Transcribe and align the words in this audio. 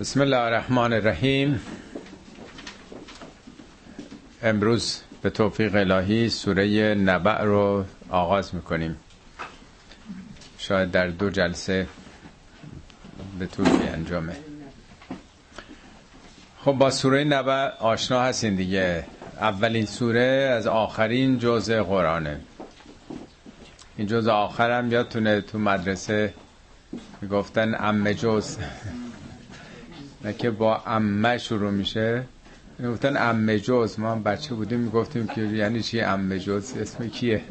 بسم 0.00 0.20
الله 0.20 0.36
الرحمن 0.36 0.92
الرحیم 0.92 1.60
امروز 4.42 5.00
به 5.22 5.30
توفیق 5.30 5.74
الهی 5.74 6.28
سوره 6.28 6.94
نبع 6.94 7.42
رو 7.42 7.84
آغاز 8.10 8.54
می‌کنیم. 8.54 8.96
شاید 10.58 10.90
در 10.90 11.06
دو 11.08 11.30
جلسه 11.30 11.86
به 13.38 13.46
طول 13.46 13.66
انجامه. 13.68 14.36
خب 16.64 16.72
با 16.72 16.90
سوره 16.90 17.24
نبع 17.24 17.68
آشنا 17.78 18.22
هستین 18.22 18.54
دیگه. 18.54 19.04
اولین 19.40 19.86
سوره 19.86 20.54
از 20.58 20.66
آخرین 20.66 21.38
جزء 21.38 21.82
قرآنه. 21.82 22.40
این 23.96 24.06
جزء 24.06 24.30
آخرم 24.30 24.92
یادتونه 24.92 25.40
تو 25.40 25.58
مدرسه 25.58 26.34
می‌گفتن 27.20 27.74
ام 27.74 28.12
جز. 28.12 28.56
نه 30.24 30.32
که 30.32 30.50
با 30.50 30.82
امه 30.86 31.38
شروع 31.38 31.70
میشه. 31.70 32.24
می‌گفتن 32.78 33.16
ام 33.16 33.56
جز. 33.56 33.98
ما 33.98 34.12
هم 34.12 34.22
بچه 34.22 34.54
بودیم 34.54 34.80
می‌گفتیم 34.80 35.26
که 35.26 35.40
یعنی 35.40 35.82
چی 35.82 36.00
ام 36.00 36.38
جز؟ 36.38 36.72
اسم 36.80 37.08
کیه؟ 37.08 37.42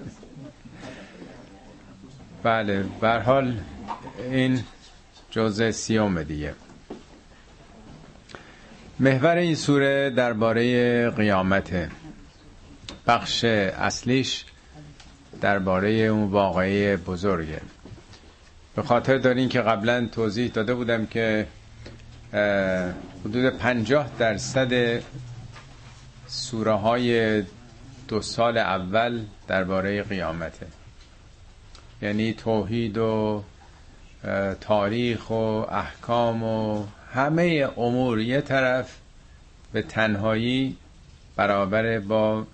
بله 2.44 2.86
حال 3.26 3.59
این 4.32 4.64
جزء 5.32 5.72
سیوم 5.72 6.23
دیگه. 6.23 6.54
محور 9.00 9.36
این 9.36 9.56
سوره 9.56 10.09
درباره 10.09 11.09
قیامته. 11.09 11.90
بخش 13.08 13.44
اصلیش 13.44 14.45
درباره 15.42 15.90
اون 15.90 16.28
واقعی 16.28 16.95
بزرگه. 16.95 17.62
به 18.76 18.81
خاطر 18.84 19.18
دارین 19.18 19.50
که 19.50 19.62
قبلا 19.62 20.08
توضیح 20.12 20.52
داده 20.52 20.73
بودم 20.73 21.06
که 21.06 21.48
حدود 23.26 23.49
پنجاه 23.49 24.09
درصد 24.20 25.02
سوره 26.28 26.73
های 26.73 27.44
دو 28.08 28.22
سال 28.22 28.58
اول 28.58 29.23
درباره 29.47 30.03
قیامته. 30.03 30.67
یعنی 32.02 32.34
توحید 32.34 32.97
و 32.97 33.44
تاریخ 34.61 35.30
و 35.30 35.34
احکام 35.69 36.44
و 36.44 36.86
همه 37.14 37.69
امور. 37.78 38.19
یه 38.19 38.41
طرف 38.41 38.97
به 39.73 39.81
تنهایی 39.81 40.78
برابر 41.36 42.00
با 42.00 42.45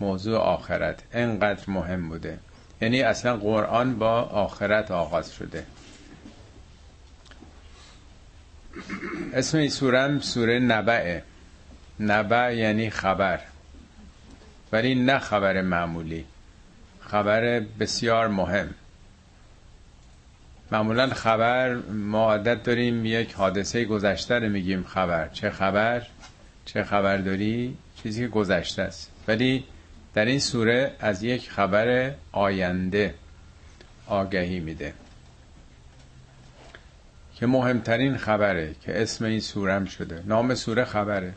موضوع 0.00 0.38
آخرت. 0.38 1.02
انقدر 1.12 1.70
مهم 1.70 2.08
بوده. 2.08 2.38
یعنی 2.80 3.02
اصلا 3.02 3.36
قرآن 3.36 3.98
با 3.98 4.22
آخرت 4.22 4.90
آغاز 4.90 5.32
شده. 5.32 5.66
اسم 9.32 9.58
این 9.58 9.68
سوره 9.68 10.20
سوره 10.20 10.58
نبعه. 10.58 11.22
نبع 12.00 12.54
یعنی 12.56 12.90
خبر. 12.90 13.40
ولی 14.72 14.94
نه 14.94 15.18
خبر 15.18 15.62
معمولی. 15.62 16.24
خبر 17.00 17.60
بسیار 17.80 18.28
مهم. 18.28 18.74
معمولا 20.72 21.06
خبر 21.06 21.74
ما 21.92 22.24
عادت 22.24 22.62
داریم 22.62 23.06
یک 23.06 23.32
حادثه 23.32 23.84
گذشته 23.84 24.34
رو 24.34 24.48
میگیم 24.48 24.84
خبر. 24.84 25.28
چه 25.28 25.50
خبر؟ 25.50 26.06
چه 26.64 26.84
خبر 26.84 27.16
داری؟ 27.16 27.76
چیزی 28.02 28.22
که 28.22 28.28
گذشته 28.28 28.82
است. 28.82 29.10
ولی 29.28 29.64
در 30.14 30.24
این 30.24 30.38
سوره 30.38 30.92
از 31.00 31.22
یک 31.22 31.50
خبر 31.50 32.14
آینده 32.32 33.14
آگهی 34.06 34.60
میده. 34.60 34.94
که 37.34 37.46
مهمترین 37.46 38.16
خبره 38.16 38.74
که 38.80 39.02
اسم 39.02 39.24
این 39.24 39.40
سورم 39.40 39.84
شده. 39.84 40.22
نام 40.26 40.54
سوره 40.54 40.84
خبره. 40.84 41.34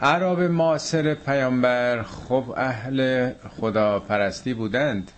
عرب 0.00 0.40
معاصر 0.40 1.14
پیامبر 1.14 2.02
خب 2.02 2.54
اهل 2.56 3.30
خدا 3.60 4.00
پرستی 4.00 4.54
بودند. 4.54 5.10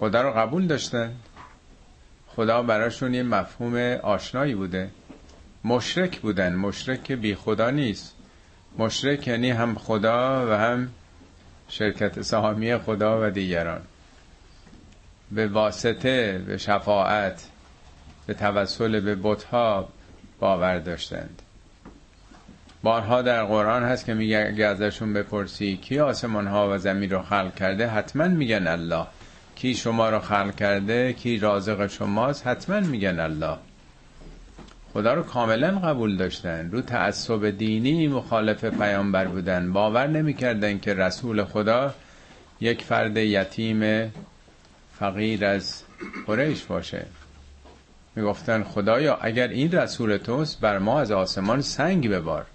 خدا 0.00 0.22
رو 0.22 0.30
قبول 0.30 0.66
داشتند 0.66 1.16
خدا 2.28 2.62
براشون 2.62 3.14
یه 3.14 3.22
مفهوم 3.22 3.76
آشنایی 4.02 4.54
بوده. 4.54 4.90
مشرک 5.64 6.18
بودن. 6.20 6.54
مشرک 6.54 7.12
بی 7.12 7.34
خدا 7.34 7.70
نیست. 7.70 8.14
مشرک 8.78 9.28
یعنی 9.28 9.50
هم 9.50 9.74
خدا 9.74 10.46
و 10.50 10.50
هم 10.50 10.88
شرکت 11.68 12.22
سهامی 12.22 12.76
خدا 12.76 13.26
و 13.26 13.30
دیگران. 13.30 13.80
به 15.34 15.46
واسطه 15.46 16.42
به 16.46 16.58
شفاعت 16.58 17.44
به 18.26 18.34
توسل 18.34 19.00
به 19.00 19.16
بتها 19.22 19.88
باور 20.40 20.78
داشتند. 20.78 21.42
بارها 22.82 23.22
در 23.22 23.44
قرآن 23.44 23.82
هست 23.82 24.04
که 24.04 24.14
میگه 24.14 24.46
اگه 24.48 24.66
ازشون 24.66 25.12
بپرسی 25.12 25.76
کی 25.76 25.98
آسمان 25.98 26.46
ها 26.46 26.68
و 26.70 26.78
زمین 26.78 27.10
رو 27.10 27.22
خلق 27.22 27.54
کرده 27.54 27.86
حتما 27.86 28.28
میگن 28.28 28.66
الله. 28.66 29.06
کی 29.56 29.74
شما 29.74 30.10
رو 30.10 30.18
خلق 30.18 30.54
کرده 30.54 31.12
کی 31.12 31.38
رازق 31.38 31.86
شماست 31.86 32.46
حتما 32.46 32.80
میگن 32.80 33.20
الله. 33.20 33.56
خدا 34.92 35.14
رو 35.14 35.22
کاملا 35.22 35.78
قبول 35.78 36.16
داشتن. 36.16 36.70
رو 36.70 36.80
تعصب 36.80 37.50
دینی 37.50 38.08
مخالف 38.08 38.64
پیامبر 38.64 39.24
بودن. 39.24 39.72
باور 39.72 40.06
نمی‌کردن 40.06 40.78
که 40.78 40.94
رسول 40.94 41.44
خدا 41.44 41.94
یک 42.60 42.82
فرد 42.82 43.16
یتیم 43.16 44.12
فقیر 45.04 45.44
از 45.44 45.82
قریش 46.26 46.62
باشه. 46.62 47.06
می‌گفتن 48.16 48.62
خدایا 48.62 49.16
اگر 49.16 49.48
این 49.48 49.72
رسول 49.72 50.16
توست 50.16 50.60
بر 50.60 50.78
ما 50.78 51.00
از 51.00 51.12
آسمان 51.12 51.60
سنگ 51.60 52.10
ببار. 52.10 52.46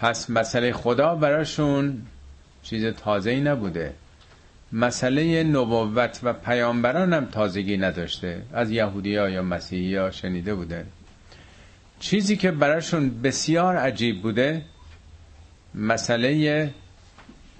پس 0.00 0.30
مسئله 0.30 0.72
خدا 0.72 1.14
براشون 1.14 2.02
چیز 2.62 2.86
تازه 2.86 3.30
ای 3.30 3.40
نبوده. 3.40 3.94
مسئله 4.72 5.44
نبوت 5.44 6.20
و 6.22 6.32
پیامبران 6.32 7.12
هم 7.12 7.24
تازگی 7.24 7.76
نداشته. 7.76 8.42
از 8.52 8.70
یهودی 8.70 9.10
یا 9.10 9.42
مسیحی 9.42 9.96
ها 9.96 10.10
شنیده 10.10 10.54
بوده. 10.54 10.86
چیزی 12.00 12.36
که 12.36 12.50
براشون 12.50 13.22
بسیار 13.22 13.76
عجیب 13.76 14.22
بوده 14.22 14.62
مسئله 15.74 16.70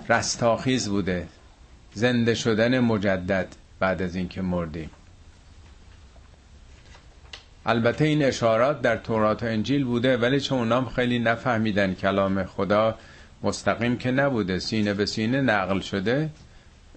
رستاخیز 0.08 0.88
بوده. 0.88 1.26
زنده 1.96 2.34
شدن 2.34 2.80
مجدد 2.80 3.46
بعد 3.80 4.02
از 4.02 4.16
اینکه 4.16 4.42
مردیم. 4.42 4.90
البته 7.66 8.04
این 8.04 8.24
اشارات 8.24 8.82
در 8.82 8.96
تورات 8.96 9.42
و 9.42 9.46
انجیل 9.46 9.84
بوده 9.84 10.16
ولی 10.16 10.40
چون 10.40 10.58
اونام 10.58 10.88
خیلی 10.88 11.18
نفهمیدن 11.18 11.94
کلام 11.94 12.44
خدا 12.44 12.98
مستقیم 13.42 13.98
که 13.98 14.10
نبوده 14.10 14.58
سینه 14.58 14.94
به 14.94 15.06
سینه 15.06 15.40
نقل 15.40 15.80
شده 15.80 16.30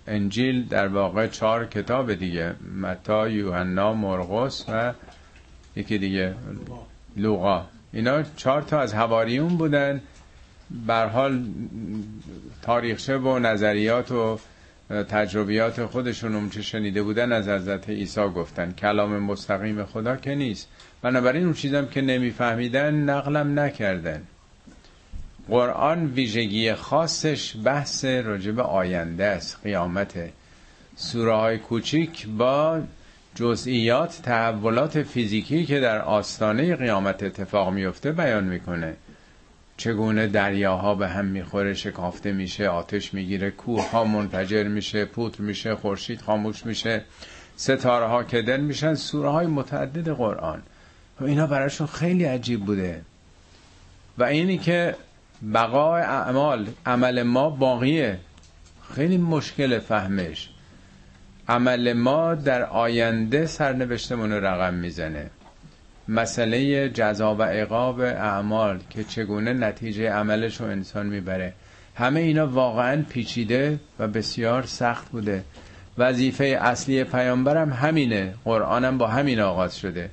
انجیل 0.08 0.68
در 0.68 0.88
واقع 0.88 1.28
چهار 1.28 1.66
کتاب 1.66 2.14
دیگه 2.14 2.56
متا 2.82 3.30
یوحنا 3.30 3.94
مرقس 3.94 4.66
و 4.70 4.94
یکی 5.76 5.98
دیگه 5.98 6.36
لوقا. 7.18 7.66
اینا 7.94 8.24
چهار 8.24 8.62
تا 8.62 8.80
از 8.80 8.94
هواریون 8.94 9.58
بودن. 9.58 10.02
بر 10.88 11.08
حال 11.08 11.46
تاریخچه 12.62 13.18
و 13.18 13.40
نظریات 13.40 14.12
و 14.12 14.40
تجربیات 14.90 15.86
خودشون 15.86 16.36
اون 16.36 16.50
چه 16.50 16.62
شنیده 16.62 17.04
بودن 17.04 17.32
از 17.32 17.48
حضرت 17.50 17.90
عیسی 17.90 18.22
گفتن. 18.22 18.72
کلام 18.72 19.20
مستقیم 19.20 19.84
خدا 19.84 20.16
که 20.16 20.36
نیست. 20.36 20.68
بنابراین 21.02 21.44
اون 21.44 21.54
چیزم 21.54 21.88
که 21.88 22.02
نمیفهمیدن 22.02 22.96
نقلم 22.96 23.60
نکردن. 23.60 24.22
قرآن 25.50 26.06
ویژگی 26.06 26.74
خاصش 26.74 27.56
بحث 27.64 28.06
راجب 28.06 28.60
آینده 28.60 29.26
است. 29.26 29.58
قیامت. 29.64 30.30
سوره 30.96 31.36
های 31.36 31.58
کوچیک 31.58 32.28
با 32.28 32.82
جزئیات 33.36 34.20
تحولات 34.24 35.04
فیزیکی 35.04 35.66
که 35.66 35.80
در 35.80 36.02
آستانه 36.02 36.76
قیامت 36.76 37.24
اتفاق 37.24 37.74
میفته 37.74 38.12
بیان 38.12 38.44
می‌کنه. 38.44 38.96
چگونه 39.80 40.28
دریاها 40.28 40.96
به 40.96 41.08
هم 41.08 41.26
می‌خوره 41.26 41.74
شکافته 41.74 42.32
میشه 42.32 42.68
آتش 42.68 43.14
می‌گیره 43.14 43.52
کوه 43.52 43.92
ها 43.92 44.04
منفجر 44.04 44.64
میشه 44.64 45.06
پودر 45.06 45.42
میشه 45.42 45.76
خورشید 45.76 46.22
خاموش 46.22 46.66
میشه 46.66 47.04
ستاره 47.56 48.06
ها 48.06 48.24
کدر 48.24 48.58
میشن 48.58 48.96
سوره 48.96 49.30
های 49.30 49.48
متعدد 49.48 50.10
قرآن. 50.10 50.62
و 51.20 51.26
اینا 51.26 51.48
براشون 51.48 51.88
خیلی 51.88 52.24
عجیب 52.24 52.66
بوده. 52.66 53.02
و 54.18 54.24
اینی 54.24 54.58
که 54.58 54.96
بقای 55.54 56.02
اعمال 56.02 56.68
عمل 56.86 57.24
ما 57.24 57.50
باقیه. 57.50 58.20
خیلی 58.96 59.18
مشکل 59.18 59.80
فهمش. 59.80 60.50
عمل 61.48 61.94
ما 61.94 62.36
در 62.36 62.64
آینده 62.64 63.46
سرنوشتمون 63.46 64.32
رقم 64.32 64.74
می‌زنه. 64.74 65.30
مسئله 66.10 66.90
جزا 66.90 67.36
و 67.36 67.44
عقاب 67.44 68.00
اعمال 68.00 68.80
که 68.90 69.04
چگونه 69.04 69.54
نتیجه 69.54 70.10
عملش 70.10 70.62
رو 70.62 70.68
انسان 70.68 71.06
می‌بره. 71.06 71.54
همه 71.96 72.20
اینا 72.20 72.48
واقعا 72.48 73.04
پیچیده 73.10 73.80
و 74.00 74.08
بسیار 74.08 74.64
سخت 74.64 75.10
بوده. 75.10 75.44
وظیفه 75.98 76.46
اصلی 76.62 77.04
پیامبرم 77.04 77.74
همینه. 77.74 78.34
قرآنم 78.46 78.98
با 78.98 79.08
همین 79.08 79.40
آغاز 79.40 79.78
شده. 79.78 80.10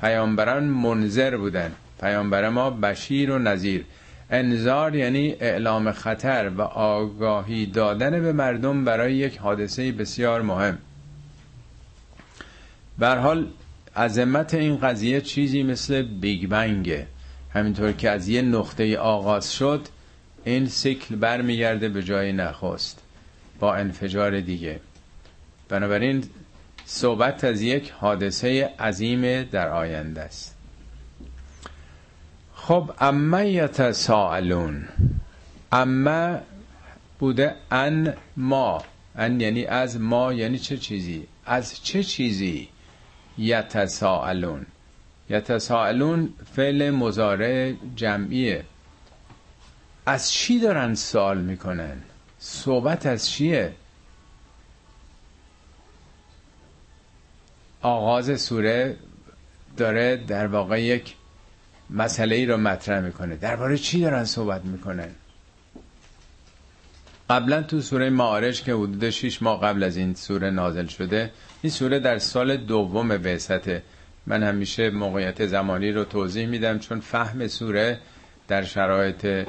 پیامبران 0.00 0.64
منذر 0.64 1.36
بودن. 1.36 1.72
پیامبر 2.00 2.48
ما 2.48 2.70
بشیر 2.70 3.30
و 3.30 3.38
نظیر 3.38 3.84
انذار 4.30 4.94
یعنی 4.94 5.36
اعلام 5.40 5.92
خطر 5.92 6.48
و 6.48 6.62
آگاهی 6.62 7.66
دادن 7.66 8.22
به 8.22 8.32
مردم 8.32 8.84
برای 8.84 9.14
یک 9.14 9.38
حادثه 9.38 9.92
بسیار 9.92 10.42
مهم. 10.42 10.78
بر 12.98 13.18
حال 13.18 13.46
عظمت 14.00 14.54
این 14.54 14.76
قضیه 14.76 15.20
چیزی 15.20 15.62
مثل 15.62 16.02
بیگ 16.02 16.48
بنگه. 16.48 17.06
همینطور 17.54 17.92
که 17.92 18.10
از 18.10 18.28
یه 18.28 18.42
نقطه 18.42 18.98
آغاز 18.98 19.54
شد 19.54 19.88
این 20.44 20.66
سیکل 20.66 21.16
برمیگرده 21.16 21.88
به 21.88 22.02
جای 22.02 22.32
نخست 22.32 23.02
با 23.58 23.74
انفجار 23.74 24.40
دیگه. 24.40 24.80
بنابراین 25.68 26.24
صحبت 26.84 27.44
از 27.44 27.62
یک 27.62 27.90
حادثه 27.90 28.70
عظیم 28.78 29.42
در 29.42 29.68
آینده 29.68 30.20
است. 30.20 30.56
خب 32.54 32.90
اما 33.00 33.42
یتساءلون. 33.42 34.88
اما 35.72 36.38
بوده 37.18 37.54
ان 37.70 38.14
ما. 38.36 38.82
ان 39.16 39.40
یعنی 39.40 39.64
از 39.64 40.00
ما 40.00 40.32
یعنی 40.32 40.58
چه 40.58 40.76
چیزی؟ 40.76 41.26
از 41.46 41.84
چه 41.84 42.02
چیزی؟ 42.04 42.68
یتساءلون. 43.40 44.66
یتساءلون 45.30 46.34
فعل 46.56 46.90
مزارع 46.90 47.72
جمعیه. 47.96 48.64
از 50.06 50.32
چی 50.32 50.60
دارن 50.60 50.94
سوال 50.94 51.38
می‌کنن؟ 51.38 52.02
صحبت 52.38 53.06
از 53.06 53.30
چیه؟ 53.30 53.74
آغاز 57.82 58.40
سوره 58.40 58.96
داره 59.76 60.16
در 60.16 60.46
واقع 60.46 60.82
یک 60.82 61.14
مسئله 61.90 62.36
ای 62.36 62.46
رو 62.46 62.56
مطرح 62.56 63.00
می‌کنه. 63.00 63.36
درباره 63.36 63.78
چی 63.78 64.00
دارن 64.00 64.24
صحبت 64.24 64.64
می‌کنن؟ 64.64 65.08
قبلا 67.30 67.62
تو 67.62 67.80
سوره 67.80 68.10
معارج 68.10 68.62
که 68.62 68.74
حدود 68.74 69.10
6 69.10 69.42
ماه 69.42 69.60
قبل 69.60 69.82
از 69.82 69.96
این 69.96 70.14
سوره 70.14 70.50
نازل 70.50 70.86
شده 70.86 71.30
این 71.62 71.70
سوره 71.70 71.98
در 71.98 72.18
سال 72.18 72.56
دوم 72.56 73.08
بعثته 73.08 73.82
من 74.26 74.42
همیشه 74.42 74.90
موقعیت 74.90 75.46
زمانی 75.46 75.92
رو 75.92 76.04
توضیح 76.04 76.46
میدم 76.46 76.78
چون 76.78 77.00
فهم 77.00 77.46
سوره 77.46 77.98
در 78.48 78.62
شرایط 78.62 79.46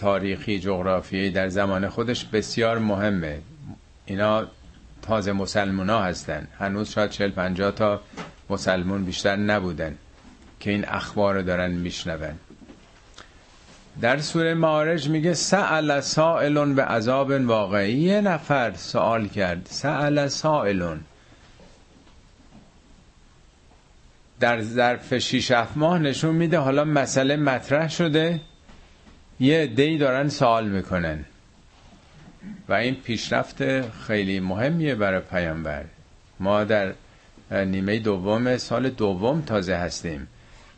تاریخی 0.00 0.58
جغرافیایی 0.58 1.30
در 1.30 1.48
زمان 1.48 1.88
خودش 1.88 2.24
بسیار 2.24 2.78
مهمه. 2.78 3.38
اینا 4.06 4.46
تازه 5.02 5.32
مسلمان 5.32 5.90
ها 5.90 6.02
هستن. 6.02 6.48
هنوز 6.58 6.90
شاید 6.90 7.10
40 7.10 7.30
50 7.30 7.70
تا 7.70 8.00
مسلمون 8.50 9.04
بیشتر 9.04 9.36
نبودن 9.36 9.94
که 10.60 10.70
این 10.70 10.84
اخبار 10.88 11.34
رو 11.34 11.42
دارن 11.42 11.70
میشنون. 11.70 12.38
در 14.00 14.18
سوره 14.18 14.54
معارج 14.54 15.08
میگه 15.08 15.34
سأل 15.34 16.00
سائلون 16.00 16.74
به 16.74 16.84
عذاب 16.84 17.30
واقعی 17.30 17.92
یه 17.92 18.20
نفر 18.20 18.72
سوال 18.76 19.28
کرد. 19.28 19.66
سأل 19.70 20.28
سائلون. 20.28 21.00
در 24.42 24.60
ظرف 24.62 25.18
6 25.18 25.52
ماه 25.76 25.98
نشون 25.98 26.34
میده 26.34 26.58
حالا 26.58 26.84
مسئله 26.84 27.36
مطرح 27.36 27.88
شده. 27.88 28.40
یه 29.40 29.66
دی 29.66 29.98
دارن 29.98 30.28
سوال 30.28 30.68
می‌کنن. 30.68 31.24
و 32.68 32.72
این 32.72 32.94
پیشرفت 32.94 33.90
خیلی 33.90 34.40
مهمیه 34.40 34.94
برای 34.94 35.20
پیامبر. 35.20 35.84
ما 36.40 36.64
در 36.64 36.92
نیمه 37.50 37.98
دوم 37.98 38.56
سال 38.56 38.90
دوم 38.90 39.40
تازه 39.40 39.74
هستیم. 39.74 40.28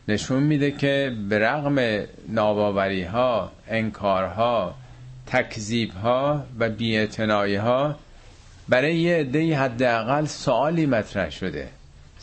نشون 0.08 0.42
میده 0.42 0.70
که 0.70 1.16
به 1.28 1.38
رغم 1.38 2.06
ناباوری 2.28 3.02
ها 3.02 3.52
انکارها 3.68 4.74
تکذیب 5.26 5.90
ها 5.90 6.44
و 6.58 6.68
بیعتنائی 6.68 7.56
ها 7.56 7.96
برای 8.68 8.96
یه 8.96 9.16
عده 9.16 9.56
حداقل 9.56 10.24
سوالی 10.24 10.86
مطرح 10.86 11.30
شده. 11.30 11.68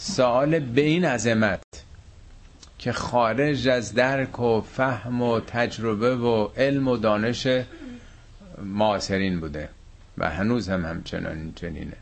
سوال 0.03 0.59
به 0.59 0.81
این 0.81 1.05
عظمت 1.05 1.63
که 2.79 2.91
خارج 2.91 3.67
از 3.67 3.93
درک 3.93 4.39
و 4.39 4.61
فهم 4.61 5.21
و 5.21 5.39
تجربه 5.39 6.15
و 6.15 6.49
علم 6.57 6.87
و 6.87 6.97
دانش 6.97 7.47
معاصرین 8.63 9.39
بوده 9.39 9.69
و 10.17 10.29
هنوز 10.29 10.69
هم 10.69 10.85
همچنان 10.85 11.53
چنینه 11.55 11.97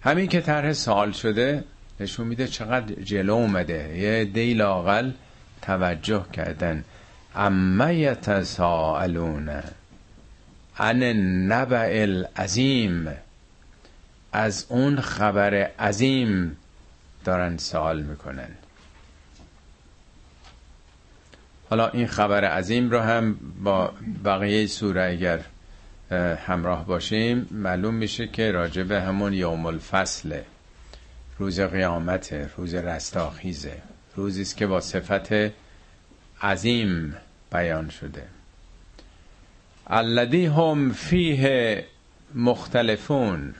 همین 0.00 0.26
که 0.26 0.40
طرح 0.40 0.72
سوال 0.72 1.12
شده 1.12 1.64
نشون 2.00 2.26
میده 2.26 2.46
چقدر 2.48 2.94
جلو 2.94 3.32
اومده. 3.34 3.98
یه 3.98 4.24
دی 4.24 4.54
لاقل 4.54 5.10
توجه 5.62 6.24
کردن. 6.32 6.84
اما 7.34 7.92
یتساءلون 7.92 9.50
عن 10.78 11.02
النبع 11.02 11.90
العظیم. 11.92 13.23
از 14.34 14.66
اون 14.68 15.00
خبر 15.00 15.54
عظیم 15.54 16.56
دارن 17.24 17.56
سوال 17.56 18.02
می‌کنن. 18.02 18.48
حالا 21.70 21.88
این 21.88 22.06
خبر 22.06 22.44
عظیم 22.44 22.90
رو 22.90 23.00
هم 23.00 23.36
با 23.62 23.92
بقیه 24.24 24.66
سوره 24.66 25.02
اگر 25.02 25.40
همراه 26.36 26.86
باشیم 26.86 27.48
معلوم 27.50 27.94
میشه 27.94 28.26
که 28.26 28.52
راجع 28.52 28.82
به 28.82 29.02
همون 29.02 29.32
یوم 29.32 29.66
الفصله 29.66 30.44
روز 31.38 31.60
قیامت 31.60 32.32
روز 32.56 32.74
رستاخیزه 32.74 33.82
روزی 34.16 34.42
است 34.42 34.56
که 34.56 34.66
با 34.66 34.80
صفت 34.80 35.52
عظیم 36.42 37.16
بیان 37.52 37.88
شده. 37.90 38.22
الذی 39.86 40.46
هم 40.46 40.92
فیه 40.92 41.84
مختلفون. 42.34 43.54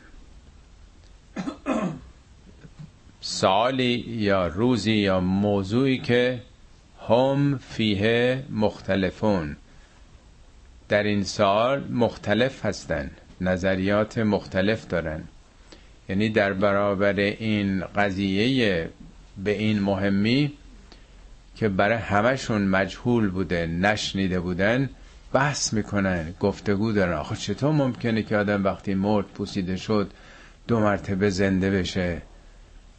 سالی 3.27 4.05
یا 4.09 4.47
روزی 4.47 4.93
یا 4.93 5.21
موضوعی 5.21 5.99
که 5.99 6.43
هم 7.09 7.59
فیه 7.59 8.43
مختلفون. 8.51 9.57
در 10.89 11.03
این 11.03 11.25
سال 11.25 11.85
مختلف 11.91 12.67
هستند 12.67 13.21
نظریات 13.41 14.19
مختلف 14.19 14.89
دارن. 14.89 15.25
یعنی 16.09 16.29
در 16.29 16.53
برابر 16.53 17.13
این 17.21 17.85
قضیه 17.97 18.91
به 19.45 19.51
این 19.51 19.83
مهمی 19.83 20.53
که 21.57 21.69
برای 21.69 21.99
همشون 21.99 22.63
مجهول 22.63 23.29
بوده 23.29 23.67
نشنیده 23.67 24.41
بودن 24.41 24.91
بحث 25.33 25.73
می‌کنن 25.73 26.35
گفتگو 26.41 26.93
دارن. 26.93 27.19
آخه 27.19 27.37
چطور 27.37 27.73
ممکنه 27.73 28.23
که 28.23 28.37
آدم 28.37 28.65
وقتی 28.65 28.95
مرد 28.95 29.27
پوسیده 29.27 29.77
شد 29.77 30.11
دو 30.69 30.81
مرتبه 30.81 31.31
زنده 31.31 31.71
بشه؟ 31.71 32.23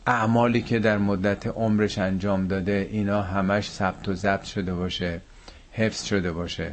اعمالی 0.08 0.62
که 0.62 0.80
در 0.80 0.98
مدت 0.98 1.48
عمرش 1.48 1.98
انجام 1.98 2.48
داده 2.48 2.90
اینا 2.92 3.22
همش 3.22 3.70
ثبت 3.70 4.08
و 4.10 4.14
ضبط 4.14 4.44
شده 4.44 4.74
باشه 4.74 5.22
حفظ 5.72 6.04
شده 6.04 6.32
باشه. 6.32 6.72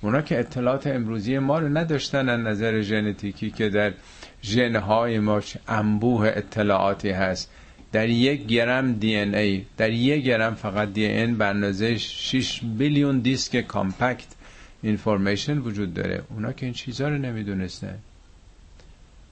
اونا 0.00 0.22
که 0.22 0.38
اطلاعات 0.38 0.86
امروزی 0.86 1.38
ما 1.38 1.58
رو 1.58 1.68
نداشتن 1.68 2.28
از 2.28 2.40
نظر 2.40 2.80
ژنتیکی 2.80 3.50
که 3.50 3.68
در 3.68 3.92
ژنهای 4.42 5.18
ما 5.18 5.40
انبوه 5.68 6.32
اطلاعاتی 6.34 7.10
هست. 7.10 7.50
در 7.92 8.08
یک 8.08 8.46
گرم 8.46 8.92
DNA 8.92 9.64
در 9.76 9.90
یک 9.90 10.24
گرم 10.24 10.54
فقط 10.54 10.92
DNA 10.92 11.34
به 11.34 11.44
اندازه 11.44 11.96
6 11.98 12.60
billion 12.64 13.18
disk 13.18 13.60
compact 13.60 14.26
information 14.82 15.58
وجود 15.58 15.94
داره. 15.94 16.22
اونا 16.30 16.52
که 16.52 16.66
این 16.66 16.74
چیزها 16.74 17.08
رو 17.08 17.18
نمی‌دونستن. 17.18 17.98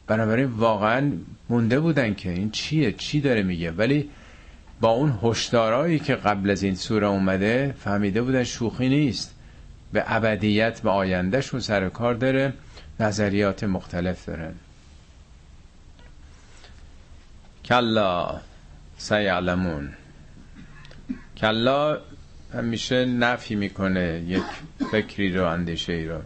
بنابراین 0.08 0.46
واقعا 0.46 1.12
مونده 1.48 1.80
بودن 1.80 2.14
که 2.14 2.30
این 2.30 2.50
چیه 2.50 2.92
چی 2.92 3.20
داره 3.20 3.42
میگه. 3.42 3.70
ولی 3.70 4.10
با 4.80 4.90
اون 4.90 5.18
هشدارایی 5.22 5.98
که 5.98 6.14
قبل 6.14 6.50
از 6.50 6.62
این 6.62 6.74
سوره 6.74 7.06
اومده 7.06 7.74
فهمیده 7.78 8.22
بودن 8.22 8.44
شوخی 8.44 8.88
نیست. 8.88 9.34
به 9.92 10.04
ابدیت 10.06 10.80
به 10.80 10.90
آیندهشون 10.90 11.60
سر 11.60 11.88
کار 11.88 12.14
داره 12.14 12.52
نظریات 13.00 13.64
مختلف 13.64 14.26
دارن 14.26 14.54
کلا 17.64 18.40
سیعلمون. 18.98 19.92
کلا 21.36 21.98
همیشه 22.54 23.04
نفی 23.04 23.54
می‌کنه 23.54 24.24
یک 24.26 24.42
فکری 24.90 25.32
رو 25.32 25.46
اندیشه 25.46 25.92
ای 25.92 26.06
رو. 26.06 26.20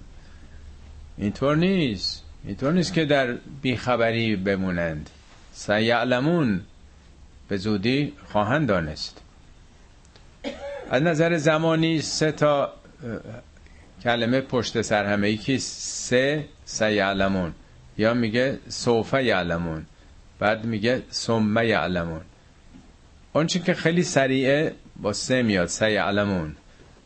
اینطور 1.17 1.57
نیست. 1.57 2.22
اینطور 2.45 2.73
نیست 2.73 2.93
که 2.93 3.05
در 3.05 3.33
بیخبری 3.63 4.37
بمونند. 4.37 5.11
سیعلمون 5.53 6.61
به 7.49 7.57
زودی 7.57 8.13
خواهند 8.33 8.69
دانست. 8.69 9.21
از 10.91 11.03
نظر 11.03 11.37
زمانی 11.37 12.01
سه 12.01 12.33
تا 12.33 12.73
کلمه 14.03 14.41
پشت 14.41 14.83
سر 14.83 15.05
همه 15.05 15.31
یکی 15.31 15.59
سه 15.59 16.45
سیعلمون. 16.65 17.55
یا 17.99 18.15
میگه 18.15 18.59
سوف 18.69 19.15
یعلمون. 19.15 19.87
بعد 20.39 20.65
میگه 20.65 21.03
ثم 21.13 21.59
یعلمون. 21.59 22.21
اون 23.33 23.47
که 23.47 23.75
خیلی 23.75 24.03
سریعه 24.03 24.75
با 24.97 25.13
سه 25.13 25.43
میاد 25.43 25.67
سه 25.69 25.93
یعلمون 25.93 26.57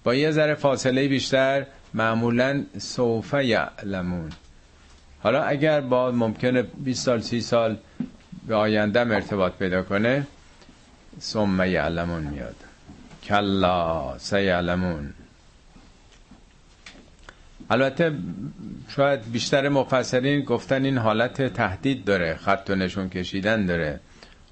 با 0.05 0.15
یه 0.15 0.31
ذره 0.31 0.55
فاصله 0.55 1.09
بیشتر 1.09 1.67
معمولا 1.95 2.65
سوف 2.79 3.35
یعلمون. 3.35 4.31
حالا 5.27 5.43
اگر 5.45 5.81
با 5.81 6.11
ممکنه 6.11 6.63
20 6.63 7.05
سال 7.05 7.21
30 7.21 7.41
سال 7.41 7.77
به 8.47 8.55
آینده 8.55 9.01
ارتباط 9.01 9.53
پیدا 9.53 9.83
کنه 9.83 10.27
ثم 11.21 11.65
یعلمون 11.65 12.23
میاد. 12.23 12.55
کلا 13.23 14.19
سیعلمون. 14.19 15.13
البته 17.71 18.13
شاید 18.89 19.33
بیشتر 19.33 19.69
مفسرین 19.69 20.41
گفتن 20.41 20.85
این 20.85 20.99
حالت 20.99 21.43
تهدید 21.53 22.05
داره 22.05 22.35
خط 22.35 22.71
و 22.71 22.75
نشون 22.75 23.09
کشیدن 23.09 23.67
داره. 23.67 24.01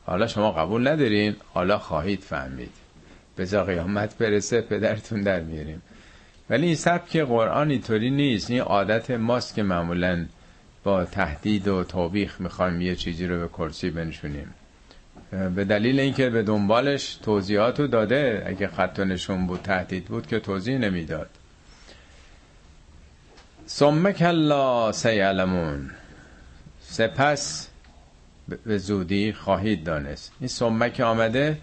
حالا 0.07 0.27
شما 0.27 0.53
قبول 0.53 0.89
ندارین؟ 0.89 1.37
حالا 1.53 1.79
خواهید 1.79 2.21
فهمید. 2.21 2.73
بزا 3.39 3.65
قیامت 3.65 4.19
برسه 4.19 4.61
پدرتون 4.61 5.23
در 5.23 5.41
میاریم. 5.41 5.83
ولی 6.51 6.67
این 6.67 6.77
سبک 6.77 7.17
قرآن 7.17 7.71
اینطوری 7.71 8.11
نیست. 8.11 8.51
این 8.51 8.61
عادت 8.61 9.11
ماست 9.11 9.55
که 9.55 9.63
معمولا 9.63 10.27
با 10.85 11.05
تهدید 11.05 11.69
و 11.69 11.85
توبیخ 11.85 12.41
می‌خوایم 12.41 12.81
یه 12.81 12.97
چیزی 12.97 13.27
رو 13.27 13.41
به 13.41 13.49
کرسی 13.49 13.91
بنشونیم. 13.91 14.55
به 15.55 15.65
دلیل 15.65 16.01
اینکه 16.01 16.31
به 16.31 16.43
دنبالش 16.43 17.15
توضیحاتو 17.15 17.87
داده 17.87 18.45
اگه 18.47 18.69
خط 18.69 19.01
نشون 19.01 19.47
بود 19.47 19.61
تهدید 19.63 20.05
بود 20.05 20.27
که 20.27 20.41
توضیح 20.41 20.79
نمی‌داد. 20.79 21.31
ثم 23.69 24.13
کلا 24.13 24.93
سیعلمون. 24.93 25.91
سپس 26.81 27.69
به 28.67 28.79
زودی 28.79 29.33
خواهید 29.33 29.85
دانست. 29.85 30.33
این 30.41 30.49
ثم 30.49 30.89
که 30.89 31.05
آمده 31.05 31.59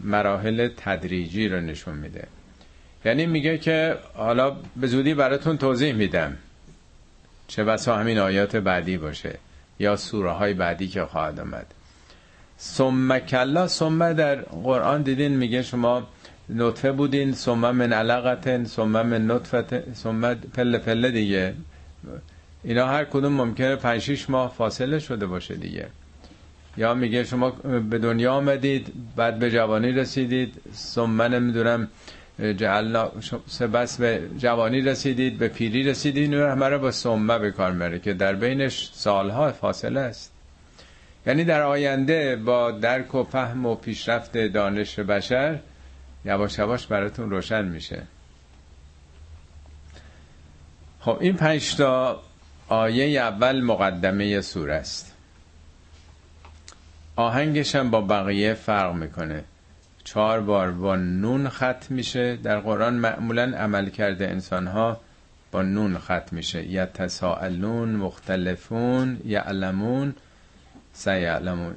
مراحل 0.00 0.68
تدریجی 0.76 1.48
رو 1.48 1.60
نشون 1.60 1.94
میده. 1.96 2.26
یعنی 3.04 3.26
میگه 3.26 3.58
که 3.58 3.96
حالا 4.14 4.56
به 4.76 4.86
زودی 4.86 5.14
براتون 5.14 5.58
توضیح 5.58 5.92
میدم. 5.92 6.36
چه 7.48 7.64
بسا 7.64 7.96
همین 7.96 8.18
آیات 8.18 8.56
بعدی 8.56 8.96
باشه 8.96 9.38
یا 9.78 9.96
سوره 9.96 10.30
های 10.30 10.54
بعدی 10.54 10.88
که 10.88 11.04
خواهد 11.04 11.40
آمد. 11.40 11.66
ثم 12.58 13.18
کلا 13.18 13.66
ثم 13.66 14.12
در 14.12 14.34
قرآن 14.36 15.02
دیدین 15.02 15.36
میگه 15.36 15.62
شما 15.62 16.06
نطفه 16.48 16.92
بودین 16.92 17.32
ثم 17.32 17.70
من 17.70 17.92
علقتن 17.92 18.64
ثم 18.64 19.02
من 19.02 19.30
نطفه 19.30 19.84
ثم 19.94 20.34
پله 20.34 20.78
پله 20.78 21.10
دیگه. 21.10 21.54
اینا 22.64 22.86
هر 22.86 23.04
کدوم 23.04 23.32
ممکنه 23.32 23.76
5 23.76 24.00
6 24.00 24.30
ماه 24.30 24.54
فاصله 24.58 24.98
شده 24.98 25.26
باشه 25.26 25.54
دیگه. 25.54 25.86
یا 26.76 26.94
میگه 26.94 27.24
شما 27.24 27.50
به 27.90 27.98
دنیا 27.98 28.32
آمدید 28.32 28.92
بعد 29.16 29.38
به 29.38 29.50
جوانی 29.50 29.92
رسیدید 29.92 30.54
ثم 30.74 31.22
نمی‌دونم 31.22 31.88
جعلنا 32.40 33.12
بس 33.72 33.96
به 33.96 34.28
جوانی 34.38 34.80
رسیدید 34.80 35.38
به 35.38 35.48
پیری 35.48 35.82
رسیدید 35.82 36.34
همه 36.34 36.68
رو 36.68 36.78
با 36.78 36.90
ثمه 36.90 37.38
به 37.38 37.50
کار 37.50 37.98
که 37.98 38.14
در 38.14 38.34
بینش 38.34 38.90
سالها 38.92 39.52
فاصله 39.52 40.00
است. 40.00 40.32
یعنی 41.26 41.44
در 41.44 41.62
آینده 41.62 42.36
با 42.36 42.70
درک 42.70 43.14
و 43.14 43.24
فهم 43.24 43.66
و 43.66 43.74
پیشرفت 43.74 44.38
دانش 44.38 44.98
بشر 44.98 45.58
یواش 46.24 46.58
یواش 46.58 46.86
براتون 46.86 47.30
روشن 47.30 47.64
میشه. 47.64 48.02
خب 51.00 51.18
این 51.20 51.36
پنج 51.36 51.76
تا 51.76 52.22
آیه 52.68 53.20
اول 53.20 53.60
مقدمه 53.60 54.40
سوره 54.40 54.74
است. 54.74 55.14
آهنگش 57.16 57.74
هم 57.74 57.90
با 57.90 58.00
بقیه 58.00 58.54
فرق 58.54 58.94
می‌کنه. 58.94 59.44
چهار 60.06 60.40
بار 60.40 60.70
با 60.70 60.96
نون 60.96 61.48
ختم 61.48 61.86
میشه. 61.90 62.36
در 62.36 62.60
قرآن 62.60 62.94
معمولا 62.94 63.42
عمل 63.42 63.90
کرده 63.90 64.28
انسان 64.28 64.66
ها 64.66 65.00
با 65.52 65.62
نون 65.62 65.98
ختم 65.98 66.28
میشه. 66.30 66.66
یتساءلون 66.66 67.88
مختلفون 67.88 69.20
یعلمون 69.24 70.14
سیعلمون. 70.92 71.74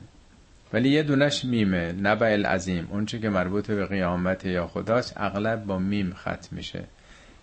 ولی 0.74 0.90
یه 0.90 1.04
دونش 1.04 1.46
میمه. 1.46 1.92
نبع 1.92 2.28
العظیم. 2.28 2.88
اونچه 2.92 3.20
که 3.20 3.30
مربوط 3.30 3.72
به 3.72 3.86
قیامت 3.86 4.46
یا 4.46 4.68
خداست 4.68 5.14
اغلب 5.18 5.66
با 5.66 5.80
میم 5.80 6.14
ختم 6.14 6.48
میشه. 6.52 6.84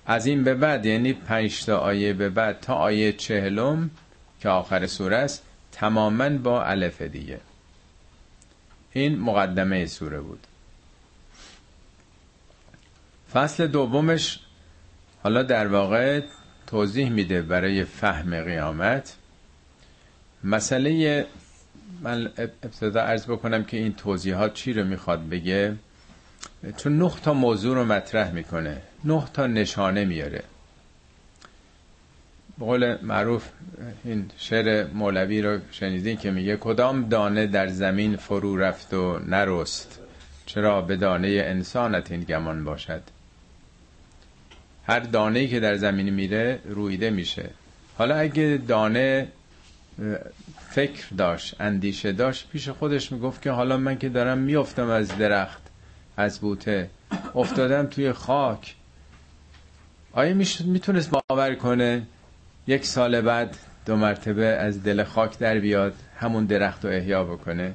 از 0.07 0.26
این 0.26 0.45
به 0.45 0.55
بعد 0.55 0.87
یعنی 0.87 1.12
پنج 1.12 1.64
تا 1.64 1.78
آیه 1.78 2.12
به 2.12 2.28
بعد 2.28 2.61
تا 2.61 2.75
آیه 2.75 3.12
چهلم 3.12 3.90
که 4.40 4.49
آخر 4.49 4.87
سوره 4.87 5.16
است 5.16 5.43
تماما 5.73 6.28
با 6.28 6.64
الف 6.64 7.02
دیگه. 7.02 7.40
این 8.93 9.19
مقدمه 9.19 9.87
سوره 9.87 10.21
بود. 10.21 10.47
فصل 13.33 13.66
دومش 13.66 14.38
حالا 15.23 15.42
در 15.42 15.66
واقع 15.66 16.21
توضیح 16.66 17.09
میده 17.11 17.42
برای 17.42 17.85
فهم 17.85 18.40
قیامت. 18.40 19.16
مسئله 20.45 21.26
من 22.02 22.30
ابتدا 22.62 23.02
ارز 23.02 23.26
بکنم 23.26 23.64
که 23.64 23.76
این 23.76 23.95
توضیحات 23.95 24.54
چی 24.54 24.73
رو 24.73 24.85
می‌خواد 24.85 25.28
بگه؟ 25.28 25.76
چون 26.76 26.99
نه 26.99 27.12
تا 27.23 27.35
موضوع 27.35 27.75
رو 27.75 27.85
مطرح 27.85 28.33
می‌کنه 28.33 28.83
نه 29.04 29.25
تا 29.35 29.47
نشانه 29.47 30.04
میاره. 30.04 30.42
قول 32.61 32.99
معروف 33.02 33.49
این 34.04 34.30
شعر 34.37 34.87
مولوی 34.87 35.42
رو 35.42 35.59
شنیدین 35.71 36.16
که 36.16 36.30
میگه 36.30 36.56
کدام 36.56 37.09
دانه 37.09 37.47
در 37.47 37.68
زمین 37.68 38.16
فرو 38.16 38.56
رفت 38.56 38.95
و 38.95 39.18
نرست؟ 39.18 40.00
چرا 40.47 40.83
به 40.83 40.97
دانه 40.97 41.28
انسانت 41.28 42.11
این 42.11 42.21
گمان 42.21 42.64
باشد؟ 42.64 43.02
هر 44.87 45.00
دانه 45.00 45.47
که 45.47 45.61
در 45.61 45.76
زمین 45.76 46.11
میره 46.11 46.61
رویده 46.64 47.11
میشه. 47.11 47.50
حالا 47.99 48.16
اگه 48.16 48.61
دانه 48.69 49.28
فکر 50.71 51.07
داشت 51.19 51.61
اندیشه 51.61 52.12
داشت 52.12 52.49
پیش 52.50 52.69
خودش 52.69 53.12
می‌گفت 53.12 53.43
که 53.43 53.50
حالا 53.50 53.76
من 53.76 53.99
که 53.99 54.09
دارم 54.09 54.38
میافتم 54.38 54.88
از 54.90 55.09
درخت 55.09 55.62
از 56.16 56.40
بوته 56.40 56.90
افتادم 57.35 57.87
توی 57.87 58.12
خاک. 58.12 58.75
آیا 60.12 60.35
می‌تونست 60.64 61.11
باور 61.11 61.55
کنه 61.55 62.02
یک 62.66 62.85
سال 62.85 63.21
بعد 63.21 63.57
دو 63.87 63.97
مرتبه 63.97 64.47
از 64.47 64.83
دل 64.83 65.05
خاک 65.05 65.38
در 65.38 65.59
بیاد 65.59 65.95
همون 66.19 66.45
درخت 66.45 66.85
رو 66.85 66.90
احیا 66.90 67.25
بکنه؟ 67.25 67.75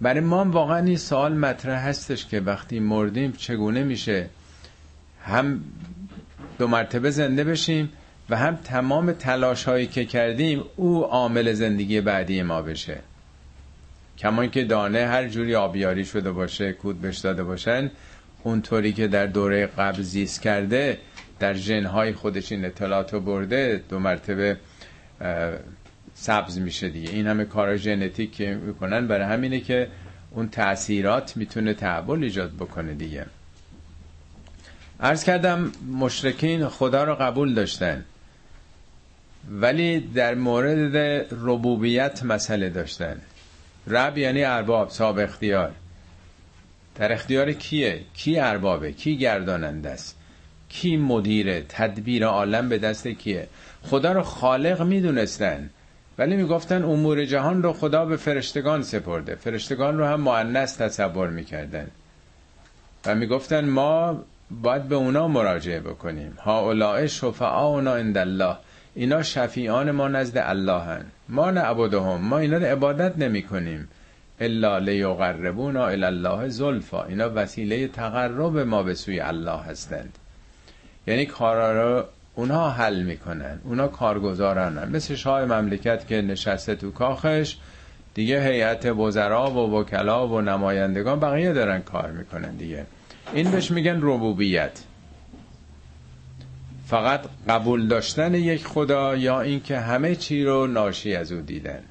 برای 0.00 0.20
ما 0.20 0.44
واقعا 0.44 0.78
این 0.78 0.96
سوال 0.96 1.34
مطرح 1.34 1.88
هستش 1.88 2.26
که 2.26 2.40
وقتی 2.40 2.80
مردیم 2.80 3.32
چگونه 3.32 3.82
میشه 3.82 4.28
هم 5.26 5.60
دو 6.58 6.66
مرتبه 6.66 7.10
زنده 7.10 7.44
بشیم 7.44 7.92
و 8.30 8.36
هم 8.36 8.56
تمام 8.56 9.12
تلاش 9.12 9.64
هایی 9.64 9.86
که 9.86 10.04
کردیم 10.04 10.64
او 10.76 11.04
عامل 11.04 11.52
زندگی 11.52 12.00
بعدی 12.00 12.42
ما 12.42 12.62
بشه. 12.62 12.98
کمان 14.18 14.50
که 14.50 14.64
دانه 14.64 15.06
هر 15.06 15.28
جوری 15.28 15.54
آبیاری 15.54 16.04
شده 16.04 16.32
باشه 16.32 16.72
کود 16.72 17.02
بش 17.02 17.18
داده 17.18 17.44
باشن 17.44 17.90
اونطوری 18.42 18.92
که 18.92 19.08
در 19.08 19.26
دوره 19.26 19.66
قبل 19.66 20.02
زیست 20.02 20.42
کرده 20.42 20.98
در 21.38 21.54
جنهای 21.54 22.12
خودش 22.12 22.52
این 22.52 22.64
اطلاعات 22.64 23.12
رو 23.12 23.20
برده 23.20 23.82
دو 23.88 23.98
مرتبه 23.98 24.56
سبز 26.14 26.58
میشه 26.58 26.88
دیگه. 26.88 27.10
این 27.10 27.26
همه 27.26 27.44
کار 27.44 27.76
ژنتیک 27.76 28.32
که 28.32 28.54
می‌کنن 28.54 29.06
برای 29.06 29.26
همینه 29.26 29.60
که 29.60 29.88
اون 30.30 30.48
تاثیرات 30.48 31.36
می‌تونه 31.36 31.74
تحول 31.74 32.22
ایجاد 32.22 32.52
بکنه 32.52 32.94
دیگه. 32.94 33.26
عرض 35.00 35.24
کردم 35.24 35.72
مشرکین 35.92 36.68
خدا 36.68 37.04
رو 37.04 37.14
قبول 37.14 37.54
داشتن 37.54 38.04
ولی 39.50 40.00
در 40.00 40.34
مورد 40.34 40.96
ربوبیت 41.30 42.22
مسئله 42.22 42.70
داشتن. 42.70 43.20
رب 43.86 44.18
یعنی 44.18 44.44
ارباب 44.44 44.90
صاحب 44.90 45.18
اختیار. 45.18 45.72
در 46.94 47.12
اختیار 47.12 47.52
کیه؟ 47.52 48.00
کی 48.14 48.38
اربابه؟ 48.38 48.92
کی 48.92 49.16
گرداننده 49.16 49.90
است؟ 49.90 50.16
کی 50.68 50.96
مدیره؟ 50.96 51.64
تدبیر 51.68 52.24
عالم 52.24 52.68
به 52.68 52.78
دست 52.78 53.08
کیه؟ 53.08 53.48
خدا 53.82 54.12
رو 54.12 54.22
خالق 54.22 54.82
می‌دونستن 54.82 55.70
ولی 56.18 56.36
می‌گفتن 56.36 56.82
امور 56.82 57.24
جهان 57.24 57.62
رو 57.62 57.72
خدا 57.72 58.04
به 58.04 58.16
فرشتگان 58.16 58.82
سپرده. 58.82 59.34
فرشتگان 59.34 59.98
رو 59.98 60.06
هم 60.06 60.20
معنس 60.20 60.76
تصور 60.76 61.30
می‌کردن. 61.30 61.86
و 63.06 63.14
می‌گفتن 63.14 63.68
ما 63.68 64.24
باید 64.50 64.82
به 64.82 64.94
اونا 64.94 65.28
مراجعه 65.28 65.80
بکنیم. 65.80 66.38
ها 66.44 66.60
اولائه 66.60 67.06
شفعاؤنا 67.06 67.94
عند 67.94 68.18
الله 68.18 68.56
اینا 68.94 69.22
شفیعان 69.22 69.90
ما 69.90 70.08
نزد 70.08 70.38
الله 70.38 70.80
هن. 70.80 71.04
ما 71.28 71.50
نعبدهم 71.50 72.20
ما 72.20 72.38
اینا 72.38 72.56
رو 72.56 72.64
عبادت 72.64 73.18
نمی 73.18 73.42
کنیم. 73.42 73.88
الا 74.40 74.78
لیقربونا 74.78 75.86
الی 75.86 76.04
الله 76.04 76.48
زلفا. 76.48 77.04
اینا 77.04 77.30
وسیله 77.34 77.88
تقرب 77.88 78.58
ما 78.58 78.82
به 78.82 78.94
سوی 78.94 79.20
الله 79.20 79.58
هستند. 79.58 80.18
یعنی 81.06 81.26
کارا 81.26 81.96
رو 81.96 82.04
اونا 82.34 82.70
حل 82.70 83.02
می‌کنن 83.02 83.60
اونا 83.64 83.88
کارگزارن 83.88 84.88
مثل 84.92 85.14
شاه 85.14 85.44
مملکت 85.44 86.06
که 86.06 86.22
نشسته 86.22 86.74
تو 86.74 86.90
کاخش 86.90 87.56
دیگه 88.14 88.42
هیئت 88.42 88.86
وزرا 88.86 89.50
و 89.50 89.80
وکلا 89.80 90.28
و 90.28 90.40
نمایندگان 90.40 91.20
بقیه 91.20 91.52
دارن 91.52 91.80
کار 91.80 92.10
می‌کنن 92.10 92.56
دیگه. 92.56 92.86
این 93.32 93.50
بهش 93.50 93.70
میگن 93.70 93.98
ربوبیت. 94.02 94.82
فقط 96.86 97.20
قبول 97.48 97.88
داشتن 97.88 98.34
یک 98.34 98.66
خدا 98.66 99.16
یا 99.16 99.40
اینکه 99.40 99.78
همه 99.78 100.16
چی 100.16 100.44
رو 100.44 100.66
ناشی 100.66 101.14
از 101.14 101.32
او 101.32 101.40
دیدن. 101.40 101.82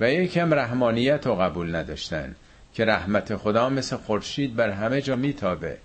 و 0.00 0.10
یکم 0.10 0.54
رحمانیت 0.54 1.26
رو 1.26 1.34
قبول 1.34 1.76
نداشتن 1.76 2.34
که 2.74 2.84
رحمت 2.84 3.36
خدا 3.36 3.68
مثل 3.68 3.96
خورشید 3.96 4.56
بر 4.56 4.70
همه 4.70 5.02
جا 5.02 5.16
میتابه. 5.16 5.78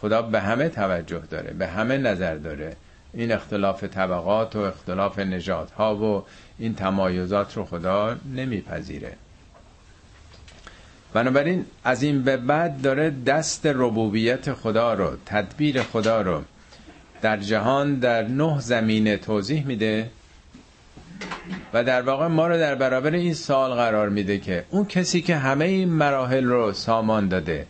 خدا 0.00 0.22
به 0.22 0.40
همه 0.40 0.68
توجه 0.68 1.22
داره 1.30 1.52
به 1.52 1.66
همه 1.66 1.98
نظر 1.98 2.34
داره. 2.34 2.76
این 3.14 3.32
اختلاف 3.32 3.84
طبقات 3.84 4.56
و 4.56 4.58
اختلاف 4.58 5.18
نجات 5.18 5.70
ها 5.70 5.96
و 5.96 6.24
این 6.58 6.74
تمایزات 6.74 7.56
رو 7.56 7.64
خدا 7.64 8.16
نمیپذیره. 8.34 9.12
بنابراین 11.16 11.64
از 11.84 12.02
این 12.02 12.22
به 12.22 12.36
بعد 12.36 12.82
داره 12.82 13.12
دست 13.26 13.66
ربوبیت 13.66 14.52
خدا 14.52 14.94
رو 14.94 15.16
تدبیر 15.26 15.82
خدا 15.82 16.22
رو 16.22 16.42
در 17.22 17.36
جهان 17.36 17.94
در 17.94 18.28
نه 18.28 18.60
زمینه 18.60 19.16
توضیح 19.16 19.66
میده 19.66 20.10
و 21.72 21.84
در 21.84 22.02
واقع 22.02 22.26
ما 22.26 22.46
رو 22.46 22.58
در 22.58 22.74
برابر 22.74 23.10
این 23.10 23.34
سال 23.34 23.74
قرار 23.74 24.08
میده 24.08 24.38
که 24.38 24.64
اون 24.70 24.84
کسی 24.84 25.22
که 25.22 25.36
همه 25.36 25.64
این 25.64 25.88
مراحل 25.88 26.44
رو 26.44 26.72
سامان 26.72 27.28
داده 27.28 27.66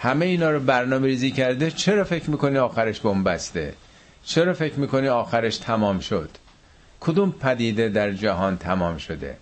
همه 0.00 0.26
اینا 0.26 0.50
رو 0.50 0.60
برنامه 0.60 1.06
ریزی 1.06 1.30
کرده 1.30 1.70
چرا 1.70 2.04
فکر 2.04 2.30
می‌کنی 2.30 2.58
آخرش 2.58 3.00
بنبسته؟ 3.00 3.72
چرا 4.24 4.54
فکر 4.54 4.78
می‌کنی 4.78 5.08
آخرش 5.08 5.58
تمام 5.58 6.00
شد؟ 6.00 6.30
کدوم 7.00 7.32
پدیده 7.32 7.88
در 7.88 8.12
جهان 8.12 8.56
تمام 8.56 8.98
شده؟ 8.98 9.36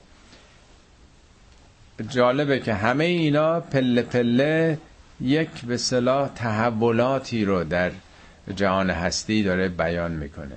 جالبه 2.02 2.60
که 2.60 2.74
همه 2.74 3.04
اینا 3.04 3.60
پله 3.60 4.02
پله 4.02 4.78
یک 5.20 5.50
به 5.64 5.76
صلاح 5.76 6.28
تحولاتی 6.28 7.44
رو 7.44 7.64
در 7.64 7.90
جهان 8.56 8.90
هستی 8.90 9.42
داره 9.42 9.68
بیان 9.68 10.12
می‌کنه. 10.12 10.56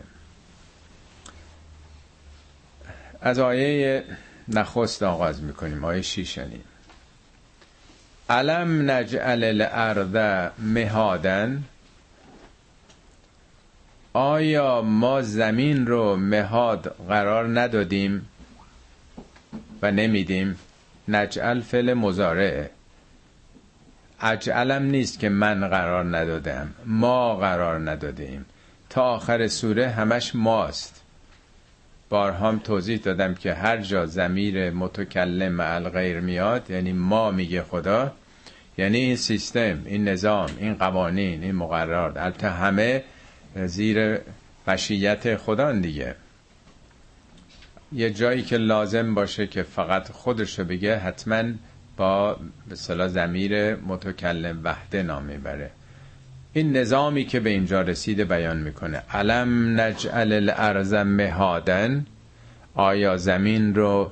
از 3.22 3.40
آیه 3.40 4.04
نخست 4.48 5.04
آغاز 5.04 5.44
می‌کنیم 5.44 5.84
آیه 5.84 6.02
شیشنی 6.02 6.62
علم 8.30 8.92
نجعل 8.92 9.44
الارض 9.44 10.50
مهادن. 10.60 11.64
آیا 14.14 14.82
ما 14.82 15.22
زمین 15.22 15.88
رو 15.88 16.16
مهاد 16.16 16.96
قرار 17.08 17.60
ندادیم 17.60 18.30
و 19.82 19.92
نمیدیم؟ 19.92 20.60
نجعل 21.08 21.60
فعل 21.60 21.94
مزارعه 21.94 22.70
اجعلم 24.22 24.84
نیست 24.84 25.20
که 25.20 25.30
من 25.30 25.68
قرار 25.68 26.18
ندادم 26.18 26.74
ما 26.86 27.36
قرار 27.36 27.92
ندادیم. 27.92 28.46
تا 28.90 29.04
آخر 29.04 29.48
سوره 29.48 29.90
همش 29.90 30.36
ماست. 30.36 31.02
بارهام 32.10 32.60
توضیح 32.60 32.98
دادم 32.98 33.34
که 33.34 33.54
هر 33.54 33.78
جا 33.78 34.06
زمیر 34.06 34.72
متکلم 34.72 35.52
مع 35.52 35.80
غیر 35.80 36.20
میاد 36.20 36.70
یعنی 36.70 36.92
ما 36.92 37.32
میگه 37.32 37.64
خدا 37.64 38.12
یعنی 38.78 38.98
این 38.98 39.16
سیستم 39.16 39.82
این 39.86 40.08
نظام 40.08 40.50
این 40.60 40.74
قوانین 40.74 41.44
این 41.44 41.56
مقررات 41.56 42.18
البته 42.18 42.50
همه 42.50 43.04
زیر 43.66 44.20
بشیت 44.68 45.36
خدا 45.38 45.72
دیگه. 45.72 46.16
یه 47.94 48.10
جایی 48.12 48.42
که 48.42 48.58
لازم 48.58 49.16
باشه 49.16 49.48
که 49.48 49.64
فقط 49.64 50.12
خودش 50.12 50.60
رو 50.60 50.66
بگه 50.66 50.98
حتما 50.98 51.44
با 51.98 52.38
به 52.70 52.76
صلاح 52.76 53.08
زمیر 53.08 53.76
متکلم 53.76 54.60
وحده 54.64 55.04
نام 55.04 55.24
می‌بره. 55.24 55.72
این 56.54 56.78
نظامی 56.78 57.26
که 57.26 57.40
به 57.40 57.50
اینجا 57.50 57.82
رسیده 57.82 58.26
بیان 58.26 58.58
می‌کنه. 58.58 59.04
علم 59.14 59.80
نجعل 59.82 60.34
الارض 60.34 60.94
مهادن 60.94 62.06
آیا 62.76 63.18
زمین 63.18 63.76
رو 63.76 64.12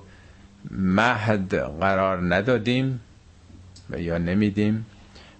مهد 0.72 1.56
قرار 1.56 2.36
ندادیم 2.36 3.00
و 3.90 4.02
یا 4.02 4.18
نمیدیم؟ 4.18 4.86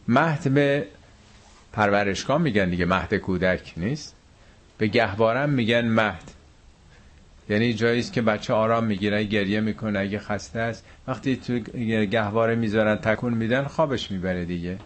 مهد 0.08 0.54
به 0.54 0.88
پرورشگاه 1.74 2.38
میگن 2.38 2.70
دیگه 2.70 2.86
مهد 2.86 3.16
کودک 3.16 3.74
نیست. 3.78 4.16
به 4.78 4.88
گهوارم 4.88 5.50
میگن 5.50 5.86
مهد. 5.86 6.39
یعنی 7.50 7.74
جایی 7.74 8.04
که 8.04 8.22
بچه 8.22 8.54
آرام 8.54 8.84
می‌گیره 8.84 9.24
گریه 9.24 9.62
می‌کنه 9.62 10.00
اگه 10.00 10.20
خسته 10.20 10.60
است 10.60 10.86
وقتی 11.08 11.36
تو 11.36 11.60
گهواره 12.06 12.56
می‌ذارن 12.56 12.96
تکون 12.96 13.34
میدن 13.34 13.64
خوابش 13.64 14.12
می‌بره 14.12 14.46
دیگه. 14.46 14.78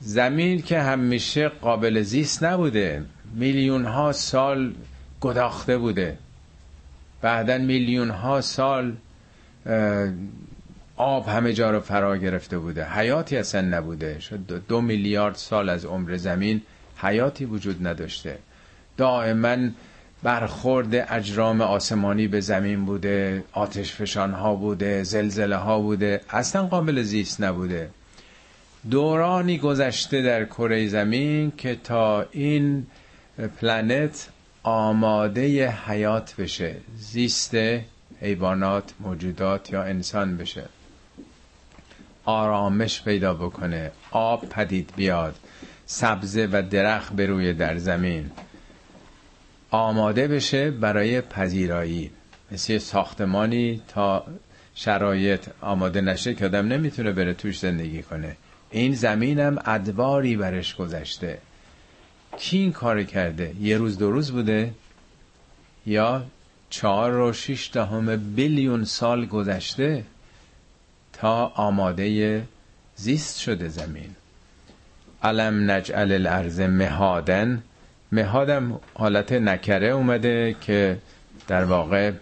زمین 0.00 0.62
که 0.62 0.80
همیشه 0.80 1.48
قابل 1.48 2.02
زیست 2.02 2.44
نبوده 2.44 3.04
میلیون 3.34 3.84
ها 3.84 4.12
سال 4.12 4.74
گداخته 5.20 5.78
بوده. 5.78 6.18
بعدا 7.22 7.58
میلیون 7.58 8.10
ها 8.10 8.40
سال 8.40 8.96
آب 10.96 11.28
همه 11.28 11.52
جا 11.52 11.70
رو 11.70 11.80
فرا 11.80 12.16
گرفته 12.16 12.58
بوده. 12.58 12.84
حیاتی 12.84 13.36
اصلا 13.36 13.60
نبوده. 13.60 14.20
شد 14.20 14.62
دو 14.68 14.80
میلیارد 14.80 15.34
سال 15.34 15.68
از 15.68 15.84
عمر 15.84 16.16
زمین 16.16 16.62
حیاتی 16.96 17.44
وجود 17.44 17.86
نداشته. 17.86 18.38
دائما 18.96 19.56
برخورد 20.22 20.94
اجرام 20.94 21.60
آسمانی 21.60 22.28
به 22.28 22.40
زمین 22.40 22.84
بوده 22.84 23.44
آتش 23.52 23.92
فشان 23.92 24.32
ها 24.32 24.54
بوده 24.54 25.02
زلزله 25.02 25.56
ها 25.56 25.80
بوده 25.80 26.20
اصلا 26.30 26.66
قابل 26.66 27.02
زیست 27.02 27.40
نبوده. 27.40 27.90
دورانی 28.90 29.58
گذشته 29.58 30.22
در 30.22 30.44
کره 30.44 30.88
زمین 30.88 31.52
که 31.56 31.76
تا 31.84 32.26
این 32.30 32.86
پلنت 33.60 34.28
آماده 34.62 35.68
حیات 35.70 36.34
بشه. 36.36 36.76
زیست 36.96 37.54
حیوانات 38.20 38.92
موجودات 39.00 39.70
یا 39.72 39.82
انسان 39.82 40.36
بشه. 40.36 40.64
آرامش 42.24 43.02
پیدا 43.02 43.34
بکنه. 43.34 43.90
آب 44.10 44.48
پدید 44.48 44.92
بیاد. 44.96 45.34
سبزه 45.86 46.48
و 46.52 46.62
درخت 46.70 47.12
بروی 47.12 47.52
در 47.52 47.76
زمین. 47.76 48.30
آماده 49.70 50.28
بشه 50.28 50.70
برای 50.70 51.20
پذیرایی. 51.20 52.10
مثل 52.52 52.78
ساختمانی 52.78 53.82
تا 53.88 54.24
شرایط 54.74 55.48
آماده 55.60 56.00
نشه 56.00 56.34
که 56.34 56.44
آدم 56.44 56.68
نمی‌تونه 56.68 57.12
بره 57.12 57.34
توش 57.34 57.58
زندگی 57.58 58.02
کنه. 58.02 58.36
این 58.70 58.94
زمینم 58.94 59.58
ادواری 59.64 60.36
برش 60.36 60.74
گذشته. 60.74 61.38
کی 62.38 62.58
این 62.58 62.72
کار 62.72 63.02
کرده؟ 63.02 63.54
یه 63.60 63.78
روز 63.78 63.98
دو 63.98 64.10
روز 64.10 64.32
بوده؟ 64.32 64.74
یا 65.86 66.24
چهار 66.70 67.16
و 67.18 67.32
شیش 67.32 67.70
دهم 67.72 68.16
بیلیون 68.16 68.84
سال 68.84 69.26
گذشته 69.26 70.04
تا 71.12 71.46
آماده 71.46 72.42
زیست 72.96 73.40
شده 73.40 73.68
زمین. 73.68 74.10
علم 75.22 75.70
نجعل 75.70 76.12
الارض 76.12 76.60
مهادن 76.60 77.62
مهادم 78.12 78.80
حالت 78.94 79.32
نکره 79.32 79.88
اومده 79.88 80.56
که 80.60 80.98
در 81.48 81.64
واقع 81.64 82.12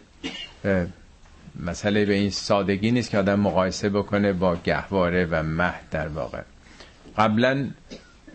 مسئله 1.61 2.05
به 2.05 2.14
این 2.14 2.31
سادگی 2.31 2.90
نیست 2.90 3.11
که 3.11 3.18
آدم 3.18 3.40
مقایسه 3.40 3.88
بکنه 3.88 4.33
با 4.33 4.57
گهواره 4.57 5.25
و 5.31 5.42
مهد 5.42 5.90
در 5.90 6.09
واقع. 6.09 6.42
قبلا 7.18 7.70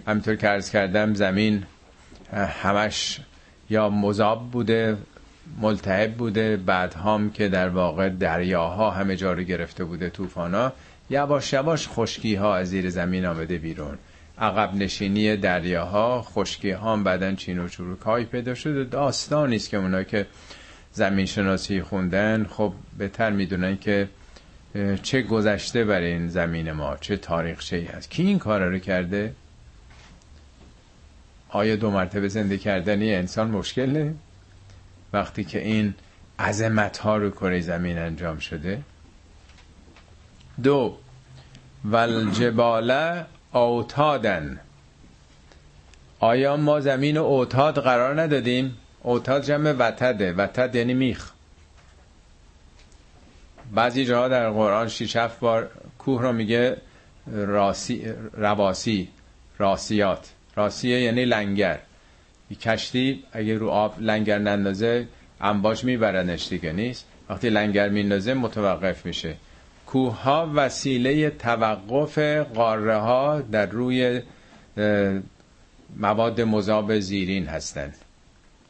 همینطور 0.07 0.35
که 0.35 0.49
ارز 0.49 0.69
کردم 0.69 1.13
زمین 1.13 1.63
همش 2.33 3.19
یا 3.69 3.89
مذاب 3.89 4.51
بوده 4.51 4.97
ملتهب 5.61 6.13
بوده 6.13 6.57
بعد 6.57 6.93
هم 6.93 7.29
که 7.31 7.49
در 7.49 7.69
واقع 7.69 8.09
دریاها 8.09 8.91
همه 8.91 9.15
جا 9.15 9.33
رو 9.33 9.43
گرفته 9.43 9.83
بوده 9.83 10.09
طوفانا 10.09 10.73
یواش 11.09 11.53
یواش 11.53 11.87
خشکی 11.87 12.35
ها 12.35 12.55
از 12.55 12.69
زیر 12.69 12.89
زمین 12.89 13.25
آمده 13.25 13.57
بیرون. 13.57 13.97
عقب 14.41 14.75
نشینی 14.75 15.37
دریاها 15.37 16.21
خشکی 16.21 16.71
ها 16.71 16.97
بعدن 16.97 17.35
چین 17.35 17.59
و 17.59 17.67
چروک 17.67 18.01
های 18.01 18.25
پیدا 18.25 18.55
شده 18.55 18.83
داستانی 18.83 19.55
است 19.55 19.69
که 19.69 19.77
اونا 19.77 20.03
که 20.03 20.27
زمین 20.91 21.25
شناسی 21.25 21.81
خوندن 21.81 22.43
خب 22.49 22.73
بهتر 22.97 23.29
می‌دونن 23.29 23.77
که 23.77 24.09
چه 25.03 25.21
گذشته 25.21 25.85
برای 25.85 26.11
این 26.11 26.27
زمین 26.27 26.71
ما 26.71 26.97
چه 27.01 27.17
تاریخچه 27.17 27.75
ای 27.75 27.85
هست. 27.85 28.11
کی 28.11 28.23
این 28.23 28.39
کار 28.39 28.63
رو 28.65 28.79
کرده؟ 28.79 29.33
آیا 31.49 31.75
دو 31.75 31.91
مرتبه 31.91 32.27
زنده 32.27 32.57
کردنی 32.57 33.15
انسان 33.15 33.51
مشکل 33.51 33.85
نه 33.85 34.13
وقتی 35.13 35.43
که 35.43 35.59
این 35.59 35.93
عظمت 36.39 36.97
ها 36.97 37.17
رو 37.17 37.29
کره 37.29 37.61
زمین 37.61 37.97
انجام 37.97 38.39
شده؟ 38.39 38.81
دو 40.63 40.97
والجبال 41.85 43.23
اوتادن 43.53 44.59
آیا 46.19 46.57
ما 46.57 46.79
زمین 46.79 47.17
و 47.17 47.23
اوتاد 47.23 47.79
قرار 47.79 48.21
ندادیم؟ 48.21 48.77
اوتاد 49.03 49.43
جمع 49.43 49.71
وتده. 49.71 50.33
وتد 50.33 50.75
یعنی 50.75 50.93
میخ. 50.93 51.31
بعضی 53.75 54.05
جاها 54.05 54.27
در 54.27 54.49
قرآن 54.49 54.87
شیش 54.87 55.17
بار 55.17 55.69
کوه 55.99 56.21
رو 56.21 56.33
میگه 56.33 56.77
راسی 57.27 58.13
رواسی 58.33 59.09
راسیات. 59.57 60.29
راسیه 60.55 61.01
یعنی 61.01 61.25
لنگر. 61.25 61.79
کشتی 62.61 63.23
اگه 63.31 63.57
رو 63.57 63.69
آب 63.69 63.95
لنگر 63.99 64.37
نندازه 64.37 65.07
انباش 65.41 65.83
میبرنش 65.83 66.47
دیگه 66.47 66.71
نیست؟ 66.71 67.05
وقتی 67.29 67.49
لنگر 67.49 67.89
میندازه 67.89 68.33
متوقف 68.33 69.05
میشه. 69.05 69.35
کوه 69.91 70.21
ها 70.21 70.51
وسیله 70.55 71.29
توقف 71.29 72.17
قاره 72.53 72.95
ها 72.95 73.41
در 73.41 73.65
روی 73.65 74.21
مواد 75.97 76.41
مذاب 76.41 76.99
زیرین 76.99 77.45
هستند 77.45 77.95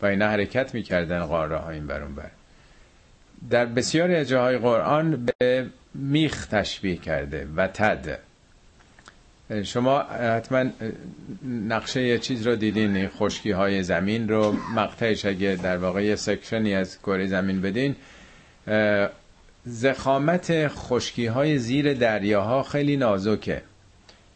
و 0.02 0.06
اینا 0.06 0.28
حرکت 0.28 0.74
می‌کردن 0.74 1.26
قاره 1.26 1.58
ها 1.58 1.70
این 1.70 1.88
برون 1.88 2.16
بر. 2.16 2.32
در 3.50 3.66
بسیاری 3.66 4.26
جاهای 4.26 4.58
قرآن 4.58 5.30
به 5.40 5.66
میخ 5.94 6.46
تشبیه 6.46 6.96
کرده 6.96 7.48
و 7.56 7.68
تد. 7.68 8.20
شما 9.64 10.02
حتما 10.04 10.66
نقشه 11.68 12.20
چیز 12.20 12.48
رو 12.48 12.56
دیدین 12.56 13.08
خشکی 13.08 13.52
های 13.52 13.84
زمین 13.84 14.30
رو. 14.30 14.56
مقطعش 14.76 15.26
اگه 15.26 15.60
در 15.64 15.78
واقع 15.78 16.04
یه 16.04 16.16
سکشنی 16.16 16.76
از 16.76 17.00
کره 17.00 17.28
زمین 17.28 17.62
بدین 17.62 17.96
زخامت 19.66 20.68
خشکی 20.68 21.26
های 21.26 21.58
زیر 21.58 21.94
دریاها 21.94 22.64
خیلی 22.64 22.98
نازکه. 22.98 23.62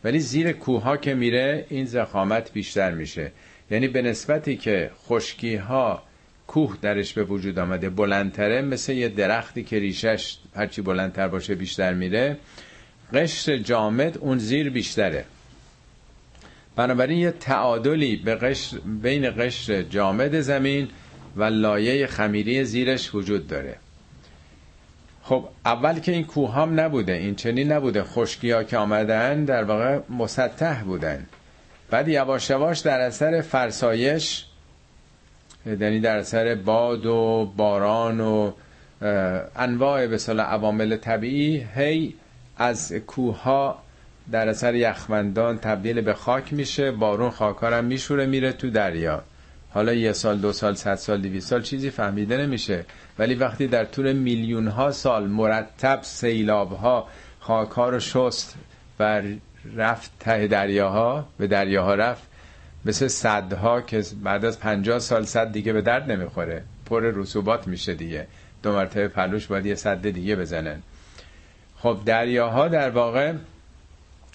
ولی 0.03 0.19
زیر 0.19 0.51
کوه 0.51 0.97
که 0.97 1.13
میره 1.13 1.65
این 1.69 1.85
زخامت 1.85 2.53
بیشتر 2.53 2.91
میشه. 2.91 3.31
یعنی 3.71 3.87
به 3.87 4.01
نسبتی 4.01 4.57
که 4.57 4.91
خشکی 5.07 5.55
ها 5.55 6.03
کوه 6.47 6.77
درش 6.81 7.13
به 7.13 7.23
وجود 7.23 7.59
آمده 7.59 7.89
بلندتره 7.89 8.61
مثل 8.61 8.93
یه 8.93 9.09
درختی 9.09 9.63
که 9.63 9.79
ریشش 9.79 10.37
هرچی 10.55 10.81
بلندتر 10.81 11.27
باشه 11.27 11.55
بیشتر 11.55 11.93
میره 11.93 12.37
قشر 13.13 13.57
جامد 13.57 14.17
اون 14.17 14.37
زیر 14.37 14.69
بیشتره. 14.69 15.25
بنابراین 16.75 17.19
یه 17.19 17.31
تعادلی 17.31 18.15
به 18.15 18.35
قشر 18.35 18.77
بین 19.01 19.29
قشر 19.37 19.81
جامد 19.81 20.41
زمین 20.41 20.87
و 21.35 21.43
لایه 21.43 22.07
خمیری 22.07 22.63
زیرش 22.63 23.15
وجود 23.15 23.47
داره. 23.47 23.75
خب 25.27 25.47
اول 25.65 25.99
که 25.99 26.11
این 26.11 26.23
کوه 26.23 26.53
هم 26.53 26.79
نبوده 26.79 27.13
این 27.13 27.35
چنین 27.35 27.71
نبوده. 27.71 28.03
خشکی 28.03 28.51
ها 28.51 28.63
که 28.63 28.77
آمدن 28.77 29.45
در 29.45 29.63
واقع 29.63 29.99
مسطح 30.09 30.83
بودن. 30.83 31.25
بعد 31.89 32.07
یواش 32.07 32.49
یواش 32.49 32.79
در 32.79 32.99
اثر 32.99 33.41
فرسایش 33.41 34.45
یعنی 35.65 35.99
در 35.99 36.17
اثر 36.17 36.55
باد 36.55 37.05
و 37.05 37.51
باران 37.57 38.19
و 38.19 38.51
انواع 39.55 40.07
به 40.07 40.17
عوامل 40.39 40.97
طبیعی 40.97 41.67
هی 41.75 42.13
از 42.57 42.93
کوه 42.93 43.41
ها 43.41 43.79
در 44.31 44.49
اثر 44.49 44.75
یخمندان 44.75 45.57
تبدیل 45.57 46.01
به 46.01 46.13
خاک 46.13 46.53
میشه. 46.53 46.91
بارون 46.91 47.29
خاکارم 47.29 47.85
میشوره 47.85 48.25
میره 48.25 48.51
تو 48.51 48.69
دریا. 48.69 49.23
حالا 49.69 49.93
یه 49.93 50.13
سال 50.13 50.37
دو 50.37 50.53
سال 50.53 50.75
صد 50.75 50.95
سال 50.95 51.21
دویست 51.21 51.49
سال 51.49 51.61
چیزی 51.61 51.89
فهمیده 51.89 52.37
نمیشه. 52.37 52.85
ولی 53.19 53.35
وقتی 53.35 53.67
در 53.67 53.85
طول 53.85 54.13
میلیون 54.13 54.67
ها 54.67 54.91
سال 54.91 55.27
مرتب 55.27 55.99
سیلاب 56.01 56.71
ها 56.71 57.07
خاک 57.39 57.69
ها 57.71 57.89
رو 57.89 57.99
شست 57.99 58.55
و 58.99 59.21
رفت 59.75 60.11
ته 60.19 60.47
دریاها 60.47 61.27
به 61.37 61.47
دریاها 61.47 61.95
رفت 61.95 62.23
مثل 62.85 63.07
صدها 63.07 63.81
که 63.81 64.03
بعد 64.23 64.45
از 64.45 64.59
پنجاه 64.59 64.99
سال 64.99 65.23
صد 65.25 65.51
دیگه 65.51 65.73
به 65.73 65.81
درد 65.81 66.11
نمی‌خوره. 66.11 66.63
پر 66.85 67.01
رسوبات 67.01 67.67
میشه 67.67 67.93
دیگه. 67.93 68.27
دو 68.63 68.71
مرتبه 68.71 69.07
پلوش 69.07 69.47
باید 69.47 69.65
یه 69.65 69.75
صد 69.75 70.09
دیگه 70.09 70.35
بزنن. 70.35 70.81
خب 71.77 71.99
دریاها 72.05 72.67
در 72.67 72.89
واقع 72.89 73.33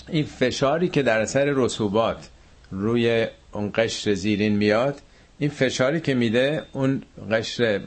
این 0.08 0.24
فشاری 0.24 0.88
که 0.88 1.02
در 1.02 1.20
اثر 1.20 1.44
رسوبات 1.44 2.28
روی 2.70 3.26
اون 3.52 3.70
قشر 3.74 4.14
زیرین 4.14 4.56
میاد 4.56 5.00
این 5.38 5.50
فشاری 5.50 6.00
که 6.00 6.14
میده 6.14 6.62
اون 6.72 7.02
قشر 7.30 7.80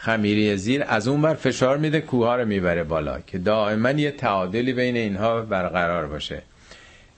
خمیری 0.00 0.56
زیر 0.56 0.84
از 0.88 1.08
اون 1.08 1.22
بر 1.22 1.34
فشار 1.34 1.78
میده 1.78 2.00
کوه 2.00 2.34
رو 2.34 2.44
می‌بره 2.44 2.84
بالا 2.84 3.20
که 3.26 3.38
دائما 3.38 3.90
یه 3.90 4.10
تعادلی 4.10 4.72
بین 4.72 4.96
اینها 4.96 5.40
برقرار 5.40 6.06
باشه. 6.06 6.42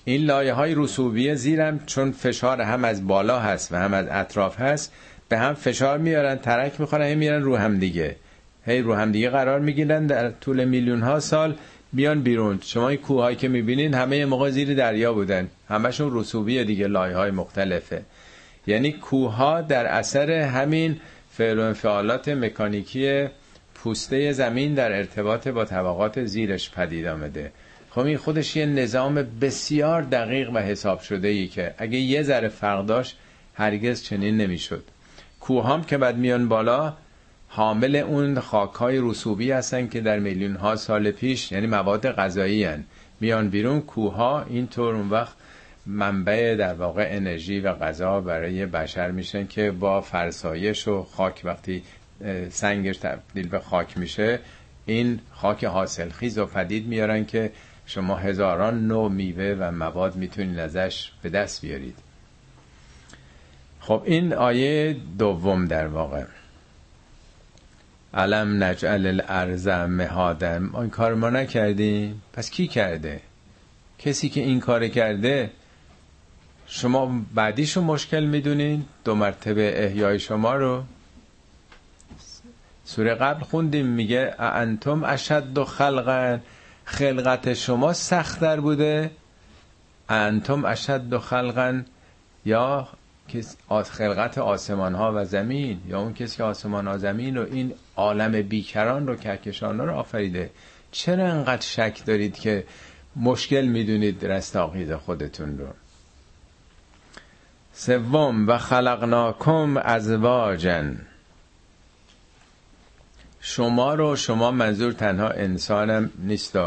این 0.05 0.25
لایه 0.25 0.53
های 0.53 0.75
رسوبی 0.77 1.35
زیرم 1.35 1.81
چون 1.87 2.13
فشار 2.13 2.61
هم 2.61 2.85
از 2.85 3.07
بالا 3.07 3.39
هست 3.39 3.73
و 3.73 3.77
هم 3.77 3.95
از 3.95 4.07
اطراف 4.11 4.61
هست 4.61 4.93
به 5.29 5.39
هم 5.39 5.55
فشار 5.55 5.99
میارن 5.99 6.37
ترک 6.37 6.81
می‌خورن 6.81 7.07
هی 7.07 7.15
میارن 7.15 7.43
رو 7.43 7.57
هم 7.57 7.79
دیگه. 7.79 8.17
هی 8.67 8.81
رو 8.81 8.95
هم 8.95 9.13
دیگه 9.13 9.31
قرار 9.31 9.61
می‌گیرن 9.61 10.07
در 10.07 10.31
طول 10.31 10.65
میلیون 10.65 11.03
ها 11.03 11.21
سال 11.21 11.55
بیان 11.93 12.23
بیرون. 12.23 12.59
شما 12.63 12.89
این 12.89 12.99
کوههایی 12.99 13.37
که 13.37 13.49
می‌بینین 13.49 13.95
همه 13.95 14.25
موقع 14.25 14.51
زیر 14.51 14.75
دریا 14.75 15.13
بودن. 15.13 15.49
همشون 15.69 16.19
رسوبی 16.19 16.65
دیگه 16.65 16.87
لایه 16.87 17.17
های 17.17 17.31
مختلفه. 17.31 18.03
یعنی 18.67 18.93
کوه 18.93 19.63
در 19.69 19.87
اثر 19.87 20.31
همین 20.31 21.01
فعل 21.41 21.59
و 21.59 21.63
انفعالات 21.63 22.29
مکانیکی 22.29 23.27
پوسته 23.75 24.33
زمین 24.33 24.75
در 24.75 24.93
ارتباط 24.93 25.49
با 25.49 25.65
طبقات 25.65 26.25
زیرش 26.25 26.71
پدید 26.71 27.07
آمده 27.07 27.53
خب 27.91 28.01
این 28.01 28.17
خودش 28.17 28.57
یه 28.57 28.67
نظام 28.67 29.15
بسیار 29.41 30.03
دقیق 30.03 30.51
و 30.55 30.59
حساب 30.59 31.01
شده 31.01 31.29
ای 31.29 31.49
که 31.49 31.75
اگه 31.79 31.99
یه 31.99 32.23
ذره 32.23 32.49
فرق 32.49 32.87
داشت 32.87 33.17
هرگز 33.55 34.03
چنین 34.03 34.37
نمی‌شد 34.37 34.85
کوهام 35.41 35.85
که 35.85 35.99
بعد 35.99 36.17
میان 36.17 36.49
بالا 36.49 36.95
حامل 37.49 37.97
اون 37.97 38.41
خاکهای 38.41 38.99
رسوبی 39.03 39.51
هستن 39.51 39.89
که 39.89 40.01
در 40.01 40.19
میلیون 40.19 40.57
ها 40.57 40.77
سال 40.77 41.11
پیش 41.11 41.53
یعنی 41.53 41.67
مواد 41.67 42.11
غذایی 42.11 42.65
هن. 42.65 42.85
میان 43.21 43.49
بیرون 43.51 43.81
کوها 43.81 44.43
اینطور 44.43 44.95
اون 44.95 45.11
وقت 45.11 45.35
منبع 45.87 46.55
در 46.55 46.75
واقع 46.75 47.09
انرژی 47.11 47.61
و 47.61 47.75
غذا 47.75 48.21
برای 48.21 48.67
بشر 48.67 49.11
میشن 49.11 49.47
که 49.47 49.71
با 49.71 50.01
فرسایش 50.01 50.89
و 50.89 51.03
خاک 51.03 51.41
وقتی 51.45 51.83
سنگش 52.51 52.97
تبدیل 52.97 53.49
به 53.49 53.59
خاک 53.59 53.99
میشه 53.99 54.39
این 54.87 55.21
خاک 55.33 55.65
حاصل 55.65 56.09
خیز 56.09 56.39
و 56.39 56.47
پدید 56.47 56.87
میارن 56.87 57.25
که 57.25 57.51
شما 57.87 58.17
هزاران 58.17 58.87
نوع 58.87 59.11
میوه 59.11 59.57
و 59.59 59.71
مواد 59.71 60.17
می‌تونید 60.17 60.59
ازش 60.59 61.13
به 61.23 61.29
دست 61.29 61.63
بیارید. 61.63 61.97
خب 63.81 64.03
این 64.07 64.33
آیه 64.33 64.97
دوم 65.19 65.67
در 65.67 65.87
واقع. 65.87 66.25
علم 68.15 68.65
نجعل 68.65 69.07
الارض 69.07 69.69
مهادا؟ 69.69 70.59
ما 70.59 70.81
این 70.81 70.91
کار 70.91 71.15
ما 71.15 71.31
نکردیم. 71.31 72.23
پس 72.33 72.51
کی 72.51 72.69
کرده؟ 72.69 73.21
کسی 73.99 74.29
که 74.29 74.41
این 74.41 74.61
کار 74.61 74.89
کرده 74.89 75.51
شما 76.73 77.21
بعدیشو 77.35 77.81
مشکل 77.81 78.25
می‌دونین؟ 78.25 78.85
دو 79.05 79.15
مرتبه 79.15 79.85
احیای 79.85 80.19
شما 80.19 80.55
رو. 80.55 80.83
سوره 82.85 83.15
قبل 83.15 83.43
خوندیم 83.43 83.87
میگه 83.87 84.35
انتم 84.39 85.05
اشد 85.05 85.59
و 85.59 85.65
خلقن 85.65 86.43
خلقت 86.85 87.55
شما 87.55 87.93
سختتر 87.93 88.61
بوده 88.61 89.11
انتم 90.09 90.65
اشد 90.65 91.13
و 91.13 91.19
خلقن 91.19 91.87
یا 92.45 92.89
خلقت 93.85 94.39
آسمان 94.39 94.95
ها 94.95 95.13
و 95.15 95.25
زمین 95.25 95.81
یا 95.89 96.01
اون 96.01 96.15
کسی 96.15 96.37
که 96.37 96.45
آسمان 96.45 96.87
ها 96.87 96.99
زمین 96.99 97.39
و 97.39 97.47
این 97.53 97.75
عالم 97.97 98.43
بیکران 98.43 99.07
رو 99.07 99.17
کهکشان 99.17 99.79
رو 99.79 99.95
آفریده. 99.95 100.51
چرا 100.93 101.29
انقدر 101.29 101.63
شک 101.63 102.03
دارید 102.07 102.39
که 102.39 102.65
مشکل 103.17 103.65
می‌دونید 103.65 104.27
رستاقید 104.27 104.97
خودتون 104.97 105.59
رو؟ 105.59 105.67
سوم 107.81 108.49
و 108.49 108.59
خلقناکم 108.59 109.77
ازواجن. 109.77 110.99
شما 113.41 113.95
رو 113.95 114.17
شما 114.17 114.51
منظور 114.51 114.93
تنها 114.93 115.29
انسانم 115.29 116.11
نیست 116.19 116.59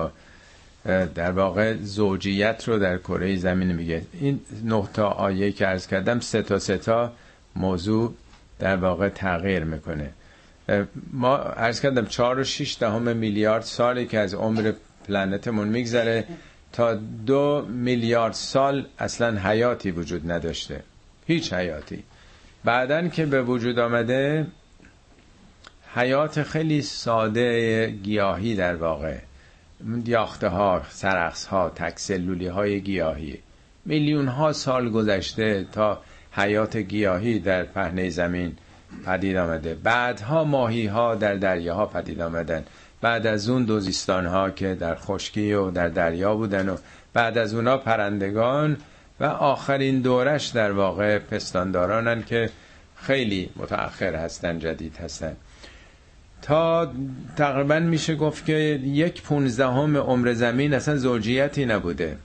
در 1.15 1.31
واقع 1.31 1.75
زوجیت 1.81 2.67
رو 2.67 2.79
در 2.79 2.97
کره 2.97 3.35
زمین 3.35 3.71
میگه. 3.71 4.01
این 4.13 4.39
نقطه 4.65 5.01
آیه 5.01 5.51
که 5.51 5.67
ارز 5.67 5.87
کردم 5.87 6.19
سه 6.19 6.41
تا 6.41 6.59
سه 6.59 6.77
تا 6.77 7.11
موضوع 7.55 8.13
در 8.59 8.75
واقع 8.75 9.09
تغییر 9.09 9.63
می‌کنه. 9.63 10.09
ما 11.11 11.37
ارز 11.37 11.79
کردم 11.81 12.05
چهار 12.05 12.39
و 12.39 12.43
شیش 12.43 12.77
دهم 12.79 13.17
میلیارد 13.17 13.63
سالی 13.63 14.05
که 14.05 14.19
از 14.19 14.33
عمر 14.33 14.73
پلنتمون 15.07 15.67
میگذره 15.67 16.25
تا 16.71 16.93
دو 17.25 17.65
میلیارد 17.69 18.33
سال 18.33 18.85
اصلا 18.99 19.37
حیاتی 19.37 19.91
وجود 19.91 20.31
نداشته. 20.31 20.83
هیچ 21.27 21.53
حیاتی. 21.53 22.03
بعدن 22.63 23.09
که 23.09 23.25
به 23.25 23.43
وجود 23.43 23.79
آمده 23.79 24.47
حیات 25.95 26.43
خیلی 26.43 26.81
ساده 26.81 27.87
گیاهی 27.87 28.55
در 28.55 28.75
واقع. 28.75 29.17
یاخته 30.05 30.47
ها 30.47 30.81
سرخص 30.89 31.45
ها 31.45 31.69
تکسلولی 31.69 32.47
های 32.47 32.81
گیاهی. 32.81 33.39
میلیون 33.85 34.27
ها 34.27 34.53
سال 34.53 34.89
گذشته 34.89 35.65
تا 35.71 36.01
حیات 36.31 36.77
گیاهی 36.77 37.39
در 37.39 37.63
پهنه 37.63 38.09
زمین 38.09 38.55
پدید 39.05 39.37
آمده. 39.37 39.75
بعدها 39.75 40.43
ماهی 40.43 40.87
ها 40.87 41.15
در 41.15 41.35
دریاها 41.35 41.85
پدید 41.85 42.21
آمدن. 42.21 42.63
بعد 43.01 43.27
از 43.27 43.49
اون 43.49 43.63
دوزیستان 43.63 44.25
ها 44.25 44.49
که 44.49 44.75
در 44.75 44.95
خشکی 44.95 45.53
و 45.53 45.71
در 45.71 45.89
دریا 45.89 46.35
بودن 46.35 46.69
و 46.69 46.77
بعد 47.13 47.37
از 47.37 47.53
اونا 47.53 47.77
پرندگان 47.77 48.77
و 49.19 49.23
آخرین 49.23 50.01
دورش 50.01 50.47
در 50.47 50.71
واقع 50.71 51.19
پستاندارانن 51.19 52.23
که 52.23 52.49
خیلی 52.95 53.49
متأخر 53.55 54.15
هستن 54.15 54.59
جدید 54.59 54.95
هستن. 54.95 55.35
تا 56.41 56.91
تقریبا 57.37 57.79
میشه 57.79 58.15
گفت 58.15 58.45
که 58.45 58.79
یک 58.83 59.21
پونزدهم 59.21 59.97
عمر 59.97 60.33
زمین 60.33 60.73
اصلا 60.73 60.97
زوجیتی 60.97 61.65
نبوده. 61.65 62.17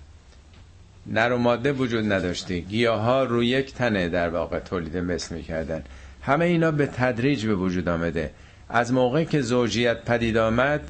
نر 1.06 1.32
و 1.32 1.38
ماده 1.38 1.72
وجود 1.72 2.12
نداشته. 2.12 2.58
گیاه 2.58 3.00
ها 3.00 3.24
روی 3.24 3.46
یک 3.46 3.74
تنه 3.74 4.08
در 4.08 4.28
واقع 4.28 4.58
تولید 4.58 4.96
مثل 4.96 5.34
می‌کردن. 5.34 5.82
همه 6.22 6.44
اینا 6.44 6.70
به 6.70 6.86
تدریج 6.86 7.46
به 7.46 7.54
وجود 7.54 7.88
آمده. 7.88 8.30
از 8.68 8.92
موقعی 8.92 9.24
که 9.24 9.40
زوجیت 9.40 10.04
پدید 10.04 10.36
آمد 10.36 10.80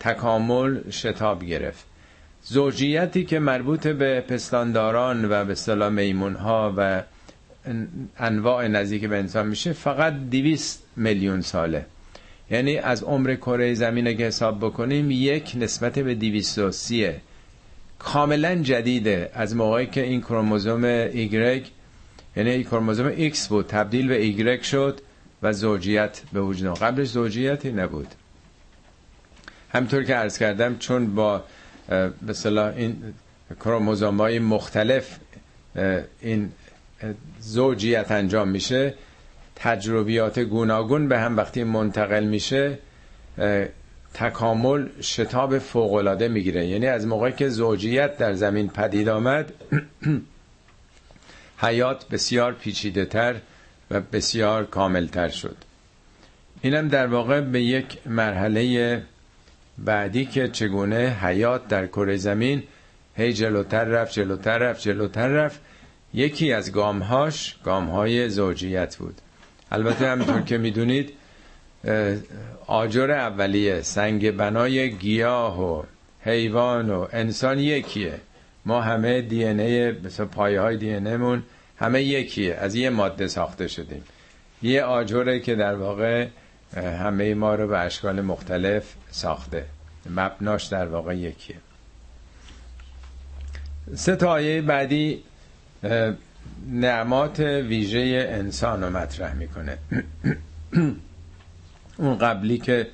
تکامل 0.00 0.90
شتاب 0.90 1.44
گرفت. 1.44 1.84
زوجیتی 2.48 3.24
که 3.24 3.38
مربوط 3.38 3.86
به 3.86 4.20
پستانداران 4.20 5.24
و 5.30 5.44
به 5.44 5.54
صلاح 5.54 5.88
میمون 5.88 6.34
ها 6.34 6.74
و 6.76 7.02
انواع 8.18 8.68
نزدیک 8.68 9.04
به 9.04 9.18
انسان 9.18 9.46
میشه 9.46 9.72
فقط 9.72 10.14
دیویست 10.30 10.82
میلیون 10.96 11.40
ساله. 11.40 11.86
یعنی 12.50 12.76
از 12.78 13.02
عمر 13.02 13.34
کره 13.34 13.74
زمین 13.74 14.16
که 14.16 14.24
حساب 14.26 14.58
بکنیم 14.58 15.10
یک 15.10 15.52
نسبت 15.56 15.98
به 15.98 16.14
دیویست 16.14 16.58
و 16.58 16.70
سیه. 16.70 17.20
کاملا 17.98 18.54
جدیده. 18.54 19.30
از 19.34 19.56
موقعی 19.56 19.86
که 19.86 20.02
این 20.02 20.20
کروموزوم 20.20 20.84
ایگرگ 20.84 21.70
یعنی 22.36 22.50
این 22.50 22.62
کروموزوم 22.64 23.06
ایکس 23.06 23.48
بود 23.48 23.66
تبدیل 23.66 24.08
به 24.08 24.22
ایگرگ 24.22 24.62
شد 24.62 25.00
و 25.42 25.52
زوجیت 25.52 26.22
به 26.32 26.40
وجود 26.40 26.78
قبلش 26.78 27.08
زوجیتی 27.08 27.72
نبود. 27.72 28.08
همطور 29.72 30.04
که 30.04 30.14
عرض 30.14 30.38
کردم 30.38 30.76
چون 30.78 31.14
با 31.14 31.44
به 31.88 32.74
این 32.76 33.14
کروموزوم 33.60 34.20
های 34.20 34.38
مختلف 34.38 35.18
این 36.20 36.52
زوجیت 37.40 38.10
انجام 38.10 38.48
میشه. 38.48 38.94
تجربیات 39.56 40.38
گوناگون 40.38 41.08
به 41.08 41.18
هم 41.18 41.36
وقتی 41.36 41.64
منتقل 41.64 42.24
میشه 42.24 42.78
تکامل 44.14 44.86
شتاب 45.00 45.58
فوقالعاده 45.58 46.28
می‌گیره. 46.28 46.66
یعنی 46.66 46.86
از 46.86 47.06
موقعی 47.06 47.32
که 47.32 47.48
زوجیت 47.48 48.18
در 48.18 48.32
زمین 48.32 48.68
پدید 48.68 49.08
آمد 49.08 49.52
حیات 51.62 52.08
بسیار 52.08 52.52
پیچیده 52.52 53.04
تر 53.04 53.34
و 53.90 54.00
بسیار 54.00 54.64
کاملتر 54.64 55.28
شد. 55.28 55.56
اینم 56.62 56.88
در 56.88 57.06
واقع 57.06 57.40
به 57.40 57.62
یک 57.62 57.98
مرحله 58.06 59.02
بعدی 59.78 60.24
که 60.24 60.48
چگونه 60.48 61.08
حیات 61.22 61.68
در 61.68 61.86
کره 61.86 62.16
زمین 62.16 62.62
هی 63.16 63.32
جلوتر 63.32 63.84
رفت 63.84 64.12
جلوتر 64.12 64.58
رفت 64.58 64.80
جلوتر 64.80 65.28
رفت 65.28 65.60
یکی 66.14 66.52
از 66.52 66.72
گامهاش 66.72 67.56
گامهای 67.64 68.28
زوجیت 68.28 68.96
بود. 68.96 69.14
البته 69.70 70.08
همینطور 70.08 70.40
که 70.40 70.58
می‌دونید 70.58 71.12
آجر 72.66 73.10
اولیه 73.10 73.82
سنگ 73.82 74.30
بنای 74.30 74.92
گیاه 74.92 75.62
و 75.62 75.82
حیوان 76.20 76.90
و 76.90 77.06
انسان 77.12 77.58
یکیه. 77.58 78.20
ما 78.64 78.80
همه 78.80 79.22
دی 79.22 79.44
ان 79.44 79.60
ای 79.60 79.92
پایه 80.32 80.60
های 80.60 80.76
دی 80.76 80.98
مون 80.98 81.42
همه 81.78 82.02
یکیه. 82.02 82.54
از 82.54 82.74
یه 82.74 82.90
ماده 82.90 83.26
ساخته 83.26 83.68
شدیم. 83.68 84.04
یه 84.62 84.82
آجره 84.82 85.40
که 85.40 85.54
در 85.54 85.74
واقع 85.74 86.26
همه 86.76 87.34
ما 87.34 87.54
رو 87.54 87.68
به 87.68 87.78
اشکال 87.78 88.20
مختلف 88.20 88.94
ساخته. 89.10 89.64
مبناش 90.10 90.64
در 90.64 90.86
واقع 90.86 91.16
یکیه. 91.16 91.56
سه 93.94 94.16
تا 94.16 94.30
آیه 94.30 94.62
بعدی 94.62 95.22
نعمات 96.70 97.40
ویژه 97.40 98.28
انسان 98.30 98.82
رو 98.82 98.90
مطرح 98.90 99.34
می‌کنه. 99.34 99.78
اون 101.98 102.18
قبلی 102.18 102.58
که 102.58 102.86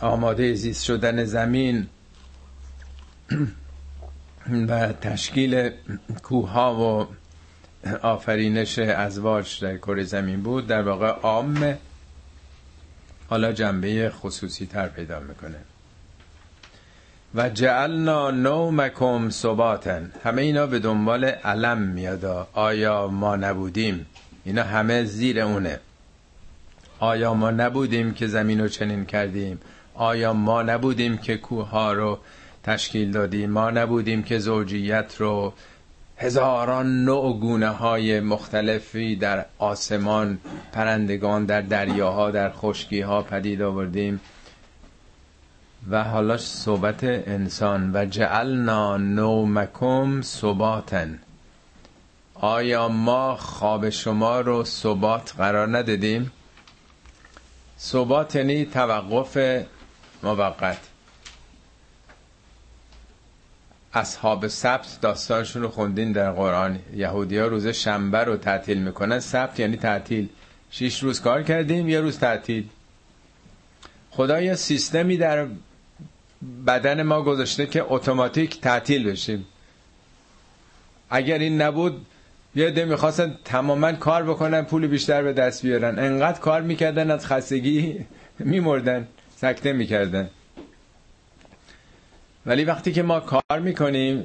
آماده 0.00 0.54
زیست 0.54 0.84
شدن 0.84 1.24
زمین 1.24 1.86
و 4.68 4.92
تشکیل 4.92 5.70
کوها 6.22 6.74
و 6.74 7.06
آفرینش 8.02 8.78
ازواج 8.78 9.60
در 9.60 9.76
کره 9.76 10.02
زمین 10.02 10.42
بود 10.42 10.66
در 10.66 10.82
واقع 10.82 11.06
عام 11.06 11.76
حالا 13.28 13.52
جنبه 13.52 14.10
خصوصی 14.10 14.66
تر 14.66 14.88
پیدا 14.88 15.20
می‌کنه. 15.20 15.58
و 17.34 17.48
جعلنا 17.48 18.30
نومکم 18.30 19.30
صباتن 19.30 20.12
همه 20.24 20.42
اینا 20.42 20.66
به 20.66 20.78
دنبال 20.78 21.24
علم 21.24 21.78
میاد. 21.78 22.48
آیا 22.52 23.08
ما 23.08 23.36
نبودیم؟ 23.36 24.06
اینا 24.44 24.62
همه 24.62 25.04
زیر 25.04 25.40
اونه. 25.40 25.80
آیا 26.98 27.34
ما 27.34 27.50
نبودیم 27.50 28.14
که 28.14 28.26
زمین 28.26 28.60
رو 28.60 28.68
چنین 28.68 29.04
کردیم؟ 29.04 29.60
آیا 29.94 30.32
ما 30.32 30.62
نبودیم 30.62 31.18
که 31.18 31.36
کوه 31.36 31.68
ها 31.68 31.92
رو 31.92 32.18
تشکیل 32.62 33.12
دادیم؟ 33.12 33.50
ما 33.50 33.70
نبودیم 33.70 34.22
که 34.22 34.38
زوجیت 34.38 35.14
رو 35.18 35.52
هزاران 36.18 37.04
نوع 37.04 37.38
گونه 37.38 37.68
های 37.68 38.20
مختلفی 38.20 39.16
در 39.16 39.46
آسمان 39.58 40.38
پرندگان 40.72 41.44
در 41.44 41.60
دریاها 41.60 42.30
در 42.30 42.50
خشکی 42.52 43.00
ها 43.00 43.22
پدید 43.22 43.62
آوردیم. 43.62 44.20
و 45.90 46.04
حالا 46.04 46.36
صحبت 46.36 47.04
انسان. 47.04 47.90
و 47.94 48.06
جعلنا 48.06 48.96
نومکم 48.96 50.22
صباتن 50.22 51.18
آیا 52.34 52.88
ما 52.88 53.36
خواب 53.36 53.90
شما 53.90 54.40
رو 54.40 54.64
صبات 54.64 55.34
قرار 55.38 55.78
ندادیم؟ 55.78 56.32
صبات 57.76 58.36
یعنی 58.36 58.64
توقف 58.64 59.62
موقت. 60.22 60.78
اصحاب 63.96 64.46
سبت 64.46 64.98
داستانشون 65.02 65.62
رو 65.62 65.68
خوندین 65.68 66.12
در 66.12 66.32
قرآن. 66.32 66.78
یهودی 66.96 67.38
ها 67.38 67.46
روز 67.46 67.66
شنبه 67.66 68.18
رو 68.18 68.36
تعطیل 68.36 68.78
می‌کنن. 68.78 69.20
سبت 69.20 69.60
یعنی 69.60 69.76
تعطیل. 69.76 70.28
شیش 70.70 71.02
روز 71.02 71.20
کار 71.20 71.42
کردیم 71.42 71.88
یه 71.88 72.00
روز 72.00 72.18
تعطیل. 72.18 72.64
خدا 74.10 74.40
یه 74.40 74.54
سیستمی 74.54 75.16
در 75.16 75.46
بدن 76.66 77.02
ما 77.02 77.22
گذاشته 77.22 77.66
که 77.66 77.84
اتوماتیک 77.88 78.60
تعطیل 78.60 79.10
بشیم 79.10 79.46
اگر 81.10 81.38
این 81.38 81.62
نبود 81.62 82.06
یه 82.54 82.70
ده 82.70 82.84
می‌خواستن 82.84 83.38
تماما 83.44 83.92
کار 83.92 84.22
بکنن 84.22 84.62
پول 84.62 84.86
بیشتر 84.86 85.22
به 85.22 85.32
دست 85.32 85.62
بیارن. 85.62 85.98
انقدر 85.98 86.40
کار 86.40 86.62
می‌کردن 86.62 87.10
از 87.10 87.26
خستگی 87.26 88.06
میمردن 88.38 89.08
سکته 89.36 89.72
می‌کردن. 89.72 90.30
ولی 92.46 92.64
وقتی 92.64 92.92
که 92.92 93.02
ما 93.02 93.20
کار 93.20 93.60
می‌کنیم 93.60 94.24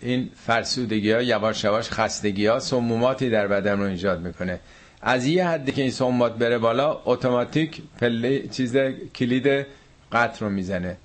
این 0.00 0.30
فرسودگی 0.46 1.12
ها 1.12 1.22
یواش 1.22 1.64
یواش 1.64 1.90
خستگی 1.90 2.46
ها 2.46 2.58
سموماتی 2.60 3.30
در 3.30 3.46
بدن 3.46 3.78
رو 3.78 3.84
ایجاد 3.84 4.20
می‌کنه. 4.20 4.60
از 5.02 5.26
یه 5.26 5.48
حدی 5.48 5.72
که 5.72 5.82
این 5.82 5.90
سمومات 5.90 6.34
بره 6.34 6.58
بالا 6.58 7.00
اتوماتیک 7.04 7.82
پله 8.00 8.48
چیز 8.48 8.76
کلید 9.14 9.66
قطر 10.12 10.46
رو 10.46 10.50
می‌زنه. 10.50 10.96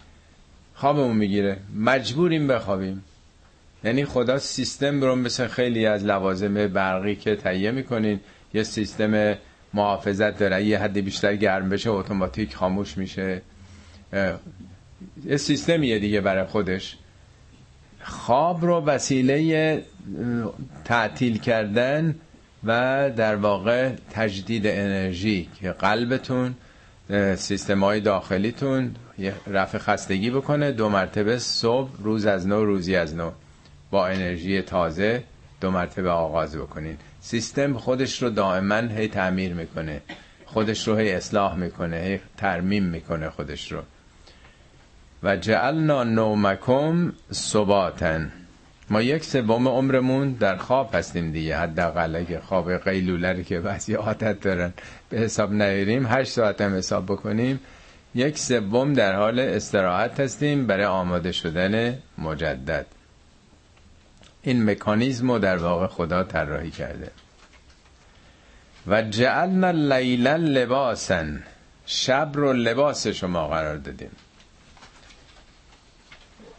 خوابمون 0.76 1.18
می‌گیره. 1.18 1.58
مجبوریم 1.76 2.48
بخوابیم. 2.48 3.04
یعنی 3.84 4.06
خدا 4.06 4.40
سیستم 4.40 5.02
رو 5.02 5.16
مثل 5.16 5.48
خیلی 5.48 5.86
از 5.86 6.06
لوازم 6.06 6.68
برقی 6.68 7.16
که 7.16 7.36
تهیه 7.36 7.72
می‌کنین 7.72 8.20
یه 8.54 8.64
سیستم 8.64 9.36
محافظت 9.74 10.40
داره. 10.40 10.64
یه 10.64 10.80
حدی 10.80 11.02
بیشتر 11.02 11.36
گرم 11.36 11.70
بشه 11.70 11.90
اتوماتیک 11.90 12.56
خاموش 12.56 12.98
میشه. 12.98 13.42
یه 15.26 15.38
سیستمیه 15.38 16.00
دیگه 16.00 16.22
برای 16.22 16.46
خودش. 16.46 16.98
خواب 18.04 18.66
رو 18.66 18.82
وسیله 18.82 19.84
تعطیل 20.86 21.38
کردن 21.38 22.16
و 22.64 23.12
در 23.16 23.36
واقع 23.36 23.92
تجدید 24.12 24.68
انرژی 24.68 25.50
که 25.60 25.72
قلبتون 25.72 26.56
سیستم 27.36 27.84
های 27.84 28.00
داخلیتون 28.00 28.96
رفع 29.48 29.78
خستگی 29.78 30.30
بکنه 30.30 30.72
دو 30.72 30.90
مرتبه 30.90 31.40
صبح 31.40 31.90
روز 32.00 32.26
از 32.26 32.48
نو 32.48 32.66
روزی 32.66 32.96
از 32.96 33.16
نو. 33.16 33.32
با 33.92 34.08
انرژی 34.08 34.62
تازه 34.62 35.24
دو 35.62 35.72
مرتبه 35.72 36.10
آغاز 36.10 36.56
بکنین. 36.56 36.98
سیستم 37.22 37.78
خودش 37.78 38.24
رو 38.24 38.30
دائما 38.30 38.76
هی 38.76 39.08
تعمیر 39.08 39.54
می‌کنه. 39.54 40.02
خودش 40.46 40.88
رو 40.88 40.96
هی 40.96 41.12
اصلاح 41.12 41.56
می‌کنه 41.56 41.98
هی 41.98 42.20
ترمیم 42.38 42.84
می‌کنه 42.84 43.30
خودش 43.30 43.72
رو. 43.72 43.82
و 45.24 45.38
جعلنا 45.38 46.04
نومکم 46.04 47.12
صباتن 47.32 48.32
ما 48.90 49.02
یک 49.02 49.24
سوم 49.24 49.68
عمرمون 49.68 50.32
در 50.32 50.56
خواب 50.58 50.96
هستیم 50.96 51.32
دیگه. 51.32 51.58
حداقل 51.58 52.16
اگه 52.16 52.40
خواب 52.40 52.78
قیلوله 52.78 53.44
که 53.44 53.60
بعضی 53.60 53.94
عادت 53.94 54.42
دارن 54.42 54.74
به 55.10 55.18
حساب 55.18 55.54
نیاریم 55.54 56.06
هشت 56.08 56.32
ساعت 56.32 56.62
هم 56.62 56.76
حساب 56.76 57.06
بکنیم. 57.06 57.60
یک 58.16 58.38
سوم 58.38 58.94
در 58.94 59.16
حال 59.16 59.40
استراحت 59.40 60.20
هستیم 60.20 60.68
برای 60.68 60.86
آماده 60.86 61.32
شدن 61.32 61.98
مجدد. 62.18 62.86
این 64.42 64.70
مکانیزم 64.70 65.32
رو 65.32 65.40
در 65.40 65.58
واقع 65.58 65.88
خدا 65.88 66.24
طراحی 66.24 66.72
کرده. 66.72 67.12
و 68.88 69.02
جعلنا 69.02 69.72
لیلا 69.72 70.36
لباسا. 70.36 71.26
شب 71.86 72.32
رو 72.34 72.54
لباس 72.54 73.08
شما 73.08 73.48
قرار 73.48 73.78
دادیم. 73.78 74.12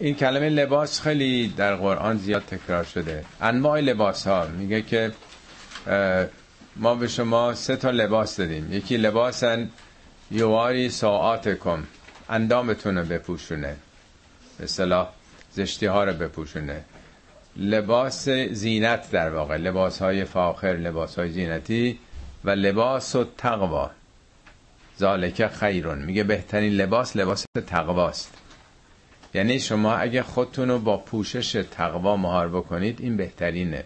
این 0.00 0.14
کلمه 0.14 0.48
لباس 0.48 1.00
خیلی 1.00 1.48
در 1.48 1.74
قرآن 1.76 2.16
زیاد 2.18 2.42
تکرار 2.42 2.84
شده. 2.84 3.24
انواع 3.40 3.80
لباس 3.80 4.26
ها 4.26 4.46
میگه 4.46 4.82
که 4.82 5.12
ما 6.76 6.94
به 6.94 7.08
شما 7.08 7.54
سه 7.54 7.76
تا 7.76 7.90
لباس 7.90 8.36
دادیم. 8.36 8.72
یکی 8.72 8.96
لباسن 8.96 9.70
یواری 10.30 10.90
ساعاتکم 10.90 11.84
اندامتون 12.28 12.98
رو 12.98 13.04
بپوشونه. 13.04 13.76
به 14.58 14.66
صلاح 14.66 15.08
زشتی 15.52 15.86
ها 15.86 16.04
رو 16.04 16.12
بپوشونه. 16.12 16.84
لباس 17.56 18.28
زینت 18.28 19.10
در 19.10 19.30
واقع. 19.30 19.56
لباس 19.56 20.02
های 20.02 20.24
فاخر 20.24 20.72
لباس 20.72 21.18
های 21.18 21.30
زینتی 21.30 21.98
و 22.44 22.50
لباس 22.50 23.16
و 23.16 23.24
تقوا. 23.38 23.90
ذالک 24.98 25.46
خیرون. 25.46 25.98
میگه 25.98 26.24
بهترین 26.24 26.72
لباس 26.72 27.16
لباس 27.16 27.44
تقواست. 27.66 28.47
یعنی 29.34 29.60
شما 29.60 29.94
اگه 29.96 30.22
خودتون 30.22 30.68
رو 30.68 30.78
با 30.78 30.96
پوشش 30.96 31.64
تقوا 31.70 32.16
مهار 32.16 32.48
بکنید 32.48 33.00
این 33.00 33.16
بهترینه. 33.16 33.84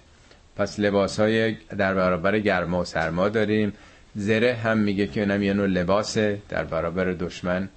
پس 0.57 0.81
لباس 0.81 1.21
های 1.21 1.53
در 1.53 1.95
برابر 1.95 2.39
گرما 2.39 2.81
و 2.81 2.85
سرما 2.85 3.29
داریم. 3.29 3.73
زره 4.15 4.55
هم 4.55 4.79
میگه 4.79 5.07
که 5.07 5.21
اونم 5.21 5.43
یه 5.43 5.53
نوع 5.53 5.67
لباسه. 5.67 6.39
در 6.49 6.65
برابر 6.65 7.05
دشمن 7.05 7.69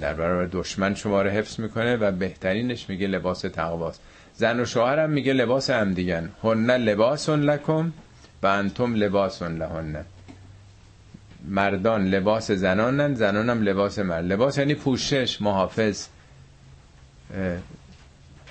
در 0.00 0.14
برابر 0.14 0.48
دشمن 0.52 0.94
شما 0.94 1.22
رو 1.22 1.30
حفظ 1.30 1.60
می‌کنه 1.60 1.96
و 1.96 2.12
بهترینش 2.12 2.88
میگه 2.88 3.06
لباس 3.06 3.40
تقواست. 3.40 4.00
زن 4.34 4.60
و 4.60 4.64
شوهر 4.64 4.98
هم 4.98 5.10
میگه 5.10 5.32
لباس 5.32 5.70
هم 5.70 5.94
دیگن. 5.94 6.30
هن 6.42 6.70
لباسون 6.70 7.40
لکم 7.40 7.92
و 8.42 8.46
انتم 8.46 8.94
لباسون 8.94 9.56
لهن. 9.56 10.04
مردان 11.48 12.06
لباس 12.06 12.50
زنانن 12.50 13.14
زنان 13.14 13.50
هم 13.50 13.62
لباس 13.62 13.98
مرد. 13.98 14.24
لباس 14.24 14.58
یعنی 14.58 14.74
پوشش 14.74 15.42
محافظ. 15.42 16.06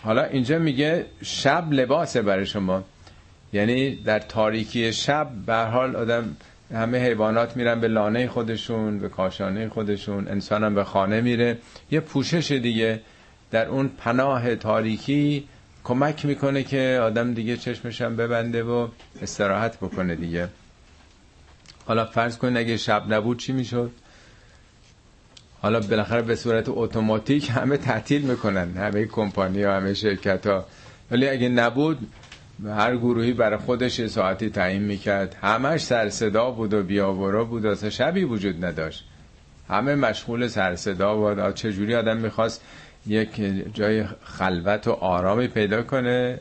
حالا 0.03 0.23
اینجا 0.23 0.59
میگه 0.59 1.05
شب 1.23 1.73
لباسه 1.73 2.21
برای 2.21 2.45
شما. 2.45 2.83
یعنی 3.53 3.95
در 3.95 4.19
تاریکی 4.19 4.93
شب 4.93 5.27
به 5.45 5.55
حال 5.55 5.95
آدم 5.95 6.37
همه 6.73 6.97
حیوانات 6.97 7.57
میرن 7.57 7.79
به 7.79 7.87
لانه 7.87 8.27
خودشون 8.27 8.99
به 8.99 9.09
کاشانه 9.09 9.69
خودشون 9.69 10.27
انسان 10.27 10.63
هم 10.63 10.75
به 10.75 10.83
خانه 10.83 11.21
میره. 11.21 11.57
یه 11.91 11.99
پوشش 11.99 12.51
دیگه 12.51 13.01
در 13.51 13.67
اون 13.67 13.87
پناه 13.97 14.55
تاریکی 14.55 15.47
کمک 15.83 16.25
می‌کنه 16.25 16.63
که 16.63 16.99
آدم 17.03 17.33
دیگه 17.33 17.57
چشمشم 17.57 18.15
ببنده 18.15 18.63
و 18.63 18.87
استراحت 19.21 19.77
بکنه 19.77 20.15
دیگه. 20.15 20.47
حالا 21.85 22.05
فرض 22.05 22.37
کن 22.37 22.57
اگه 22.57 22.77
شب 22.77 23.13
نبود 23.13 23.39
چی 23.39 23.53
می‌شد؟ 23.53 23.91
حالا 25.65 25.79
بالاخره 25.79 26.21
به 26.21 26.35
صورت 26.35 26.65
اتوماتیک 26.69 27.49
همه 27.49 27.77
تعطیل 27.77 28.21
می‌کنن 28.21 28.77
همه 28.77 29.05
کمپانی 29.05 29.63
ها 29.63 29.75
همه 29.75 29.93
شرکت 29.93 30.47
ها. 30.47 30.65
ولی 31.11 31.27
اگه 31.27 31.49
نبود 31.49 31.97
هر 32.65 32.97
گروهی 32.97 33.33
برای 33.33 33.57
خودش 33.57 34.05
ساعتی 34.05 34.49
تعیین 34.49 34.81
می‌کرد. 34.81 35.35
همش 35.41 35.81
سر 35.81 36.09
صدا 36.09 36.51
بود 36.51 36.73
و 36.73 36.83
بیاورا 36.83 37.43
بود 37.43 37.65
اصلا 37.65 37.89
شبی 37.89 38.23
وجود 38.23 38.65
نداشت. 38.65 39.05
همه 39.69 39.95
مشغول 39.95 40.47
سر 40.47 40.75
صدا 40.75 41.15
بود. 41.15 41.53
چجوری 41.55 41.95
آدم 41.95 42.17
می‌خواست 42.17 42.61
یک 43.07 43.41
جای 43.73 44.03
خلوت 44.23 44.87
و 44.87 44.91
آرامی 44.91 45.47
پیدا 45.47 45.83
کنه 45.83 46.39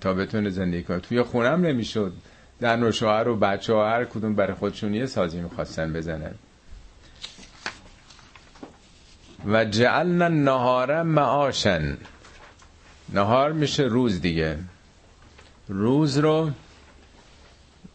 تا 0.00 0.14
بتونه 0.14 0.50
زندگی 0.50 0.82
کنه؟ 0.82 1.00
توی 1.00 1.22
خونم 1.22 1.66
نمی‌شد. 1.66 2.12
در 2.60 2.84
و 2.84 2.92
شوهر 2.92 3.28
و 3.28 3.36
بچه 3.36 3.72
ها 3.72 3.90
هر 3.90 4.04
کدوم 4.04 4.34
برای 4.34 4.54
خودشون 4.54 4.94
یه 4.94 5.06
سازی 5.06 5.40
می‌خواستن 5.40 5.92
بزنن. 5.92 6.34
و 9.46 9.64
جعلنا 9.64 10.28
نهارا 10.28 11.04
معاشن 11.04 11.96
نهار 13.12 13.52
میشه 13.52 13.82
روز 13.82 14.20
دیگه. 14.20 14.58
روز 15.68 16.18
رو 16.18 16.50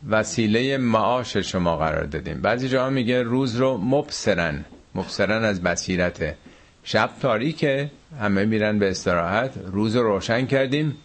وسیله 0.10 0.77
معاش 0.77 1.38
شما 1.38 1.77
قرار 1.77 2.03
دادیم. 2.03 2.41
بعضی 2.41 2.69
جاها 2.69 2.89
میگه 2.89 3.23
روز 3.23 3.56
رو 3.56 3.77
مبصرن. 3.77 4.65
مبصرن 4.95 5.43
از 5.43 5.62
بصیرته. 5.62 6.38
شب 6.84 7.10
تاریکه. 7.21 7.91
همه 8.19 8.45
میرن 8.45 8.79
به 8.79 8.89
استراحت. 8.89 9.51
روز 9.65 9.95
رو 9.95 10.03
روشن 10.03 10.45
کردیم. 10.45 10.97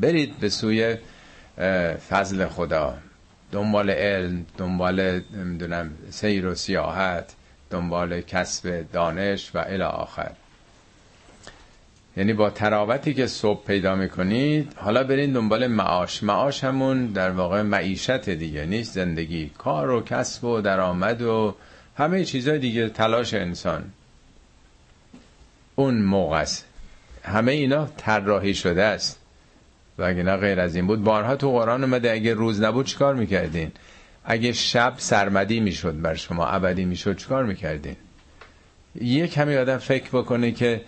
برید 0.00 0.38
به 0.38 0.48
سوی 0.48 0.96
فضل 2.08 2.46
خدا. 2.46 2.94
دنبال 3.52 3.90
علم 3.90 4.46
دنبال 4.58 5.20
نمی‌دونم 5.34 5.90
سیر 6.10 6.46
و 6.46 6.54
سیاحت. 6.54 7.34
دنبال 7.70 8.20
کسب 8.20 8.84
دانش 8.92 9.50
و 9.54 9.64
الی 9.66 9.82
آخر. 9.82 10.30
یعنی 12.16 12.32
با 12.32 12.50
تراوتی 12.50 13.14
که 13.14 13.26
صبح 13.26 13.64
پیدا 13.64 13.94
می‌کنید 13.94 14.72
حالا 14.76 15.04
برین 15.04 15.32
دنبال 15.32 15.66
معاش. 15.66 16.22
معاش 16.22 16.64
همون 16.64 17.06
در 17.06 17.30
واقع 17.30 17.62
معیشت 17.62 18.30
دیگه 18.30 18.66
نیست 18.66 18.92
زندگی. 18.92 19.50
کار 19.58 19.90
و 19.90 20.00
کسب 20.00 20.44
و 20.44 20.60
درآمد 20.60 21.22
و 21.22 21.54
همه 21.96 22.24
چیزای 22.24 22.58
دیگه 22.58 22.88
تلاش 22.88 23.34
انسان. 23.34 23.84
اون 25.74 26.02
موقع 26.02 26.36
است. 26.36 26.64
همه 27.22 27.52
اینا 27.52 27.86
طراحی 27.96 28.54
شده 28.54 28.82
است. 28.82 29.18
و 29.98 30.02
اگه 30.02 30.22
نه 30.22 30.36
غیر 30.36 30.60
از 30.60 30.76
این 30.76 30.86
بود 30.86 31.04
بارها 31.04 31.36
تو 31.36 31.50
قرآن 31.50 31.84
اومده 31.84 32.12
اگه 32.12 32.34
روز 32.34 32.60
نبود 32.62 32.86
چیکار 32.86 33.14
می‌کردین؟ 33.14 33.72
اگه 34.30 34.52
شب 34.52 34.94
سرمدی 34.98 35.60
می‌شد 35.60 36.00
بر 36.00 36.14
شما 36.14 36.46
ابدی 36.46 36.84
می‌شد 36.84 37.16
چیکار 37.16 37.44
می‌کردین؟ 37.44 37.96
یه 39.00 39.26
کمی 39.26 39.56
آدم 39.56 39.78
فکر 39.78 40.08
بکنه 40.08 40.52
که 40.52 40.80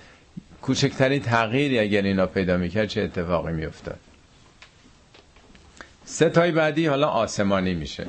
کوچکترین 0.62 1.22
تغییری 1.22 1.78
اگر 1.78 2.02
اینا 2.02 2.26
پیدا 2.26 2.56
می‌کرد 2.56 2.88
چه 2.88 3.02
اتفاقی 3.02 3.52
میافتاد. 3.52 3.98
ستای 6.04 6.52
بعدی 6.52 6.86
حالا 6.86 7.08
آسمانی 7.08 7.74
میشه. 7.74 8.06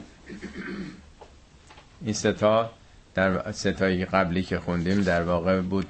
این 2.01 2.13
ستا 2.13 2.71
در 3.13 3.51
ستایی 3.51 4.05
قبلی 4.05 4.43
که 4.43 4.59
خوندیم 4.59 5.01
در 5.01 5.23
واقع 5.23 5.61
بود 5.61 5.87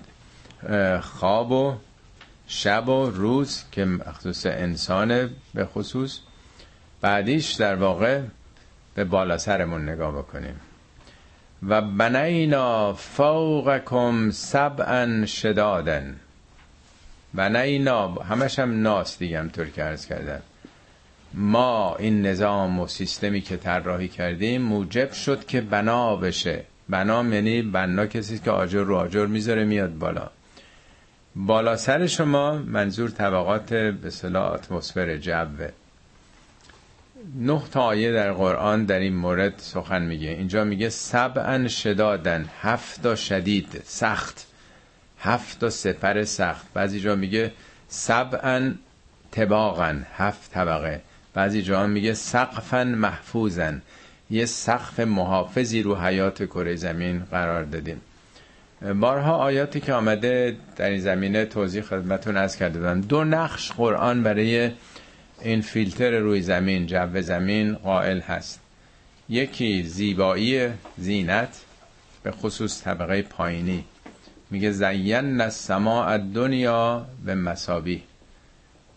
خواب 1.02 1.52
و 1.52 1.76
شب 2.48 2.90
و 2.90 3.10
روز 3.10 3.64
که 3.72 3.86
مخصوص 3.86 4.46
انسان 4.46 5.30
به 5.54 5.66
خصوص. 5.66 6.20
بعدیش 7.02 7.52
در 7.52 7.76
واقع 7.76 8.22
به 8.96 9.04
بالا 9.04 9.38
سرمون 9.38 9.90
نگاه 9.90 10.12
بکنیم. 10.18 10.60
و 11.68 11.82
بنینا 11.82 12.94
فوقکم 12.94 14.32
سبعا 14.32 15.26
شدادن 15.26 16.16
بنینا 17.34 18.08
همش 18.08 18.60
هم 18.60 18.82
ناس 18.82 19.20
دیگه 19.20 19.48
طور 19.48 19.66
که 19.66 19.84
عرض 19.84 20.06
کردن 20.06 20.42
ما 21.34 21.96
این 21.96 22.26
نظام 22.26 22.80
و 22.80 22.88
سیستمی 22.88 23.42
که 23.42 23.58
طراحی 23.58 24.08
کردیم 24.08 24.62
موجب 24.62 25.12
شد 25.12 25.46
که 25.46 25.62
بنا 25.62 26.16
بشه. 26.16 26.64
بنا 26.90 27.24
یعنی 27.24 27.62
بنا 27.62 28.06
کسی 28.06 28.40
که 28.40 28.52
آجر 28.52 28.84
رو 28.84 28.96
آجر 28.96 29.26
می‌ذاره 29.26 29.64
میاد 29.66 29.98
بالا. 29.98 30.30
بالا 31.36 31.76
سر 31.76 32.08
شما 32.08 32.54
منظور 32.54 33.10
طبقات 33.10 33.74
به 33.74 34.10
صلاح 34.10 34.52
اتمسفر 34.52 35.18
جوه. 35.18 35.70
نه 37.36 37.62
تا 37.72 37.82
آیه 37.82 38.12
در 38.12 38.34
قرآن 38.34 38.86
در 38.86 39.00
این 39.00 39.16
مورد 39.16 39.54
سخن 39.58 40.02
میگه. 40.02 40.30
اینجا 40.30 40.64
میگه 40.64 40.90
سبعا 40.90 41.68
شدادن 41.68 42.50
هفت 42.62 43.16
شدید 43.16 43.82
سخت. 43.84 44.48
هفت 45.20 45.70
سپر 45.70 46.24
سخت. 46.24 46.66
بعضی 46.74 47.00
جا 47.00 47.16
میگه 47.16 47.52
سبعا 47.88 48.74
تباغن 49.32 50.06
هفت 50.18 50.52
طبقه. 50.52 51.02
بعضی 51.34 51.62
جا 51.62 51.88
میگه 51.88 52.14
سقفا 52.14 52.84
محفوظن 52.84 53.82
یه 54.30 54.46
سقف 54.46 55.00
محافظی 55.00 55.82
رو 55.82 55.96
حیات 55.96 56.44
کره 56.44 56.76
زمین 56.76 57.20
قرار 57.32 57.64
دادیم. 57.64 58.02
بارها 59.00 59.38
آیاتی 59.38 59.80
که 59.80 59.94
آمده 59.94 60.58
در 60.76 60.90
این 60.90 61.00
زمینه 61.00 61.46
توضیح 61.46 61.82
خدمتون 61.82 62.38
از 62.38 62.58
کرده 62.58 62.96
دو 62.96 63.24
نقش 63.24 63.72
قرآن 63.72 64.24
برای 64.24 64.72
این 65.44 65.62
فیلتر 65.62 66.12
روی 66.12 66.42
زمین 66.42 66.88
جو 66.88 67.22
زمین 67.22 67.76
قائل 67.76 68.20
هست. 68.20 68.60
یکی 69.30 69.84
زیبایی 69.84 70.68
زینت 70.98 71.62
به 72.24 72.32
خصوص 72.32 72.84
طبقه 72.84 73.22
پایینی. 73.22 73.86
میگه 74.52 74.72
زین 74.72 75.42
السماء 75.42 76.18
دنیا 76.18 77.06
به 77.26 77.36
مسابی 77.36 78.04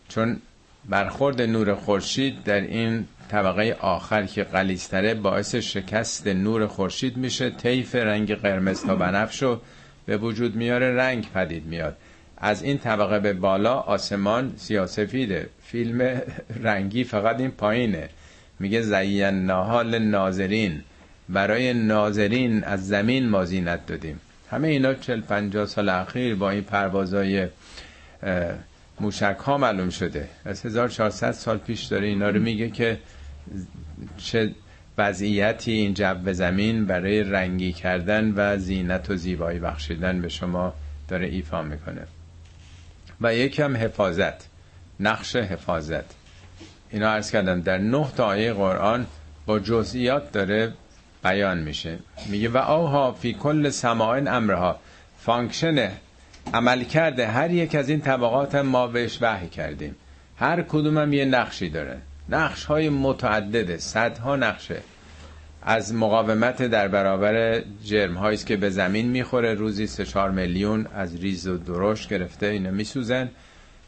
چون 0.09 0.41
برخورد 0.89 1.43
نور 1.43 1.75
خورشید 1.75 2.45
در 2.45 2.61
این 2.61 3.07
طبقه 3.29 3.77
آخر 3.81 4.27
که 4.27 4.45
قلیستره 4.45 5.15
باعث 5.15 5.55
شکست 5.55 6.27
نور 6.27 6.67
خورشید 6.67 7.17
میشه 7.17 7.51
طیف 7.51 7.95
رنگ 7.95 8.35
قرمز 8.35 8.85
تا 8.85 8.97
بنفش 8.97 9.43
رو 9.43 9.61
به 10.07 10.17
وجود 10.17 10.57
میاره 10.57 10.97
رنگ 10.97 11.29
پدید 11.35 11.67
میاد. 11.67 11.97
از 12.37 12.63
این 12.63 12.79
طبقه 12.79 13.19
به 13.19 13.33
بالا 13.33 13.75
آسمان 13.75 14.55
سیاسفیده. 14.57 15.49
فیلم 15.67 16.21
رنگی 16.63 17.05
فقط 17.05 17.41
این 17.41 17.51
پایینه. 17.51 18.09
میگه 18.59 18.83
زین 18.83 19.47
نهال 19.47 19.99
ناظرین. 19.99 20.83
برای 21.29 21.75
ناظرین 21.75 22.65
از 22.65 22.89
زمین 22.89 23.29
ما 23.29 23.45
زینت 23.45 23.87
دادیم. 23.87 24.21
همه 24.51 24.69
اینا 24.69 24.95
چل 24.95 25.21
پنجاه 25.21 25.67
سال 25.67 25.89
اخیر 25.89 26.35
با 26.35 26.51
این 26.51 26.63
پروازای 26.63 27.47
موشک 29.01 29.37
ها 29.45 29.59
معلوم 29.59 29.91
شده. 29.91 30.29
از 30.45 30.67
1400 30.67 31.33
سال 31.33 31.59
پیش 31.59 31.85
داره 31.85 32.07
اینا 32.07 32.29
رو 32.29 32.41
میگه 32.41 32.71
که 32.71 32.99
چه 34.17 34.51
وضعیتی 34.99 35.73
این 35.73 35.95
جو 35.95 36.33
زمین 36.33 36.87
برای 36.87 37.23
رنگی 37.23 37.73
کردن 37.73 38.33
و 38.37 38.59
زینت 38.59 39.11
و 39.11 39.17
زیبایی 39.17 39.59
بخشیدن 39.59 40.21
به 40.21 40.29
شما 40.29 40.75
داره 41.09 41.27
ایفا 41.27 41.63
می‌کنه. 41.63 42.07
و 43.21 43.35
یکم 43.35 43.77
حفاظت. 43.77 44.49
نقش 45.01 45.37
حفاظت. 45.37 46.05
اینا 46.91 47.09
عرض 47.09 47.31
کردم 47.31 47.61
در 47.61 47.79
نه 47.79 48.07
تا 48.17 48.27
آیه 48.27 48.53
قرآن 48.53 49.07
با 49.47 49.59
جزئیات 49.59 50.33
داره 50.33 50.73
بیان 51.25 51.59
میشه. 51.59 51.99
میگه 52.27 52.49
و 52.49 52.57
اوحی 52.57 53.13
فی 53.13 53.33
کل 53.33 53.71
سماء 53.71 54.29
امرها. 54.29 54.79
function 55.19 55.91
عمل 56.55 56.85
کرده 56.85 57.27
هر 57.27 57.51
یک 57.51 57.75
از 57.75 57.89
این 57.89 58.01
طبقات 58.01 58.55
ما 58.55 58.87
بهش 58.87 59.19
وحی 59.21 59.49
کردیم. 59.49 59.97
هر 60.37 60.63
کدوم 60.63 60.99
هم 60.99 61.13
یه 61.13 61.25
نقشی 61.25 61.69
داره. 61.69 61.99
نقش 62.29 62.65
های 62.65 62.89
متعدده 62.89 63.79
صدها 63.79 64.37
نقشه. 64.37 64.81
از 65.63 65.95
مقاومت 65.95 66.63
در 66.63 66.89
برابر 66.89 67.63
جرم 67.85 68.15
هایی 68.15 68.37
که 68.37 68.57
به 68.57 68.71
زمین 68.71 69.07
می‌خوره. 69.07 69.55
روزی 69.55 69.87
3 69.87 70.29
میلیون 70.29 70.87
از 70.95 71.17
ریز 71.17 71.47
و 71.47 71.59
درشت 71.59 72.09
گرفته 72.09 72.47
اینا 72.47 72.71
میسوزن 72.71 73.31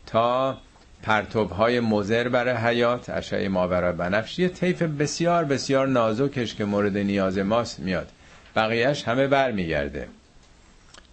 تا 0.07 0.59
پرتوب 1.03 1.51
های 1.51 1.80
مزر 1.80 2.28
برای 2.28 2.55
حیات 2.55 3.11
اشعه 3.11 3.49
ماورا 3.49 3.92
بنفش 3.92 4.38
یه 4.38 4.49
طیف 4.49 4.82
بسیار 4.82 5.44
بسیار 5.44 5.88
نازکش 5.88 6.55
که 6.55 6.64
مورد 6.64 6.99
نیاز 6.99 7.38
ماست 7.38 7.80
میاد. 7.80 8.09
بقیهش 8.57 9.05
همه 9.05 9.26
بر 9.26 9.51
میگرده 9.51 10.09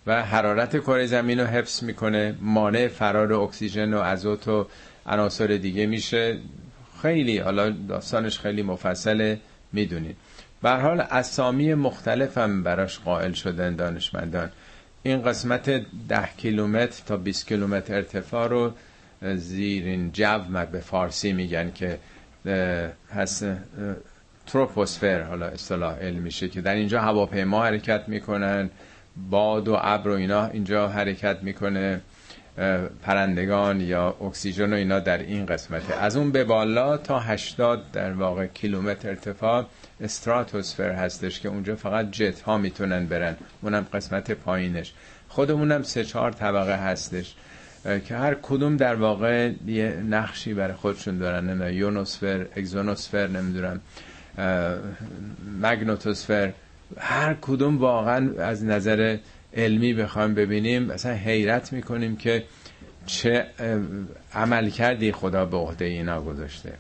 و 0.08 0.24
حرارت 0.24 0.78
کره 0.78 1.06
زمین 1.06 1.40
رو 1.40 1.46
حفظ 1.46 1.84
می‌کنه 1.84 2.36
مانع 2.42 2.88
فرار 2.88 3.34
اکسیژن 3.34 3.94
و 3.94 4.00
ازوت 4.00 4.48
و 4.48 4.68
عناصر 5.06 5.48
دیگه 5.48 5.86
میشه. 5.86 6.38
خیلی 7.02 7.38
حالا 7.38 7.70
داستانش 7.70 8.40
خیلی 8.40 8.62
مفصله 8.62 9.40
می‌دونید. 9.74 10.18
به 10.62 10.72
حال 10.72 11.02
اسامی 11.02 11.74
مختلف 11.74 12.38
هم 12.38 12.64
براش 12.64 13.00
قائل 13.00 13.32
شدن 13.32 13.76
دانشمندان. 13.76 14.50
این 15.04 15.22
قسمت 15.22 15.70
ده 16.10 16.30
کیلومتر 16.38 17.04
تا 17.06 17.18
20 17.18 17.48
کیلومتر 17.48 17.96
ارتفاع 17.96 18.48
رو 18.48 18.74
زیرین 19.36 20.12
جو 20.12 20.40
به 20.72 20.80
فارسی 20.80 21.34
میگن 21.34 21.72
که 21.72 22.00
هست 23.16 23.46
تروپوسفر 24.46 25.22
حالا 25.22 25.46
اصطلاح 25.46 26.00
علمیشه 26.00 26.50
که 26.50 26.62
در 26.62 26.76
اینجا 26.76 27.02
هواپیما 27.02 27.66
حرکت 27.66 28.04
می‌کنن 28.08 28.70
باد 29.30 29.68
و 29.68 29.78
ابر 29.82 30.10
و 30.10 30.14
اینا 30.14 30.46
اینجا 30.46 30.88
حرکت 30.88 31.38
می‌کنه 31.44 32.02
پرندگان 33.02 33.82
یا 33.82 34.10
اکسیژن 34.22 34.74
و 34.74 34.76
اینا 34.76 35.00
در 35.00 35.18
این 35.18 35.46
قسمته 35.46 35.96
از 35.96 36.18
اون 36.18 36.32
به 36.32 36.44
بالا 36.44 36.98
تا 36.98 37.20
80 37.20 37.92
در 37.92 38.14
واقع 38.14 38.46
کیلومتر 38.48 39.10
ارتفاع 39.10 39.66
استراتوسفر 40.02 40.92
هستش 40.92 41.40
که 41.40 41.50
اونجا 41.50 41.76
فقط 41.76 42.12
جت 42.12 42.42
ها 42.42 42.58
می‌تونن 42.58 43.06
برن. 43.06 43.36
اونم 43.62 43.86
قسمت 43.94 44.32
پایینش. 44.32 44.94
خودمونم 45.28 45.84
سه 45.84 46.04
چهار 46.04 46.32
طبقه 46.32 46.76
هستش. 46.76 47.36
که 47.84 48.16
هر 48.16 48.36
کدوم 48.42 48.78
در 48.78 48.96
واقع 48.96 49.52
یه 49.68 50.04
نقشی 50.10 50.54
برای 50.54 50.74
خودشون 50.74 51.18
دارن 51.18 51.62
نه 51.62 51.74
یونوسفر 51.74 52.46
اگزونوسفر 52.56 53.28
نمی‌دونم 53.28 53.82
مگنوتوسفر 55.62 56.54
هر 56.98 57.36
کدوم 57.42 57.78
واقعا 57.78 58.44
از 58.44 58.66
نظر 58.66 59.18
علمی 59.54 59.94
بخوایم 59.94 60.34
ببینیم 60.34 60.84
مثلا 60.84 61.14
حیرت 61.14 61.74
می‌کنیم 61.74 62.16
که 62.16 62.44
چه 63.06 63.46
عمل 64.34 64.70
کردی 64.70 65.12
خدا 65.12 65.46
به 65.46 65.58
عهده 65.58 65.86
اینا 65.86 66.22
گذاشته. 66.22 66.74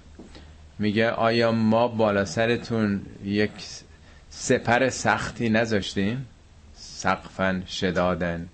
میگه 0.79 1.09
آیا 1.09 1.51
ما 1.51 1.87
بالا 1.87 2.25
سرتون 2.25 3.01
یک 3.25 3.51
سپر 4.29 4.89
سختی 4.89 5.49
نذاشتیم؟ 5.49 6.25
سقفن 6.75 7.63
شدادن 7.67 8.47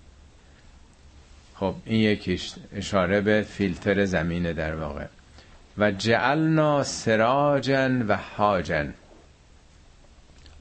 خب 1.60 1.76
این 1.86 2.02
یکیش 2.02 2.54
اشاره 2.76 3.22
به 3.22 3.42
فیلتر 3.42 4.06
زمینه 4.06 4.54
در 4.54 4.76
واقع. 4.76 5.06
و 5.78 5.92
جعلنا 5.92 6.84
سراجن 6.84 8.02
و 8.08 8.16
حاجن 8.16 8.94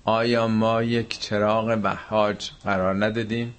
آیا 0.05 0.49
ما 0.49 0.83
یک 0.83 1.21
چراغ 1.21 1.79
وحاج 1.83 2.51
قرار 2.65 3.05
ندادیم؟ 3.05 3.55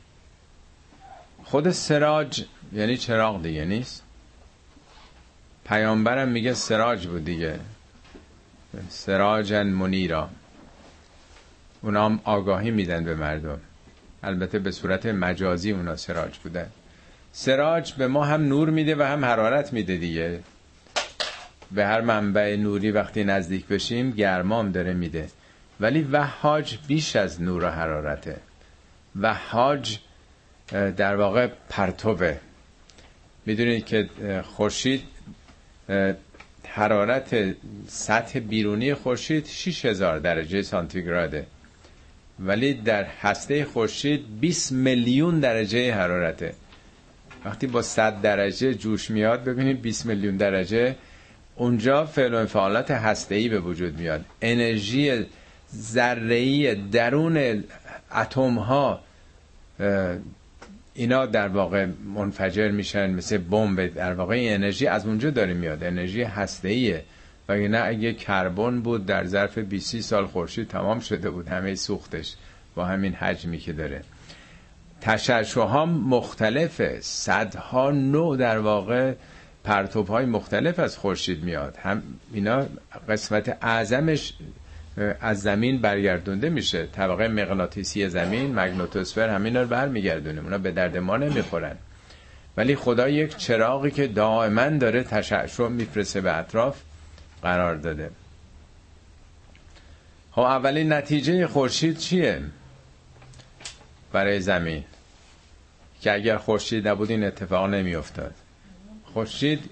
خود 1.43 1.71
سراج 1.71 2.45
یعنی 2.73 2.97
چراغ 2.97 3.41
دیگه 3.41 3.65
نیست. 3.65 4.03
پیامبرم 5.65 6.27
میگه 6.27 6.53
سراج 6.53 7.07
بود 7.07 7.25
دیگه. 7.25 7.59
سراجن 8.89 9.67
منیرا. 9.67 10.29
اونا 11.81 12.05
هم 12.05 12.19
آگاهی 12.23 12.71
میدن 12.71 13.03
به 13.03 13.15
مردم. 13.15 13.59
البته 14.23 14.59
به 14.59 14.71
صورت 14.71 15.05
مجازی 15.05 15.71
اونا 15.71 15.95
سراج 15.95 16.37
بودن. 16.37 16.69
سراج 17.31 17.93
به 17.93 18.07
ما 18.07 18.25
هم 18.25 18.47
نور 18.47 18.69
میده 18.69 18.95
و 18.95 19.01
هم 19.01 19.25
حرارت 19.25 19.73
میده 19.73 19.97
دیگه. 19.97 20.39
به 21.71 21.85
هر 21.85 22.01
منبع 22.01 22.55
نوری 22.55 22.91
وقتی 22.91 23.23
نزدیک 23.23 23.65
بشیم 23.65 24.11
گرمام 24.11 24.71
داره 24.71 24.93
میده. 24.93 25.29
ولی 25.79 26.01
وحاج 26.01 26.77
بیش 26.87 27.15
از 27.15 27.41
نور 27.41 27.63
و 27.63 27.67
حرارته. 27.67 28.37
وحاج 29.21 29.97
در 30.71 31.15
واقع 31.15 31.47
پرتوه. 31.69 32.37
می‌دونید 33.45 33.85
که 33.85 34.09
خورشید 34.43 35.03
حرارت 36.67 37.55
سطح 37.87 38.39
بیرونی 38.39 38.93
خورشید 38.93 39.45
6000 39.45 40.19
درجه 40.19 40.61
سانتیگراده. 40.61 41.45
ولی 42.39 42.73
در 42.73 43.03
هسته 43.03 43.65
خورشید 43.65 44.39
20 44.39 44.71
میلیون 44.71 45.39
درجه 45.39 45.93
حرارته. 45.93 46.53
وقتی 47.45 47.67
با 47.67 47.81
100 47.81 48.21
درجه 48.21 48.73
جوش 48.73 49.11
میاد 49.11 49.43
ببینید 49.43 49.81
20 49.81 50.05
میلیون 50.05 50.37
درجه 50.37 50.95
اونجا 51.55 52.05
فعل 52.05 52.33
و 52.33 52.37
انفعالات 52.37 52.91
هسته‌ای 52.91 53.49
به 53.49 53.59
وجود 53.59 53.99
میاد. 53.99 54.25
انرژی 54.41 55.25
ذره‌ای 55.75 56.75
درون 56.75 57.63
اتم 58.15 58.55
ها 58.55 58.99
اینا 60.93 61.25
در 61.25 61.47
واقع 61.47 61.87
منفجر 62.15 62.71
میشن 62.71 63.09
مثل 63.09 63.37
بمب. 63.37 63.93
در 63.93 64.13
واقع 64.13 64.35
انرژی 64.39 64.87
از 64.87 65.05
اونجا 65.05 65.29
داره 65.29 65.53
میاد. 65.53 65.83
انرژی 65.83 66.23
هسته‌ایه 66.23 67.03
و 67.49 67.55
نه 67.55 67.81
اگه 67.85 68.13
کربن 68.13 68.81
بود 68.81 69.05
در 69.05 69.25
ظرف 69.25 69.57
20 69.57 70.01
سال 70.01 70.25
خورشید 70.25 70.67
تمام 70.67 70.99
شده 70.99 71.29
بود 71.29 71.47
همه 71.47 71.75
سوختش 71.75 72.35
با 72.75 72.85
همین 72.85 73.13
حجمی 73.13 73.57
که 73.57 73.73
داره. 73.73 74.01
تشعشع 75.01 75.61
ها 75.61 75.85
مختلفه 75.85 76.97
صدها 77.01 77.91
نوع 77.91 78.37
در 78.37 78.59
واقع 78.59 79.13
پرتوب 79.63 80.07
های 80.07 80.25
مختلف 80.25 80.79
از 80.79 80.97
خورشید 80.97 81.43
میاد. 81.43 81.77
هم 81.77 82.03
اینا 82.33 82.65
قسمت 83.09 83.57
اعظمش 83.61 84.33
از 85.21 85.41
زمین 85.41 85.81
برگردونده 85.81 86.49
میشه. 86.49 86.85
طبقه 86.85 87.27
مغناطیسی 87.27 88.09
زمین 88.09 88.59
مگنوتوسفر 88.59 89.29
همین 89.29 89.57
رو 89.57 89.67
برمیگردونه 89.67 90.41
اونا 90.41 90.57
به 90.57 90.71
درد 90.71 90.97
ما 90.97 91.17
نمی‌خورن. 91.17 91.75
ولی 92.57 92.75
خدا 92.75 93.09
یک 93.09 93.37
چراغی 93.37 93.91
که 93.91 94.07
دائما 94.07 94.69
داره 94.69 95.03
تشعشع 95.03 95.67
میفرسته 95.67 96.21
به 96.21 96.37
اطراف 96.37 96.81
قرار 97.41 97.75
داده. 97.75 98.09
خب 100.31 100.41
اولین 100.41 100.93
نتیجه 100.93 101.47
خورشید 101.47 101.97
چیه؟ 101.97 102.41
برای 104.11 104.39
زمین. 104.39 104.83
که 106.01 106.13
اگر 106.13 106.37
خورشید 106.37 106.87
نبود 106.87 107.11
این 107.11 107.23
اتفاق 107.23 107.69
نمیافتاد. 107.69 108.35
خورشید 109.03 109.69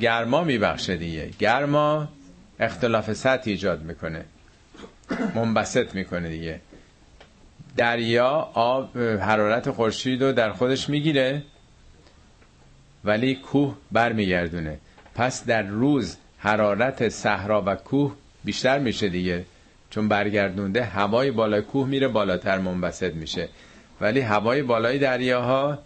گرما 0.00 0.44
میبخشه 0.44 0.96
دیگه. 0.96 1.30
گرما 1.38 2.08
اختلاف 2.60 3.12
سطح 3.12 3.50
ایجاد 3.50 3.82
می‌کنه. 3.82 4.24
منبسط 5.34 5.94
می‌کنه 5.94 6.28
دیگه. 6.28 6.60
دریا 7.76 8.30
آب 8.54 8.98
حرارت 8.98 9.70
خورشید 9.70 10.22
رو 10.22 10.32
در 10.32 10.52
خودش 10.52 10.88
می‌گیره 10.88 11.42
ولی 13.04 13.34
کوه 13.34 13.76
برمیگردونه. 13.92 14.78
پس 15.14 15.44
در 15.44 15.62
روز 15.62 16.16
حرارت 16.38 17.08
صحرا 17.08 17.62
و 17.66 17.74
کوه 17.74 18.14
بیشتر 18.44 18.78
میشه 18.78 19.08
دیگه. 19.08 19.44
چون 19.90 20.08
برگردونده 20.08 20.84
هوای 20.84 21.30
بالای 21.30 21.62
کوه 21.62 21.88
میره 21.88 22.08
بالاتر 22.08 22.58
منبسط 22.58 23.14
میشه. 23.14 23.48
ولی 24.00 24.20
هوای 24.20 24.62
بالای 24.62 24.98
دریاها 24.98 25.78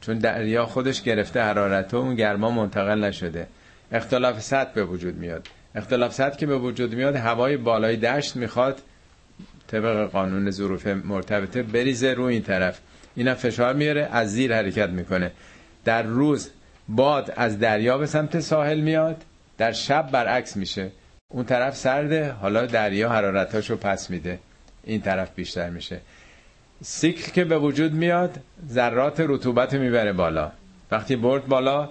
چون 0.00 0.18
دریا 0.18 0.66
خودش 0.66 1.02
گرفته 1.02 1.40
حرارت 1.40 1.94
و 1.94 1.96
اون 1.96 2.14
گرما 2.14 2.50
منتقل 2.50 3.04
نشده. 3.04 3.46
اختلاف 3.92 4.40
سطح 4.40 4.72
به 4.72 4.84
وجود 4.84 5.16
میاد. 5.16 5.46
اختلاف 5.74 6.14
سطح 6.14 6.36
که 6.36 6.46
به 6.46 6.58
وجود 6.58 6.94
میاد 6.94 7.16
هوای 7.16 7.56
بالای 7.56 7.96
دشت 7.96 8.36
می‌خواد 8.36 8.82
طبق 9.66 10.10
قانون 10.10 10.50
ظروف 10.50 10.86
مرتبطه 10.86 11.62
بریزه 11.62 12.14
رو 12.14 12.24
این 12.24 12.42
طرف. 12.42 12.80
اینا 13.16 13.34
فشار 13.34 13.74
میاره 13.74 14.08
از 14.12 14.32
زیر 14.32 14.54
حرکت 14.54 14.88
می‌کنه. 14.88 15.32
در 15.84 16.02
روز 16.02 16.50
باد 16.88 17.32
از 17.36 17.58
دریا 17.58 17.98
به 17.98 18.06
سمت 18.06 18.40
ساحل 18.40 18.80
میاد 18.80 19.16
در 19.58 19.72
شب 19.72 20.10
برعکس 20.10 20.56
میشه. 20.56 20.90
اون 21.30 21.44
طرف 21.44 21.76
سرده 21.76 22.32
حالا 22.32 22.66
دریا 22.66 23.08
حرارتاشو 23.08 23.76
پس 23.76 24.10
میده. 24.10 24.38
این 24.84 25.00
طرف 25.00 25.34
بیشتر 25.34 25.70
میشه. 25.70 26.00
سیکل 26.84 27.32
که 27.32 27.44
به 27.44 27.58
وجود 27.58 27.92
میاد 27.92 28.40
ذرات 28.68 29.20
رطوبت 29.20 29.74
می‌بره 29.74 30.12
بالا. 30.12 30.52
وقتی 30.90 31.16
برد 31.16 31.46
بالا 31.46 31.88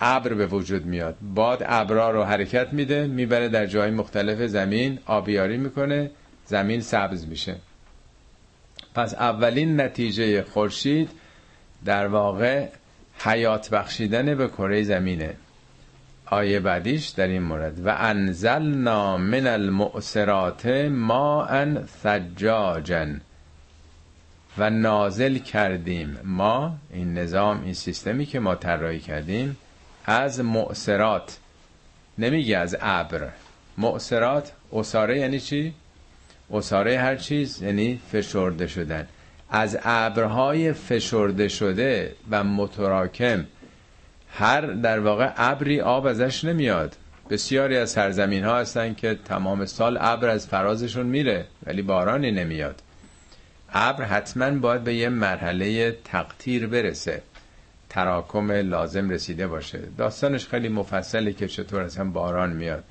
ابر 0.00 0.34
به 0.34 0.46
وجود 0.46 0.86
میاد. 0.86 1.16
باد 1.34 1.62
ابرا 1.66 2.10
رو 2.10 2.24
حرکت 2.24 2.72
میده 2.72 3.06
می‌بره 3.06 3.48
در 3.48 3.66
جای 3.66 3.90
مختلف 3.90 4.46
زمین 4.46 4.98
آبیاری 5.06 5.56
می‌کنه 5.56 6.10
زمین 6.46 6.80
سبز 6.80 7.26
میشه. 7.26 7.56
پس 8.94 9.14
اولین 9.14 9.80
نتیجه 9.80 10.42
خورشید 10.42 11.10
در 11.84 12.06
واقع 12.06 12.68
حیات 13.18 13.70
بخشیدن 13.70 14.34
به 14.34 14.48
کره 14.48 14.82
زمینه. 14.82 15.34
آیه 16.32 16.60
بعدیش 16.60 17.08
در 17.08 17.26
این 17.26 17.42
مورد. 17.42 17.86
و 17.86 17.96
انزلنا 17.98 19.16
من 19.16 19.46
المعصرات 19.46 20.66
ماء 20.90 21.86
ثجاجا 22.02 23.06
و 24.58 24.70
نازل 24.70 25.38
کردیم. 25.38 26.18
ما 26.24 26.76
این 26.92 27.18
نظام 27.18 27.64
این 27.64 27.74
سیستمی 27.74 28.26
که 28.26 28.40
ما 28.40 28.54
طراحی 28.54 29.00
کردیم 29.00 29.56
از 30.04 30.40
معصرات 30.40 31.38
نمیگه 32.18 32.58
از 32.58 32.76
ابر. 32.80 33.28
معصرات 33.78 34.52
اساره 34.72 35.18
یعنی 35.18 35.40
چی؟ 35.40 35.74
اساره 36.50 36.98
هر 36.98 37.16
چیز 37.16 37.62
یعنی 37.62 38.00
فشرده 38.12 38.66
شدن. 38.66 39.08
از 39.50 39.78
ابرهای 39.82 40.72
فشرده 40.72 41.48
شده 41.48 42.14
و 42.30 42.44
متراکم. 42.44 43.44
هر 44.34 44.60
در 44.60 45.00
واقع 45.00 45.32
ابری 45.36 45.80
آب 45.80 46.06
ازش 46.06 46.44
نمیاد. 46.44 46.96
بسیاری 47.30 47.76
از 47.76 47.90
سرزمین 47.90 48.44
ها 48.44 48.58
هستن 48.58 48.94
که 48.94 49.18
تمام 49.24 49.64
سال 49.64 49.98
ابر 50.00 50.28
از 50.28 50.46
فرازشون 50.46 51.06
میره 51.06 51.46
ولی 51.66 51.82
بارانی 51.82 52.30
نمیاد. 52.30 52.82
ابر 53.72 54.04
حتما 54.04 54.50
باید 54.50 54.84
به 54.84 54.94
یه 54.94 55.08
مرحله 55.08 55.92
تقطیر 56.04 56.66
برسه. 56.66 57.22
تراکم 57.88 58.52
لازم 58.52 59.10
رسیده 59.10 59.46
باشه. 59.46 59.78
داستانش 59.98 60.48
خیلی 60.48 60.68
مفصله 60.68 61.32
که 61.32 61.48
چطور 61.48 61.82
اصلا 61.82 62.04
باران 62.04 62.52
میاد. 62.52 62.84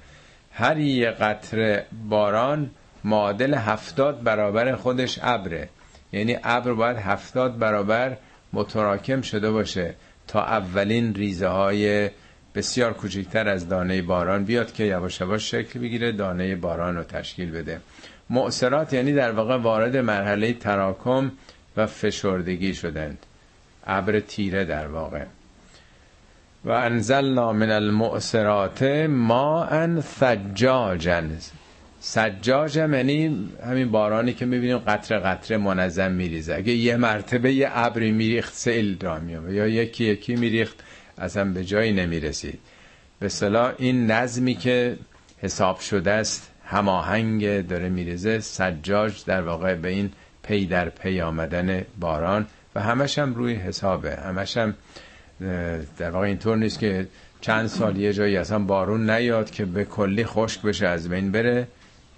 هر 0.51 0.77
یه 0.77 1.11
قطره 1.11 1.85
باران 2.09 2.71
معادل 3.03 3.53
هفتاد 3.53 4.23
برابر 4.23 4.75
خودش 4.75 5.19
ابره. 5.21 5.69
یعنی 6.11 6.37
ابر 6.43 6.73
باید 6.73 6.97
هفتاد 6.97 7.57
برابر 7.57 8.17
متراکم 8.53 9.21
شده 9.21 9.51
باشه. 9.51 9.95
تا 10.31 10.43
اولین 10.43 11.15
ریزه 11.15 11.47
های 11.47 12.09
بسیار 12.55 12.93
کوچکتر 12.93 13.47
از 13.47 13.69
دانه 13.69 14.01
باران 14.01 14.43
بیاد 14.43 14.73
که 14.73 14.83
یواش 14.83 15.21
یواش 15.21 15.51
شکل 15.51 15.79
بگیره 15.79 16.11
دانه 16.11 16.55
باران 16.55 16.95
رو 16.95 17.03
تشکیل 17.03 17.51
بده. 17.51 17.81
مؤثرات 18.29 18.93
یعنی 18.93 19.13
در 19.13 19.31
واقع 19.31 19.57
وارد 19.57 19.97
مرحله 19.97 20.53
تراکم 20.53 21.31
و 21.77 21.85
فشردگی 21.85 22.73
شدند. 22.73 23.25
ابر 23.87 24.19
تیره 24.19 24.65
در 24.65 24.87
واقع. 24.87 25.25
و 26.65 26.71
انزلنا 26.71 27.53
من 27.53 27.71
المؤثرات 27.71 28.83
ماء 29.09 30.01
ثجاجا. 30.01 31.21
سجاج 32.03 32.75
یعنی 32.75 33.49
همین 33.65 33.91
بارانی 33.91 34.33
که 34.33 34.45
می‌بینیم 34.45 34.77
قطره 34.77 35.19
قطره 35.19 35.57
منظم 35.57 36.11
میریزه. 36.11 36.55
اگه 36.55 36.73
یه 36.73 36.97
مرتبه 36.97 37.53
یه 37.53 37.69
ابری 37.71 38.11
میریخت 38.11 38.53
سیل 38.53 38.97
را 39.01 39.19
میامه 39.19 39.53
یا 39.53 39.67
یکی 39.67 40.05
یکی 40.05 40.35
میریخت 40.35 40.83
اصلا 41.17 41.45
به 41.45 41.63
جایی 41.65 41.91
نمی‌رسید. 41.93 42.59
به 43.19 43.29
صلاح 43.29 43.73
این 43.77 44.11
نظمی 44.11 44.55
که 44.55 44.97
حساب 45.37 45.79
شده 45.79 46.11
است 46.11 46.51
هماهنگ 46.65 47.67
داره 47.67 47.89
میریزه 47.89 48.39
سجاج 48.39 49.25
در 49.25 49.41
واقع 49.41 49.75
به 49.75 49.89
این 49.89 50.11
پی 50.43 50.65
در 50.65 50.89
پی 50.89 51.21
آمدن 51.21 51.85
باران 51.99 52.47
و 52.75 52.81
همش 52.81 53.19
هم 53.19 53.33
روی 53.33 53.53
حسابه. 53.53 54.15
همش 54.15 54.57
هم 54.57 54.73
در 55.97 56.09
واقع 56.09 56.25
اینطور 56.25 56.57
نیست 56.57 56.79
که 56.79 57.07
چند 57.41 57.67
سال 57.67 57.97
یه 57.97 58.13
جایی 58.13 58.37
اصلا 58.37 58.59
بارون 58.59 59.09
نیاد 59.09 59.51
که 59.51 59.65
به 59.65 59.85
کلی 59.85 60.25
خشک 60.25 60.61
بشه 60.61 60.87
از 60.87 61.09
بین 61.09 61.31
بره. 61.31 61.67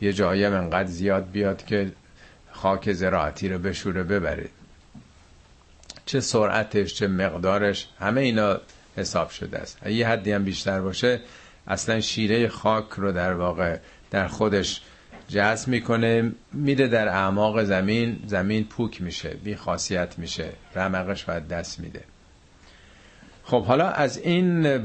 یه 0.04 0.14
جایی 0.14 0.43
هم 0.43 0.54
انقدر 0.54 0.89
زیاد 0.89 1.32
بیاد 1.32 1.66
که 1.66 1.91
خاک 2.51 2.93
زراعتی 2.93 3.49
رو 3.49 3.60
بشوره 3.60 4.04
ببره. 4.04 4.49
چه 6.06 6.20
سرعتش 6.20 6.93
چه 6.93 7.08
مقدارش 7.08 7.88
همه 7.99 8.22
اینا 8.22 8.58
حساب 8.97 9.30
شده 9.30 9.60
است. 9.60 9.88
یه 9.88 10.08
حدی 10.08 10.32
هم 10.32 10.43
بیشتر 10.43 10.82
باشه 10.82 11.20
اصلا 11.68 11.99
شیره 11.99 12.47
خاک 12.47 12.89
رو 12.89 13.12
در 13.12 13.34
واقع 13.34 13.78
در 14.12 14.28
خودش 14.28 14.82
جذب 15.28 15.68
می‌کنه 15.68 16.32
میره 16.54 16.88
در 16.88 17.08
اعماق 17.08 17.64
زمین 17.64 18.20
زمین 18.28 18.64
پوک 18.64 19.01
میشه 19.01 19.30
بی 19.30 19.56
خاصیت 19.56 20.20
میشه 20.20 20.49
رمقش 20.76 21.24
باید 21.24 21.47
دست 21.47 21.80
میده. 21.80 22.04
خب 23.43 23.66
حالا 23.66 23.89
از 23.89 24.18
این 24.18 24.82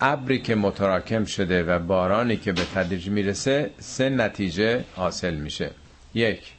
ابری 0.00 0.38
که 0.38 0.54
متراکم 0.54 1.24
شده 1.24 1.62
و 1.62 1.78
بارانی 1.78 2.36
که 2.36 2.52
به 2.52 2.62
تدریج 2.74 3.08
می‌رسه 3.08 3.70
سه 3.78 4.08
نتیجه 4.08 4.84
حاصل 4.96 5.34
میشه. 5.34 5.70
یک 6.14 6.52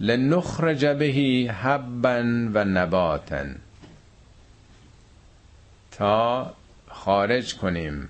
لنخرج 0.00 0.86
بهی 0.86 1.46
حبا 1.46 2.22
و 2.54 2.64
نباتا. 2.64 3.44
تا 5.90 6.54
خارج 6.88 7.54
کنیم. 7.54 8.08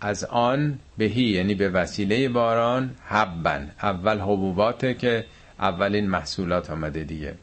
از 0.00 0.24
آن 0.24 0.78
بهی 0.98 1.22
یعنی 1.22 1.54
به 1.54 1.68
وسیله 1.68 2.28
باران 2.28 2.90
حبا. 3.06 3.60
اول 3.82 4.18
حبوباته 4.18 4.94
که 4.94 5.24
اولین 5.58 6.10
محصولات 6.10 6.70
آمده 6.70 7.04
دیگه. 7.04 7.34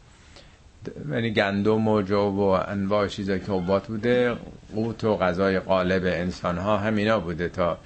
یعنی 1.11 1.33
گندم 1.33 1.87
و 1.87 2.01
جو 2.01 2.17
و 2.17 2.39
انواع 2.39 3.07
چیزایی 3.07 3.39
که 3.39 3.45
حبوبات 3.45 3.87
بوده 3.87 4.35
قوت 4.75 5.03
و 5.03 5.17
غذای 5.17 5.59
قالب 5.59 6.05
انسان 6.05 6.57
ها 6.57 6.77
همینا 6.77 7.19
بوده 7.19 7.49
تا 7.49 7.77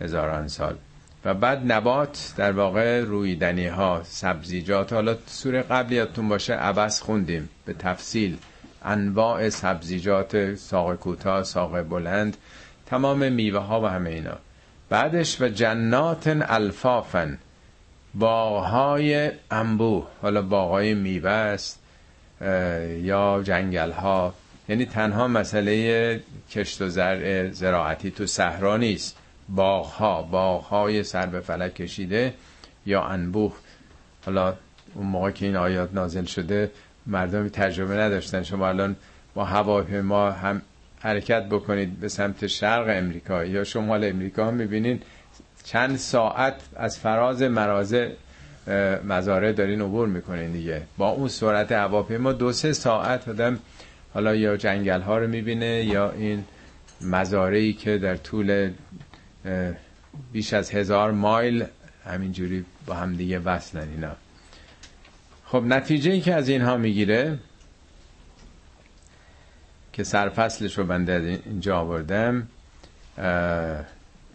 هزاران 0.00 0.48
سال. 0.48 0.76
و 1.24 1.34
بعد 1.34 1.72
نبات 1.72 2.34
در 2.36 2.52
واقع 2.52 3.00
رویدنی 3.00 3.66
ها 3.66 4.00
سبزیجات. 4.04 4.92
حالا 4.92 5.16
سور 5.26 5.62
قبلی 5.62 5.96
یادتون 5.96 6.28
باشه 6.28 6.54
عبس 6.54 7.00
خوندیم 7.00 7.48
به 7.64 7.72
تفصیل. 7.72 8.36
انواع 8.84 9.48
سبزیجات 9.48 10.54
ساق 10.54 10.94
کوتاه 10.94 11.42
ساق 11.42 11.82
بلند 11.82 12.36
تمام 12.86 13.32
میوه 13.32 13.60
ها 13.60 13.80
و 13.80 13.86
همه 13.86 14.10
اینا. 14.10 14.38
بعدش 14.88 15.40
و 15.40 15.48
جنات 15.48 16.22
الفافن 16.26 17.38
باغهای 18.14 19.30
انبوه. 19.50 20.06
حالا 20.22 20.42
باغهای 20.42 20.94
میوه 20.94 21.30
است 21.30 21.78
یا 23.00 23.42
جنگل 23.44 23.90
ها 23.90 24.34
یعنی 24.70 24.84
تنها 24.84 25.28
مسئله 25.28 26.20
کشت 26.50 26.82
و 26.82 26.88
زرع 26.88 27.50
زراعتی 27.50 28.10
تو 28.10 28.26
صحرا 28.26 28.76
نیست. 28.76 29.16
باغ 29.48 29.86
ها 29.86 30.22
باغ 30.22 30.62
های 30.62 31.02
سر 31.02 31.26
به 31.26 31.40
فلک 31.40 31.74
کشیده 31.74 32.34
یا 32.86 33.02
انبوه. 33.02 33.52
حالا 34.26 34.54
اون 34.94 35.06
موقع 35.06 35.30
که 35.30 35.46
این 35.46 35.56
آیات 35.56 35.90
نازل 35.92 36.24
شده 36.24 36.70
مردمی 37.06 37.50
تجربه 37.50 37.94
نداشتن. 37.94 38.42
شما 38.42 38.68
الان 38.68 38.96
با 39.34 39.44
هواپیما 39.44 40.30
هم 40.30 40.62
حرکت 41.00 41.44
بکنید 41.48 42.00
به 42.00 42.08
سمت 42.08 42.46
شرق 42.46 42.86
امریکا 42.88 43.44
یا 43.44 43.64
شمال 43.64 44.04
امریکا 44.04 44.46
هم 44.46 44.54
می‌بینین 44.54 45.00
چند 45.64 45.96
ساعت 45.96 46.54
از 46.76 46.98
فراز 46.98 47.42
مرازه 47.42 48.12
مزاره 49.08 49.52
دارین 49.52 49.80
عبور 49.80 50.08
می‌کنین 50.08 50.52
دیگه. 50.52 50.82
با 50.98 51.08
اون 51.08 51.28
سرعت 51.28 51.72
هواپیما 51.72 52.32
دو 52.32 52.52
سه 52.52 52.72
ساعت 52.72 53.28
آدم 53.28 53.58
حالا 54.14 54.34
یا 54.34 54.56
جنگل 54.56 55.00
ها 55.00 55.18
رو 55.18 55.26
می‌بینه 55.28 55.84
یا 55.84 56.10
این 56.10 56.44
مزارعی 57.00 57.72
که 57.72 57.98
در 57.98 58.16
طول 58.16 58.72
بیش 60.32 60.52
از 60.52 60.70
هزار 60.70 61.10
مایل 61.10 61.64
همینجوری 62.04 62.64
با 62.86 62.94
هم 62.94 63.16
دیگه 63.16 63.38
وصلن 63.38 63.88
اینا. 63.88 64.16
خب 65.46 65.62
نتیجه 65.66 66.12
ای 66.12 66.20
که 66.20 66.34
از 66.34 66.48
اینها 66.48 66.76
می‌گیره 66.76 67.38
که 69.92 70.04
سرفصلش 70.04 70.78
رو 70.78 70.84
بنده 70.84 71.40
اینجا 71.46 71.78
آوردم 71.78 72.48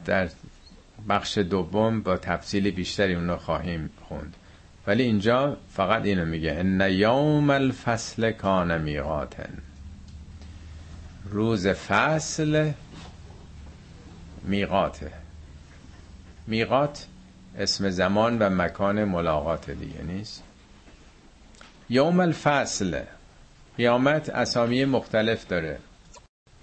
در 0.06 0.30
بخش 1.10 1.38
دوم 1.38 2.02
با 2.02 2.18
تفصیل 2.18 2.72
بیشتری 2.72 3.16
اونو 3.16 3.38
خواهیم 3.38 3.90
خوند. 4.02 4.36
ولی 4.88 5.04
اینجا 5.04 5.58
فقط 5.74 6.06
اینو 6.06 6.26
میگه. 6.26 6.56
ان 6.58 6.82
یوم 6.82 7.50
الفصل 7.50 8.32
کان 8.32 8.82
میقاتن. 8.82 9.58
روز 11.30 11.68
فصل 11.68 12.72
میقاته. 14.44 15.12
میقات 16.48 17.06
اسم 17.58 17.90
زمان 17.90 18.38
و 18.40 18.50
مکان 18.50 19.04
ملاقات 19.04 19.70
دیگه 19.70 20.02
نیست. 20.02 20.44
یوم 21.90 22.20
الفصل. 22.20 23.02
قیامت 23.78 24.30
اسامی 24.30 24.86
مختلف 24.86 25.48
داره. 25.48 25.80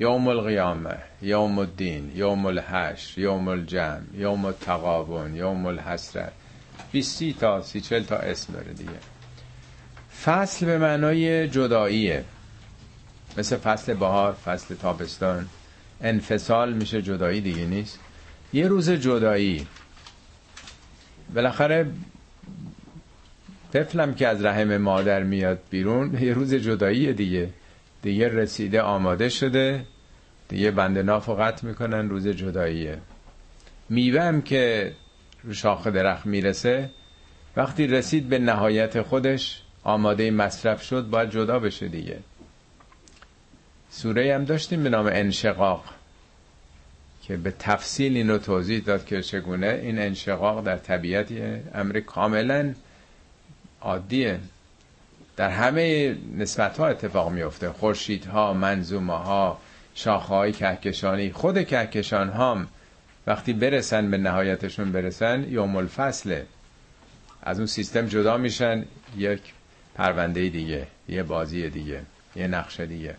یوم 0.01 0.29
القیامه 0.29 0.97
یوم 1.23 1.59
الدین 1.59 2.13
یوم 2.15 2.47
الحشر 2.47 3.21
یوم 3.21 3.49
الجمع 3.49 4.01
یوم 4.15 4.45
التقابن 4.45 5.35
یوم 5.35 5.67
الحسرت. 5.67 6.33
بیستی 6.93 7.37
تا 7.41 7.63
سی 7.63 7.81
چل 7.81 8.03
تا 8.03 8.17
اسم 8.17 8.53
داره 8.53 8.73
دیگه. 8.73 8.91
فصل 10.25 10.67
به 10.67 10.79
معنای 10.79 11.49
جداییه. 11.49 12.25
مثل 13.39 13.57
فصل 13.57 13.95
بهار 13.95 14.33
فصل 14.33 14.75
تابستان. 14.75 15.49
انفصال 16.01 16.73
میشه 16.73 17.03
جدایی 17.03 17.41
دیگه 17.41 17.65
نیست. 17.65 17.99
یه 18.53 18.69
روز 18.69 18.91
جدایی. 18.91 19.67
بالاخره 21.35 21.87
طفلم 23.73 24.15
که 24.15 24.29
از 24.29 24.45
رحم 24.45 24.77
مادر 24.77 25.23
میاد 25.23 25.59
بیرون 25.71 26.19
یه 26.23 26.33
روز 26.33 26.55
جدایی 26.55 27.13
دیگه. 27.13 27.49
دیگه 28.03 28.29
رسیده 28.29 28.83
آماده 28.83 29.29
شده. 29.29 29.85
دیگه 30.49 30.71
بند 30.71 30.99
نافو 30.99 31.35
قطع 31.35 31.67
می‌کنن 31.67 32.09
روز 32.09 32.29
جداییه. 32.29 32.99
میوه 33.89 34.23
هم 34.23 34.43
که 34.43 34.93
رو 35.45 35.55
شاخ 35.55 35.87
درخت 35.87 36.27
می‌رسه 36.27 36.91
وقتی 37.57 37.87
رسید 37.87 38.29
به 38.29 38.39
نهایت 38.39 39.03
خودش 39.03 39.63
آماده 39.85 40.31
مصرف 40.31 40.83
شد 40.83 41.03
باید 41.11 41.31
جدا 41.31 41.59
بشه 41.59 41.89
دیگه. 41.89 42.19
سوره 43.91 44.35
هم 44.35 44.45
داشتیم 44.45 44.83
به 44.83 44.89
نام 44.89 45.07
انشقاق 45.07 45.85
که 47.23 47.37
به 47.37 47.55
تفصیل 47.59 48.17
این 48.17 48.31
رو 48.31 48.39
توضیح 48.39 48.81
داد 48.81 49.05
که 49.05 49.23
چگونه 49.23 49.81
این 49.83 49.99
انشقاق 49.99 50.65
در 50.65 50.77
طبیعت 50.77 51.29
امر 51.75 52.01
کاملا 52.01 52.75
عادیه. 53.81 54.41
در 55.37 55.51
همه 55.51 56.17
نسبت 56.37 56.79
ها 56.79 56.87
اتفاق 56.87 57.33
میفته 57.33 57.69
خورشید 57.71 58.25
ها 58.25 58.53
منظومه 58.53 59.19
ها 59.19 59.59
شاخه 59.95 60.35
های 60.35 60.53
کهکشانی 60.53 61.33
خود 61.33 61.67
کهکشان 61.67 62.31
هم 62.31 62.69
وقتی 63.27 63.53
برسن 63.53 64.11
به 64.11 64.19
نهایتشون 64.19 64.93
برسن 64.93 65.47
یوم 65.51 65.77
الفصله 65.77 66.47
از 67.43 67.59
اون 67.59 67.67
سیستم 67.67 68.07
جدا 68.07 68.37
میشن 68.37 68.85
یک 69.17 69.41
پرونده 69.95 70.49
دیگه 70.49 70.87
یه 71.09 71.23
بازی 71.23 71.71
دیگه 71.71 72.01
یه 72.37 72.47
نقشه 72.47 72.87
دیگه. 72.87 73.15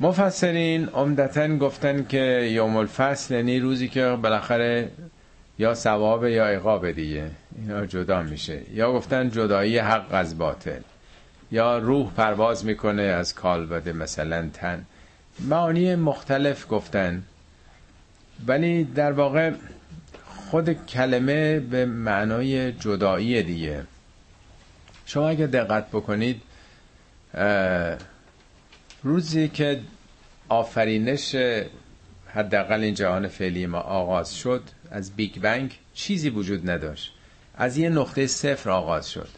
مفسرین 0.00 0.88
عمدتا 0.88 1.56
گفتن 1.56 2.06
که 2.08 2.48
یوم 2.52 2.76
الفصل 2.76 3.34
یعنی 3.34 3.60
روزی 3.60 3.88
که 3.88 4.18
بالاخره 4.22 4.90
یا 5.58 5.74
ثواب 5.74 6.24
یا 6.26 6.46
عقاب 6.46 6.90
دیگه. 6.90 7.30
اینا 7.58 7.86
جدا 7.86 8.22
میشه. 8.22 8.60
یا 8.72 8.92
گفتن 8.92 9.30
جدایی 9.30 9.78
حق 9.78 10.06
از 10.10 10.38
باطل. 10.38 10.80
یا 11.52 11.78
روح 11.78 12.12
پرواز 12.12 12.64
می‌کنه 12.64 13.02
از 13.02 13.34
کالبد 13.34 13.88
مثلا 13.88 14.50
تن. 14.52 14.84
معانی 15.40 15.94
مختلف 15.94 16.66
گفتن. 16.70 17.22
ولی 18.46 18.84
در 18.84 19.12
واقع 19.12 19.52
خود 20.50 20.86
کلمه 20.86 21.60
به 21.60 21.86
معنای 21.86 22.72
جدایی 22.72 23.42
دیگه. 23.42 23.84
شما 25.06 25.28
اگه 25.28 25.46
دقت 25.46 25.88
بکنید 25.88 26.42
روزی 29.02 29.48
که 29.48 29.80
آفرینش 30.48 31.36
حداقل 32.26 32.80
این 32.80 32.94
جهان 32.94 33.28
فعلی 33.28 33.66
ما 33.66 33.78
آغاز 33.78 34.34
شد 34.36 34.62
از 34.90 35.16
بیگ 35.16 35.38
بنگ 35.40 35.78
چیزی 35.94 36.30
وجود 36.30 36.70
نداشت. 36.70 37.12
از 37.56 37.76
یه 37.76 37.88
نقطه 37.88 38.26
صفر 38.26 38.70
آغاز 38.70 39.10
شد. 39.10 39.28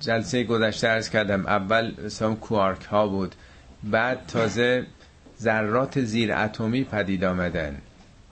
جلسه 0.00 0.44
گذشته 0.44 0.88
ارز 0.88 1.08
کردم 1.08 1.46
اول 1.46 1.94
مثلا 2.04 2.34
کوارک 2.34 2.82
ها 2.82 3.06
بود 3.08 3.34
بعد 3.84 4.26
تازه 4.26 4.86
ذرات 5.40 6.00
زیر 6.00 6.32
اتمی 6.32 6.84
پدید 6.84 7.24
آمدن. 7.24 7.76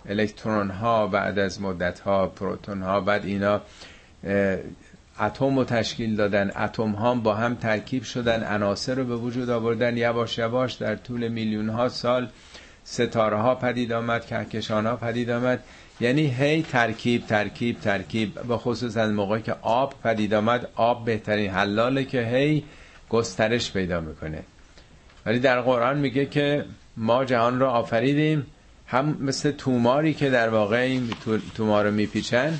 الکترون 0.08 0.70
ها 0.70 1.06
بعد 1.06 1.38
از 1.38 1.60
مدت 1.62 2.00
ها 2.00 2.26
پروتون 2.26 2.82
ها 2.82 3.00
بعد 3.00 3.24
اینا 3.24 3.60
اتم 5.20 5.56
رو 5.58 5.64
تشکیل 5.64 6.16
دادن. 6.16 6.50
اتم 6.56 6.90
ها 6.90 7.14
با 7.14 7.34
هم 7.34 7.54
ترکیب 7.54 8.02
شدن 8.02 8.44
عناصر 8.44 8.94
رو 8.94 9.04
به 9.04 9.16
وجود 9.16 9.50
آوردن. 9.50 9.96
یواش 9.96 10.38
یواش 10.38 10.72
در 10.72 10.96
طول 10.96 11.28
میلیون 11.28 11.68
ها 11.68 11.88
سال 11.88 12.28
ستاره 12.84 13.36
ها 13.36 13.54
پدید 13.54 13.92
آمد 13.92 14.26
کهکشان 14.26 14.86
ها 14.86 14.96
پدید 14.96 15.30
آمد. 15.30 15.62
یعنی 16.00 16.26
هی 16.26 16.62
ترکیب 16.62 17.26
ترکیب 17.26 17.80
ترکیب. 17.80 18.40
به 18.42 18.56
خصوص 18.56 18.96
از 18.96 19.10
موقعی 19.10 19.42
که 19.42 19.54
آب 19.62 19.94
پدید 20.04 20.34
آمد 20.34 20.68
آب 20.74 21.04
بهترین 21.04 21.50
حلاله 21.50 22.04
که 22.04 22.22
هی 22.22 22.64
گسترش 23.08 23.72
پیدا 23.72 24.00
می‌کنه. 24.00 24.42
ولی 25.26 25.38
در 25.38 25.60
قرآن 25.60 25.98
میگه 25.98 26.26
که 26.26 26.64
ما 26.98 27.24
جهان 27.24 27.60
را 27.60 27.70
آفریدیم. 27.70 28.46
هم 28.86 29.16
مثل 29.20 29.50
توماری 29.50 30.14
که 30.14 30.30
در 30.30 30.48
واقع 30.48 30.76
این 30.76 31.10
تومار 31.54 31.84
رو 31.84 31.90
میپیچن 31.90 32.58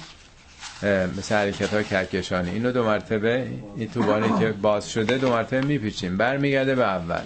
مثل 1.19 1.35
حرکت 1.35 1.75
های 1.75 1.85
کرکشانی 1.85 2.51
اینو 2.51 2.73
دو 2.73 2.85
مرتبه 2.85 3.49
این 3.77 3.89
توبانی 3.89 4.39
که 4.39 4.53
باز 4.53 4.91
شده 4.91 5.19
دو 5.19 5.31
مرتبه 5.31 5.61
میپیچیم. 5.61 6.17
برمیگرده 6.17 6.75
به 6.75 6.85
اول. 6.85 7.21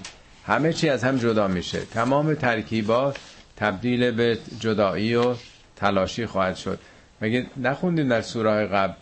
همه 0.47 0.73
چی 0.73 0.89
از 0.89 1.05
هم 1.05 1.19
جدا 1.19 1.49
میشه. 1.49 1.81
تمام 1.81 2.35
ترکیبات 2.35 3.17
تبدیل 3.57 4.11
به 4.11 4.39
جدایی 4.61 5.15
و 5.15 5.35
تلاشی 5.77 6.27
خواهد 6.27 6.57
شد. 6.57 6.79
مگه 7.21 7.47
نخوندیم 7.57 8.09
در 8.09 8.21
سوره 8.21 8.67
قبل؟ 8.67 8.95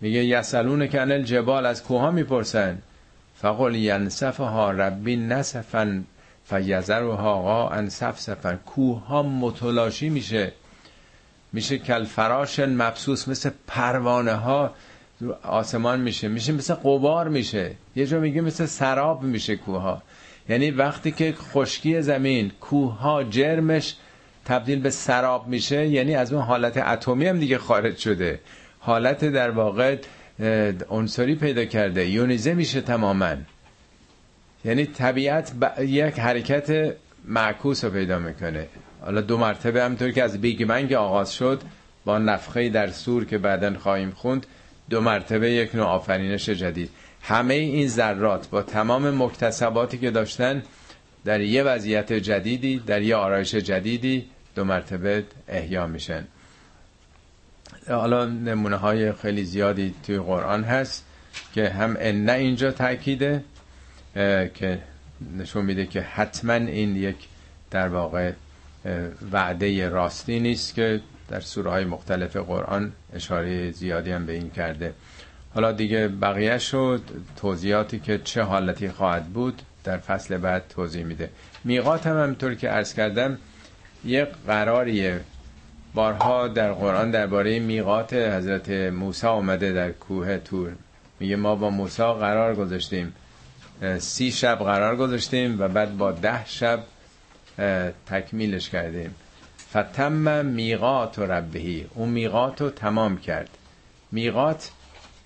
میگه 0.00 0.24
یسلون 0.24 0.86
کنل 0.86 1.12
الجبال 1.12 1.66
از 1.66 1.82
کوها 1.82 2.10
می‌پرسن. 2.10 2.78
فقل 3.36 3.74
ینسفها 3.74 4.70
ربی 4.70 5.16
نسفن 5.16 6.04
فیزر 6.44 7.02
و 7.02 7.12
هاقا 7.12 7.68
انصف 7.68 8.20
سفن 8.20 8.56
کوه 8.66 9.06
ها 9.06 9.22
متلاشی 9.22 10.08
میشه. 10.08 10.52
میشه 11.52 11.78
کل 11.78 12.04
فراش 12.04 12.58
مبسوس 12.60 13.28
مثل 13.28 13.50
پروانه 13.66 14.32
ها 14.34 14.70
آسمان 15.42 16.00
میشه. 16.00 16.28
میشه 16.28 16.52
مثل 16.52 16.74
قبار 16.74 17.28
میشه. 17.28 17.70
یه 17.96 18.06
جا 18.06 18.20
میگه 18.20 18.40
مثل 18.40 18.66
سراب 18.66 19.22
میشه 19.22 19.56
کوه 19.56 20.00
یعنی 20.48 20.70
وقتی 20.70 21.12
که 21.12 21.34
خشکی 21.52 22.02
زمین 22.02 22.52
کوه 22.60 22.98
ها 22.98 23.24
جرمش 23.24 23.94
تبدیل 24.44 24.80
به 24.80 24.90
سراب 24.90 25.48
میشه 25.48 25.86
یعنی 25.86 26.14
از 26.14 26.32
اون 26.32 26.42
حالت 26.42 26.76
اتمی 26.76 27.26
هم 27.26 27.38
دیگه 27.38 27.58
خارج 27.58 27.96
شده. 27.96 28.40
حالت 28.78 29.24
در 29.24 29.50
واقع 29.50 29.96
عنصری 30.90 31.34
پیدا 31.34 31.64
کرده. 31.64 32.10
یونیزه 32.10 32.54
میشه 32.54 32.80
تماما. 32.80 33.36
یعنی 34.64 34.86
طبیعت 34.86 35.52
یک 35.80 36.18
حرکت 36.18 36.96
معکوس 37.24 37.84
رو 37.84 37.90
پیدا 37.90 38.18
می‌کنه. 38.18 38.66
حالا 39.00 39.20
دو 39.20 39.38
مرتبه 39.38 39.82
همطور 39.82 40.10
که 40.10 40.22
از 40.22 40.40
بیگ 40.40 40.62
منگ 40.62 40.92
آغاز 40.92 41.34
شد 41.34 41.62
با 42.04 42.18
نفخه 42.18 42.68
در 42.68 42.90
سور 42.90 43.24
که 43.24 43.38
بعدا 43.38 43.78
خواهیم 43.78 44.10
خوند 44.10 44.46
دو 44.90 45.00
مرتبه 45.00 45.50
یک 45.50 45.74
نوع 45.74 45.86
آفرینش 45.86 46.48
جدید. 46.48 46.90
همه 47.22 47.54
این 47.54 47.88
ذرات 47.88 48.48
با 48.48 48.62
تمام 48.62 49.22
مکتسباتی 49.22 49.98
که 49.98 50.10
داشتن 50.10 50.62
در 51.24 51.40
یه 51.40 51.62
وضعیت 51.62 52.12
جدیدی 52.12 52.78
در 52.78 53.02
یه 53.02 53.16
آرایش 53.16 53.54
جدیدی 53.54 54.26
دو 54.54 54.64
مرتبه 54.64 55.24
احیا 55.48 55.86
میشن. 55.86 56.24
حالا 57.88 58.24
نمونه 58.26 58.76
های 58.76 59.12
خیلی 59.12 59.44
زیادی 59.44 59.94
توی 60.06 60.18
قرآن 60.18 60.64
هست 60.64 61.04
که 61.54 61.68
هم 61.68 61.96
نه 62.00 62.32
اینجا 62.32 62.70
تاکیده 62.70 63.44
که 64.54 64.78
نشون 65.38 65.64
میده 65.64 65.86
که 65.86 66.00
حتما 66.00 66.52
این 66.52 66.96
یک 66.96 67.16
در 67.70 67.88
واقع 67.88 68.32
وعده 69.32 69.88
راستی 69.88 70.40
نیست 70.40 70.74
که 70.74 71.00
در 71.28 71.40
سوره 71.40 71.70
های 71.70 71.84
مختلف 71.84 72.36
قرآن 72.36 72.92
اشاره 73.14 73.70
زیادی 73.70 74.10
هم 74.10 74.26
به 74.26 74.32
این 74.32 74.50
کرده. 74.50 74.92
حالا 75.54 75.72
دیگه 75.72 76.08
بقیه 76.08 76.58
شد 76.58 77.02
توضیحاتی 77.36 77.98
که 77.98 78.18
چه 78.18 78.42
حالتی 78.42 78.88
خواهد 78.88 79.24
بود 79.24 79.62
در 79.84 79.98
فصل 79.98 80.38
بعد 80.38 80.64
توضیح 80.68 81.04
میده. 81.04 81.30
میقات 81.64 82.06
هم 82.06 82.22
همطور 82.22 82.54
که 82.54 82.68
عرض 82.68 82.94
کردم 82.94 83.38
یک 84.04 84.28
قراریه. 84.46 85.20
بارها 85.94 86.48
در 86.48 86.72
قرآن 86.72 87.10
درباره 87.10 87.58
میقات 87.58 88.12
حضرت 88.12 88.70
موسی 88.70 89.26
آمده 89.26 89.72
در 89.72 89.90
کوه 89.90 90.38
تور. 90.38 90.72
میگه 91.20 91.36
ما 91.36 91.54
با 91.56 91.70
موسی 91.70 92.02
قرار 92.02 92.54
گذاشتیم. 92.54 93.12
سی 93.98 94.32
شب 94.32 94.58
قرار 94.58 94.96
گذاشتیم 94.96 95.60
و 95.60 95.68
بعد 95.68 95.96
با 95.96 96.12
ده 96.12 96.46
شب 96.46 96.80
تکمیلش 98.06 98.70
کردیم. 98.70 99.14
فتم 99.70 100.46
میقات 100.46 101.18
و 101.18 101.22
ربهی. 101.22 101.86
اون 101.94 102.08
میقات 102.08 102.60
رو 102.60 102.70
تمام 102.70 103.18
کرد. 103.18 103.48
میقات 104.12 104.70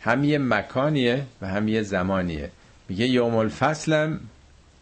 هم 0.00 0.24
یه 0.24 0.38
مکانیه 0.38 1.24
و 1.42 1.48
هم 1.48 1.68
یه 1.68 1.82
زمانیه. 1.82 2.50
میگه 2.88 3.06
یوم 3.06 3.34
الفصلم 3.34 4.20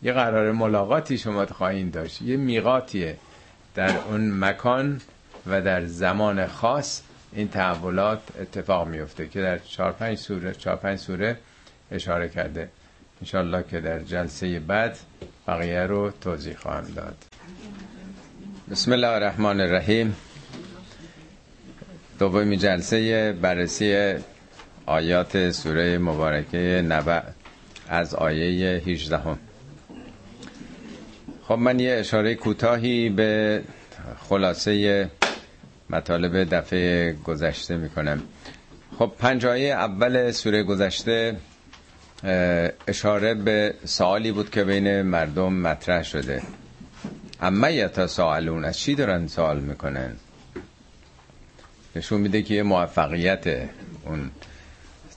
یه 0.02 0.12
قرار 0.12 0.52
ملاقاتی 0.52 1.18
شما 1.18 1.46
خواهید 1.46 1.92
داشت. 1.92 2.22
یه 2.22 2.36
میقاتیه 2.36 3.16
در 3.74 3.96
اون 3.96 4.30
مکان 4.30 5.00
و 5.46 5.62
در 5.62 5.86
زمان 5.86 6.46
خاص 6.46 7.02
این 7.32 7.48
تحولات 7.48 8.20
اتفاق 8.40 8.88
میفته 8.88 9.28
که 9.28 9.42
در 9.42 9.58
چهار 9.58 9.92
پنج 9.92 10.18
سوره 10.18 10.52
چهار 10.52 10.76
پنج 10.76 10.98
سوره 10.98 11.38
اشاره 11.90 12.28
کرده. 12.28 12.68
انشالله 13.20 13.64
که 13.70 13.80
در 13.80 13.98
جلسه 13.98 14.60
بعد 14.60 14.98
بقیه 15.48 15.80
رو 15.80 16.10
توضیح 16.20 16.56
خواهم 16.56 16.84
داد. 16.96 17.16
بسم 18.70 18.92
الله 18.92 19.08
الرحمن 19.08 19.60
الرحیم. 19.60 20.16
دومی 22.18 22.56
جلسه 22.56 23.32
بررسی 23.32 24.14
آیات 24.86 25.50
سوره 25.50 25.98
مبارکه 25.98 26.84
نبع 26.88 27.20
از 27.88 28.14
آیه 28.14 28.82
18 28.86 29.16
هم. 29.18 29.38
خب 31.42 31.54
من 31.54 31.80
یه 31.80 31.92
اشاره 31.92 32.34
کوتاهی 32.34 33.08
به 33.08 33.62
خلاصه 34.28 35.10
مطالب 35.90 36.54
دفعه 36.54 37.12
گذشته 37.12 37.76
می‌کنم. 37.76 38.22
خب 38.98 39.12
پنج 39.18 39.46
آیه 39.46 39.72
اول 39.74 40.30
سوره 40.30 40.62
گذشته 40.62 41.36
اشاره 42.88 43.34
به 43.34 43.74
سوالی 43.84 44.32
بود 44.32 44.50
که 44.50 44.64
بین 44.64 45.02
مردم 45.02 45.52
مطرح 45.52 46.02
شده. 46.02 46.42
اما 47.40 47.70
یتا 47.70 48.06
سوالون 48.06 48.64
از 48.64 48.78
چی 48.78 48.94
دارن 48.94 49.26
سوال 49.26 49.60
می‌کنن؟ 49.60 50.12
نشون 51.96 52.20
میده 52.20 52.42
که 52.42 52.54
یه 52.54 52.62
موفقیت 52.62 53.46
اون 54.04 54.30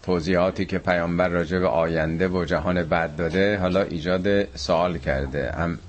توضیحاتی 0.03 0.65
که 0.65 0.77
پیامبر 0.77 1.27
راجع 1.27 1.59
به 1.59 1.67
آینده 1.67 2.27
و 2.27 2.45
جهان 2.45 2.83
بعد 2.83 3.15
داده 3.15 3.57
حالا 3.57 3.81
ایجاد 3.81 4.55
سوال 4.57 4.97
کرده. 4.97 5.59
ام 5.59 5.79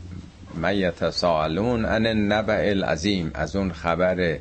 سوالون 1.10 1.84
ان 1.84 2.06
نبع 2.06 2.62
العظیم 2.68 3.30
از 3.34 3.56
اون 3.56 3.72
خبر 3.72 4.38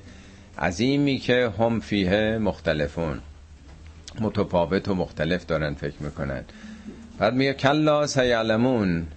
عظیمی 0.59 1.17
که 1.17 1.51
هم 1.59 1.80
فیه 1.80 2.38
مختلفون. 2.38 3.21
متفاوت 4.19 4.88
و 4.88 4.95
مختلف 4.95 5.45
دارن 5.45 5.73
فکر 5.73 6.03
می‌کنن. 6.03 6.43
بعد 7.20 7.34
میگه 7.34 7.53
کلا 7.53 8.07
سیعلمون. 8.07 9.07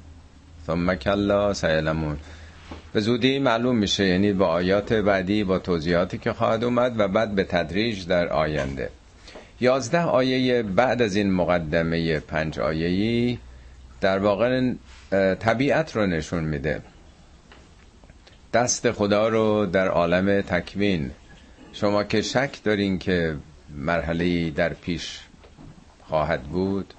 ثم 0.66 0.94
کلا 0.94 1.54
سیعلمون. 1.54 2.16
به 2.92 3.00
زودی 3.00 3.38
معلوم 3.38 3.76
میشه 3.76 4.06
یعنی 4.06 4.32
با 4.32 4.46
آیات 4.46 4.92
بعدی 4.92 5.44
با 5.44 5.58
توضیحاتی 5.58 6.18
که 6.18 6.32
خواهد 6.32 6.64
اومد 6.64 7.00
و 7.00 7.08
بعد 7.08 7.34
به 7.34 7.44
تدریج 7.44 8.06
در 8.06 8.28
آینده. 8.28 8.90
یازده 9.60 10.02
آیه 10.02 10.62
بعد 10.62 11.02
از 11.02 11.16
این 11.16 11.32
مقدمه 11.32 12.20
پنج 12.20 12.58
آیهی 12.58 13.38
در 14.00 14.18
واقع 14.18 14.72
طبیعت 15.40 15.96
رو 15.96 16.06
نشون 16.06 16.44
میده. 16.44 16.82
دست 18.52 18.90
خدا 18.90 19.28
رو 19.28 19.66
در 19.66 19.88
عالم 19.88 20.40
تکوین. 20.40 21.10
شما 21.72 22.04
که 22.04 22.22
شک 22.22 22.62
دارین 22.64 22.98
که 22.98 23.36
مرحله 23.76 24.50
در 24.50 24.72
پیش 24.72 25.20
خواهد 26.08 26.42
بود 26.42 26.94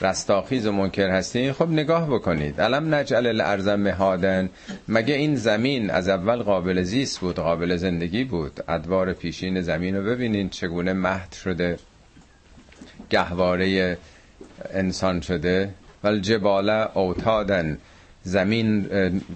رستاخیز 0.00 0.66
و 0.66 0.72
منکر 0.72 1.10
هستین 1.10 1.52
خب 1.52 1.68
نگاه 1.68 2.10
بکنید. 2.10 2.60
علم 2.60 2.94
نجعل 2.94 3.26
الارض 3.26 3.68
مهادن؟ 3.68 4.50
مگه 4.88 5.14
این 5.14 5.36
زمین 5.36 5.90
از 5.90 6.08
اول 6.08 6.42
قابل 6.42 6.82
زیست 6.82 7.20
بود 7.20 7.36
قابل 7.36 7.76
زندگی 7.76 8.24
بود؟ 8.24 8.60
ادوار 8.68 9.12
پیشین 9.12 9.60
زمین 9.60 9.96
رو 9.96 10.02
ببینید 10.02 10.50
چگونه 10.50 10.92
مهد 10.92 11.32
شده 11.32 11.78
گهواره 13.10 13.98
انسان 14.72 15.20
شده. 15.20 15.70
ول 16.04 16.20
جبال 16.20 16.70
اوتادن؟ 16.70 17.78
زمین 18.22 18.88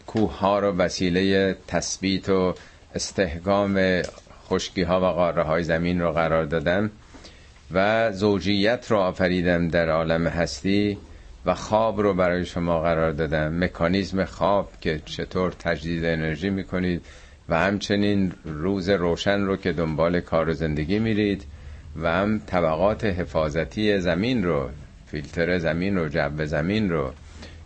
کوه 0.07 0.39
ها 0.39 0.59
رو 0.59 0.73
وسیله 0.77 1.57
تثبیت 1.69 2.29
و 2.29 2.55
استحکام 2.95 4.03
خشکی 4.49 4.83
ها 4.83 5.01
و 5.01 5.05
قاره 5.05 5.43
های 5.43 5.63
زمین 5.63 6.01
رو 6.01 6.13
قرار 6.13 6.45
دادم 6.45 6.91
و 7.73 8.13
زوجیت 8.13 8.87
رو 8.91 8.97
آفریدم 8.97 9.69
در 9.69 9.91
عالم 9.91 10.27
هستی 10.27 10.99
و 11.47 11.55
خواب 11.55 12.01
رو 12.01 12.15
برای 12.15 12.45
شما 12.45 12.81
قرار 12.81 13.13
دادم. 13.13 13.65
مکانیزم 13.65 14.25
خواب 14.25 14.73
که 14.81 15.01
چطور 15.05 15.53
تجدید 15.53 16.05
انرژی 16.05 16.51
می‌کنید 16.51 17.03
و 17.49 17.59
همچنین 17.59 18.33
روز 18.45 18.89
روشن 18.89 19.41
رو 19.41 19.57
که 19.57 19.73
دنبال 19.73 20.21
کار 20.21 20.49
و 20.49 20.53
زندگی 20.53 20.99
میرید 20.99 21.45
و 22.03 22.13
هم 22.13 22.39
طبقات 22.47 23.05
حفاظتی 23.05 24.01
زمین 24.01 24.45
رو 24.45 24.69
فیلتر 25.07 25.59
زمین 25.59 25.97
رو 25.97 26.09
جو 26.09 26.47
زمین 26.47 26.91
رو 26.91 27.13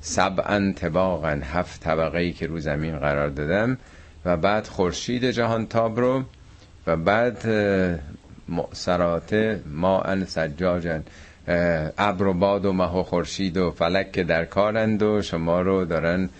سبعا 0.00 0.72
طباقا 0.76 1.40
هفت 1.52 1.80
طبقه 1.80 2.18
ای 2.18 2.32
که 2.32 2.46
رو 2.46 2.58
زمین 2.58 2.98
قرار 2.98 3.28
دادم 3.28 3.78
و 4.24 4.36
بعد 4.36 4.66
خورشید 4.66 5.30
جهان 5.30 5.66
تاب 5.66 6.00
رو 6.00 6.22
و 6.86 6.96
بعد 6.96 7.44
معصرات 8.48 9.60
ما 9.66 10.00
ان 10.00 10.24
سجاجن 10.24 11.02
ابر 11.98 12.26
و 12.26 12.32
باد 12.34 12.64
و 12.64 12.72
مه 12.72 12.96
و 12.98 13.02
خورشید 13.02 13.56
و 13.56 13.70
فلک 13.70 14.12
که 14.12 14.24
در 14.24 14.44
کارند 14.44 15.02
و 15.02 15.22
شما 15.22 15.60
رو 15.60 15.84
دارن 15.84 16.30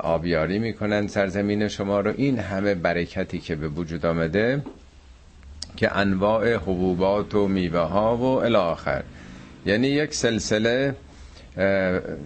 آبیاری 0.00 0.58
می‌کنن 0.58 1.06
سرزمین 1.06 1.68
شما 1.68 2.00
رو. 2.00 2.12
این 2.16 2.38
همه 2.38 2.74
برکتی 2.74 3.38
که 3.38 3.54
به 3.54 3.68
وجود 3.68 4.06
آمده 4.06 4.62
که 5.76 5.96
انواع 5.96 6.54
حبوبات 6.54 7.34
و 7.34 7.48
میوه 7.48 7.80
ها 7.80 8.16
و 8.16 8.22
الاخر 8.24 9.02
یعنی 9.66 9.86
یک 9.88 10.14
سلسله 10.14 10.94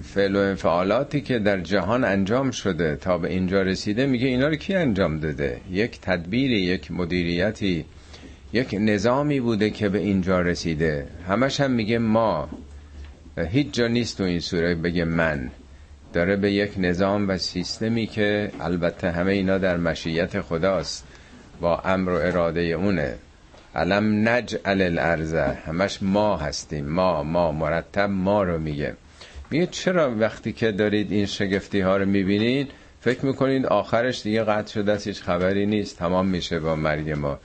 فعل 0.03 0.37
و 0.37 0.39
انفعالاتی 0.39 1.21
که 1.21 1.39
در 1.39 1.61
جهان 1.61 2.05
انجام 2.05 2.51
شده 2.51 2.97
تا 2.97 3.19
به 3.19 3.29
اینجا 3.29 3.63
رسیده 3.63 4.07
میگه 4.07 4.27
اینا 4.27 4.49
رو 4.49 4.55
کی 4.57 4.75
انجام 4.75 5.21
داده؟ 5.21 5.61
یک 5.71 6.01
تدبیری 6.01 6.61
یک 6.61 6.91
مدیریتی. 6.93 7.85
یک 8.53 8.77
نظامی 8.81 9.41
بوده 9.41 9.71
که 9.71 9.89
به 9.89 9.99
اینجا 9.99 10.41
رسیده. 10.41 11.07
همش 11.29 11.61
هم 11.61 11.71
میگه 11.71 11.99
ما. 11.99 12.49
هیچ 13.37 13.73
جا 13.73 13.87
نیست 13.87 14.19
تو 14.19 14.25
این 14.25 14.41
سوره 14.41 14.75
بگه 14.75 15.05
من. 15.05 15.51
داره 16.13 16.37
به 16.37 16.53
یک 16.53 16.73
نظام 16.79 17.29
و 17.29 17.39
سیستمی 17.39 18.07
که 18.07 18.51
البته 18.61 19.11
همه 19.11 19.33
اینا 19.33 19.59
در 19.59 19.77
مشیت 19.77 20.41
خداست 20.41 21.05
با 21.61 21.79
امر 21.79 22.11
و 22.11 22.15
اراده 22.15 22.61
اونه. 22.61 23.15
علم 23.75 24.29
نجعل 24.29 24.83
الارزه 24.83 25.59
همش 25.67 25.99
ما 26.03 26.37
هستیم. 26.37 26.87
ما 26.87 27.23
ما 27.23 27.53
مرتب 27.53 28.11
ما 28.11 28.43
رو 28.43 28.59
میگه. 28.59 28.95
میگه 29.51 29.67
چرا 29.67 30.15
وقتی 30.19 30.53
که 30.53 30.73
دارید 30.73 31.13
این 31.13 31.27
شگفتی 31.27 31.81
ها 31.81 31.97
رو 31.97 32.07
می‌بینید 32.07 32.71
فکر 33.01 33.27
می‌کنید 33.27 33.67
آخرش 33.67 34.23
دیگه 34.23 34.45
قطع 34.45 34.73
شده 34.73 34.97
هیچ 34.97 35.23
خبری 35.23 35.67
نیست. 35.67 35.99
تمام 35.99 36.27
میشه 36.27 36.61
با 36.61 36.77
مرگ 36.77 37.11
ما. 37.11 37.39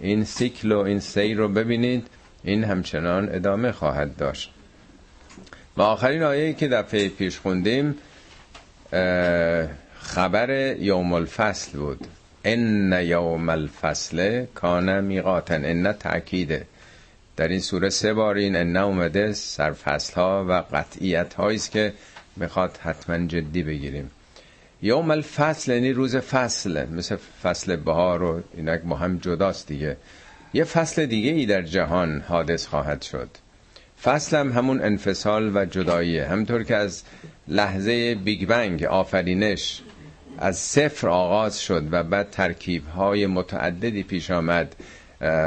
این 0.00 0.24
سیکل 0.24 0.72
و 0.72 0.78
این 0.78 1.00
سیر 1.00 1.36
رو 1.36 1.48
ببینید. 1.48 2.06
این 2.44 2.64
همچنان 2.64 3.34
ادامه 3.34 3.72
خواهد 3.72 4.16
داشت. 4.16 4.50
و 5.76 5.82
آخرین 5.82 6.22
آیه 6.22 6.52
که 6.52 6.68
دفعه 6.68 7.08
پیش 7.08 7.38
خوندیم 7.38 7.94
خبر 10.00 10.76
یوم 10.78 11.12
الفصل 11.12 11.78
بود. 11.78 12.06
ان 12.44 12.92
یوم 13.02 13.48
الفصل 13.48 14.44
کان 14.54 15.04
میقاتن 15.04 15.64
ان 15.64 15.92
تأکیده. 15.92 16.66
در 17.36 17.48
این 17.48 17.60
سوره 17.60 17.88
سه 17.88 18.14
بار 18.14 18.36
این 18.36 18.56
ان 18.56 18.76
اومده 18.76 19.32
سرفصل 19.32 20.14
ها 20.14 20.46
و 20.48 20.62
قطعیت 20.76 21.34
هایی 21.34 21.56
است 21.56 21.70
که 21.70 21.92
می‌خواد 22.36 22.76
حتما 22.82 23.26
جدی 23.26 23.62
بگیریم. 23.62 24.10
یوم 24.82 25.10
الفصل 25.10 25.72
یعنی 25.72 25.92
روز 25.92 26.16
فصل 26.16 26.86
مثل 26.90 27.16
فصل 27.42 27.76
بهار 27.76 28.22
و 28.22 28.42
اینا 28.56 28.66
که 28.66 28.82
با 28.82 28.96
هم 28.96 29.18
جداست 29.18 29.68
دیگه. 29.68 29.96
یه 30.54 30.64
فصل 30.64 31.06
دیگه 31.06 31.30
ای 31.30 31.46
در 31.46 31.62
جهان 31.62 32.24
حادث 32.28 32.66
خواهد 32.66 33.02
شد. 33.02 33.28
فصل 34.02 34.36
هم 34.36 34.52
همون 34.52 34.82
انفصال 34.82 35.56
و 35.56 35.64
جداییه. 35.64 36.24
همطور 36.26 36.62
که 36.62 36.76
از 36.76 37.02
لحظه 37.48 38.14
بیگ 38.14 38.48
بنگ 38.48 38.84
آفرینش 38.84 39.82
از 40.38 40.58
صفر 40.58 41.08
آغاز 41.08 41.60
شد 41.60 41.88
و 41.90 42.02
بعد 42.02 42.30
ترکیب 42.30 42.86
های 42.88 43.26
متعددی 43.26 44.02
پیش 44.02 44.30
آمد. 44.30 44.74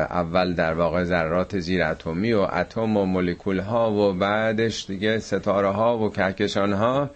اول 0.10 0.54
در 0.54 0.74
واقع 0.74 1.04
ذرات 1.04 1.60
زیر 1.60 1.84
اتمی 1.84 2.34
و 2.34 2.40
اتم 2.40 2.98
و 2.98 3.06
مولکول 3.06 3.60
ها 3.60 3.92
و 3.92 4.14
بعدش 4.14 4.86
دیگه 4.86 5.20
ستاره 5.20 5.70
ها 5.70 5.98
و 5.98 6.10
کهکشان 6.10 6.74
ها 6.74 7.10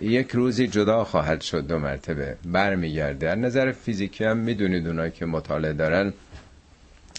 یک 0.00 0.30
روزی 0.30 0.66
جدا 0.66 1.04
خواهد 1.04 1.40
شد 1.40 1.66
دو 1.66 1.78
مرتبه 1.78 2.36
برمیگرده. 2.44 3.30
از 3.30 3.38
نظر 3.38 3.72
فیزیکی 3.72 4.24
هم 4.24 4.36
می‌دونید 4.36 4.86
اونایی 4.86 5.10
که 5.10 5.26
مطالعه 5.26 5.72
دارن 5.72 6.12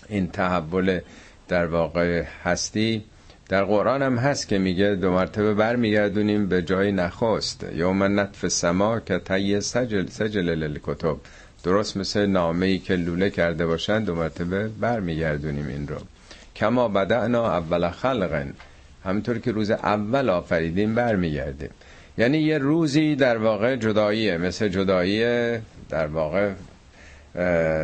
این 0.10 0.28
تحول 0.28 1.00
در 1.48 1.66
واقع 1.66 2.24
هستی. 2.44 3.04
در 3.50 3.64
قرآن 3.64 4.02
هم 4.02 4.18
هست 4.18 4.48
که 4.48 4.58
میگه 4.58 4.96
دو 4.96 5.12
مرتبه 5.12 5.54
برمیگردونیم 5.54 6.48
به 6.48 6.62
جای 6.62 6.92
نخست. 6.92 7.66
یوم 7.76 8.20
نطف 8.20 8.48
سما 8.48 9.00
که 9.00 9.20
تی 9.20 9.62
سجل 9.62 10.08
سجل 10.08 10.50
للکتب 10.50 11.18
درست 11.64 11.98
مثل 11.98 12.26
نامه 12.26 12.66
ای 12.66 12.80
که 12.80 12.96
لوله 12.96 13.30
کرده 13.30 13.66
باشن 13.66 14.04
دو 14.04 14.16
مرتبه 14.16 14.68
برمیگردونیم 14.68 15.68
این 15.68 15.88
رو. 15.88 15.98
کما 16.56 16.88
بدعنا 16.88 17.58
اول 17.58 17.90
خلقن. 17.90 18.54
همینطور 19.06 19.40
که 19.40 19.52
روز 19.52 19.72
اول 19.72 20.30
آفریدیم 20.30 20.96
برمیگردیم. 20.96 21.70
یعنی 22.18 22.38
یه 22.38 22.58
روزی 22.58 23.16
در 23.16 23.38
واقع 23.38 23.76
جداییه 23.76 24.38
مثل 24.38 24.68
جدایی 24.68 25.24
در 25.90 26.08
واقع 26.08 26.52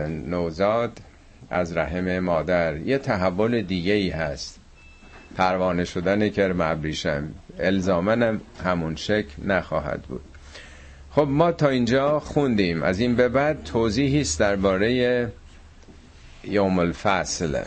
نوزاد 0.07 0.99
از 1.49 1.77
رحم 1.77 2.19
مادر. 2.19 2.77
یه 2.77 2.97
تحول 2.97 3.61
دیگه 3.61 3.93
ای 3.93 4.09
هست. 4.09 4.59
پروانه 5.37 5.85
شدن 5.85 6.29
کرم 6.29 6.61
ابریشم. 6.61 7.29
الزامن 7.59 8.41
همون 8.65 8.95
شکل 8.95 9.45
نخواهد 9.45 10.01
بود. 10.01 10.21
خب 11.11 11.27
ما 11.29 11.51
تا 11.51 11.69
اینجا 11.69 12.19
خوندیم. 12.19 12.83
از 12.83 12.99
این 12.99 13.15
به 13.15 13.29
بعد 13.29 13.63
توضیحی 13.63 14.21
است 14.21 14.39
درباره 14.39 15.31
یوم 16.43 16.79
الفصل 16.79 17.63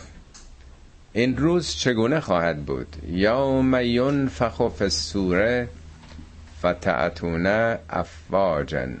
این 1.13 1.37
روز 1.37 1.75
چگونه 1.75 2.19
خواهد 2.19 2.65
بود؟ 2.65 2.87
یوم 3.07 3.75
ینفخ 3.75 4.69
فی 4.69 4.89
فتعتون 6.65 7.45
افواجن 7.89 8.97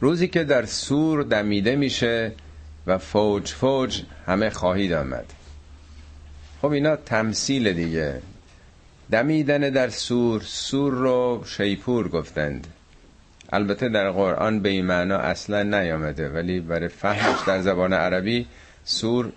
روزی 0.00 0.28
که 0.28 0.44
در 0.44 0.64
سور 0.64 1.22
دمیده 1.22 1.76
میشه 1.76 2.32
و 2.86 2.98
فوج 2.98 3.48
فوج 3.48 4.02
همه 4.26 4.50
خواهید 4.50 4.92
آمد. 4.92 5.24
خب 6.62 6.70
اینا 6.70 6.96
تمثیل 6.96 7.72
دیگه. 7.72 8.22
دمیدن 9.10 9.60
در 9.60 9.88
سور 9.88 10.42
سور 10.42 10.92
رو 10.92 11.44
شیپور 11.46 12.08
گفتند. 12.08 12.66
البته 13.52 13.88
در 13.88 14.10
قرآن 14.10 14.60
به 14.60 14.68
این 14.68 14.86
معنا 14.86 15.16
اصلا 15.16 15.62
نیامده 15.62 16.28
ولی 16.28 16.60
برای 16.60 16.88
فهمش 16.88 17.36
در 17.46 17.60
زبان 17.60 17.92
عربی 17.92 18.46
سور 18.84 19.32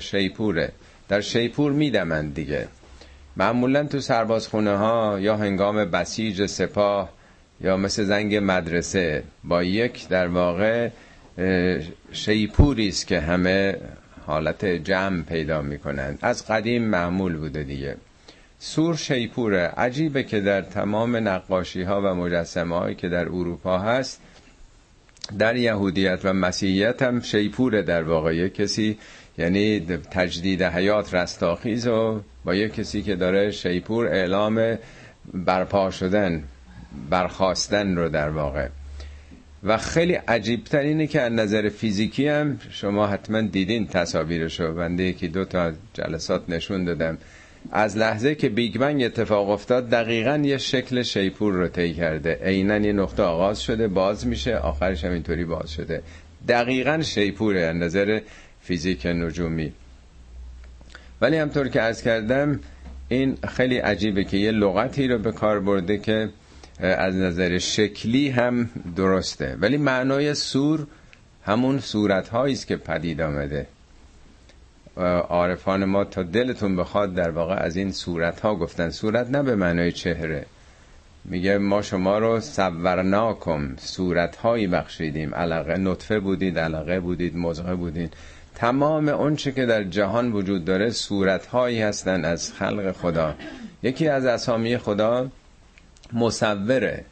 شیپوره. 0.00 0.72
در 1.08 1.20
شیپور 1.20 1.72
میدمند 1.72 2.34
دیگه. 2.34 2.68
معمولا 3.38 3.84
تو 3.84 4.00
سربازخونه 4.00 4.76
ها 4.76 5.20
یا 5.20 5.36
هنگام 5.36 5.84
بسیج 5.84 6.46
سپاه 6.46 7.08
یا 7.60 7.76
مثل 7.76 8.04
زنگ 8.04 8.36
مدرسه 8.42 9.22
با 9.44 9.62
یک 9.62 10.08
در 10.08 10.26
واقع 10.26 10.88
شیپوری 12.12 12.88
است 12.88 13.06
که 13.06 13.20
همه 13.20 13.76
حالت 14.26 14.64
جمع 14.64 15.22
پیدا 15.22 15.62
می‌کنند. 15.62 16.18
از 16.22 16.46
قدیم 16.46 16.82
معمول 16.82 17.36
بوده 17.36 17.62
دیگه. 17.62 17.96
سور 18.58 18.96
شیپوره. 18.96 19.60
عجیبه 19.76 20.22
که 20.22 20.40
در 20.40 20.62
تمام 20.62 21.28
نقاشی 21.28 21.82
ها 21.82 22.00
و 22.00 22.14
مجسمه 22.14 22.78
هایی 22.78 22.94
که 22.94 23.08
در 23.08 23.24
اروپا 23.24 23.78
هست 23.78 24.20
در 25.38 25.56
یهودیت 25.56 26.20
و 26.24 26.32
مسیحیت 26.32 27.02
هم 27.02 27.20
شیپوره 27.20 27.82
در 27.82 28.02
واقع. 28.02 28.48
کسی 28.48 28.98
یعنی 29.38 29.80
تجدید 30.10 30.62
حیات 30.62 31.14
رستاخیز 31.14 31.86
و 31.86 32.20
با 32.44 32.54
یک 32.54 32.74
کسی 32.74 33.02
که 33.02 33.16
داره 33.16 33.50
شیپور 33.50 34.06
اعلام 34.06 34.78
برپا 35.34 35.90
شدن 35.90 36.42
برخاستن 37.10 37.96
رو 37.96 38.08
در 38.08 38.30
واقع. 38.30 38.68
و 39.64 39.76
خیلی 39.76 40.14
عجیبتر 40.14 40.78
اینه 40.78 41.06
که 41.06 41.20
از 41.20 41.32
نظر 41.32 41.68
فیزیکی 41.68 42.28
هم 42.28 42.60
شما 42.70 43.06
حتما 43.06 43.40
دیدین 43.40 43.86
تصاویرشو 43.86 44.74
بنده 44.74 45.02
یکی 45.02 45.28
دو 45.28 45.44
تا 45.44 45.72
جلسات 45.94 46.42
نشون 46.50 46.84
دادم. 46.84 47.18
از 47.72 47.96
لحظه 47.96 48.34
که 48.34 48.48
بیگ 48.48 48.78
بنگ 48.78 49.02
اتفاق 49.02 49.50
افتاد 49.50 49.90
دقیقا 49.90 50.36
یه 50.44 50.58
شکل 50.58 51.02
شیپور 51.02 51.52
رو 51.52 51.68
طی 51.68 51.94
کرده. 51.94 52.38
عینا 52.42 52.76
یه 52.76 52.92
نقطه 52.92 53.22
آغاز 53.22 53.62
شده 53.62 53.88
باز 53.88 54.26
میشه 54.26 54.56
آخرش 54.56 55.04
هم 55.04 55.12
اینطوری 55.12 55.44
باز 55.44 55.70
شده. 55.70 56.02
دقیقا 56.48 57.02
شیپوره. 57.02 57.60
از 57.60 57.76
نظر 57.76 58.20
فیزیک 58.68 59.06
نجومی. 59.06 59.72
ولی 61.20 61.36
همطور 61.36 61.68
که 61.68 61.82
از 61.82 62.02
کردم 62.02 62.60
این 63.08 63.38
خیلی 63.48 63.78
عجیبه 63.78 64.24
که 64.24 64.36
یه 64.36 64.50
لغتی 64.50 65.08
رو 65.08 65.18
به 65.18 65.32
کار 65.32 65.60
برده 65.60 65.98
که 65.98 66.28
از 66.80 67.14
نظر 67.14 67.58
شکلی 67.58 68.28
هم 68.28 68.70
درسته. 68.96 69.56
ولی 69.60 69.76
معنای 69.76 70.34
سور 70.34 70.86
همون 71.44 71.80
صورت 71.80 72.34
است 72.34 72.66
که 72.66 72.76
پدید 72.76 73.20
آمده. 73.20 73.66
عارفان 75.28 75.84
ما 75.84 76.04
تا 76.04 76.22
دلتون 76.22 76.76
بخواد 76.76 77.14
در 77.14 77.30
واقع 77.30 77.54
از 77.54 77.76
این 77.76 77.92
صورت 77.92 78.40
ها 78.40 78.54
گفتن. 78.54 78.90
صورت 78.90 79.30
نه 79.30 79.42
به 79.42 79.56
معنای 79.56 79.92
چهره. 79.92 80.46
میگه 81.24 81.58
ما 81.58 81.82
شما 81.82 82.18
رو 82.18 82.40
سورناکم 82.40 83.76
صورت 83.76 84.36
هایی 84.36 84.66
بخشیدیم. 84.66 85.34
علاقه 85.34 85.76
نطفه 85.76 86.20
بودید 86.20 86.58
علاقه 86.58 87.00
بودید 87.00 87.36
مزغه 87.36 87.74
بودید. 87.74 88.14
تمام 88.58 89.08
اونچه 89.08 89.52
که 89.52 89.66
در 89.66 89.84
جهان 89.84 90.32
وجود 90.32 90.64
داره 90.64 90.90
صورت 90.90 91.46
هایی 91.46 91.82
هستن 91.82 92.24
از 92.24 92.52
خلق 92.52 92.92
خدا. 92.92 93.34
یکی 93.82 94.08
از 94.08 94.26
اسامی 94.26 94.78
خدا 94.78 95.28
مصوره. 96.12 97.04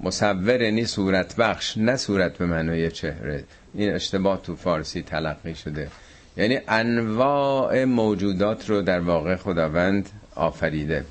مصور 0.00 0.62
یعنی 0.62 0.84
صورت 0.84 1.36
بخش 1.36 1.78
نه 1.78 1.96
صورت 1.96 2.38
به 2.38 2.46
معنای 2.46 2.90
چهره. 2.90 3.44
این 3.74 3.92
اشتباه 3.94 4.42
تو 4.42 4.56
فارسی 4.56 5.02
تلقی 5.02 5.54
شده. 5.54 5.88
یعنی 6.36 6.60
انواع 6.68 7.84
موجودات 7.84 8.70
رو 8.70 8.82
در 8.82 9.00
واقع 9.00 9.36
خداوند 9.36 10.10
آفریده. 10.34 11.04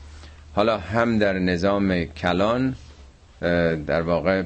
حالا 0.56 0.78
هم 0.78 1.20
در 1.20 1.40
نظام 1.40 2.04
کلان 2.06 2.76
در 3.88 4.02
واقع 4.02 4.44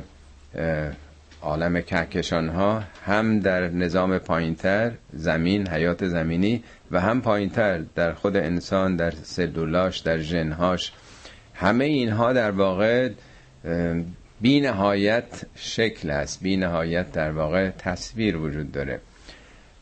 عالم 1.41 1.81
کهکشان 1.81 2.49
ها 2.49 2.83
هم 3.05 3.39
در 3.39 3.69
نظام 3.69 4.17
پایینتر 4.17 4.91
زمین 5.13 5.67
حیات 5.67 6.07
زمینی 6.07 6.63
و 6.91 7.01
هم 7.01 7.21
پایینتر 7.21 7.77
در 7.95 8.13
خود 8.13 8.37
انسان 8.37 8.95
در 8.95 9.11
سلولاش 9.11 9.99
در 9.99 10.17
جنهاش 10.17 10.91
همه 11.53 11.85
اینها 11.85 12.33
در 12.33 12.51
واقع 12.51 13.09
بی 14.41 14.59
نهایت 14.59 15.41
شکل 15.55 16.09
است. 16.09 16.41
بی 16.41 16.57
نهایت 16.57 17.11
در 17.11 17.31
واقع 17.31 17.69
تصویر 17.69 18.37
وجود 18.37 18.71
داره. 18.71 18.99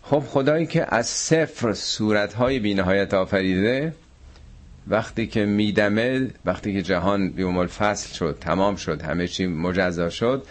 خب 0.01 0.19
خدایی 0.19 0.65
که 0.65 0.95
از 0.95 1.07
صفر 1.07 1.73
صورتهای 1.73 2.59
بی 2.59 2.73
نهایت 2.73 3.13
آفریده 3.13 3.93
وقتی 4.87 5.27
که 5.27 5.45
میدمه 5.45 6.27
وقتی 6.45 6.73
که 6.73 6.81
جهان 6.81 7.29
بیوم 7.29 7.67
فصل 7.67 8.13
شد 8.13 8.37
تمام 8.41 8.75
شد 8.75 9.01
همه 9.01 9.27
چی 9.27 9.47
مجزا 9.47 10.09
شد 10.09 10.43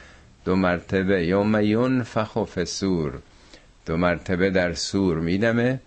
دو 0.45 0.57
مرتبه. 0.57 1.27
یوم 1.27 1.61
ینفخ 1.61 2.45
فی 2.45 2.65
سور 2.65 3.13
دو 3.87 3.97
مرتبه 3.97 4.51
در 4.51 4.75
سور 4.75 5.19
میدمه. 5.19 5.81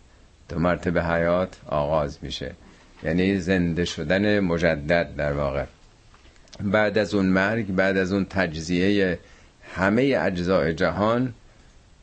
دو 0.49 0.59
مرتبه 0.59 1.03
حیات 1.03 1.57
آغاز 1.67 2.17
میشه. 2.21 2.51
یعنی 3.03 3.39
زنده 3.39 3.85
شدن 3.85 4.39
مجدد 4.39 5.15
در 5.15 5.33
واقع. 5.33 5.65
بعد 6.61 6.97
از 6.97 7.13
اون 7.13 7.25
مرگ 7.25 7.75
بعد 7.75 7.97
از 7.97 8.13
اون 8.13 8.25
تجزیه 8.25 9.19
همه 9.75 10.17
اجزای 10.19 10.73
جهان 10.73 11.33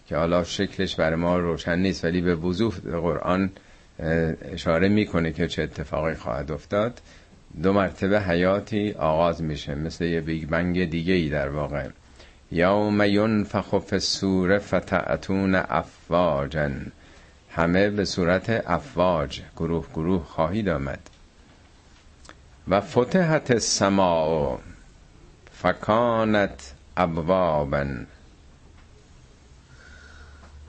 که 0.08 0.16
حالا 0.16 0.44
شکلش 0.44 0.96
برای 0.96 1.16
ما 1.16 1.38
روشن 1.38 1.78
نیست 1.78 2.04
ولی 2.04 2.20
به 2.20 2.34
وضوح 2.34 2.74
قرآن 2.78 3.50
اشاره 4.52 4.88
می‌کنه 4.88 5.32
که 5.32 5.48
چه 5.48 5.62
اتفاقی 5.62 6.14
خواهد 6.14 6.52
افتاد. 6.52 7.00
دو 7.62 7.72
مرتبه 7.72 8.20
حیاتی 8.20 8.92
آغاز 8.92 9.42
میشه 9.42 9.74
مثل 9.74 10.04
یه 10.04 10.20
بیگ 10.20 10.48
بنگ 10.48 10.90
دیگه 10.90 11.14
ای 11.14 11.28
در 11.28 11.48
واقع. 11.48 11.88
یوم 12.54 13.02
ینفخ 13.02 13.78
فی 13.78 13.96
الصور 13.96 14.58
فتأتون 14.58 15.54
افواجا. 15.54 16.70
همه 17.50 17.90
به 17.90 18.04
صورت 18.04 18.50
افواج 18.66 19.42
گروه 19.56 19.86
گروه 19.94 20.24
خواهید 20.24 20.68
آمد. 20.68 21.10
و 22.68 22.80
فتحت 22.80 23.50
السماء 23.50 24.58
فکانت 25.52 26.72
ابوابا. 26.96 27.86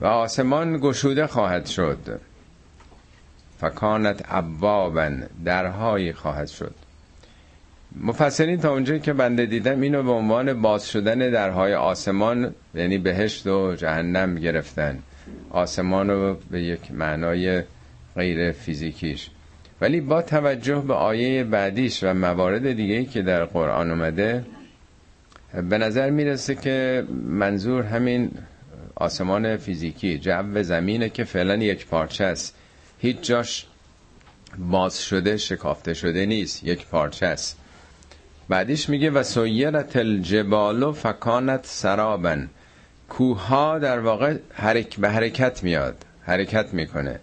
و 0.00 0.06
آسمان 0.06 0.78
گشوده 0.78 1.26
خواهد 1.26 1.66
شد. 1.66 2.20
فکانت 3.60 4.24
ابوابا 4.28 5.10
درهایی 5.44 6.12
خواهد 6.12 6.48
شد. 6.48 6.74
مفسرین 8.00 8.60
تا 8.60 8.72
اونجایی 8.72 9.00
که 9.00 9.12
بنده 9.12 9.46
دیدم 9.46 9.80
اینو 9.80 10.02
به 10.02 10.10
عنوان 10.10 10.62
باز 10.62 10.88
شدن 10.88 11.18
درهای 11.18 11.74
آسمان 11.74 12.54
یعنی 12.74 12.98
بهشت 12.98 13.46
و 13.46 13.74
جهنم 13.74 14.34
گرفتن. 14.34 14.98
آسمان 15.50 16.10
رو 16.10 16.36
به 16.50 16.62
یک 16.62 16.92
معنای 16.92 17.62
غیر 18.14 18.52
فیزیکیش. 18.52 19.30
ولی 19.80 20.00
با 20.00 20.22
توجه 20.22 20.80
به 20.80 20.94
آیه 20.94 21.44
بعدیش 21.44 22.04
و 22.04 22.14
موارد 22.14 22.72
دیگه 22.72 23.04
که 23.04 23.22
در 23.22 23.44
قرآن 23.44 23.90
اومده 23.90 24.44
به 25.70 25.78
نظر 25.78 26.10
می‌رسه 26.10 26.54
که 26.54 27.04
منظور 27.26 27.82
همین 27.82 28.30
آسمان 28.94 29.56
فیزیکی 29.56 30.18
جو 30.18 30.62
زمینه 30.62 31.08
که 31.08 31.24
فعلا 31.24 31.56
یک 31.56 31.86
پارچه 31.86 32.24
است. 32.24 32.54
هیچ 32.98 33.20
جاش 33.20 33.66
باز 34.58 35.04
شده 35.04 35.36
شکافته 35.36 35.94
شده 35.94 36.26
نیست 36.26 36.64
یک 36.64 36.86
پارچه 36.86 37.26
است. 37.26 37.58
بعدیش 38.48 38.88
میگه 38.88 39.10
و 39.10 39.22
سیرت 39.22 39.96
الجبال 39.96 40.92
فکانت 40.92 41.66
سرابن. 41.66 42.48
کوها 43.08 43.78
در 43.78 43.98
واقع 43.98 44.36
حرک 44.54 44.96
به 44.96 45.10
حرکت 45.10 45.62
میاد 45.62 46.04
حرکت 46.22 46.74
می‌کنه. 46.74 47.20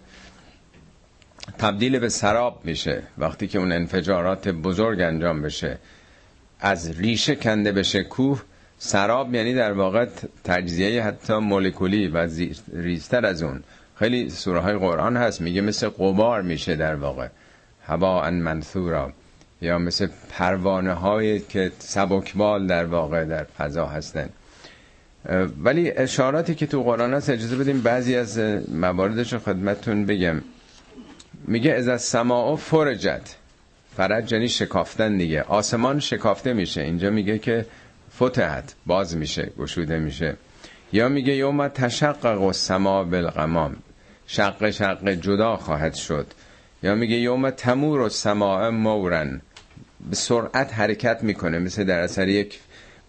تبدیل 1.58 1.98
به 1.98 2.08
سراب 2.08 2.60
میشه 2.64 3.02
وقتی 3.18 3.48
که 3.48 3.58
اون 3.58 3.72
انفجارات 3.72 4.48
بزرگ 4.48 5.00
انجام 5.00 5.42
بشه. 5.42 5.78
از 6.60 7.00
ریشه 7.00 7.34
کنده 7.34 7.72
بشه 7.72 8.02
کوه. 8.02 8.42
سراب 8.78 9.34
یعنی 9.34 9.54
در 9.54 9.72
واقع 9.72 10.06
تجزیه 10.44 11.02
حتی 11.02 11.34
مولکولی 11.34 12.08
و 12.08 12.28
ریزتر 12.72 13.26
از 13.26 13.42
اون. 13.42 13.62
خیلی 13.98 14.30
سوره 14.30 14.60
های 14.60 14.74
قرآن 14.74 15.16
هست 15.16 15.40
میگه 15.40 15.60
مثل 15.60 15.88
قبار 15.88 16.42
میشه 16.42 16.76
در 16.76 16.94
واقع. 16.94 17.28
هوا 17.86 18.22
ان 18.22 18.34
منثورا. 18.34 19.12
یا 19.64 19.78
مثل 19.78 20.08
پروانه 20.30 20.92
های 20.92 21.40
که 21.40 21.72
سبکبال 21.78 22.66
در 22.66 22.84
واقع 22.84 23.24
در 23.24 23.44
فضا 23.44 23.86
هستن. 23.86 24.28
ولی 25.64 25.90
اشاراتی 25.90 26.54
که 26.54 26.66
تو 26.66 26.82
قرآن 26.82 27.14
هست 27.14 27.30
اجازه 27.30 27.56
بدیم 27.56 27.80
بعضی 27.80 28.16
از 28.16 28.38
مواردش 28.68 29.32
رو 29.32 29.38
خدمتتون 29.38 30.06
بگم. 30.06 30.42
میگه 31.46 31.72
از 31.72 31.88
از 31.88 32.02
سماع 32.02 32.56
فرجت 32.56 33.36
فرج 33.96 34.32
یعنی 34.32 34.48
شکافتن 34.48 35.16
دیگه. 35.16 35.42
آسمان 35.42 36.00
شکافته 36.00 36.52
میشه. 36.52 36.80
اینجا 36.80 37.10
میگه 37.10 37.38
که 37.38 37.66
فتحت 38.16 38.74
باز 38.86 39.16
میشه 39.16 39.50
گشوده 39.58 39.98
میشه. 39.98 40.36
یا 40.92 41.08
میگه 41.08 41.34
یوم 41.34 41.68
تشقق 41.68 42.40
و 42.40 42.52
سما 42.52 43.04
بالغمام 43.04 43.76
شق 44.26 44.70
شق 44.70 45.08
جدا 45.08 45.56
خواهد 45.56 45.94
شد. 45.94 46.26
یا 46.82 46.94
میگه 46.94 47.16
یوم 47.16 47.50
تمور 47.50 48.00
و 48.00 48.08
سماع 48.08 48.68
مورن 48.68 49.40
به 50.10 50.16
سرعت 50.16 50.72
حرکت 50.74 51.22
می‌کنه 51.22 51.58
مثل 51.58 51.84
در 51.84 52.00
اثر 52.00 52.28
یک 52.28 52.60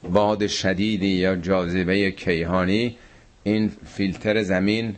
باد 0.04 0.48
شدیدی 0.48 1.08
یا 1.08 1.36
جاذبه 1.36 2.12
کیهانی 2.12 2.98
این 3.43 3.72
فیلتر 3.86 4.43
زمین 4.43 4.96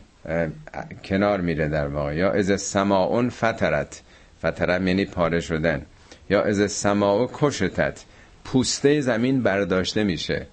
کنار 1.04 1.40
میره 1.40 1.68
در 1.68 1.86
واقع. 1.86 2.14
یا 2.14 2.32
از 2.32 2.62
سماعون 2.62 3.28
فترت 3.30 4.02
فترت 4.38 4.80
یعنی 4.86 5.04
پاره 5.04 5.40
شدن. 5.40 5.82
یا 6.30 6.42
از 6.42 6.72
سماع 6.72 7.30
کشتت 7.32 8.04
پوسته 8.44 9.00
زمین 9.00 9.42
برداشته 9.42 10.04
میشه. 10.04 10.46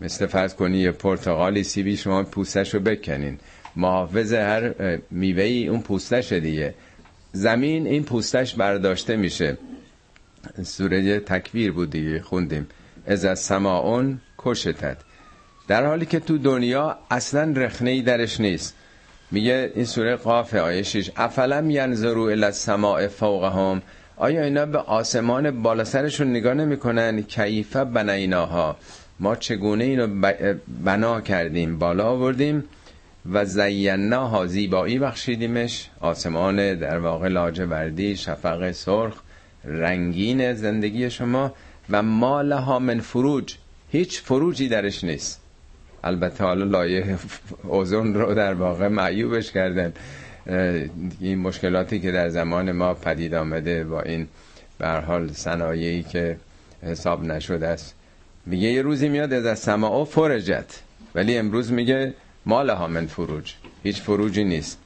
مثل 0.00 0.26
فرض 0.26 0.54
کنی 0.54 0.78
یه 0.78 0.90
پرتغالی 0.90 1.62
سیبی 1.64 1.96
شما 1.96 2.22
پوستش 2.22 2.74
رو 2.74 2.80
بکنین. 2.80 3.38
محافظ 3.76 4.32
هر 4.32 4.72
میوهی 5.10 5.68
اون 5.68 5.80
پوستش 5.80 6.32
دیگه. 6.32 6.74
زمین 7.32 7.86
این 7.86 8.04
پوستش 8.04 8.54
برداشته 8.54 9.16
میشه. 9.16 9.56
سوره 10.62 11.20
تکویر 11.20 11.72
بود 11.72 11.90
دیگه 11.90 12.22
خوندیم. 12.22 12.66
از 13.06 13.24
از 13.24 13.40
سماعون 13.40 14.20
کشتت. 14.38 14.96
در 15.68 15.86
حالی 15.86 16.06
که 16.06 16.20
تو 16.20 16.38
دنیا 16.38 16.98
اصلا 17.10 17.52
رخنه 17.56 17.90
ای 17.90 18.02
درش 18.02 18.40
نیست. 18.40 18.74
میگه 19.30 19.72
این 19.74 19.84
سوره 19.84 20.16
قاف 20.16 20.54
آیه 20.54 20.82
6 20.82 21.10
افلم 21.16 21.70
ینظروا 21.70 22.30
الی 22.30 22.44
السماء 22.44 23.08
فوقهم. 23.08 23.82
آیا 24.16 24.42
اینا 24.44 24.66
به 24.66 24.78
آسمان 24.78 25.62
بالا 25.62 25.84
سرشون 25.84 26.30
نگاه 26.30 26.54
نمی‌کنن؟ 26.54 27.22
کیف 27.22 27.76
بنیناها. 27.76 28.76
ما 29.20 29.36
چگونه 29.36 29.84
اینو 29.84 30.32
بنا 30.84 31.20
کردیم؟ 31.20 31.78
بالا 31.78 32.04
آوردیم 32.04 32.64
و 33.32 33.44
زیناها 33.44 34.46
زیبایی 34.46 34.98
بخشیدیمش. 34.98 35.90
آسمان 36.00 36.74
در 36.74 36.98
واقع 36.98 37.28
لاجوردی 37.28 38.16
شفق 38.16 38.70
سرخ. 38.70 39.22
رنگین 39.66 40.54
زندگی 40.54 41.10
شما 41.10 41.52
و 41.90 42.02
مالها 42.02 42.78
من 42.78 43.00
فروج. 43.00 43.54
هیچ 43.90 44.20
فروجی 44.20 44.68
درش 44.68 45.04
نیست. 45.04 45.40
البته 46.04 46.44
حالا 46.44 46.64
لایه 46.64 47.18
اوزون 47.62 48.14
رو 48.14 48.34
در 48.34 48.54
واقع 48.54 48.88
معیوبش 48.88 49.52
کردن. 49.52 49.92
این 51.20 51.38
مشکلاتی 51.38 52.00
که 52.00 52.12
در 52.12 52.28
زمان 52.28 52.72
ما 52.72 52.94
پدید 52.94 53.34
آمده 53.34 53.84
با 53.84 54.02
این 54.02 54.28
به 54.78 54.88
حال 54.88 55.32
صنایعی 55.32 56.02
که 56.02 56.36
حساب 56.82 57.24
نشده 57.24 57.66
است. 57.66 57.94
میگه 58.46 58.68
یه 58.68 58.82
روزی 58.82 59.08
میاد 59.08 59.32
از 59.32 59.58
سماع 59.58 60.04
فرجت. 60.04 60.80
ولی 61.14 61.36
امروز 61.36 61.72
میگه 61.72 62.14
مالها 62.46 62.86
من 62.86 63.06
فروج. 63.06 63.52
هیچ 63.82 64.00
فروجی 64.00 64.44
نیست. 64.44 64.78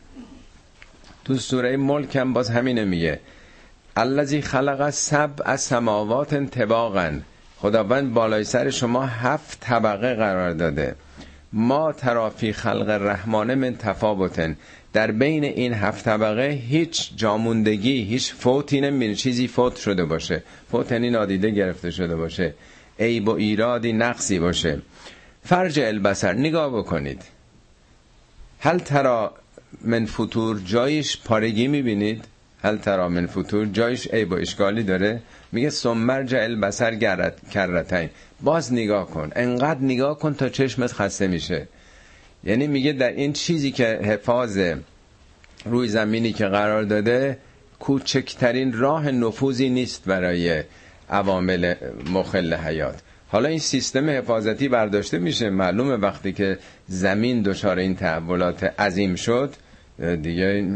تو 1.24 1.34
سوره 1.34 1.76
ملک 1.76 2.16
هم 2.16 2.32
باز 2.32 2.50
همینه 2.50 2.84
میگه. 2.84 3.20
الذی 3.96 4.40
خلق 4.40 4.90
سبع 4.90 5.56
سماوات 5.56 6.34
طباقا. 6.34 7.20
خداوند 7.58 8.14
بالای 8.14 8.44
سر 8.44 8.70
شما 8.70 9.06
هفت 9.06 9.60
طبقه 9.60 10.14
قرار 10.14 10.52
داده. 10.52 10.94
ما 11.52 11.92
ترافی 11.92 12.52
خلق 12.52 12.88
رحمانه 12.88 13.54
من 13.54 13.76
تفاوتن 13.76 14.56
در 14.92 15.10
بین 15.10 15.44
این 15.44 15.74
هفت 15.74 16.04
طبقه 16.04 16.48
هیچ 16.48 17.10
جاموندگی 17.16 18.02
هیچ 18.02 18.34
فوتی 18.34 18.80
نمی‌بینه 18.80 19.14
چیزی 19.14 19.48
فوت 19.48 19.76
شده 19.76 20.04
باشه. 20.04 20.42
فوت 20.70 20.92
یعنی 20.92 21.10
نادیده 21.10 21.50
گرفته 21.50 21.90
شده 21.90 22.16
باشه. 22.16 22.54
عیب 22.98 23.28
و 23.28 23.30
ایرادی 23.30 23.92
نقصی 23.92 24.38
باشه. 24.38 24.82
فرج 25.44 25.80
البسر 25.80 26.32
نگاه 26.32 26.78
بکنید. 26.78 27.22
هل 28.60 28.78
ترا 28.78 29.34
من 29.84 30.06
فطور 30.06 30.58
جایش 30.64 31.18
پارگی 31.24 31.68
می‌بینید؟ 31.68 32.24
هل 32.62 32.76
ترا 32.76 33.08
من 33.08 33.26
فطور؟ 33.26 33.66
جایش 33.66 34.08
عیب 34.12 34.32
و 34.32 34.34
اشکالی 34.34 34.82
داره. 34.82 35.20
میگه 35.52 35.70
سمرج 35.70 36.34
البسر 36.34 36.94
کرتین. 37.52 38.10
باز 38.40 38.72
نگاه 38.72 39.06
کن. 39.10 39.30
انقدر 39.36 39.80
نگاه 39.80 40.18
کن 40.18 40.34
تا 40.34 40.48
چشمت 40.48 40.92
خسته 40.92 41.26
میشه. 41.26 41.68
یعنی 42.44 42.66
میگه 42.66 42.92
در 42.92 43.10
این 43.10 43.32
چیزی 43.32 43.70
که 43.70 43.84
حفاظ 43.84 44.58
روی 45.64 45.88
زمینی 45.88 46.32
که 46.32 46.46
قرار 46.46 46.82
داده 46.82 47.38
کوچکترین 47.80 48.72
راه 48.72 49.10
نفوذی 49.10 49.68
نیست 49.68 50.04
برای 50.06 50.62
عوامل 51.10 51.74
مخل 52.12 52.54
حیات. 52.54 53.00
حالا 53.28 53.48
این 53.48 53.58
سیستم 53.58 54.10
حفاظتی 54.10 54.68
برداشته 54.68 55.18
میشه. 55.18 55.50
معلومه 55.50 55.96
وقتی 55.96 56.32
که 56.32 56.58
زمین 56.88 57.42
دچار 57.42 57.78
این 57.78 57.96
تحولات 57.96 58.64
عظیم 58.64 59.14
شد 59.14 59.54
دیگه 60.00 60.66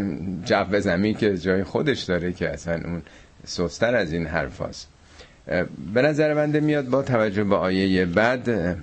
جو 0.44 0.80
زمین 0.80 1.14
که 1.14 1.38
جای 1.38 1.64
خودش 1.64 2.02
داره 2.02 2.32
که 2.32 2.50
اصلا 2.50 2.74
اون 2.74 3.02
سستر 3.46 3.94
از 3.94 4.12
این 4.12 4.26
حرف 4.26 4.60
هست. 4.60 4.88
به 5.94 6.02
نظر 6.02 6.34
بنده 6.34 6.60
میاد 6.60 6.86
با 6.86 7.02
توجه 7.02 7.44
به 7.44 7.56
آیه 7.56 8.06
بعد 8.06 8.76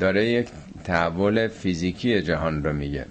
داره 0.00 0.24
یک 0.24 0.48
تحول 0.84 1.48
فیزیکی 1.48 2.22
جهان 2.22 2.64
رو 2.64 2.72
میگه. 2.72 3.06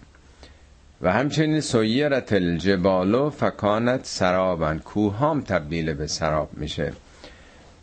و 1.02 1.12
همچنین 1.12 1.62
سویرت 1.62 2.34
الجبالو 2.34 3.30
فکانت 3.30 4.06
سرابن 4.06 4.78
کوهام 4.78 5.42
تبدیل 5.42 5.94
به 5.94 6.08
سراب 6.08 6.50
میشه. 6.54 6.94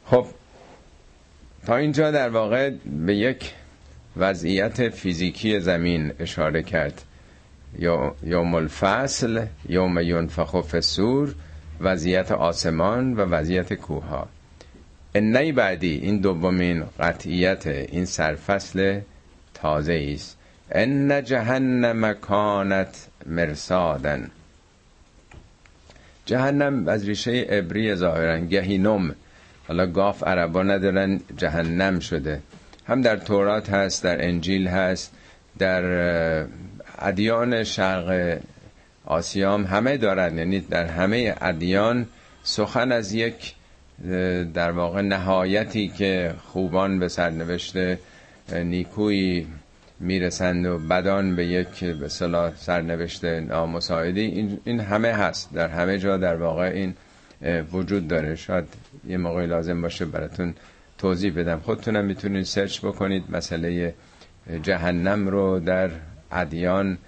خب 0.06 0.26
تا 1.66 1.76
اینجا 1.76 2.10
در 2.10 2.28
واقع 2.28 2.70
به 3.06 3.16
یک 3.16 3.52
وضعیت 4.16 4.88
فیزیکی 4.88 5.60
زمین 5.60 6.12
اشاره 6.20 6.62
کرد. 6.62 7.02
یوم 8.22 8.54
الفصل 8.54 9.46
یوم 9.68 9.98
ینفخ 9.98 10.60
فسور 10.60 11.34
وضعیت 11.80 12.32
آسمان 12.32 13.14
و 13.14 13.20
وضعیت 13.20 13.74
کوها 13.74 14.28
نی 15.14 15.52
بعدی 15.52 16.00
این 16.02 16.20
دومین 16.20 16.84
قطعیت 17.00 17.66
این 17.66 18.04
سرفصل 18.04 19.00
تازه 19.54 20.10
است. 20.14 20.38
ان 20.70 21.24
جهنم 21.24 22.12
کانت 22.12 23.06
مرصادن. 23.26 24.30
جهنم 26.26 26.88
از 26.88 27.08
ریشه 27.08 27.30
عبری 27.30 27.94
ظاهرا 27.94 28.38
گهینم 28.38 29.14
حالا 29.68 29.86
گاف 29.86 30.24
عربا 30.24 30.62
ندارن 30.62 31.20
جهنم 31.36 32.00
شده. 32.00 32.40
هم 32.86 33.02
در 33.02 33.16
تورات 33.16 33.70
هست 33.70 34.04
در 34.04 34.24
انجیل 34.24 34.68
هست 34.68 35.12
در 35.58 35.82
ادیان 36.98 37.64
شرق 37.64 38.38
آسیام 39.04 39.64
همه 39.64 39.96
دارن. 39.96 40.38
یعنی 40.38 40.60
در 40.60 40.86
همه 40.86 41.34
ادیان 41.40 42.06
سخن 42.42 42.92
از 42.92 43.12
یک 43.12 43.54
در 44.54 44.70
واقع 44.70 45.00
نهایتی 45.00 45.88
که 45.88 46.34
خوبان 46.46 46.98
به 46.98 47.08
سرنوشت 47.08 47.76
نیکویی 48.52 49.46
می‌رسند 50.00 50.66
و 50.66 50.78
بدان 50.78 51.36
به 51.36 51.46
یک 51.46 51.84
به 51.84 52.08
صلاح 52.08 52.52
سرنوشت 52.56 53.24
نامساعدی. 53.24 54.20
این, 54.20 54.60
این 54.64 54.80
همه 54.80 55.12
هست. 55.12 55.54
در 55.54 55.68
همه 55.68 55.98
جا 55.98 56.16
در 56.16 56.36
واقع 56.36 56.64
این 56.74 56.94
وجود 57.72 58.08
داره. 58.08 58.34
شاید 58.34 58.64
یه 59.08 59.16
موقعی 59.16 59.46
لازم 59.46 59.82
باشه 59.82 60.04
براتون 60.04 60.54
توضیح 60.98 61.32
بدم. 61.40 61.60
خودتونم 61.60 62.04
می‌تونید 62.04 62.44
سرچ 62.44 62.80
بکنید. 62.80 63.24
مسئله 63.30 63.94
جهنم 64.62 65.28
رو 65.28 65.60
در 65.60 65.90
ادیان 66.32 66.98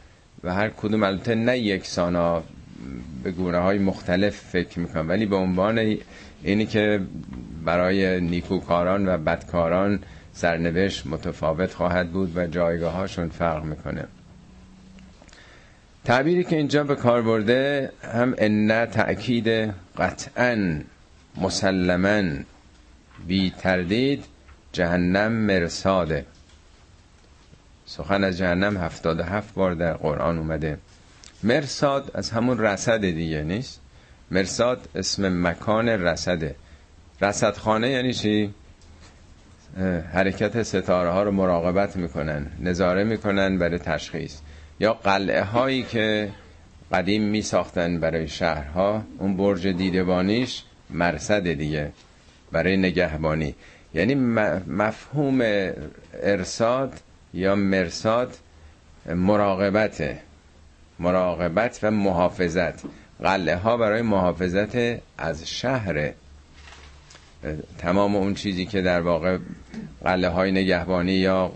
و 0.45 0.55
هر 0.55 0.69
کدوم 0.69 1.03
البته 1.03 1.35
نه 1.35 1.59
یکسانا 1.59 2.43
به 3.23 3.31
گونه 3.31 3.59
های 3.59 3.79
مختلف 3.79 4.37
فکر 4.37 4.79
می‌کنم 4.79 5.09
ولی 5.09 5.27
به 5.27 5.37
عنوان 5.37 5.97
اینی 6.43 6.67
که 6.67 7.01
برای 7.65 8.21
نیکوکاران 8.21 9.09
و 9.09 9.19
بدکاران 9.19 9.99
سرنوشت 10.33 11.07
متفاوت 11.07 11.75
خواهد 11.75 12.11
بود 12.11 12.37
و 12.37 12.47
جایگاه 12.47 12.93
هاشون 12.93 13.29
فرق 13.29 13.65
می‌کنه. 13.65 14.05
تعبیری 16.05 16.45
که 16.45 16.57
اینجا 16.57 16.85
به 16.85 16.97
کار 16.97 17.23
برده 17.23 17.93
هم 18.15 18.35
ان 18.39 18.87
تأکید 18.87 19.75
قطعا 19.99 20.81
مسلما 21.37 22.23
بی 23.27 23.53
تردید 23.59 24.25
جهنم 24.73 25.33
مرساده 25.33 26.25
سخن 27.91 28.25
از 28.25 28.39
جهنم 28.39 28.77
هفتاد 28.77 29.21
هفت 29.21 29.55
بار 29.55 29.75
در 29.75 29.93
قرآن 29.93 30.39
اومده. 30.39 30.79
مرساد 31.43 32.11
از 32.15 32.31
همون 32.31 32.59
رسد 32.59 33.01
دیگه 33.01 33.43
نیست؟ 33.43 33.81
مرساد 34.31 34.89
اسم 34.95 35.47
مکان 35.47 35.89
رسده. 35.89 36.55
رسدخانه 37.23 37.91
یعنی 37.91 38.15
چی؟ 38.15 38.55
حرکت 40.13 40.63
ستاره 40.63 41.11
ها 41.11 41.23
رو 41.23 41.31
مراقبت 41.31 41.97
می‌کنن 41.97 42.47
نظاره 42.61 43.05
می‌کنن 43.05 43.59
برای 43.59 43.79
تشخیص. 43.79 44.39
یا 44.81 44.93
قلعه 44.93 45.43
هایی 45.43 45.83
که 45.83 46.31
قدیم 46.93 47.23
می 47.23 47.43
ساختن 47.43 48.01
برای 48.01 48.29
شهرها 48.29 49.03
اون 49.19 49.37
برج 49.37 49.67
دیدبانیش 49.67 50.63
مرصد 50.91 51.53
دیگه 51.53 51.93
برای 52.53 52.77
نگهبانی. 52.77 53.55
یعنی 53.95 54.15
مفهوم 54.67 55.41
ارساد 56.23 56.93
یا 57.35 57.55
مرساد 57.55 58.37
مراقبت 59.07 60.19
مراقبت 60.99 61.79
و 61.83 61.91
محافظت. 61.91 62.83
قلعه 63.23 63.57
ها 63.57 63.77
برای 63.77 64.03
محافظت 64.03 64.77
از 65.19 65.49
شهر. 65.49 66.13
تمام 67.79 68.17
اون 68.17 68.35
چیزی 68.35 68.67
که 68.67 68.83
در 68.83 69.01
واقع 69.01 69.39
قلعه 70.05 70.31
های 70.31 70.53
نگهبانی 70.53 71.13
یا 71.13 71.53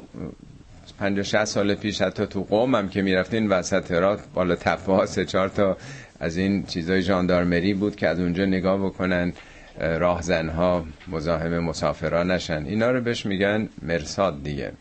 50 0.99 1.45
سال 1.45 1.75
پیش 1.75 2.03
حتی 2.03 2.27
تو 2.27 2.43
قوم 2.43 2.75
هم 2.75 2.89
که 2.89 3.03
می‌رفتین 3.03 3.49
وسط 3.49 3.93
رات 3.93 4.21
بالا 4.35 4.55
تپه 4.57 4.93
ها 4.93 5.07
سه 5.07 5.25
چهار 5.25 5.49
تا 5.49 5.77
از 6.21 6.37
این 6.37 6.67
چیزای 6.67 7.03
جاندارمری 7.03 7.75
بود 7.75 7.97
که 7.97 8.09
از 8.09 8.21
اونجا 8.21 8.45
نگاه 8.45 8.79
بکنن 8.87 9.33
راهزنها 9.79 10.85
مزاحم 11.09 11.59
مسافران 11.59 12.31
نشن. 12.31 12.65
اینا 12.67 12.91
رو 12.91 13.01
بهش 13.01 13.27
میگن 13.27 13.69
مرساد 13.83 14.43
دیگه. 14.43 14.73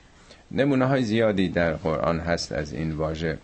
نمونه 0.54 0.86
های 0.86 1.04
زیادی 1.04 1.50
در 1.50 1.74
قرآن 1.74 2.20
هست 2.20 2.52
از 2.52 2.74
این 2.74 2.92
واژه. 2.92 3.38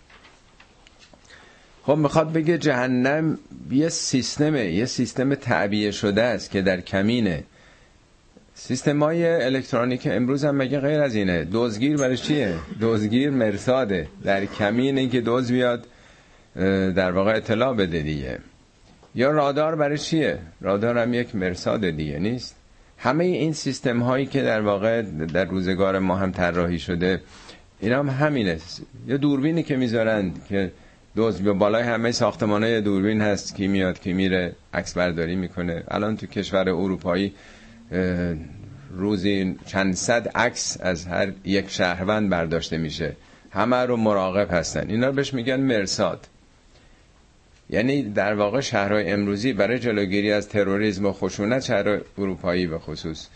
خب 1.82 1.96
می‌خواد 1.96 2.32
بگه 2.32 2.58
جهنم 2.58 3.38
یه 3.70 3.88
سیستمه 3.88 4.64
یه 4.66 4.84
سیستم 4.84 5.34
تعبیه 5.34 5.90
شده 5.90 6.22
است 6.22 6.50
که 6.50 6.62
در 6.62 6.80
کمینه. 6.80 7.44
سیستم 8.54 9.02
های 9.02 9.26
الکترونیک 9.26 10.08
امروز 10.10 10.44
هم 10.44 10.56
مگه 10.56 10.80
غیر 10.80 11.00
از 11.00 11.14
اینه؟ 11.14 11.44
دوزگیر 11.44 11.96
برای 11.96 12.16
چیه؟ 12.16 12.54
دوزگیر 12.80 13.30
مرساده 13.30 14.08
در 14.24 14.44
کمینه 14.46 15.08
که 15.08 15.20
دوز 15.20 15.52
بیاد 15.52 15.86
در 16.94 17.12
واقع 17.12 17.36
اطلاع 17.36 17.74
بده 17.74 18.02
دیگه. 18.02 18.38
یا 19.14 19.30
رادار 19.30 19.76
برای 19.76 19.98
چیه؟ 19.98 20.38
رادار 20.60 20.98
هم 20.98 21.14
یک 21.14 21.34
مرساد 21.34 21.90
دیگه 21.90 22.18
نیست. 22.18 22.56
همه 23.02 23.24
این 23.24 23.52
سیستم 23.52 24.02
هایی 24.02 24.26
که 24.26 24.42
در 24.42 24.60
واقع 24.60 25.02
در 25.02 25.44
روزگار 25.44 25.98
ما 25.98 26.16
هم 26.16 26.32
طراحی 26.32 26.78
شده 26.78 27.20
اینا 27.80 27.98
هم 27.98 28.08
همینه. 28.08 28.58
یا 29.06 29.16
دوربینی 29.16 29.62
که 29.62 29.76
می‌ذارن 29.76 30.32
که 30.48 30.72
دوز 31.16 31.40
به 31.40 31.52
بالای 31.52 31.82
همه 31.82 32.12
ساختمان 32.12 32.62
های 32.62 32.80
دوربین 32.80 33.20
هست 33.20 33.56
کی 33.56 33.66
میاد 33.66 34.00
کی 34.00 34.12
میره 34.12 34.52
عکس 34.74 34.94
برداری 34.94 35.36
می‌کنه. 35.36 35.84
الان 35.88 36.16
تو 36.16 36.26
کشور 36.26 36.68
اروپایی 36.68 37.34
روزی 38.90 39.56
چند 39.66 39.94
صد 39.94 40.28
عکس 40.28 40.76
از 40.80 41.06
هر 41.06 41.32
یک 41.44 41.70
شهروند 41.70 42.30
برداشته 42.30 42.76
میشه. 42.76 43.16
همه 43.50 43.76
رو 43.76 43.96
مراقب 43.96 44.48
هستن. 44.50 44.90
اینا 44.90 45.10
بهش 45.12 45.34
میگن 45.34 45.60
مرساد. 45.60 46.26
یعنی 47.72 48.02
در 48.02 48.34
واقع 48.34 48.60
شهرهای 48.60 49.10
امروزی 49.10 49.52
برای 49.52 49.78
جلوگیری 49.78 50.32
از 50.32 50.48
تروریسم 50.48 51.06
و 51.06 51.12
خشونت 51.12 51.62
شهر 51.62 52.00
اروپایی 52.18 52.66
به 52.66 52.78
خصوص 52.78 53.26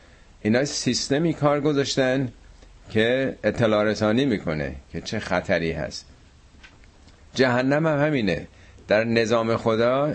اینا 0.42 0.64
سیستمی 0.64 1.34
کار 1.34 1.60
گذاشتن 1.60 2.32
که 2.90 3.36
اطلاع 3.44 3.84
رسانی 3.84 4.24
می‌کنه 4.24 4.74
که 4.92 5.00
چه 5.00 5.18
خطری 5.20 5.72
هست. 5.72 6.06
جهنم 7.34 7.86
هم 7.86 8.06
همینه. 8.06 8.46
در 8.88 9.04
نظام 9.04 9.56
خدا 9.56 10.14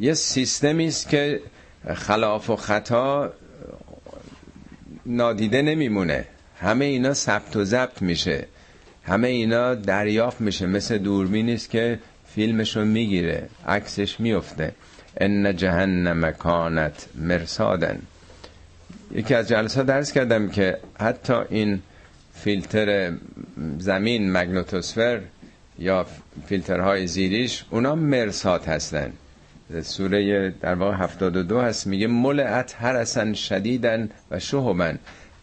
یه 0.00 0.14
سیستمی 0.14 0.86
است 0.86 1.08
که 1.08 1.40
خلاف 1.94 2.50
و 2.50 2.56
خطا 2.56 3.32
نادیده 5.06 5.62
نمیمونه. 5.62 6.24
همه 6.60 6.84
اینا 6.84 7.14
ثبت 7.14 7.56
و 7.56 7.64
ضبط 7.64 8.02
میشه. 8.02 8.46
همه 9.04 9.28
اینا 9.28 9.74
دریافت 9.74 10.40
میشه. 10.40 10.66
مثل 10.66 10.98
دوربینی 10.98 11.54
است 11.54 11.70
که 11.70 11.98
فیلمشو 12.34 12.84
می‌گیره 12.84 13.48
عکسش 13.66 14.20
میفته. 14.20 14.72
ان 15.20 15.56
جهنم 15.56 16.30
کانت 16.30 17.06
مرسادن 17.14 17.98
یکی 19.14 19.34
از 19.34 19.48
جلسات 19.48 19.86
درس 19.86 20.12
کردم 20.12 20.48
که 20.48 20.78
حتی 21.00 21.34
این 21.50 21.82
فیلتر 22.34 23.12
زمین 23.78 24.32
مگنوتوسفر 24.32 25.20
یا 25.78 26.06
فیلترهای 26.46 27.06
زیریش 27.06 27.64
اونا 27.70 27.94
مرسات 27.94 28.68
هستن. 28.68 29.12
سوره 29.82 30.50
در 30.60 30.74
واقع 30.74 30.96
72 30.96 31.60
هست 31.60 31.86
میگه 31.86 32.06
ملعت 32.06 32.76
حرسن 32.78 33.32
شدیدن 33.32 34.10
و 34.30 34.38
شهبن 34.38 34.98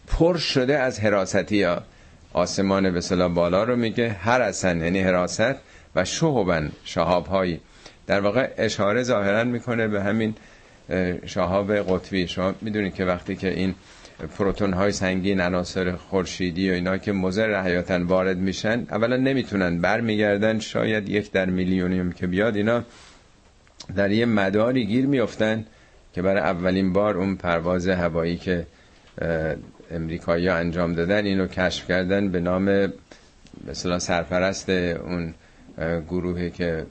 پر 0.06 0.36
شده 0.36 0.78
از 0.78 1.00
حراستی 1.00 1.62
ها 1.62 1.82
آسمان 2.32 2.90
به 2.90 3.28
بالا 3.28 3.64
رو 3.64 3.76
میگه 3.76 4.08
حرسن 4.08 4.80
یعنی 4.80 5.00
حراست. 5.00 5.54
و 5.96 6.04
شهبن 6.04 6.72
شهاب 6.84 7.26
هایی 7.26 7.60
در 8.06 8.20
واقع 8.20 8.50
اشاره 8.56 9.02
ظاهرا 9.02 9.44
می‌کنه 9.44 9.88
به 9.88 10.02
همین 10.02 10.34
شهاب 11.26 11.74
قطبی. 11.74 12.28
شما 12.28 12.54
می‌دونید 12.60 12.94
که 12.94 13.04
وقتی 13.04 13.36
که 13.36 13.48
این 13.48 13.74
پروتون 14.38 14.72
های 14.72 14.92
سنگین 14.92 15.40
عناصر 15.40 15.92
خورشیدی 15.92 16.70
و 16.70 16.72
اینا 16.72 16.98
که 16.98 17.12
مضر 17.12 17.62
حیاتن 17.62 18.02
وارد 18.02 18.36
میشن 18.36 18.86
اولا 18.90 19.16
نمی‌تونن 19.16 19.80
برمیگردن. 19.80 20.58
شاید 20.58 21.08
یک 21.08 21.32
در 21.32 21.46
میلیونیم 21.46 22.12
که 22.12 22.26
بیاد 22.26 22.56
اینا 22.56 22.84
در 23.96 24.10
یه 24.10 24.26
مداری 24.26 24.86
گیر 24.86 25.06
میفتن 25.06 25.64
که 26.14 26.22
برای 26.22 26.40
اولین 26.40 26.92
بار 26.92 27.16
اون 27.16 27.36
پرواز 27.36 27.88
هوایی 27.88 28.36
که 28.36 28.66
امریکایی 29.90 30.48
انجام 30.48 30.94
دادن 30.94 31.26
اینو 31.26 31.46
کشف 31.46 31.88
کردن 31.88 32.28
به 32.28 32.40
نام 32.40 32.92
مثلا 33.68 33.98
سرپرست 33.98 34.70
اون 34.70 35.34
گروهی 35.78 36.50
که 36.50 36.86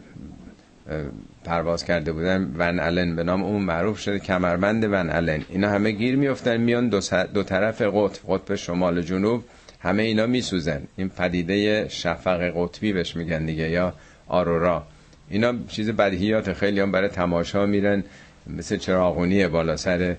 پرواز 1.43 1.85
کرده 1.85 2.11
بودن 2.11 2.55
ون 2.57 2.79
الن 2.79 3.15
به 3.15 3.23
نام 3.23 3.43
اون 3.43 3.61
معروف 3.61 3.99
شده 3.99 4.19
کمربند 4.19 4.83
ون 4.83 5.09
الن. 5.09 5.45
اینا 5.49 5.69
همه 5.69 5.91
گیر 5.91 6.15
میفتن 6.15 6.57
میان 6.57 6.89
دو, 6.89 6.99
دو 7.33 7.43
طرف 7.43 7.81
قطب 7.81 8.19
قطب 8.27 8.55
شمال 8.55 9.01
جنوب 9.01 9.43
همه 9.79 10.03
اینا 10.03 10.25
میسوزن. 10.25 10.81
این 10.97 11.09
پدیده 11.09 11.87
شفق 11.89 12.51
قطبی 12.55 12.93
بهش 12.93 13.15
میگن 13.15 13.45
دیگه 13.45 13.69
یا 13.69 13.93
آرورا. 14.27 14.83
اینا 15.29 15.53
چیز 15.67 15.89
بدیهیات 15.89 16.53
خیلی 16.53 16.79
هم 16.79 16.91
برای 16.91 17.09
تماشا 17.09 17.65
میرن 17.65 18.03
مثل 18.47 18.77
چراغونی 18.77 19.47
بالا 19.47 19.77
سر 19.77 20.15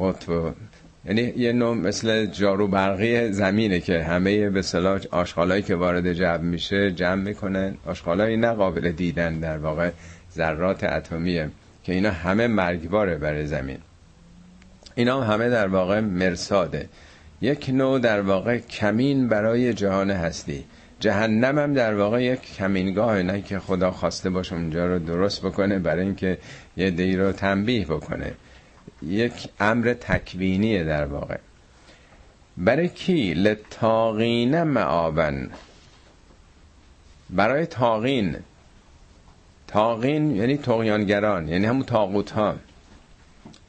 قطب 0.00 0.54
یعنی 1.06 1.32
یه 1.36 1.52
نوع 1.52 1.76
مثل 1.76 2.26
جارو 2.26 2.68
برقی 2.68 3.32
زمینه 3.32 3.80
که 3.80 4.02
همه 4.02 4.50
به 4.50 4.62
صلاح 4.62 5.00
آشغالایی 5.10 5.62
که 5.62 5.74
وارد 5.74 6.12
جمع 6.12 6.36
میشه 6.36 6.90
جمع 6.90 7.22
می‌کنن. 7.22 7.74
آشغالایی 7.86 8.36
نه 8.36 8.52
قابل 8.52 8.92
دیدن 8.92 9.40
در 9.40 9.58
واقع 9.58 9.90
ذرات 10.34 10.84
اتمیه 10.84 11.50
که 11.84 11.92
اینا 11.92 12.10
همه 12.10 12.46
مرگباره 12.46 13.16
برای 13.16 13.46
زمین. 13.46 13.78
اینا 14.94 15.22
همه 15.22 15.48
در 15.48 15.66
واقع 15.66 16.00
مرساده 16.00 16.88
یک 17.40 17.70
نوع 17.72 17.98
در 17.98 18.20
واقع 18.20 18.58
کمین 18.58 19.28
برای 19.28 19.74
جهان 19.74 20.10
هستی. 20.10 20.64
جهنم 21.00 21.58
هم 21.58 21.74
در 21.74 21.94
واقع 21.94 22.22
یک 22.22 22.40
کمینگاه 22.40 23.22
نه 23.22 23.42
که 23.42 23.58
خدا 23.58 23.90
خواسته 23.90 24.30
باشه 24.30 24.54
اونجا 24.54 24.86
رو 24.86 24.98
درست 24.98 25.42
بکنه 25.42 25.78
برای 25.78 26.02
اینکه 26.04 26.38
یه 26.76 26.90
دی 26.90 27.16
رو 27.16 27.32
تنبیه 27.32 27.84
بکنه. 27.84 28.32
یک 29.02 29.48
امر 29.60 29.94
تکوینیه 30.00 30.84
در 30.84 31.04
واقع. 31.04 31.38
برای 32.56 32.88
کی؟ 32.88 33.34
لتاقین 33.34 34.62
معابن 34.62 35.50
برای 37.30 37.66
تاقین 37.66 38.36
تاقین 39.66 40.36
یعنی 40.36 40.56
تقیانگران 40.56 41.48
یعنی 41.48 41.66
همون 41.66 41.82
تاقوت 41.82 42.30
ها 42.30 42.54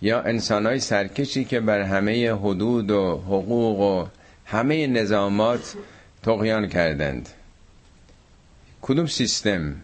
یا 0.02 0.22
انسان 0.22 0.66
های 0.66 0.80
سرکشی 0.80 1.46
که 1.46 1.60
بر 1.60 1.82
همه 1.82 2.34
حدود 2.34 2.92
و 2.92 3.18
حقوق 3.18 3.80
و 3.80 4.08
همه 4.46 4.88
نظامات 4.88 5.76
تقیان 6.24 6.68
کردند. 6.68 7.30
کدوم 8.82 9.06
سیستم 9.06 9.76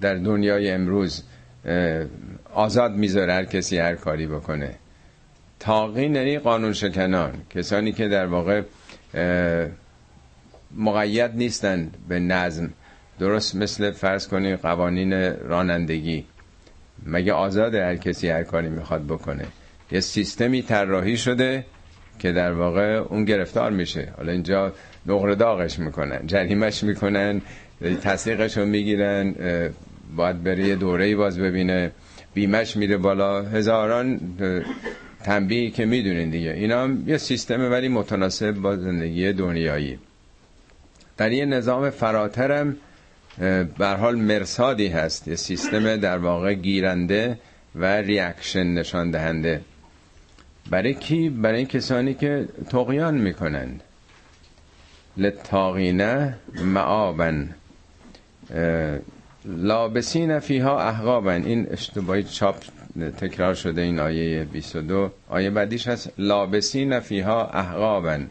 در 0.00 0.14
دنیای 0.14 0.70
امروز 0.70 1.22
آزاد 2.54 2.92
می‌ذاره 2.92 3.32
هر 3.32 3.44
کسی 3.44 3.78
هر 3.78 3.94
کاری 3.94 4.26
بکنه. 4.26 4.74
تاقین 5.60 6.14
یعنی 6.14 6.38
قانون 6.38 6.72
شکنان. 6.72 7.32
کسانی 7.50 7.92
که 7.92 8.08
در 8.08 8.26
واقع 8.26 8.62
مقید 10.76 11.30
نیستند 11.34 11.96
به 12.08 12.18
نظم. 12.18 12.70
درست 13.18 13.56
مثل 13.56 13.90
فرض 13.90 14.28
کنید 14.28 14.58
قوانین 14.58 15.12
رانندگی. 15.32 16.24
مگه 17.06 17.32
آزاد 17.32 17.74
هر 17.74 17.96
کسی 17.96 18.28
هر 18.28 18.42
کاری 18.42 18.68
می‌خواد 18.68 19.06
بکنه؟ 19.06 19.44
یه 19.90 20.00
سیستمی 20.00 20.62
طراحی 20.62 21.16
شده 21.16 21.64
که 22.18 22.32
در 22.32 22.52
واقع 22.52 22.82
اون 22.82 23.24
گرفتار 23.24 23.70
میشه. 23.70 24.12
حالا 24.16 24.32
اینجا 24.32 24.72
نقره 25.06 25.34
داغش 25.34 25.78
می‌کنن 25.78 26.26
جریمش 26.26 26.82
می‌کنن 26.82 27.40
تصدیقش 28.02 28.58
رو 28.58 28.66
می‌گیرن 28.66 29.34
باید 30.16 30.42
بره 30.42 30.68
یه 30.68 30.76
دوره 30.76 31.16
باز 31.16 31.38
ببینه. 31.38 31.90
بیمش 32.34 32.76
میره 32.76 32.96
بالا. 32.96 33.42
هزاران 33.42 34.20
تنبیهی 35.24 35.70
که 35.70 35.84
می‌دونین 35.86 36.30
دیگه. 36.30 36.50
اینا 36.50 36.82
هم 36.82 37.04
یه 37.06 37.18
سیستم 37.18 37.70
ولی 37.70 37.88
متناسب 37.88 38.52
با 38.52 38.76
زندگی 38.76 39.32
دنیایی. 39.32 39.98
در 41.16 41.32
یه 41.32 41.44
نظام 41.44 41.90
فراترم 41.90 42.76
بر 43.78 43.96
حال 43.96 44.16
مرسادی 44.16 44.88
هست. 44.88 45.28
یه 45.28 45.36
سیستم 45.36 45.96
در 45.96 46.18
واقع 46.18 46.54
گیرنده 46.54 47.38
و 47.74 47.84
reaction 47.84 48.66
نشان 48.66 49.10
دهنده 49.10 49.60
برای 50.70 50.94
کی؟ 50.94 51.28
برای 51.28 51.64
کسانی 51.64 52.14
که 52.14 52.48
طغیان 52.70 53.14
می‌کنند 53.14 53.82
للطاغین 55.16 56.36
مآبا. 56.64 57.54
لابثین 59.44 60.38
فیها 60.38 60.88
احقابا. 60.88 61.44
این 61.44 61.66
اشتباهی 61.70 62.22
چاپ 62.22 62.56
تکرار 63.18 63.54
شده 63.54 63.80
این 63.80 63.98
آیه 63.98 64.44
22 64.44 65.10
آیه 65.28 65.50
بعدیش 65.50 65.88
هست 65.88 66.10
لابثین 66.18 67.00
فیها 67.00 67.46
احقابا. 67.46 68.30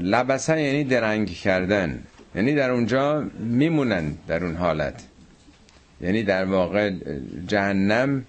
لبث 0.00 0.62
یعنی 0.62 0.84
درنگ 0.84 1.30
کردن. 1.30 2.02
یعنی 2.34 2.54
در 2.54 2.70
اونجا 2.70 3.24
میمونن 3.38 4.14
در 4.26 4.44
اون 4.44 4.56
حالت. 4.56 5.02
یعنی 6.00 6.22
در 6.22 6.44
واقع 6.44 6.92
جهنم 7.46 8.24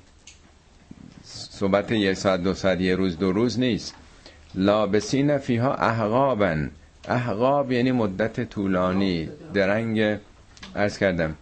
صحبت 1.23 1.91
یک 1.91 2.13
ساعت 2.13 2.43
دو 2.43 2.53
ساعت 2.53 2.81
یه 2.81 2.95
روز 2.95 3.17
دو 3.17 3.31
روز 3.31 3.59
نیست. 3.59 3.95
لابسین 4.55 5.37
فیها 5.37 5.73
احقابن. 5.73 6.71
احقاب 7.07 7.71
یعنی 7.71 7.91
مدت 7.91 8.49
طولانی 8.49 9.29
درنگ 9.53 10.17
ارز 10.75 10.97
کردم 10.97 11.35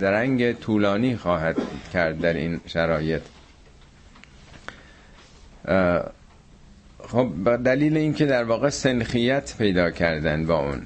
درنگ 0.00 0.52
طولانی 0.52 1.16
خواهد 1.16 1.56
کرد 1.92 2.20
در 2.20 2.32
این 2.32 2.60
شرایط. 2.66 3.22
خب 7.08 7.56
دلیل 7.64 7.96
اینکه 7.96 8.26
در 8.26 8.44
واقع 8.44 8.68
سنخیت 8.68 9.54
پیدا 9.58 9.90
کردن 9.90 10.46
با 10.46 10.58
اون 10.58 10.82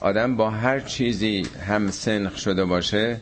آدم 0.00 0.36
با 0.36 0.50
هر 0.50 0.80
چیزی 0.80 1.46
هم 1.66 1.90
سنخ 1.90 2.38
شده 2.38 2.64
باشه 2.64 3.20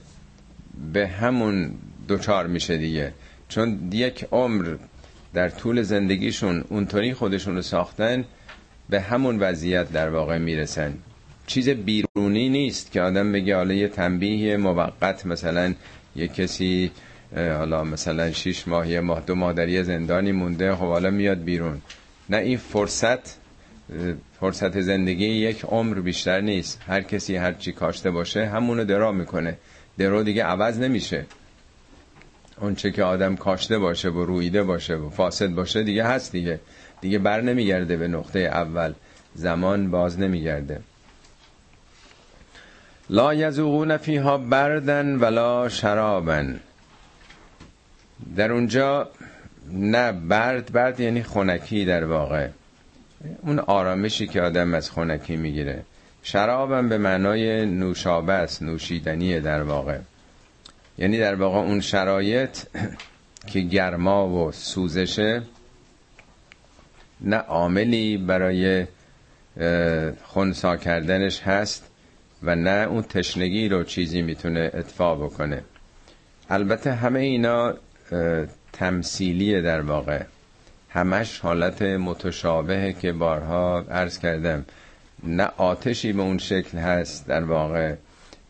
به 0.92 1.08
همون 1.08 1.74
دوچار 2.08 2.46
میشه 2.46 2.76
دیگه. 2.76 3.12
چون 3.48 3.88
یک 3.92 4.26
عمر 4.32 4.76
در 5.34 5.48
طول 5.48 5.82
زندگیشون 5.82 6.64
اونطوری 6.68 7.14
خودشون 7.14 7.54
رو 7.54 7.62
ساختن 7.62 8.24
به 8.88 9.00
همون 9.00 9.38
وضعیت 9.38 9.92
در 9.92 10.10
واقع 10.10 10.38
می‌رسن. 10.38 10.94
چیز 11.46 11.68
بیرونی 11.68 12.48
نیست 12.48 12.92
که 12.92 13.00
آدم 13.02 13.32
بگه 13.32 13.56
حالا 13.56 13.74
یه 13.74 13.88
تنبیه 13.88 14.56
موقت 14.56 15.26
مثلا 15.26 15.74
یه 16.16 16.28
کسی 16.28 16.90
حالا 17.36 17.84
مثلا 17.84 18.32
شیش 18.32 18.68
ماه 18.68 18.88
یه 18.88 19.00
ماه 19.00 19.20
دو 19.20 19.34
ماه 19.34 19.52
در 19.52 19.68
یه 19.68 19.82
زندانی 19.82 20.32
مونده 20.32 20.74
خب 20.74 20.86
حالا 20.86 21.10
میاد 21.10 21.44
بیرون. 21.44 21.80
نه 22.30 22.36
این 22.36 22.58
فرصت 22.58 23.38
فرصت 24.40 24.80
زندگی 24.80 25.24
یک 25.24 25.64
عمر 25.64 26.00
بیشتر 26.00 26.40
نیست. 26.40 26.80
هر 26.86 27.02
کسی 27.02 27.36
هر 27.36 27.52
چی 27.52 27.72
کاشته 27.72 28.10
باشه 28.10 28.46
همونو 28.46 28.84
درا 28.84 29.12
می‌کنه. 29.12 29.56
درو 29.98 30.22
دیگه 30.22 30.44
عوض 30.44 30.78
نمیشه. 30.78 31.26
اون 32.60 32.74
چه 32.74 32.90
که 32.90 33.02
آدم 33.04 33.36
کاشته 33.36 33.78
باشه 33.78 34.10
و 34.10 34.24
رویده 34.24 34.62
باشه 34.62 34.94
و 34.94 35.10
فاسد 35.10 35.48
باشه 35.48 35.82
دیگه 35.82 36.04
هست 36.04 36.32
دیگه. 36.32 36.60
دیگه 37.00 37.18
بر 37.18 37.40
نمیگرده 37.40 37.96
به 37.96 38.08
نقطه 38.08 38.38
اول. 38.38 38.92
زمان 39.34 39.90
باز 39.90 40.20
نمیگرده. 40.20 40.80
لا 43.12 43.34
یذوقون 43.34 43.96
فیها 43.96 44.38
بردن 44.38 45.16
ولا 45.16 45.68
شرابن. 45.68 46.60
در 48.36 48.52
اونجا 48.52 49.08
نه 49.72 50.12
برد 50.12 50.72
برد 50.72 51.00
یعنی 51.00 51.22
خونکی 51.22 51.84
در 51.84 52.04
واقع. 52.04 52.48
اون 53.42 53.58
آرامشی 53.58 54.26
که 54.26 54.42
آدم 54.42 54.74
از 54.74 54.90
خونکی 54.90 55.36
می‌گیره. 55.36 55.82
شرابم 56.22 56.88
به 56.88 56.98
معنای 56.98 57.66
نوشابه 57.66 58.32
است 58.32 58.62
نوشیدنی 58.62 59.40
در 59.40 59.62
واقع. 59.62 59.98
یعنی 60.98 61.18
در 61.18 61.34
واقع 61.34 61.58
اون 61.58 61.80
شرایط 61.80 62.58
که 63.52 63.60
گرما 63.60 64.28
و 64.28 64.52
سوزشه 64.52 65.42
نه 67.20 67.36
عاملی 67.36 68.16
برای 68.16 68.86
خونسا 70.24 70.76
کردنش 70.76 71.40
هست. 71.40 71.91
و 72.42 72.54
نه 72.54 72.86
اون 72.88 73.02
تشنگی 73.02 73.68
رو 73.68 73.84
چیزی 73.84 74.22
می‌تونه 74.22 74.70
اتفاع 74.74 75.16
بکنه. 75.16 75.62
البته 76.50 76.92
همه 76.92 77.20
اینا 77.20 77.74
تمثیلیه 78.72 79.60
در 79.60 79.80
واقع. 79.80 80.22
همش 80.90 81.38
حالت 81.38 81.82
متشابهه 81.82 82.92
که 82.92 83.12
بارها 83.12 83.80
عرض 83.80 84.18
کردم. 84.18 84.64
نه 85.24 85.48
آتشی 85.56 86.12
به 86.12 86.22
اون 86.22 86.38
شکل 86.38 86.78
هست 86.78 87.26
در 87.26 87.44
واقع 87.44 87.94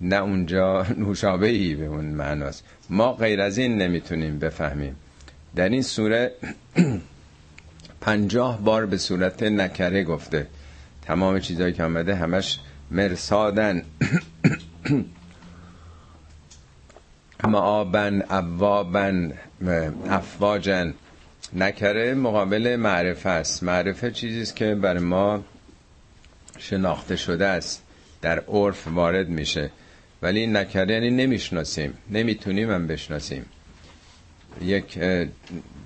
نه 0.00 0.16
اونجا 0.16 0.86
نوشابهی 0.98 1.74
به 1.74 1.86
اون 1.86 2.04
معناست. 2.04 2.64
ما 2.90 3.12
غیر 3.12 3.40
از 3.40 3.58
این 3.58 3.78
نمی‌تونیم 3.78 4.38
بفهمیم. 4.38 4.96
در 5.56 5.68
این 5.68 5.82
سوره 5.82 6.32
پنجاه 8.00 8.60
بار 8.60 8.86
به 8.86 8.96
صورت 8.96 9.42
نکره 9.42 10.04
گفته. 10.04 10.46
تمام 11.02 11.40
چیزهایی 11.40 11.72
که 11.72 11.84
آمده 11.84 12.14
همش 12.14 12.58
مرسادن 12.92 13.82
معابن 17.44 18.22
ابوابن 18.30 19.32
افواجن 20.08 20.94
نکره 21.54 22.14
مقابل 22.14 22.76
معرفه 22.76 23.28
است. 23.28 23.62
معرفه 23.62 24.10
چیزیست 24.10 24.56
که 24.56 24.74
بر 24.74 24.98
ما 24.98 25.44
شناخته 26.58 27.16
شده 27.16 27.46
است. 27.46 27.82
در 28.22 28.40
عرف 28.40 28.88
وارد 28.88 29.28
میشه. 29.28 29.70
ولی 30.22 30.46
نکره 30.46 30.94
یعنی 30.94 31.10
نمی‌شناسیم. 31.10 31.94
نمی‌تونیم 32.10 32.70
هم 32.70 32.86
بشناسیم. 32.86 33.44
یک 34.60 34.98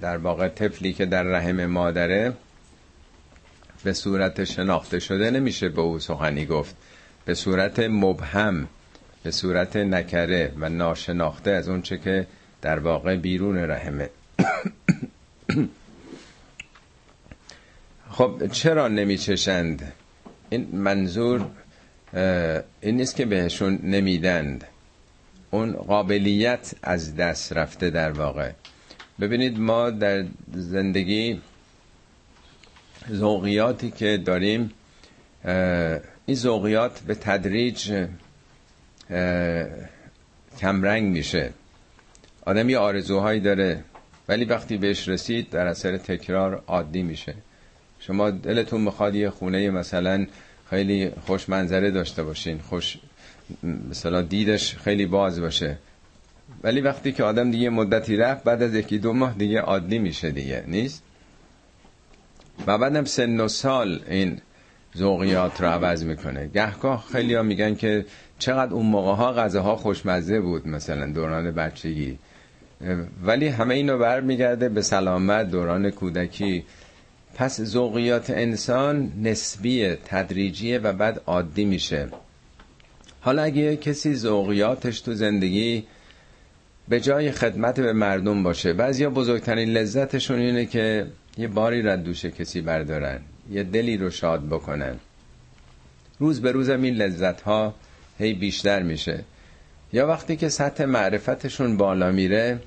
در 0.01 0.17
واقع 0.17 0.49
طفلی 0.49 0.93
که 0.93 1.07
در 1.07 1.23
رحم 1.23 1.67
مادره 1.67 2.33
به 3.85 3.93
صورت 3.93 4.45
شناخته 4.45 4.99
شده 4.99 5.31
نمیشه 5.31 5.69
به 5.69 5.81
او 5.81 5.99
سخنی 5.99 6.47
گفت. 6.47 6.77
به 7.27 7.35
صورت 7.35 7.79
مبهم 7.81 8.69
به 9.23 9.31
صورت 9.31 9.77
نکره 9.77 10.53
و 10.59 10.69
ناشناخته 10.69 11.51
از 11.51 11.69
اونچه 11.69 11.99
که 11.99 12.27
در 12.63 12.79
واقع 12.79 13.17
بیرون 13.17 13.59
رحمه. 13.59 14.11
خب 18.17 18.47
چرا 18.47 18.89
نمیچشند؟ 18.89 19.93
این 20.51 20.69
منظور 20.73 21.47
این 22.81 22.97
نیست 22.97 23.17
که 23.17 23.25
بهشون 23.25 23.79
نمیدند. 23.83 24.65
اون 25.51 25.73
قابلیت 25.73 26.75
از 26.83 27.17
دست 27.17 27.53
رفته 27.53 27.91
در 27.91 28.11
واقع. 28.11 28.51
ببینید 29.21 29.59
ما 29.59 29.91
در 29.91 30.25
زندگی 30.53 31.41
ذوقیاتی 33.13 33.91
که 33.91 34.17
داریم 34.17 34.71
این 36.27 36.37
ذوقیات 36.37 37.01
به 37.01 37.15
تدریج 37.15 38.07
کمرنگ 40.61 41.13
میشه. 41.13 41.51
آدم 42.47 42.69
یه 42.69 42.79
آرزوهایی 42.79 43.41
داره 43.41 43.85
ولی 44.29 44.45
وقتی 44.45 44.77
بهش 44.77 45.09
رسید 45.09 45.51
در 45.51 45.67
اثر 45.67 45.97
تکرار 45.97 46.63
عادی 46.67 47.03
میشه. 47.03 47.35
شما 48.01 48.31
دلتون 48.31 48.81
می‌خواد 48.81 49.15
یه 49.15 49.31
خونه 49.31 49.71
مثلا 49.71 50.27
خیلی 50.71 51.11
خوش 51.27 51.49
منظره 51.49 51.91
داشته 51.91 52.23
باشین 52.23 52.59
خوش 52.59 52.99
مثلا 53.91 54.23
دیدش 54.23 54.77
خیلی 54.77 55.07
باز 55.07 55.41
باشه. 55.41 55.79
ولی 56.63 56.81
وقتی 56.81 57.13
که 57.13 57.25
آدم 57.25 57.51
دیگه 57.51 57.71
مدتی 57.71 58.17
رفت 58.17 58.45
بعد 58.45 58.63
از 58.63 58.75
یکی 58.75 58.99
دو 58.99 59.13
ماه 59.13 59.35
دیگه 59.39 59.61
عادی 59.61 59.99
میشه 59.99 60.31
دیگه 60.31 60.65
نیست؟ 60.67 61.03
و 62.67 62.79
بعدم 62.79 63.05
سن 63.05 63.41
و 63.41 63.49
سال 63.49 64.01
این 64.09 64.41
ذوقیات 64.97 65.61
رو 65.61 65.69
عوض 65.69 66.05
می‌کنه. 66.05 66.51
گهگاه 66.55 67.05
خیلی 67.13 67.35
ها 67.35 67.43
میگن 67.43 67.75
که 67.75 68.05
چقدر 68.39 68.73
اون 68.73 68.87
موقع 68.87 69.13
ها 69.13 69.33
غذاها 69.33 69.77
خوشمزه 69.77 70.41
بود 70.41 70.69
مثلا 70.69 71.07
دوران 71.13 71.51
بچگی. 71.51 72.19
ولی 73.25 73.49
همه 73.49 73.75
اینو 73.75 73.99
بر 73.99 74.21
میگرده 74.21 74.69
به 74.69 74.83
سلامت 74.83 75.51
دوران 75.51 75.91
کودکی. 75.91 76.65
پس 77.35 77.61
ذوقیات 77.61 78.31
انسان 78.31 79.13
نسبیه 79.23 79.99
تدریجیه 80.05 80.79
و 80.79 80.93
بعد 80.93 81.21
عادی 81.27 81.65
میشه. 81.65 82.09
حالا 83.21 83.43
اگه 83.43 83.77
کسی 83.77 84.15
ذوقیاتش 84.15 85.01
تو 85.01 85.15
زندگی 85.15 85.85
به 86.89 87.01
جای 87.01 87.33
خدمت 87.33 87.81
به 87.81 87.93
مردم 87.93 88.43
باشه 88.43 88.73
بعضیا 88.73 89.11
بزرگترین 89.11 89.69
لذتشون 89.69 90.39
اینه 90.39 90.67
که 90.67 91.07
یه 91.39 91.49
باری 91.49 91.83
را 91.83 91.97
دوش 91.97 92.25
کسی 92.25 92.61
بردارن. 92.61 93.21
یه 93.51 93.63
دلی 93.63 93.97
رو 93.97 94.11
شاد 94.11 94.47
بکنن. 94.47 94.97
روز 96.19 96.41
به 96.41 96.53
روزم 96.53 96.83
این 96.83 96.95
لذت 96.95 97.41
ها 97.41 97.75
هی 98.19 98.35
بیشتر 98.35 98.83
میشه. 98.83 99.25
یا 99.93 100.07
وقتی 100.07 100.37
که 100.37 100.49
سطح 100.49 100.85
معرفتشون 100.85 101.77
بالا 101.77 102.13
میره 102.13 102.61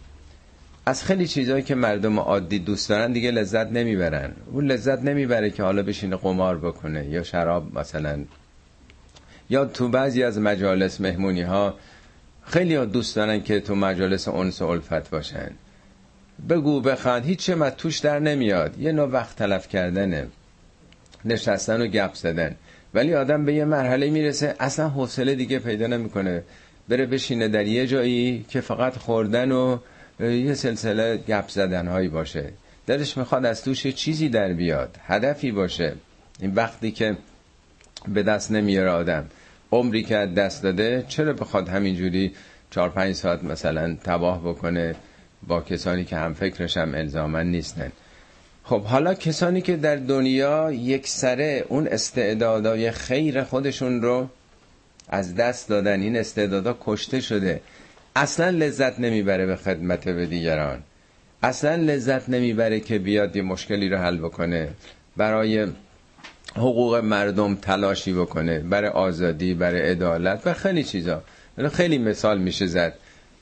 از 0.86 1.04
خیلی 1.04 1.28
چیزهایی 1.28 1.64
که 1.64 1.76
مردم 1.76 2.20
عادی 2.20 2.60
دوست 2.60 2.90
دارن 2.90 3.12
دیگه 3.12 3.32
لذت 3.32 3.72
نمی‌برن. 3.72 4.32
اون 4.52 4.72
لذت 4.72 5.02
نمی‌بره 5.02 5.50
که 5.50 5.64
حالا 5.64 5.84
بشینه 5.84 6.16
قمار 6.16 6.58
بکنه 6.58 7.06
یا 7.06 7.24
شراب 7.24 7.80
مثلا. 7.80 8.26
یا 9.50 9.66
تو 9.66 9.88
بعضی 9.88 10.24
از 10.24 10.40
مجالس 10.40 11.02
مهمونی 11.02 11.42
ها 11.42 11.74
خیلی 12.44 12.76
ها 12.76 12.86
دوست 12.86 13.16
دارن 13.16 13.44
که 13.44 13.60
تو 13.60 13.76
مجالس 13.76 14.28
انس 14.28 14.62
و 14.62 14.66
الفت 14.66 15.10
باشن. 15.10 15.52
بگو 16.50 16.82
بخند 16.82 17.26
هیچ 17.26 17.40
چه 17.40 17.70
توش 17.70 18.00
در 18.00 18.20
نمیاد. 18.20 18.80
یه 18.80 18.92
نوع 18.92 19.10
وقت 19.10 19.36
تلف 19.36 19.68
کردنه. 19.68 20.28
نشستن 21.26 21.82
و 21.82 21.88
گپ 21.88 22.14
زدن. 22.14 22.56
ولی 22.94 23.14
آدم 23.14 23.46
به 23.46 23.54
یه 23.54 23.66
مرحله 23.66 24.10
می‌رسه 24.10 24.56
اصلا 24.60 24.90
حوصله 24.90 25.36
دیگه 25.36 25.60
پیدا 25.60 25.88
نمی‌کنه. 25.88 26.44
بره 26.90 27.06
بشینه 27.06 27.48
در 27.48 27.66
یه 27.66 27.88
جایی 27.88 28.46
که 28.50 28.62
فقط 28.62 28.98
خوردن 28.98 29.52
و 29.52 29.78
یه 30.20 30.54
سلسله 30.54 31.18
گپ 31.18 31.50
زدن 31.50 31.88
هایی 31.88 32.08
باشه. 32.08 32.50
دلش 32.88 33.18
می‌خواد 33.18 33.46
از 33.46 33.64
توش 33.64 33.88
چیزی 33.88 34.30
در 34.30 34.54
بیاد 34.54 34.96
هدفی 35.08 35.52
باشه. 35.52 35.94
این 36.40 36.54
وقتی 36.54 36.92
که 36.92 37.18
به 38.08 38.24
دست 38.24 38.52
نمیاره 38.52 38.90
آدم. 38.90 39.26
عمری 39.72 40.04
که 40.04 40.16
دست 40.16 40.64
داده 40.64 41.06
چرا 41.08 41.34
بخواد 41.34 41.70
همینجوری 41.70 42.34
چهار 42.72 42.90
پنج 42.90 43.16
ساعت 43.16 43.44
مثلا 43.44 43.98
تباه 44.04 44.42
بکنه 44.42 44.96
با 45.48 45.62
کسانی 45.62 46.06
که 46.06 46.16
هم 46.16 46.34
فکرش 46.34 46.78
هم 46.78 46.96
الزامن 46.96 47.48
نیستن؟ 47.48 47.92
خب 48.70 48.82
حالا 48.82 49.14
کسانی 49.14 49.62
که 49.62 49.78
در 49.78 49.96
دنیا 49.96 50.72
یک 50.72 51.08
سره 51.08 51.66
اون 51.68 51.88
استعدادای 51.88 52.92
خیر 52.92 53.44
خودشون 53.44 54.02
رو 54.02 54.30
از 55.08 55.36
دست 55.36 55.70
دادن 55.70 56.02
این 56.02 56.18
استعدادا 56.18 56.78
کشته 56.82 57.20
شده 57.20 57.62
اصلا 58.16 58.50
لذت 58.50 59.00
نمی‌بره 59.00 59.46
به 59.46 59.56
خدمت 59.56 60.10
به 60.10 60.26
دیگران. 60.26 60.80
اصلا 61.44 61.76
لذت 61.76 62.30
نمی‌بره 62.30 62.80
که 62.80 63.00
بیاد 63.00 63.36
یه 63.36 63.42
مشکلی 63.42 63.90
رو 63.90 63.98
حل 63.98 64.18
بکنه 64.18 64.70
برای 65.18 65.68
حقوق 66.56 66.96
مردم 66.96 67.56
تلاشی 67.56 68.14
بکنه 68.14 68.60
برای 68.60 68.90
آزادی 68.90 69.54
برای 69.54 69.82
عدالت 69.82 70.42
و 70.46 70.54
خیلی 70.54 70.84
چیزا. 70.84 71.24
خیلی 71.74 71.98
مثال 71.98 72.38
میشه 72.38 72.68
زد 72.68 72.94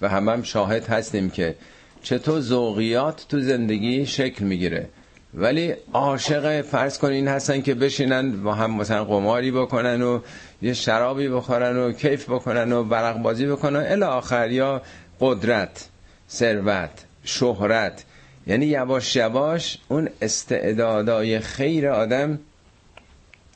و 0.02 0.10
همه 0.10 0.32
هم 0.32 0.44
شاهد 0.44 0.88
هستیم 0.88 1.30
که 1.30 1.56
چطور 2.04 2.40
ذوقیات 2.42 3.26
تو 3.30 3.40
زندگی 3.40 4.06
شکل 4.06 4.46
می‌گیره. 4.46 4.88
ولی 5.34 5.74
عاشق 5.94 6.62
فرض 6.62 6.98
کنین 6.98 7.28
هستن 7.28 7.62
که 7.62 7.74
بشینن 7.74 8.44
با 8.44 8.54
هم 8.54 8.72
مثلا 8.76 9.06
قماری 9.06 9.52
بکنن 9.52 10.02
و 10.02 10.20
یه 10.62 10.74
شرابی 10.74 11.30
بخورن 11.30 11.78
و 11.78 11.92
کیف 11.92 12.30
بکنن 12.30 12.72
و 12.72 12.84
برق 12.84 13.18
بازی 13.18 13.48
بکنن. 13.48 13.80
الی 13.80 14.04
آخر 14.04 14.52
یا 14.52 14.82
قدرت 15.20 15.88
ثروت 16.30 17.06
شهرت. 17.24 18.04
یعنی 18.48 18.66
یواش 18.66 19.16
یواش 19.16 19.78
اون 19.88 20.10
استعدادای 20.22 21.40
خیر 21.40 21.88
آدم 21.90 22.40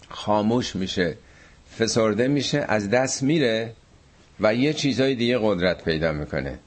خاموش 0.10 0.76
میشه 0.76 1.18
فسرده 1.80 2.28
میشه 2.28 2.66
از 2.68 2.90
دست 2.90 3.24
میره 3.24 3.74
و 4.40 4.56
یه 4.56 4.74
چیزای 4.74 5.16
دیگه 5.16 5.40
قدرت 5.42 5.84
پیدا 5.84 6.12
می‌کنه. 6.12 6.60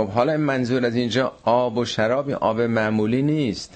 خب 0.00 0.08
حالا 0.08 0.36
منظور 0.36 0.86
از 0.86 0.94
اینجا 0.94 1.32
آب 1.44 1.78
و 1.78 1.84
شراب 1.84 2.30
آب 2.30 2.60
معمولی 2.60 3.22
نیست. 3.22 3.74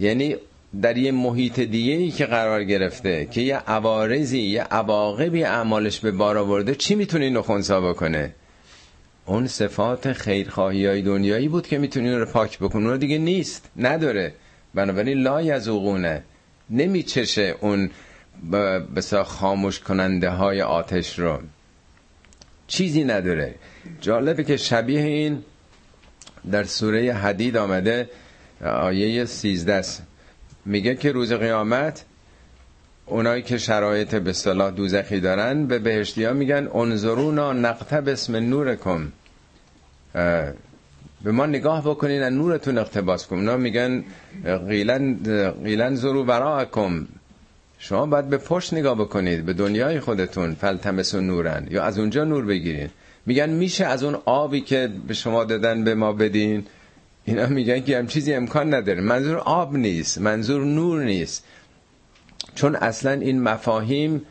یعنی 0.00 0.36
در 0.82 0.96
یه 0.96 1.12
محیط 1.12 1.60
دیگه 1.60 1.92
ای 1.92 2.10
که 2.10 2.26
قرار 2.26 2.64
گرفته 2.64 3.28
که 3.30 3.40
یه 3.40 3.56
عوارضی 3.56 4.40
یه 4.40 4.62
عواقبی 4.62 5.44
اعمالش 5.44 6.00
به 6.00 6.10
بار 6.10 6.38
آورده 6.38 6.74
چی 6.74 6.94
می‌تونه 6.94 7.24
اینو 7.24 7.42
خونسا 7.42 7.80
بکنه؟ 7.80 8.34
اون 9.26 9.46
صفات 9.46 10.12
خیرخواهی 10.12 10.86
های 10.86 11.02
دنیایی 11.02 11.48
بود 11.48 11.66
که 11.66 11.78
می‌تونی 11.78 12.10
اون 12.10 12.18
رو 12.20 12.26
پاک 12.26 12.58
بکنه 12.58 12.88
اون 12.88 12.98
دیگه 12.98 13.18
نیست 13.18 13.70
نداره. 13.76 14.32
بنابراین 14.74 15.18
لا 15.18 15.42
یزوقونه 15.42 16.22
نمیچشه 16.70 17.54
اون 17.60 17.90
بسا 18.96 19.24
خاموش 19.24 19.80
کننده 19.80 20.30
های 20.30 20.62
آتش 20.62 21.18
رو. 21.18 21.38
چیزی 22.66 23.04
نداره. 23.04 23.54
جالبه 24.00 24.44
که 24.44 24.56
شبیه 24.56 25.00
این 25.00 25.42
در 26.50 26.64
سوره 26.64 27.12
حدید 27.12 27.56
آمده 27.56 28.10
آیه 28.64 29.24
13 29.24 29.82
میگه 30.64 30.94
که 30.94 31.12
روز 31.12 31.32
قیامت 31.32 32.04
اونایی 33.06 33.42
که 33.42 33.58
شرایط 33.58 34.14
به 34.14 34.32
صلاح 34.32 34.70
دوزخی 34.70 35.20
دارن 35.20 35.66
به 35.66 35.78
بهشتی 35.78 36.24
ها 36.24 36.32
میگن 36.32 36.68
انظرونا 36.74 37.52
نقطه 37.52 37.96
اسم 38.10 38.36
نورکم. 38.36 39.12
به 41.24 41.32
ما 41.32 41.46
نگاه 41.46 41.82
بکنین 41.84 42.22
از 42.22 42.32
نورتون 42.32 42.78
اقتباس 42.78 43.26
کن 43.26 43.36
اونا 43.36 43.56
میگن 43.56 44.04
قیلن, 44.68 45.18
قیلن 45.64 45.94
زرو 45.94 46.24
براکم 46.24 47.06
شما 47.78 48.06
باید 48.06 48.28
به 48.28 48.38
پشت 48.38 48.74
نگاه 48.74 48.94
بکنید 48.94 49.46
به 49.46 49.52
دنیای 49.52 50.00
خودتون 50.00 50.54
فلتمس 50.54 51.14
و 51.14 51.20
نورن. 51.20 51.66
یا 51.70 51.82
از 51.82 51.98
اونجا 51.98 52.24
نور 52.24 52.44
بگیرین. 52.44 52.88
میگن 53.26 53.50
میشه 53.50 53.84
از 53.84 54.04
اون 54.04 54.18
آبی 54.24 54.60
که 54.60 54.90
به 55.08 55.14
شما 55.14 55.44
دادن 55.44 55.84
به 55.84 55.94
ما 55.94 56.12
بدین. 56.12 56.66
اینا 57.24 57.46
میگن 57.46 57.80
که 57.80 57.98
هم 57.98 58.06
چیزی 58.06 58.34
امکان 58.34 58.74
نداره. 58.74 59.00
منظور 59.00 59.38
آب 59.38 59.76
نیست 59.76 60.20
منظور 60.20 60.64
نور 60.64 61.04
نیست. 61.04 61.44
چون 62.54 62.76
اصلا 62.76 63.12
این 63.12 63.42
مفاهیم 63.42 64.22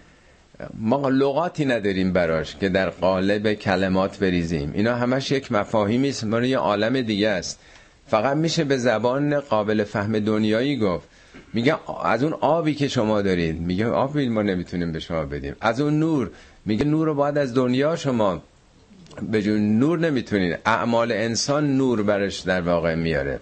ما 0.73 1.09
لغاتی 1.09 1.65
نداریم 1.65 2.13
براش 2.13 2.55
که 2.55 2.69
در 2.69 2.89
قالب 2.89 3.53
کلمات 3.53 4.19
بریزیم. 4.19 4.71
اینا 4.75 4.95
همش 4.95 5.31
یک 5.31 5.51
مفاهیمی 5.51 6.09
است. 6.09 6.23
ما 6.23 6.41
یه 6.41 6.57
عالم 6.57 7.01
دیگه 7.01 7.29
است. 7.29 7.59
فقط 8.07 8.37
میشه 8.37 8.63
به 8.63 8.77
زبان 8.77 9.39
قابل 9.39 9.83
فهم 9.83 10.19
دنیایی 10.19 10.77
گفت. 10.77 11.07
میگه 11.53 11.75
از 12.05 12.23
اون 12.23 12.33
آبی 12.33 12.75
که 12.75 12.87
شما 12.87 13.21
دارید 13.21 13.61
میگه 13.61 13.87
آبی 13.87 14.29
ما 14.29 14.41
نمی‌تونیم 14.41 14.91
به 14.91 14.99
شما 14.99 15.25
بدیم. 15.25 15.55
از 15.61 15.81
اون 15.81 15.99
نور 15.99 16.31
میگه 16.65 16.85
نور 16.85 17.07
رو 17.07 17.15
باید 17.15 17.37
از 17.37 17.53
دنیا 17.53 17.95
شما 17.95 18.41
به 19.31 19.41
جون 19.41 19.79
نور 19.79 19.99
نمی‌تونید 19.99 20.59
اعمال 20.65 21.11
انسان 21.11 21.77
نور 21.77 22.03
برش 22.03 22.39
در 22.39 22.61
واقع 22.61 22.95
میاره. 22.95 23.39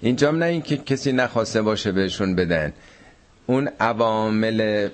اینجا 0.00 0.30
نه 0.30 0.46
این 0.46 0.62
که 0.62 0.76
کسی 0.76 1.12
نخواسته 1.12 1.62
باشه 1.62 1.92
بهشون 1.92 2.34
بدن. 2.34 2.72
اون 3.46 3.68
عوامل 3.80 4.88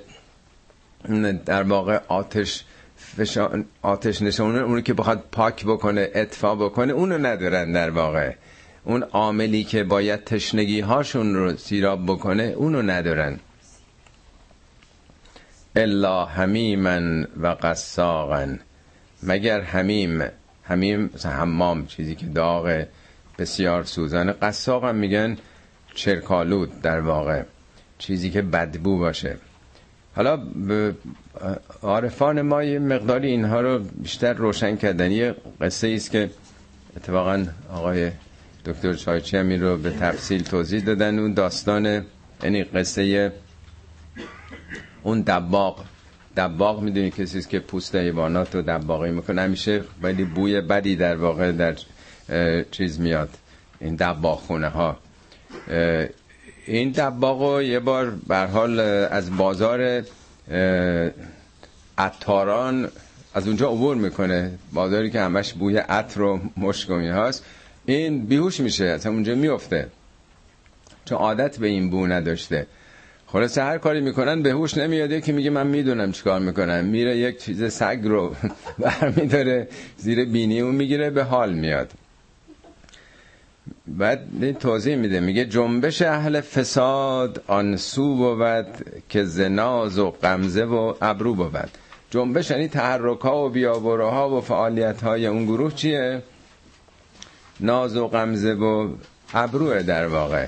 در 1.46 1.62
واقع 1.62 2.00
آتش 2.08 2.64
فشان 2.96 3.64
آتش 3.82 4.22
نشون 4.22 4.56
اونو 4.58 4.80
که 4.80 4.94
بخواد 4.94 5.24
پاک 5.32 5.64
بکنه 5.64 6.08
اطفا 6.14 6.54
بکنه 6.54 6.92
اونو 6.92 7.18
ندارن 7.18 7.72
در 7.72 7.90
واقع. 7.90 8.32
اون 8.84 9.02
عاملی 9.02 9.64
که 9.64 9.84
باید 9.84 10.24
تشنگی 10.24 10.80
هاشون 10.80 11.34
رو 11.34 11.56
سیراب 11.56 12.06
بکنه 12.06 12.42
اونو 12.42 12.82
ندارن. 12.82 13.38
الا 15.76 16.24
حمیمن 16.24 17.22
و 17.40 17.46
قساقن 17.46 18.60
مگر 19.22 19.60
حمیم 19.60 20.22
حمیم 20.62 21.10
حمام 21.24 21.86
چیزی 21.86 22.14
که 22.14 22.26
داغ 22.26 22.84
بسیار 23.38 23.84
سوزن. 23.84 24.32
قساق 24.32 24.84
هم 24.84 24.94
میگن 24.94 25.36
چرکالود 25.94 26.82
در 26.82 27.00
واقع 27.00 27.42
چیزی 27.98 28.30
که 28.30 28.42
بدبو 28.42 28.98
باشه. 28.98 29.36
حالا 30.16 30.42
عارفان 31.82 32.42
ما 32.42 32.64
یه 32.64 32.78
مقداری 32.78 33.28
اینها 33.28 33.60
رو 33.60 33.78
بیشتر 33.78 34.32
روشن 34.32 34.76
کردن. 34.76 35.10
یه 35.10 35.34
قصه 35.60 35.88
است 35.88 36.10
که 36.10 36.30
اتفاقا 36.96 37.46
آقای 37.72 38.10
دکتر 38.64 38.94
چایچی 38.94 39.36
هم 39.36 39.52
رو 39.52 39.76
به 39.76 39.90
تفصیل 39.90 40.42
توضیح 40.42 40.80
دادن. 40.84 41.18
اون 41.18 41.34
داستان 41.34 42.04
یعنی 42.42 42.64
قصه 42.64 43.32
اون 45.02 45.20
دباغ. 45.20 45.84
دباغ 46.38 46.82
می‌دونی 46.82 47.10
کسی 47.10 47.42
که 47.42 47.58
پوست 47.58 47.94
حیوانات 47.94 48.54
رو 48.54 48.62
دباغی 48.62 49.10
می‌کنه. 49.10 49.42
همیشه 49.42 49.82
ولی 50.02 50.24
بوی 50.24 50.60
بدی 50.60 50.96
در 50.96 51.16
واقع 51.16 51.52
در 51.52 51.74
چیز 52.70 53.00
میاد. 53.00 53.28
این 53.80 53.96
دباغ 53.96 54.38
خونه 54.40 54.68
ها 54.68 54.96
این 56.66 56.90
دباغ 56.90 57.60
یه 57.60 57.80
بار 57.80 58.12
حال 58.52 58.80
از 58.80 59.36
بازار 59.36 60.02
عطاران 61.98 62.88
از 63.34 63.46
اونجا 63.46 63.68
عبور 63.68 63.96
می‌کنه. 63.96 64.58
بازاری 64.72 65.10
که 65.10 65.20
همش 65.20 65.52
بوی 65.52 65.76
عطر 65.76 66.22
و 66.22 66.40
مشکمی 66.56 67.08
هاست. 67.08 67.44
این 67.86 68.26
بیهوش 68.26 68.60
میشه 68.60 68.84
از 68.84 69.06
اونجا 69.06 69.34
میفته 69.34 69.88
چون 71.04 71.18
عادت 71.18 71.58
به 71.58 71.66
این 71.66 71.90
بو 71.90 72.06
نداشته. 72.06 72.66
خلاص 73.32 73.58
هر 73.58 73.78
کاری 73.78 74.00
می‌کنن 74.00 74.42
به 74.42 74.50
هوش 74.50 74.76
نمیاده 74.76 75.20
که 75.20 75.32
میگه 75.32 75.50
من 75.50 75.66
می‌دونم 75.66 76.12
چیکار 76.12 76.40
می‌کنم. 76.40 76.84
میره 76.84 77.16
یک 77.16 77.38
چیز 77.38 77.72
سگ 77.72 78.00
رو 78.04 78.34
برمیداره 78.78 79.68
زیر 79.96 80.24
بینی 80.24 80.60
اون 80.60 80.74
می‌گیره 80.74 81.10
به 81.10 81.24
حال 81.24 81.52
میاد. 81.52 81.90
بعد 83.86 84.58
توضیح 84.58 84.96
میده. 84.96 85.20
میگه 85.20 85.44
جنبش 85.44 86.02
اهل 86.02 86.40
فساد 86.40 87.42
آن 87.46 87.76
سو 87.76 88.16
بود 88.16 88.66
که 89.08 89.24
زناز 89.24 89.98
و 89.98 90.10
قمزه 90.10 90.64
و 90.64 90.94
ابرو 91.02 91.34
بود. 91.34 91.70
جنبش 92.10 92.50
یعنی 92.50 92.68
تحرک 92.68 93.20
ها 93.20 93.46
و 93.46 93.48
بیابروها 93.48 94.36
و 94.36 94.40
فعالیت 94.40 95.02
های 95.02 95.26
اون 95.26 95.44
گروه 95.44 95.74
چیه؟ 95.74 96.22
ناز 97.60 97.96
و 97.96 98.08
قمزه 98.08 98.54
و 98.54 98.88
ابروه 99.34 99.82
در 99.82 100.06
واقع. 100.06 100.46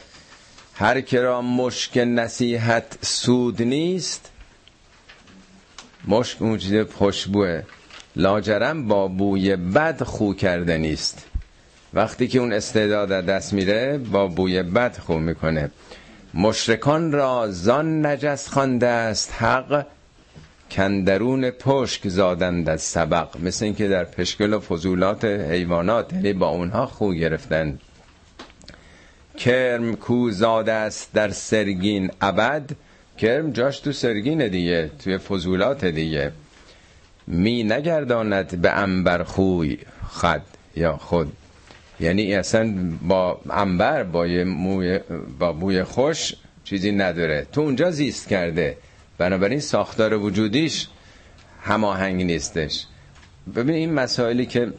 هر 0.80 1.00
کرا 1.00 1.42
مشک 1.42 1.98
نصیحت 1.98 2.98
سود 3.02 3.62
نیست 3.62 4.30
مشک 6.08 6.42
اون 6.42 6.58
چیز 6.58 6.86
خوشبوه 6.86 7.62
لاجرم 8.16 8.88
با 8.88 9.08
بوی 9.08 9.56
بد 9.56 10.02
خو 10.02 10.34
کرده 10.34 10.78
نیست. 10.78 11.26
وقتی 11.94 12.28
که 12.28 12.38
اون 12.38 12.52
استعداد 12.52 13.08
دست 13.08 13.52
میره 13.52 13.98
با 13.98 14.26
بوی 14.26 14.62
بد 14.62 14.98
خو 14.98 15.18
می‌کنه. 15.18 15.70
مشرکان 16.34 17.12
را 17.12 17.46
زان 17.50 18.06
نجس 18.06 18.48
خوانده 18.48 18.86
است 18.86 19.32
حق 19.38 19.86
کندرون 20.70 21.50
پشک 21.50 22.08
زادند 22.08 22.68
از 22.68 22.82
سبق. 22.82 23.40
مثل 23.40 23.64
اینکه 23.64 23.88
در 23.88 24.04
پشکل 24.04 24.52
و 24.52 24.60
فضولات 24.60 25.24
حیوانات 25.24 26.12
یعنی 26.12 26.32
با 26.32 26.48
اونها 26.48 26.86
خو 26.86 27.12
گرفتن 27.14 27.78
کرم 29.40 29.96
کو 29.96 30.30
زاده 30.30 30.72
است 30.72 31.12
در 31.12 31.30
سرگین 31.30 32.10
ابد. 32.20 32.70
کرم 33.18 33.50
جاش 33.50 33.80
تو 33.80 33.92
سرگین 33.92 34.48
دیگه 34.48 34.90
توی 35.04 35.18
فضولات 35.18 35.84
دیگه. 35.84 36.32
می 37.26 37.64
نگرداند 37.64 38.60
به 38.60 38.70
انبر 38.70 39.22
خوی 39.22 39.78
خد 40.08 40.42
یا 40.76 40.96
خود. 40.96 41.32
یعنی 42.00 42.34
اصلا 42.34 42.74
با 43.02 43.40
انبر 43.50 44.02
با, 44.02 44.26
موی 44.46 45.00
با 45.38 45.52
بوی 45.52 45.82
خوش 45.84 46.34
چیزی 46.64 46.92
نداره. 46.92 47.46
تو 47.52 47.60
اونجا 47.60 47.90
زیست 47.90 48.28
کرده. 48.28 48.76
بنابراین 49.18 49.60
ساختار 49.60 50.14
وجودیش 50.14 50.88
هماهنگ 51.62 52.22
نیستش. 52.22 52.86
ببین 53.56 53.74
این 53.74 53.92
مسائلی 53.94 54.46
که 54.46 54.72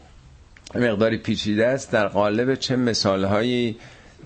مقداری 0.74 1.16
پیچیده 1.16 1.66
است 1.66 1.90
در 1.92 2.06
قالب 2.08 2.54
چه 2.54 2.76
مثالهایی 2.76 3.76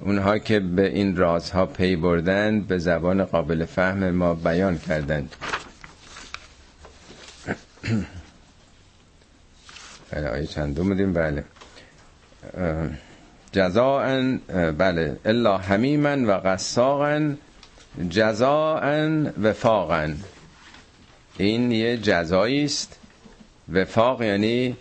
اونها 0.00 0.38
که 0.38 0.60
به 0.60 0.86
این 0.88 1.16
رازها 1.16 1.66
پی 1.66 1.96
بردن 1.96 2.60
به 2.60 2.78
زبان 2.78 3.24
قابل 3.24 3.64
فهم 3.64 4.10
ما 4.10 4.34
بیان 4.34 4.78
کردند. 4.78 5.36
بله 10.10 10.28
آیه 10.28 10.46
چند 10.46 10.74
بودیم 10.74 11.12
بله. 11.12 11.44
جزاء 13.52 14.36
بله. 14.78 15.16
الا 15.24 15.58
حمیما 15.58 16.16
و 16.26 16.30
قساقا 16.30 17.34
جزاء 18.10 19.06
وفاقا 19.42 20.12
این 21.38 21.72
یه 21.72 21.96
جزایی 21.96 22.64
است. 22.64 22.98
وفاق 23.72 24.22
یعنی 24.22 24.76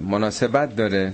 مناسبت 0.00 0.76
داره. 0.76 1.12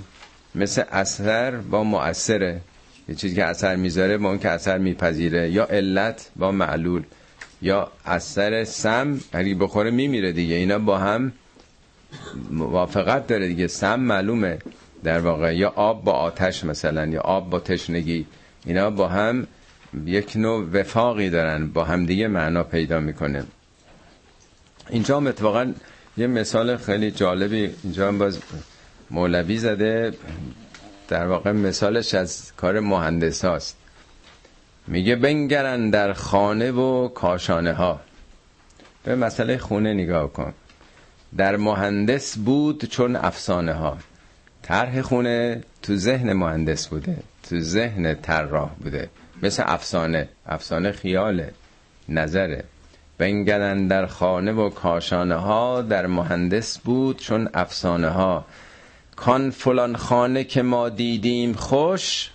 مثل 0.55 0.83
اثر 0.91 1.57
با 1.57 1.85
مؤثره. 1.85 2.61
یه 3.09 3.15
چیزی 3.15 3.35
که 3.35 3.45
اثر 3.45 3.77
می‌ذاره 3.77 4.19
با 4.19 4.29
اون 4.29 4.39
که 4.39 4.51
اثر 4.51 4.79
میپذیره. 4.79 5.51
یا 5.51 5.65
علت 5.65 6.31
با 6.37 6.53
معلول 6.53 7.03
یا 7.63 7.93
اثر 8.07 8.65
سم 8.65 9.21
اگه 9.33 9.55
بخوره 9.55 9.91
میمیره 9.91 10.33
دیگه. 10.33 10.55
اینا 10.55 10.79
با 10.79 10.99
هم 10.99 11.33
موافقت 12.51 13.27
داره 13.27 13.49
دیگه. 13.49 13.67
سم 13.67 14.01
معلومه 14.01 14.59
در 15.05 15.21
واقع. 15.21 15.57
یا 15.57 15.69
آب 15.77 16.05
با 16.05 16.13
آتش 16.13 16.65
مثلا 16.65 17.07
یا 17.07 17.21
آب 17.21 17.51
با 17.51 17.61
تشنگی. 17.61 18.27
اینا 18.67 18.91
با 18.91 19.09
هم 19.09 19.47
یک 20.07 20.33
نوع 20.37 20.65
وفاقی 20.73 21.31
دارن 21.31 21.67
با 21.67 21.85
هم 21.85 22.07
دیگه 22.07 22.29
معنا 22.29 22.63
پیدا 22.63 23.01
می‌کنه. 23.01 23.45
اینجا 24.91 25.21
هم 25.21 25.75
یه 26.17 26.27
مثال 26.27 26.77
خیلی 26.77 27.11
جالبی. 27.11 27.71
اینجا 27.85 28.09
هم 28.09 28.19
باز 28.19 28.39
مولوی 29.11 29.59
زده. 29.59 30.13
در 31.09 31.27
واقع 31.27 31.53
مثالش 31.53 32.15
از 32.15 32.53
کار 32.57 32.81
مهندس 32.81 33.45
هاست 33.45 33.77
میگه 34.87 35.17
بنگرن 35.17 35.91
در 35.91 36.13
خانه 36.13 36.71
و 36.73 37.09
کاشانه 37.09 37.73
ها 37.73 38.01
به 39.05 39.15
مسئله 39.15 39.59
خونه 39.59 39.95
نگاه 39.95 40.33
کن. 40.33 40.55
در 41.37 41.57
مهندس 41.57 42.39
بود 42.39 42.85
چون 42.85 43.17
افسانه 43.17 43.73
ها 43.73 43.99
طرح 44.63 45.03
خونه 45.03 45.61
تو 45.83 45.97
ذهن 45.97 46.33
مهندس 46.33 46.87
بوده 46.87 47.17
تو 47.49 47.61
ذهن 47.61 48.15
طراح 48.15 48.71
بوده. 48.71 49.09
مثل 49.43 49.63
افسانه. 49.67 50.29
افسانه 50.47 50.93
خیاله 50.93 51.51
نظره. 52.09 52.65
بنگرن 53.19 53.87
در 53.87 54.07
خانه 54.07 54.53
و 54.53 54.71
کاشانه 54.71 55.35
ها 55.35 55.83
در 55.83 56.07
مهندس 56.07 56.79
بود 56.79 57.19
چون 57.19 57.49
افسانه 57.55 58.09
ها 58.09 58.45
کان 59.17 59.51
فلان 59.51 59.97
خانه 59.97 60.45
که 60.45 60.63
ما 60.63 60.89
دیدیم 60.89 61.53
خوش 61.53 62.31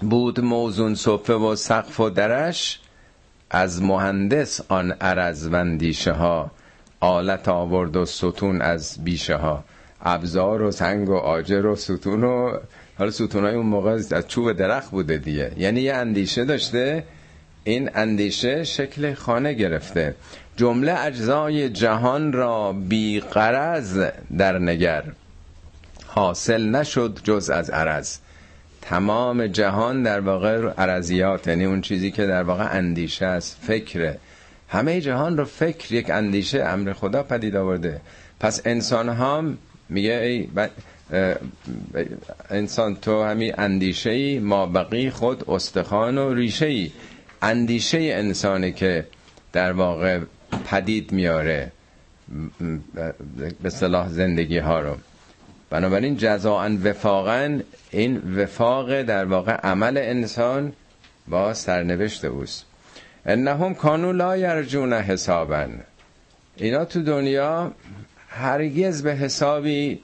بود 0.00 0.40
موزون 0.40 0.94
صفه 0.94 1.34
و 1.34 1.56
سقف 1.56 2.00
و 2.00 2.10
درش 2.10 2.80
از 3.50 3.82
مهندس 3.82 4.60
آن 4.68 4.92
عرز 4.92 5.48
وندیشه 5.52 6.12
ها 6.12 6.50
آلت 7.00 7.48
آورد 7.48 7.96
و 7.96 8.04
ستون 8.04 8.62
از 8.62 9.04
بیشه 9.04 9.36
ها. 9.36 9.64
ابزار 10.02 10.62
و 10.62 10.70
سنگ 10.70 11.08
و 11.08 11.14
آجر 11.14 11.66
و 11.66 11.76
ستون 11.76 12.24
و 12.24 12.58
حالا 12.98 13.10
ستون 13.10 13.44
های 13.44 13.54
اون 13.54 13.66
موقع 13.66 13.90
از 13.90 14.14
چوب 14.28 14.52
درخت 14.52 14.90
بوده 14.90 15.18
دیگه. 15.18 15.52
یعنی 15.56 15.80
یه 15.80 15.94
اندیشه 15.94 16.44
داشته 16.44 17.04
این 17.64 17.90
اندیشه 17.94 18.64
شکل 18.64 19.14
خانه 19.14 19.52
گرفته. 19.52 20.14
جمله 20.56 21.04
اجزای 21.04 21.68
جهان 21.68 22.32
را 22.32 22.72
بی 22.72 23.22
در 24.38 24.58
نگر. 24.58 25.04
حاصل 26.14 26.68
نشد 26.68 27.18
جز 27.24 27.50
از 27.50 27.70
عرض. 27.70 28.16
تمام 28.82 29.46
جهان 29.46 30.02
در 30.02 30.20
واقع 30.20 30.68
عرضیات 30.78 31.46
یعنی 31.46 31.64
اون 31.64 31.80
چیزی 31.80 32.10
که 32.10 32.26
در 32.26 32.42
واقع 32.42 32.76
اندیشه 32.76 33.26
است 33.26 33.58
فکره. 33.62 34.18
همه 34.68 35.00
جهان 35.00 35.36
رو 35.36 35.44
فکر 35.44 35.92
یک 35.94 36.10
اندیشه 36.10 36.64
امر 36.64 36.92
خدا 36.92 37.22
پدید 37.22 37.56
آورده. 37.56 38.00
پس 38.40 38.62
انسان 38.64 39.08
هم 39.08 39.58
میگه 39.88 40.12
ای 40.12 40.48
انسان 42.50 42.96
تو 42.96 43.22
همین 43.22 43.54
اندیشه 43.58 44.10
ای 44.10 44.38
ما 44.38 44.66
بقی 44.66 45.10
خود 45.10 45.50
استخوان 45.50 46.18
و 46.18 46.34
ریشه 46.34 46.66
ای 46.66 46.90
اندیشه 47.42 47.98
انسانی 47.98 48.72
که 48.72 49.06
در 49.52 49.72
واقع 49.72 50.20
پدید 50.70 51.12
میاره 51.12 51.72
به 53.62 53.70
صلاح 53.70 54.08
زندگی 54.08 54.58
ها 54.58 54.80
رو. 54.80 54.96
بنابراین 55.74 56.16
جزاء 56.16 56.68
وفاقا 56.84 57.60
این 57.90 58.36
وفاق 58.36 59.02
در 59.02 59.24
واقع 59.24 59.52
عمل 59.52 59.98
انسان 59.98 60.72
با 61.28 61.54
سرنوشت 61.54 62.24
اوست. 62.24 62.64
انهم 63.26 63.74
کانو 63.74 64.12
لا 64.12 64.36
یرجون 64.36 64.92
حسابا 64.92 65.66
اینا 66.56 66.84
تو 66.84 67.02
دنیا 67.02 67.72
هرگز 68.28 69.02
به 69.02 69.14
حسابی 69.14 70.00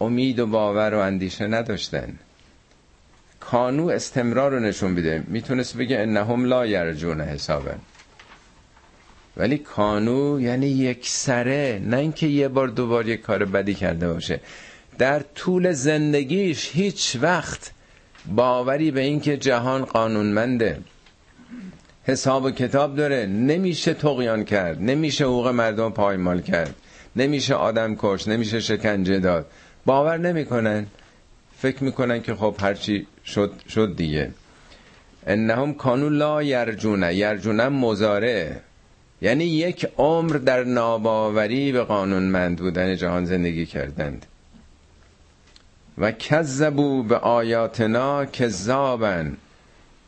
امید 0.00 0.38
و 0.38 0.46
باور 0.46 0.94
و 0.94 0.98
اندیشه 0.98 1.46
نداشتن. 1.46 2.18
کانو 3.40 3.88
استمرار 3.88 4.50
رو 4.50 4.60
نشون 4.60 4.90
میده. 4.90 5.22
می‌تونست 5.28 5.76
بگه 5.76 5.98
انهم 5.98 6.44
لا 6.44 6.66
یرجون 6.66 7.20
حسابا 7.20 7.74
ولی 9.36 9.58
کانو 9.58 10.40
یعنی 10.40 10.66
یک 10.66 11.08
سره 11.08 11.80
نه 11.84 11.96
اینکه 11.96 12.26
یه 12.26 12.48
بار 12.48 12.68
دوبار 12.68 13.08
یک 13.08 13.20
کار 13.20 13.44
بدی 13.44 13.74
کرده 13.74 14.12
باشه. 14.12 14.40
در 14.98 15.20
طول 15.34 15.72
زندگیش 15.72 16.70
هیچ 16.72 17.16
وقت 17.20 17.70
باوری 18.26 18.90
به 18.90 19.00
اینکه 19.00 19.36
جهان 19.36 19.84
قانونمنده. 19.84 20.78
حساب 22.04 22.44
و 22.44 22.50
کتاب 22.50 22.96
داره 22.96 23.26
نمیشه 23.26 23.94
تقیان 23.94 24.44
کرد 24.44 24.82
نمیشه 24.82 25.24
حقوق 25.24 25.48
مردم 25.48 25.90
پایمال 25.90 26.40
کرد 26.40 26.74
نمیشه 27.16 27.54
آدم 27.54 27.96
کش 27.98 28.28
نمیشه 28.28 28.60
شکنجه 28.60 29.18
داد. 29.18 29.46
باور 29.86 30.18
نمی‌کنن. 30.18 30.86
فکر 31.58 31.84
می‌کنن 31.84 32.22
که 32.22 32.34
خب 32.34 32.54
هرچی 32.60 33.06
شد 33.24 33.52
شد 33.68 33.96
دیگه. 33.96 34.30
انهم 35.26 35.74
کانو 35.74 36.08
لا 36.08 36.42
یرجونه 36.42 37.14
یرجونه 37.14 37.68
مزاره 37.68 38.60
یعنی 39.22 39.44
یک 39.44 39.88
عمر 39.98 40.36
در 40.36 40.64
ناباوری 40.64 41.72
به 41.72 41.82
قانونمند 41.82 42.58
بودن 42.58 42.96
جهان 42.96 43.24
زندگی 43.24 43.66
کردند. 43.66 44.26
و 45.98 46.12
کذبو 46.12 47.02
به 47.02 47.16
آیاتنا 47.16 48.26
کذابن 48.26 49.36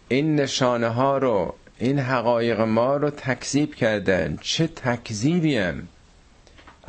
این 0.09 0.37
نشانه 0.37 0.89
ها 0.89 1.19
رو 1.19 1.55
این 1.79 1.99
حقایق 1.99 2.61
ما 2.61 2.97
رو 2.97 3.11
تکذیب 3.11 3.75
کردن. 3.75 4.39
چه 4.41 4.67
تکذیبی 4.67 5.57
هم 5.57 5.89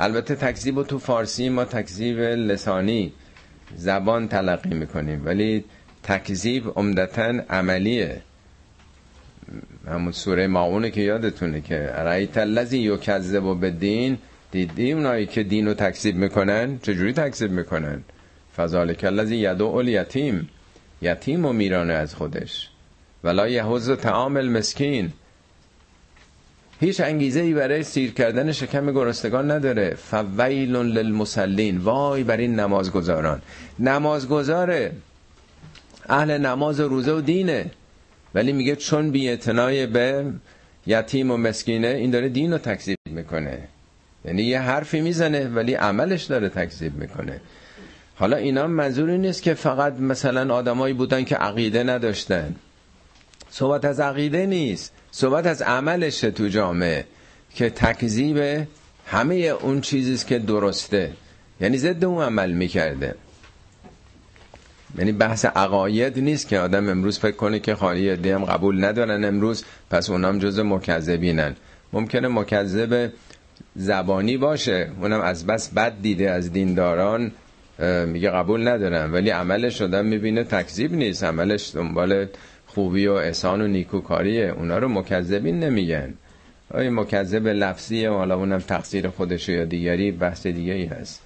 البته 0.00 0.34
تکذیب 0.34 0.82
تو 0.82 0.98
فارسی 0.98 1.48
ما 1.48 1.64
تکذیب 1.64 2.18
لسانی 2.18 3.12
زبان 3.76 4.28
تلقی 4.28 4.74
می‌کنیم. 4.74 5.22
ولی 5.24 5.64
تکذیب 6.02 6.72
عمدتا 6.76 7.34
عملیه. 7.50 8.22
همون 9.88 10.12
سوره 10.12 10.46
ماعونه 10.46 10.90
که 10.90 11.00
یادتونه 11.00 11.60
که 11.60 11.86
رایت 11.86 12.38
الذی 12.38 12.78
یکذب 12.78 13.60
به 13.60 13.70
دین 13.70 14.18
دیدی 14.50 14.92
اونایی 14.92 15.26
که 15.26 15.42
دین 15.42 15.66
رو 15.66 15.74
تکذیب 15.74 16.16
می‌کنن؟ 16.16 16.78
چجوری 16.78 17.12
تکذیب 17.12 17.50
می‌کنن؟ 17.50 18.02
فذالک 18.56 19.04
الذی 19.04 19.36
یدعو 19.36 19.76
الیتیم. 19.76 20.48
یتیم 21.02 21.44
و 21.44 21.52
میرانه 21.52 21.92
از 21.92 22.14
خودش. 22.14 22.68
ولا 23.24 23.48
یهوز 23.48 23.90
تعام 23.90 24.36
المسکین. 24.36 25.12
هیچ 26.80 27.00
انگیزه 27.00 27.40
ای 27.40 27.54
برای 27.54 27.82
سیر 27.82 28.12
کردن 28.12 28.52
شکم 28.52 28.92
گرستگان 28.92 29.50
نداره. 29.50 29.94
فویل 29.94 30.76
للمسلین 30.76 31.78
وای 31.78 32.22
بر 32.22 32.36
این 32.36 32.60
نمازگزاران. 32.60 33.42
نمازگزاره 33.78 34.92
اهل 36.08 36.38
نماز 36.38 36.80
و 36.80 36.88
روزه 36.88 37.12
و 37.12 37.20
دینه. 37.20 37.70
ولی 38.34 38.52
میگه 38.52 38.76
چون 38.76 39.10
بی 39.10 39.36
به 39.86 40.24
یتیم 40.86 41.30
و 41.30 41.36
مسکینه 41.36 41.88
این 41.88 42.10
داره 42.10 42.28
دین 42.28 42.52
رو 42.52 42.58
تکذیب 42.58 42.98
می‌کنه. 43.06 43.58
یعنی 44.24 44.42
یه 44.42 44.60
حرفی 44.60 45.00
می‌زنه 45.00 45.48
ولی 45.48 45.74
عملش 45.74 46.24
داره 46.24 46.48
تکذیب 46.48 46.96
می‌کنه. 46.96 47.40
حالا 48.18 48.36
اینا 48.36 48.66
منظوری 48.66 49.18
نیست 49.18 49.42
که 49.42 49.54
فقط 49.54 49.92
مثلا 49.92 50.54
آدمایی 50.54 50.94
بودن 50.94 51.24
که 51.24 51.36
عقیده 51.36 51.82
نداشتن. 51.82 52.54
صحبت 53.50 53.84
از 53.84 54.00
عقیده 54.00 54.46
نیست. 54.46 54.92
صحبت 55.10 55.46
از 55.46 55.62
عملشه 55.62 56.30
تو 56.30 56.48
جامعه 56.48 57.04
که 57.54 57.70
تکذیب 57.70 58.66
همه 59.06 59.34
اون 59.34 59.80
چیزیست 59.80 60.26
که 60.26 60.38
درسته. 60.38 61.12
یعنی 61.60 61.78
ضد 61.78 62.04
اون 62.04 62.22
عمل 62.22 62.52
می‌کرده. 62.52 63.14
یعنی 64.98 65.12
بحث 65.12 65.44
عقاید 65.44 66.18
نیست 66.18 66.48
که 66.48 66.58
آدم 66.58 66.88
امروز 66.88 67.18
فکر 67.18 67.36
کنه 67.36 67.58
که 67.58 67.74
خالی 67.74 68.08
عده 68.08 68.34
هم 68.34 68.44
قبول 68.44 68.84
ندارن 68.84 69.24
امروز 69.24 69.64
پس 69.90 70.10
اونام 70.10 70.38
جز 70.38 70.58
مکذبینن. 70.58 71.56
ممکنه 71.92 72.28
مکذب 72.28 73.12
زبانی 73.76 74.36
باشه. 74.36 74.90
اونم 75.00 75.20
از 75.20 75.46
بس 75.46 75.68
بد 75.68 75.92
دیده 76.02 76.30
از 76.30 76.52
دینداران. 76.52 77.32
میگه 78.06 78.30
قبول 78.30 78.68
ندارم 78.68 79.12
ولی 79.12 79.30
عملش 79.30 79.82
آدم 79.82 80.06
می‌بینه 80.06 80.44
تکذیب 80.44 80.92
نیست. 80.94 81.24
عملش 81.24 81.74
دنبال 81.74 82.26
خوبی 82.66 83.06
و 83.06 83.12
احسان 83.12 83.60
و 83.60 83.66
نیکوکاریه. 83.66 84.54
اونا 84.56 84.78
رو 84.78 84.88
مکذبین 84.88 85.60
نمیگن. 85.60 86.14
آیا 86.70 86.90
مکذب 86.90 87.46
لفظیه؟ 87.46 88.10
حالا 88.10 88.36
اونم 88.36 88.58
تقصیر 88.58 89.08
خودشه 89.08 89.52
یا 89.52 89.64
دیگری 89.64 90.10
بحث 90.12 90.46
دیگه 90.46 90.72
ای 90.72 90.84
هست. 90.84 91.22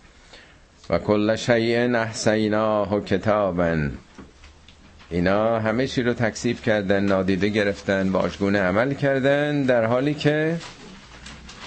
و 0.90 0.98
کل 0.98 1.36
شیء 1.36 1.96
احسیناه 1.96 3.04
کتابن 3.04 3.92
اینا 5.10 5.58
همه 5.58 5.86
چی 5.86 6.02
رو 6.02 6.12
تکسیب 6.12 6.60
کردن 6.60 7.04
نادیده 7.04 7.48
گرفتن 7.48 8.12
باشگونه 8.12 8.58
عمل 8.60 8.94
کردن 8.94 9.62
در 9.62 9.84
حالی 9.84 10.14
که 10.14 10.56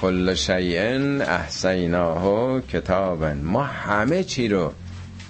کل 0.03 0.33
شیء 0.33 0.79
احسیناه 1.21 2.61
کتابن. 2.61 3.37
ما 3.37 3.63
همه 3.63 4.23
چی 4.23 4.47
رو 4.47 4.73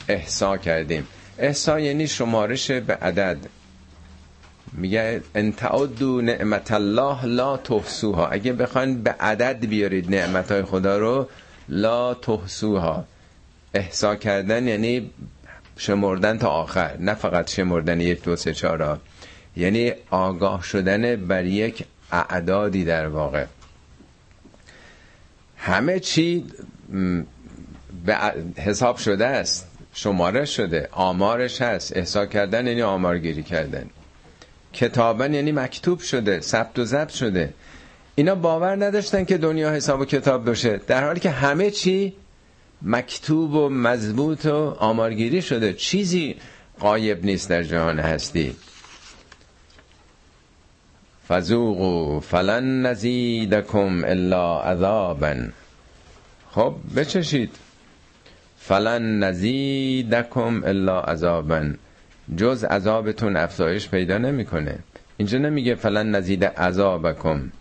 احسا 0.07 0.57
کردیم. 0.57 1.07
احسا 1.39 1.79
یعنی 1.79 2.07
شمارش 2.07 2.71
به 2.71 2.95
عدد. 2.95 3.37
میگه 4.73 5.21
ان 5.35 5.51
تعدوا 5.51 6.21
نعمت 6.21 6.71
الله 6.71 7.25
لا 7.25 7.57
تحصوها. 7.57 8.27
اگه 8.27 8.53
بخواین 8.53 9.03
به 9.03 9.11
عدد 9.11 9.65
بیارید 9.65 10.15
نعمت 10.15 10.51
های 10.51 10.63
خدا 10.63 10.97
رو 10.97 11.27
لا 11.69 12.13
تحصوها. 12.13 13.05
احسا 13.73 14.15
کردن 14.15 14.67
یعنی 14.67 15.09
شمردن 15.77 16.37
تا 16.37 16.49
آخر 16.49 16.97
نه 16.99 17.13
فقط 17.13 17.51
شمردن 17.51 18.01
یک 18.01 18.23
دو 18.23 18.35
سه 18.35 18.53
چهار 18.53 18.99
یعنی 19.57 19.91
آگاه 20.09 20.63
شدن 20.63 21.15
بر 21.15 21.45
یک 21.45 21.85
اعدادی 22.11 22.85
در 22.85 23.07
واقع. 23.07 23.45
همه 25.65 25.99
چی 25.99 26.45
به 28.05 28.17
حساب 28.57 28.97
شده 28.97 29.25
است 29.25 29.67
شماره 29.93 30.45
شده 30.45 30.89
آمارش 30.91 31.61
هست 31.61 31.97
احسا 31.97 32.25
کردن 32.25 32.67
یعنی 32.67 32.81
آمارگیری 32.81 33.43
کردن. 33.43 33.89
کتابن 34.73 35.33
یعنی 35.33 35.51
مکتوب 35.51 35.99
شده 35.99 36.41
ثبت 36.41 36.79
و 36.79 36.85
ضبط 36.85 37.09
شده. 37.09 37.53
اینا 38.15 38.35
باور 38.35 38.85
نداشتن 38.85 39.25
که 39.25 39.37
دنیا 39.37 39.71
حساب 39.71 39.99
و 39.99 40.05
کتاب 40.05 40.49
بشه 40.49 40.81
در 40.87 41.03
حالی 41.05 41.19
که 41.19 41.29
همه 41.29 41.71
چی 41.71 42.13
مکتوب 42.81 43.53
و 43.53 43.69
مضبوط 43.69 44.45
و 44.45 44.55
آمارگیری 44.79 45.41
شده. 45.41 45.73
چیزی 45.73 46.35
قایب 46.79 47.25
نیست 47.25 47.49
در 47.49 47.63
جهان 47.63 47.99
هستی. 47.99 48.55
فزوقو 51.29 52.19
فلن 52.19 52.81
نزیدکم 52.85 54.03
الا 54.05 54.61
عذابا. 54.61 55.35
خب 56.51 56.75
بچشید. 56.95 57.55
فلن 58.59 59.23
نزیدکم 59.23 60.63
الا 60.65 61.01
عذابا. 61.01 61.73
جز 62.37 62.63
عذابتون 62.63 63.37
افزایش 63.37 63.89
پیدا 63.89 64.17
نمی‌کنه. 64.17 64.79
اینجا 65.17 65.37
نمیگه 65.37 65.75
فلن 65.75 66.15
نزید 66.15 66.45
عذابکم. 66.45 67.51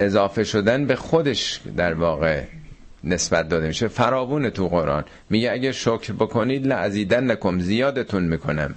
اضافه 0.00 0.44
شدن 0.44 0.86
به 0.86 0.96
خودش 0.96 1.60
در 1.76 1.94
واقع 1.94 2.42
نسبت 3.04 3.48
داده 3.48 3.66
میشه. 3.66 3.88
فراوون 3.88 4.50
تو 4.50 4.68
قرآن. 4.68 5.04
میگه 5.30 5.52
اگه 5.52 5.72
شکر 5.72 6.12
بکنید 6.12 6.66
لعزیدن 6.66 7.30
نکم 7.30 7.60
زیادتون 7.60 8.22
می‌کنم. 8.22 8.74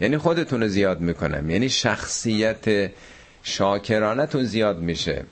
یعنی 0.00 0.18
خودتون 0.18 0.60
رو 0.60 0.68
زیاد 0.68 1.00
می‌کنم. 1.00 1.50
یعنی 1.50 1.68
شخصیت 1.68 2.90
شاکرانتون 3.42 4.44
زیاد 4.44 4.78
میشه. 4.78 5.24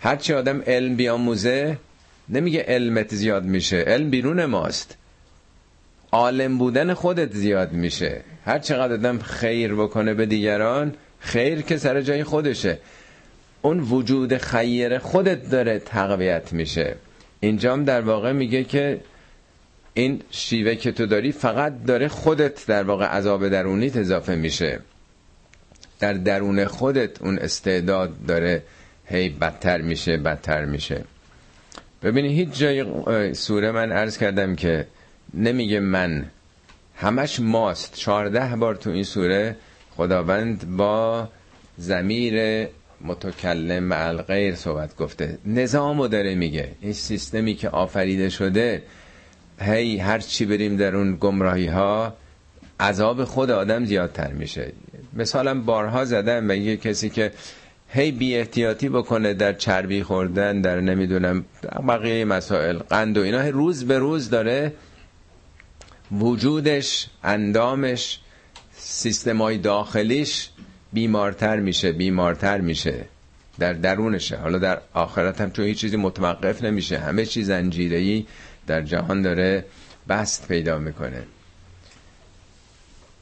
هرچی 0.00 0.34
آدم 0.34 0.62
علم 0.66 0.96
بیاموزه 0.96 1.78
نمیگه 2.28 2.64
علمت 2.68 3.14
زیاد 3.14 3.44
میشه. 3.44 3.76
علم 3.76 4.10
بیرون 4.10 4.44
ماست. 4.44 4.96
عالم 6.12 6.58
بودن 6.58 6.94
خودت 6.94 7.32
زیاد 7.34 7.72
میشه. 7.72 8.20
هر 8.44 8.58
چقدر 8.58 8.92
آدم 8.92 9.18
خیر 9.18 9.74
بکنه 9.74 10.14
به 10.14 10.26
دیگران 10.26 10.94
خیر 11.18 11.62
که 11.62 11.76
سر 11.76 12.00
جای 12.00 12.24
خودشه. 12.24 12.78
اون 13.62 13.80
وجود 13.80 14.36
خیر 14.36 14.98
خودت 14.98 15.50
داره 15.50 15.78
تقویت 15.78 16.52
میشه. 16.52 16.94
اینجام 17.40 17.84
در 17.84 18.00
واقع 18.00 18.32
میگه 18.32 18.64
که 18.64 19.00
این 19.94 20.22
شیوه 20.30 20.74
که 20.74 20.92
تو 20.92 21.06
داری 21.06 21.32
فقط 21.32 21.84
داره 21.86 22.08
خودت 22.08 22.66
در 22.66 22.82
واقع 22.82 23.06
عذاب 23.06 23.48
درونیت 23.48 23.96
اضافه 23.96 24.34
میشه. 24.34 24.80
در 26.00 26.12
درون 26.12 26.64
خودت 26.64 27.22
اون 27.22 27.38
استعداد 27.38 28.26
داره 28.26 28.62
هی 29.06 29.28
بدتر 29.28 29.80
میشه 29.80 30.16
بدتر 30.16 30.64
میشه. 30.64 31.04
ببینی 32.02 32.28
هیچ 32.34 32.48
جای 32.52 33.34
سوره 33.34 33.70
من 33.70 33.92
عرض 33.92 34.18
کردم 34.18 34.56
که 34.56 34.86
نمیگه 35.34 35.80
من. 35.80 36.26
همش 36.96 37.40
ماست. 37.40 37.94
چهارده 37.94 38.56
بار 38.56 38.74
تو 38.74 38.90
این 38.90 39.04
سوره 39.04 39.56
خداوند 39.96 40.76
با 40.76 41.28
زمیر 41.78 42.66
متکلم 43.00 43.84
مع 43.84 44.12
غیر 44.12 44.54
صحبت 44.54 44.96
گفته. 44.96 45.38
نظامو 45.46 46.08
داره 46.08 46.34
میگه. 46.34 46.68
این 46.80 46.92
سیستمی 46.92 47.54
که 47.54 47.68
آفریده 47.68 48.28
شده 48.28 48.82
هی 49.62 49.98
هر 49.98 50.18
چی 50.18 50.46
بریم 50.46 50.76
در 50.76 50.96
اون 50.96 51.16
گمراهی 51.20 51.66
ها 51.66 52.14
عذاب 52.80 53.24
خود 53.24 53.50
آدم 53.50 53.84
زیادتر 53.84 54.32
میشه. 54.32 54.72
مثلا 55.14 55.60
بارها 55.60 56.04
زدم 56.04 56.48
به 56.48 56.58
یه 56.58 56.76
کسی 56.76 57.10
که 57.10 57.32
هی 57.88 58.12
بی 58.12 58.36
احتیاطی 58.36 58.88
بکنه 58.88 59.34
در 59.34 59.52
چربی 59.52 60.02
خوردن 60.02 60.60
در 60.60 60.80
نمی‌دونم 60.80 61.44
بقیه 61.88 62.24
مسائل 62.24 62.78
قند 62.78 63.18
و 63.18 63.22
اینا 63.22 63.48
روز 63.48 63.84
به 63.84 63.98
روز 63.98 64.30
داره 64.30 64.72
وجودش 66.12 67.06
اندامش 67.24 68.20
سیستمای 68.76 69.58
داخلیش 69.58 70.48
بیمارتر 70.92 71.60
میشه 71.60 71.92
بیمارتر 71.92 72.60
میشه. 72.60 73.04
در 73.58 73.72
درونشه. 73.72 74.36
حالا 74.36 74.58
در 74.58 74.80
آخرت 74.94 75.40
هم 75.40 75.50
چون 75.50 75.64
هیچ 75.64 75.78
چیزی 75.78 75.96
متوقف 75.96 76.64
نمیشه. 76.64 76.98
همه 76.98 77.26
چیز 77.26 77.46
زنجیره‌ای. 77.46 78.26
در 78.66 78.82
جهان 78.82 79.22
داره 79.22 79.64
بست 80.08 80.48
پیدا 80.48 80.78
می‌کنه. 80.78 81.22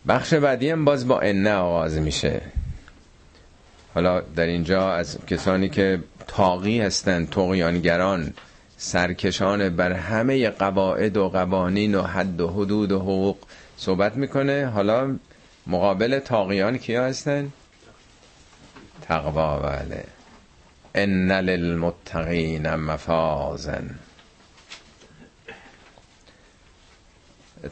بخش 0.08 0.34
بعدی 0.34 0.70
هم 0.70 0.84
باز 0.84 1.08
با 1.08 1.20
انه 1.20 1.52
آغاز 1.52 1.98
میشه. 1.98 2.42
حالا 3.94 4.20
در 4.20 4.46
اینجا 4.46 4.92
از 4.92 5.18
کسانی 5.26 5.68
که 5.68 6.00
تاقی 6.26 6.80
هستند 6.80 7.30
تقیانگران 7.30 8.34
سرکشان 8.76 9.76
بر 9.76 9.92
همه 9.92 10.50
قواعد 10.50 11.16
و 11.16 11.28
قوانین 11.28 11.94
و 11.94 12.02
حد 12.02 12.40
و 12.40 12.48
حدود 12.48 12.92
و 12.92 12.98
حقوق 12.98 13.36
صحبت 13.76 14.16
می‌کنه. 14.16 14.66
حالا 14.66 15.16
مقابل 15.66 16.18
تاقیان 16.18 16.78
کیا 16.78 17.04
هستن؟ 17.04 17.52
تقوا 19.02 19.58
بله. 19.58 20.04
ان 20.94 21.32
للمتقین 21.32 22.74
مفازن 22.74 23.90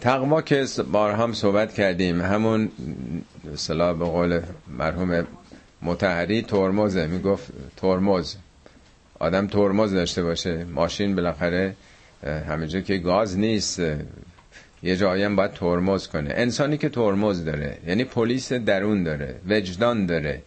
تقوا 0.00 0.42
که 0.42 0.66
بار 0.92 1.12
هم 1.12 1.32
صحبت 1.32 1.74
کردیم 1.74 2.20
همون 2.20 2.68
صلاح 3.56 3.98
به 3.98 4.04
قول 4.04 4.40
مرحوم 4.78 5.26
متحری 5.82 6.42
ترمزه 6.42 7.06
می‌گفت 7.06 7.52
ترمز. 7.76 8.34
آدم 9.18 9.46
ترمز 9.46 9.92
داشته 9.92 10.22
باشه 10.22 10.64
ماشین 10.64 11.16
بالاخره 11.16 11.74
همینجا 12.48 12.80
که 12.80 12.96
گاز 12.98 13.38
نیست 13.38 13.82
یه 14.82 14.96
جایی 14.96 15.22
هم 15.22 15.36
باید 15.36 15.52
ترمز 15.52 16.06
کنه. 16.06 16.30
انسانی 16.36 16.78
که 16.78 16.88
ترمز 16.88 17.44
داره 17.44 17.78
یعنی 17.86 18.04
پلیس 18.04 18.52
درون 18.52 19.02
داره 19.02 19.34
وجدان 19.48 20.06
داره. 20.06 20.42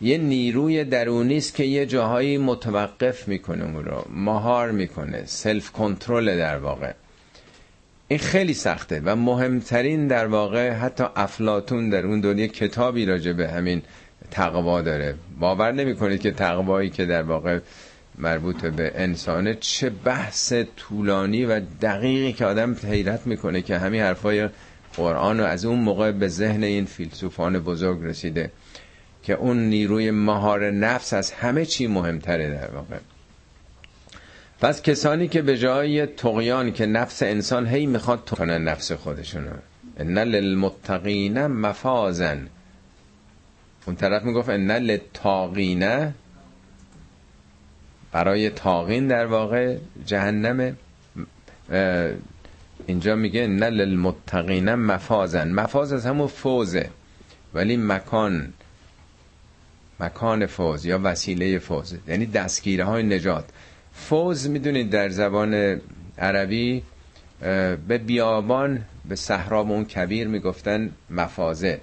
یه 0.00 0.18
نیروی 0.18 0.84
درونی 0.84 1.36
است 1.36 1.54
که 1.54 1.64
یه 1.64 1.86
جاهایی 1.86 2.38
متوقف 2.38 3.28
می‌کنه 3.28 3.64
اون 3.64 3.84
رو 3.84 4.04
مهار 4.10 4.70
می‌کنه 4.70 5.22
سلف 5.26 5.70
کنترل 5.70 6.36
در 6.38 6.58
واقع. 6.58 6.92
این 8.12 8.18
خیلی 8.18 8.54
سخته 8.54 9.02
و 9.04 9.16
مهمترین 9.16 10.06
در 10.06 10.26
واقع 10.26 10.70
حتی 10.70 11.04
افلاتون 11.16 11.90
در 11.90 12.06
اون 12.06 12.20
دنیا 12.20 12.46
کتابی 12.46 13.06
راجع 13.06 13.32
به 13.32 13.48
همین 13.48 13.82
تقوا 14.30 14.82
داره. 14.82 15.14
باور 15.40 15.72
نمی 15.72 15.96
کنید 15.96 16.20
که 16.20 16.30
تقوایی 16.30 16.90
که 16.90 17.06
در 17.06 17.22
واقع 17.22 17.58
مربوط 18.18 18.66
به 18.66 18.92
انسانه 18.94 19.54
چه 19.54 19.90
بحث 19.90 20.52
طولانی 20.76 21.44
و 21.44 21.60
دقیقی 21.82 22.32
که 22.32 22.44
آدم 22.44 22.76
حیرت 22.90 23.26
می‌کنه 23.26 23.62
که 23.62 23.78
همین 23.78 24.00
حرفای 24.00 24.48
قرآن 24.96 25.40
و 25.40 25.44
از 25.44 25.64
اون 25.64 25.78
موقع 25.78 26.12
به 26.12 26.28
ذهن 26.28 26.62
این 26.62 26.84
فیلسوفان 26.84 27.58
بزرگ 27.58 27.98
رسیده 28.02 28.50
که 29.22 29.34
اون 29.34 29.58
نیروی 29.58 30.10
مهار 30.10 30.70
نفس 30.70 31.12
از 31.12 31.32
همه 31.32 31.66
چی 31.66 31.86
مهمتره 31.86 32.50
در 32.50 32.70
واقع. 32.70 32.96
پس 34.62 34.82
کسانی 34.82 35.28
که 35.28 35.42
به 35.42 35.58
جای 35.58 36.06
تقیان 36.06 36.72
که 36.72 36.86
نفس 36.86 37.22
انسان 37.22 37.66
هی 37.66 37.86
می‌خواد 37.86 38.30
کنه 38.30 38.58
نفس 38.58 38.92
خودشونو. 38.92 39.50
ان 39.96 40.18
للمتقین 40.18 41.46
مفازن. 41.46 42.48
اون 43.86 43.96
طرف 43.96 44.22
می‌گفت 44.22 44.48
ان 44.48 44.70
للتاقین 44.70 46.12
برای 48.12 48.50
تاقین 48.50 49.08
در 49.08 49.26
واقع 49.26 49.76
جهنم. 50.06 50.76
اینجا 52.86 53.16
میگه 53.16 53.46
نه 53.46 53.70
للمتقین 53.70 54.74
مفازن. 54.74 55.52
مفاز 55.52 55.92
از 55.92 56.06
همون 56.06 56.26
فوزه. 56.26 56.90
ولی 57.54 57.76
مکان 57.76 58.52
مکان 60.00 60.46
فوز 60.46 60.86
یا 60.86 61.00
وسیله 61.02 61.58
فوز. 61.58 61.94
یعنی 62.08 62.26
دستگیره 62.26 62.84
های 62.84 63.02
نجات. 63.02 63.44
فوز 63.94 64.48
می‌دونید 64.48 64.90
در 64.90 65.08
زبان 65.08 65.80
عربی 66.18 66.82
به 67.88 67.98
بیابان 68.06 68.84
به 69.08 69.16
صحرا 69.16 69.60
اون 69.60 69.84
کبیر 69.84 70.28
می‌گفتن 70.28 70.90
مفازه. 71.10 71.80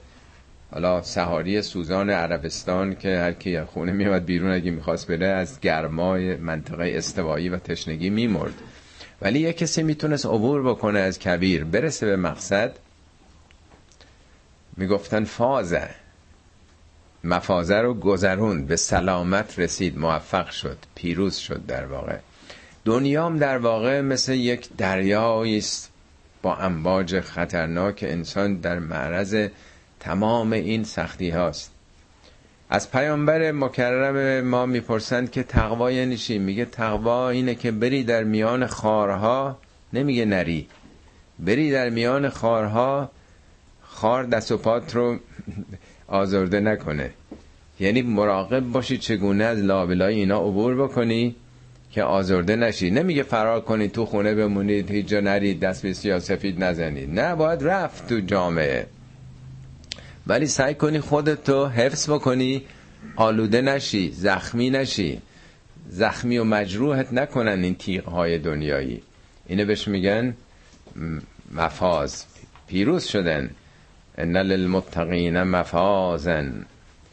حالا 0.72 1.02
سهاری 1.02 1.62
سوزان 1.62 2.10
عربستان 2.10 2.96
که 2.96 3.18
هر 3.18 3.32
کی 3.32 3.62
خونه 3.62 3.92
میاد 3.92 4.26
بیرون 4.26 4.52
اگه 4.52 4.72
می‌خواست 4.72 5.08
بره 5.08 5.28
از 5.28 5.60
گرمای 5.60 6.36
منطقه 6.36 6.92
استوایی 6.96 7.50
و 7.50 7.58
تشنگی 7.58 8.10
میمرد. 8.10 8.54
ولی 9.22 9.40
یه 9.40 9.54
کسی 9.54 9.84
می‌تونست 9.84 10.26
عبور 10.26 10.64
بکنه 10.64 11.00
از 11.00 11.20
کبیر 11.20 11.64
برسه 11.64 12.06
به 12.06 12.16
مقصد 12.16 12.72
می‌گفتن 14.78 15.24
فازه. 15.24 15.90
مفازه 17.24 17.76
رو 17.76 17.94
گذرون 17.94 18.66
به 18.66 18.76
سلامت 18.76 19.60
رسید 19.60 19.98
موفق 19.98 20.50
شد 20.50 20.78
پیروز 20.96 21.36
شد 21.36 21.66
در 21.66 21.86
واقع. 21.86 22.18
دنیام 22.86 23.38
در 23.38 23.58
واقع 23.58 24.02
مثل 24.02 24.34
یک 24.34 24.70
دریایی 24.78 25.58
است 25.58 25.92
با 26.42 26.56
امواج 26.56 27.20
خطرناک 27.20 28.06
انسان 28.08 28.56
در 28.56 28.80
معرض 28.80 29.48
تمام 30.00 30.54
این 30.54 30.84
سختی 30.84 31.30
هاست 31.30 31.72
از 32.70 32.92
پیامبر 32.92 33.52
مکرم 33.52 34.46
ما 34.46 34.66
می‌پرسند 34.66 35.32
که 35.32 35.44
تقوا 35.44 35.92
یعنی 35.92 36.18
چی؟ 36.18 36.38
میگه 36.38 36.66
تقوا 36.66 37.30
اینه 37.30 37.56
که 37.56 37.72
بری 37.72 38.04
در 38.04 38.24
میان 38.24 38.68
خارها 38.68 39.58
نمیگه 39.94 40.26
نری. 40.26 40.68
بری 41.40 41.72
در 41.72 41.90
میان 41.90 42.30
خارها 42.30 43.12
خار 43.82 44.24
دست 44.24 44.52
و 44.52 44.58
پات 44.58 44.96
رو 44.96 45.20
آزرده 46.10 46.60
نکنه. 46.60 47.10
یعنی 47.80 48.02
مراقب 48.02 48.60
باشی 48.60 48.98
چگونه 48.98 49.44
از 49.44 49.60
لابلای 49.60 50.16
اینا 50.16 50.40
عبور 50.40 50.76
بکنی 50.76 51.36
که 51.92 52.04
آزرده 52.04 52.56
نشی. 52.56 52.92
نمیگه 52.92 53.24
فرار 53.24 53.62
کنید 53.62 53.92
تو 53.92 54.06
خونه 54.06 54.36
بمونید 54.36 54.92
هیچ 54.92 55.08
جا 55.08 55.20
نرید 55.20 55.60
دست 55.60 55.84
به 55.84 55.94
سیاسفید 55.94 56.64
نزنید. 56.64 57.20
نه 57.20 57.36
باید 57.36 57.64
رفت 57.64 58.10
تو 58.10 58.20
جامعه. 58.20 58.88
ولی 60.28 60.48
سعی 60.48 60.74
کنی 60.74 61.00
خودتو 61.00 61.68
حفظ 61.68 62.10
بکنی 62.10 62.62
آلوده 63.16 63.62
نشی 63.62 64.12
زخمی 64.12 64.70
نشی. 64.70 65.22
زخمی 65.90 66.38
و 66.38 66.44
مجروحت 66.44 67.14
نکنن 67.14 67.64
این 67.64 67.76
تیغ 67.76 68.06
های 68.06 68.38
دنیایی. 68.38 69.02
اینه 69.48 69.66
بهش 69.66 69.88
میگن 69.88 70.34
مفاز 71.52 72.26
پیروز 72.68 73.04
شدن. 73.04 73.50
ان 74.20 74.38
للمتقین 74.38 75.44
مفازن 75.44 76.66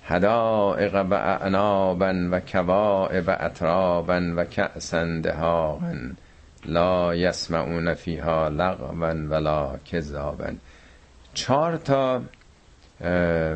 حدائق 0.05 0.95
و 0.95 1.15
اعنابا 1.15 2.29
و 2.33 2.41
کوائب 2.41 3.25
اطرابا 3.29 4.33
و 4.37 4.45
کأسا 4.45 5.21
دهاقا 5.23 5.95
لا 6.65 7.15
یسمعون 7.15 7.95
فیها 7.95 8.49
لغوا 8.49 9.15
ولا 9.31 9.77
کذابا. 9.93 10.51
چهار 11.35 11.77
تا 11.77 12.23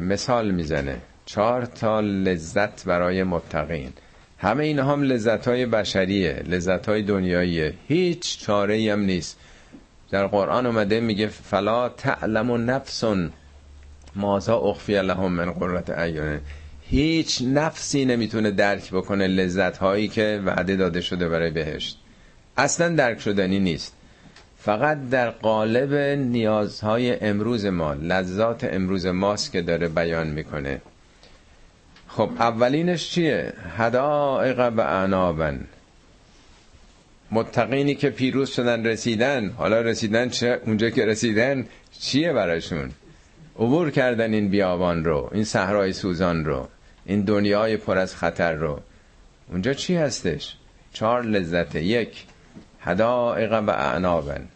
مثال 0.01 0.51
می‌زنه. 0.51 0.97
چهار 1.27 1.65
تا 1.65 2.01
لذت 2.01 2.85
برای 2.85 3.23
متقین. 3.23 3.93
همه 4.39 4.65
این 4.65 4.79
هم 4.79 5.03
لذت 5.03 5.49
های 5.49 5.67
بشریه 5.67 6.43
لذت 6.47 6.89
های 6.89 7.03
دنیاییه. 7.03 7.75
هیچ 7.89 8.39
چاره 8.39 8.93
هم 8.93 9.01
نیست. 9.01 9.39
در 10.11 10.27
قرآن 10.27 10.67
اومده 10.67 11.01
میگه 11.01 11.27
فلا 11.27 11.89
تعلم 11.89 12.51
و 12.51 12.59
نفس 12.59 13.05
مازا 14.17 14.59
اخفی 14.59 15.03
لهم 15.03 15.33
من 15.33 15.51
قررت 15.51 15.91
ایانه 15.91 16.41
هیچ 16.91 17.43
نفسی 17.47 18.05
نمی‌تونه 18.05 18.51
درک 18.51 18.91
بکنه 18.91 19.27
لذت 19.27 19.79
هایی 19.79 20.09
که 20.09 20.43
وعده 20.45 20.77
داده 20.77 21.01
شده 21.01 21.29
برای 21.29 21.51
بهشت. 21.51 21.99
اصلا 22.57 22.89
درک 22.89 23.21
شدنی 23.21 23.59
نیست. 23.59 23.95
فقط 24.59 24.99
در 25.11 25.31
قالب 25.31 25.95
نیازهای 26.19 27.21
امروز 27.21 27.67
ما 27.67 27.95
لذات 27.95 28.65
امروز 28.65 29.07
ماست 29.07 29.53
که 29.53 29.63
داره 29.63 29.89
بیان 29.89 30.27
می‌کنه. 30.27 30.81
خب 32.09 32.31
اولینش 32.39 33.11
چیه؟ 33.11 33.53
هدائق 33.77 34.59
و 34.77 34.81
اعنابن. 34.81 35.61
متقینی 37.31 37.95
که 37.95 38.11
پیروز 38.11 38.51
شدن 38.51 38.87
رسیدن. 38.87 39.51
حالا 39.51 39.81
رسیدن 39.81 40.29
چه؟ 40.29 40.61
اونجا 40.67 40.91
که 40.91 41.07
رسیدن 41.07 41.67
چیه 42.01 42.33
براشون 42.33 42.91
عبور 43.61 43.91
کردن 43.91 44.35
این 44.35 44.49
بیابان 44.49 45.05
رو 45.05 45.31
این 45.33 45.45
صحرای 45.45 45.93
سوزان 45.93 46.45
رو 46.45 46.69
این 47.05 47.21
دنیای 47.21 47.77
پر 47.77 47.99
از 47.99 48.17
خطر 48.17 48.53
رو. 48.53 48.81
اونجا 49.49 49.75
چی 49.75 49.97
هستش؟ 49.97 50.57
چهار 50.93 51.23
لذت 51.23 51.75
یک 51.75 52.27
هدائق 52.81 53.53
و 53.53 53.71
اعنابن. 53.71 54.49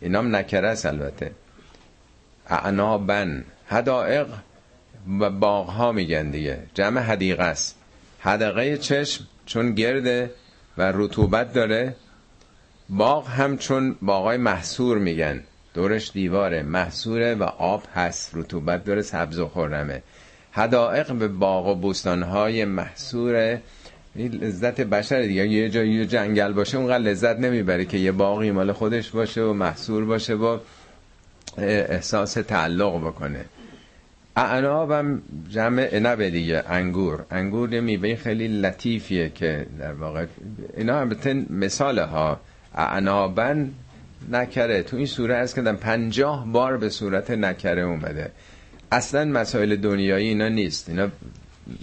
اینام 0.00 0.36
نکره 0.36 0.68
است 0.68 0.86
البته. 0.86 1.30
اعنابن. 2.48 3.44
هدائق 3.68 4.26
و 5.20 5.30
باغ 5.30 5.68
ها 5.68 5.92
میگن 5.92 6.30
دیگه. 6.30 6.58
جمع 6.74 7.00
حدیقه 7.00 7.42
است. 7.42 7.76
حدقه 8.20 8.78
چشم 8.78 9.24
چون 9.46 9.74
گرده 9.74 10.30
و 10.78 10.92
رطوبت 10.94 11.52
داره. 11.52 11.96
باغ 12.88 13.28
هم 13.28 13.58
چون 13.58 13.96
باغای 14.02 14.36
محصور 14.36 14.98
میگن. 14.98 15.42
دورش 15.74 16.12
دیواره 16.12 16.62
محصوره 16.62 17.34
و 17.34 17.42
آب 17.42 17.82
هست. 17.94 18.30
رطوبت 18.34 18.84
داره 18.84 19.02
سبز 19.02 19.38
و 19.38 19.48
خورمه 19.48 20.02
حدائق 20.52 21.12
به 21.12 21.28
باغ 21.28 21.66
و 21.66 21.74
بوستانهای 21.74 22.64
محصور 22.64 23.58
لذت 24.16 24.80
بشر 24.80 25.22
دیگه. 25.22 25.48
یه 25.48 25.68
جایی 25.68 26.06
جنگل 26.06 26.52
باشه 26.52 26.78
اونقدر 26.78 26.98
لذت 26.98 27.38
نمی‌بره 27.38 27.84
که 27.84 27.98
یه 27.98 28.12
باقی 28.12 28.50
مال 28.50 28.72
خودش 28.72 29.10
باشه 29.10 29.42
و 29.42 29.52
محصور 29.52 30.04
باشه 30.04 30.34
و 30.34 30.58
احساس 31.58 32.32
تعلق 32.34 33.06
بکنه. 33.06 33.44
اعنابم 34.36 35.22
جمع 35.50 35.96
عنب 35.96 36.28
دیگه 36.28 36.64
انگور. 36.68 37.24
انگور 37.30 37.72
یه 37.72 37.80
میوه 37.80 38.14
خیلی 38.14 38.48
لطیفیه 38.48 39.30
که 39.30 39.66
در 39.78 39.92
واقع 39.92 40.26
اینا 40.76 41.00
البته 41.00 41.46
مثال 41.50 41.98
ها 41.98 42.40
اعنابن 42.74 43.70
نکره. 44.28 44.82
تو 44.82 44.96
این 44.96 45.06
سوره 45.06 45.36
هست 45.36 45.54
که 45.54 45.62
پنجاه 45.62 46.46
بار 46.52 46.76
به 46.76 46.88
صورت 46.88 47.30
نکره 47.30 47.82
اومده. 47.82 48.30
اصلا 48.92 49.24
مسائل 49.24 49.76
دنیایی 49.76 50.28
اینا 50.28 50.48
نیست. 50.48 50.88
اینا 50.88 51.08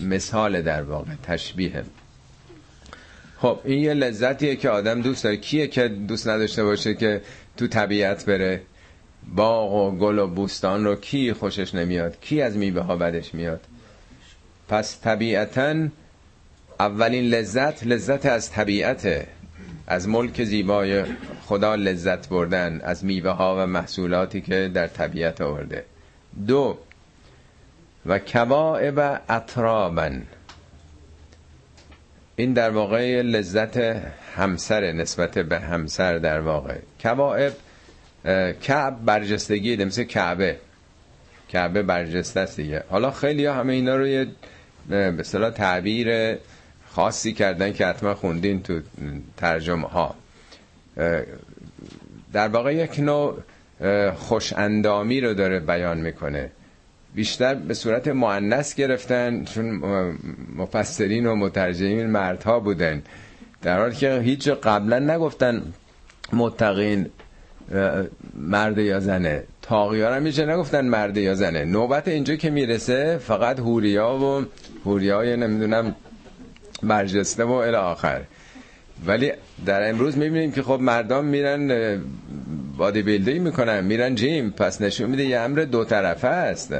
مثال 0.03 0.61
در 0.61 0.83
واقع 0.83 1.11
تشبیه. 1.23 1.83
خب 3.37 3.59
این 3.63 3.79
یه 3.79 3.93
لذتیه 3.93 4.55
که 4.55 4.69
آدم 4.69 5.01
دوست 5.01 5.23
داره. 5.23 5.37
کیه 5.37 5.67
که 5.67 5.87
دوست 5.87 6.27
نداشته 6.27 6.63
باشه 6.63 6.93
که 6.93 7.21
تو 7.57 7.67
طبیعت 7.67 8.25
بره؟ 8.25 8.61
باغ 9.35 9.73
و 9.73 9.97
گل 9.97 10.19
و 10.19 10.27
بوستان 10.27 10.83
رو 10.83 10.95
کی 10.95 11.33
خوشش 11.33 11.75
نمیاد؟ 11.75 12.17
کی 12.21 12.41
از 12.41 12.57
میوه 12.57 12.81
ها 12.81 12.95
بدش 12.95 13.33
میاد؟ 13.33 13.61
پس 14.67 15.01
طبیعتا 15.01 15.87
اولین 16.79 17.23
لذت 17.23 17.87
لذت 17.87 18.25
از 18.25 18.51
طبیعته. 18.51 19.27
از 19.87 20.07
ملک 20.07 20.43
زیبای 20.43 21.03
خدا 21.45 21.75
لذت 21.75 22.29
بردن 22.29 22.81
از 22.83 23.05
میوه 23.05 23.31
ها 23.31 23.55
و 23.63 23.67
محصولاتی 23.67 24.41
که 24.41 24.71
در 24.73 24.87
طبیعت 24.87 25.41
آورده. 25.41 25.85
دو 26.47 26.77
و 28.05 28.19
کواعب 28.19 29.21
اطرابن. 29.29 30.23
این 32.35 32.53
در 32.53 32.69
واقع 32.69 33.21
لذت 33.21 33.77
همسر 34.35 34.91
نسبت 34.91 35.39
به 35.39 35.59
همسر 35.59 36.17
در 36.17 36.39
واقع. 36.39 36.75
کواعب 37.01 37.53
کعب 38.61 39.05
برجستگی 39.05 39.85
مثل 39.85 40.03
کعبه. 40.03 40.57
کعبه 41.49 41.83
برجسته 41.83 42.39
است 42.39 42.57
دیگه. 42.57 42.83
حالا 42.89 43.11
خیلی 43.11 43.45
ها 43.45 43.53
همه 43.53 43.73
اینا 43.73 43.95
رو 43.95 44.07
یه 44.07 44.27
به 44.89 45.51
تعبیر 45.55 46.37
خاصی 46.97 47.33
کردن 47.33 47.73
که 47.73 47.85
حتما 47.85 48.13
خوندین 48.13 48.63
تو 48.63 48.79
ترجمه 49.37 49.87
ها. 49.87 50.15
در 52.33 52.47
واقع 52.47 52.75
یک 52.75 52.99
نوع 52.99 53.37
خوش 54.15 54.53
اندامی 54.53 55.21
رو 55.21 55.33
داره 55.33 55.59
بیان 55.59 55.97
می‌کنه. 55.97 56.49
بیشتر 57.15 57.55
به 57.55 57.73
صورت 57.73 58.07
معنس 58.07 58.75
گرفتن 58.75 59.43
چون 59.43 59.81
مفسرین 60.55 61.25
و 61.25 61.35
مترجمین 61.35 62.07
مردها 62.07 62.59
بودن. 62.59 63.03
در 63.61 63.79
حالی 63.79 63.95
که 63.95 64.19
هیچ 64.19 64.49
قبلا 64.49 64.99
نگفتن 64.99 65.73
متقین 66.33 67.09
مرد 68.33 68.77
یا 68.77 68.99
زنه. 68.99 69.43
تاقیار 69.61 70.13
هم 70.13 70.23
میشه 70.23 70.45
نگفتن 70.45 70.85
مرد 70.85 71.17
یا 71.17 71.33
زنه. 71.33 71.65
نوبت 71.65 72.07
اینجا 72.07 72.35
که 72.35 72.49
می‌رسه 72.49 73.17
فقط 73.17 73.59
هوریا 73.59 74.15
و 74.15 74.45
هوریای 74.85 75.37
نمی‌دونم 75.37 75.95
برجسته 76.83 77.43
و 77.43 77.51
الی 77.51 77.75
آخر. 77.75 78.21
ولی 79.05 79.31
در 79.65 79.89
امروز 79.89 80.17
می‌بینیم 80.17 80.51
که 80.51 80.63
خب 80.63 80.79
مردم 80.81 81.25
میرن 81.25 82.01
بادی 82.77 83.01
بیلدینگ 83.01 83.41
می‌کنن 83.41 83.83
میرن 83.83 84.15
جیم 84.15 84.49
پس 84.49 84.81
نشون 84.81 85.09
میده 85.09 85.25
یه 85.25 85.39
امر 85.39 85.59
دو 85.59 85.85
طرفه 85.85 86.27
است. 86.27 86.75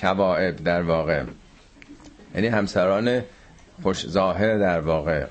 کواعب 0.00 0.56
در 0.56 0.82
واقع. 0.82 1.22
یعنی 2.34 2.46
همسران 2.46 3.22
خوش 3.82 4.06
ظاهر 4.06 4.58
در 4.58 4.80
واقع 4.80 5.24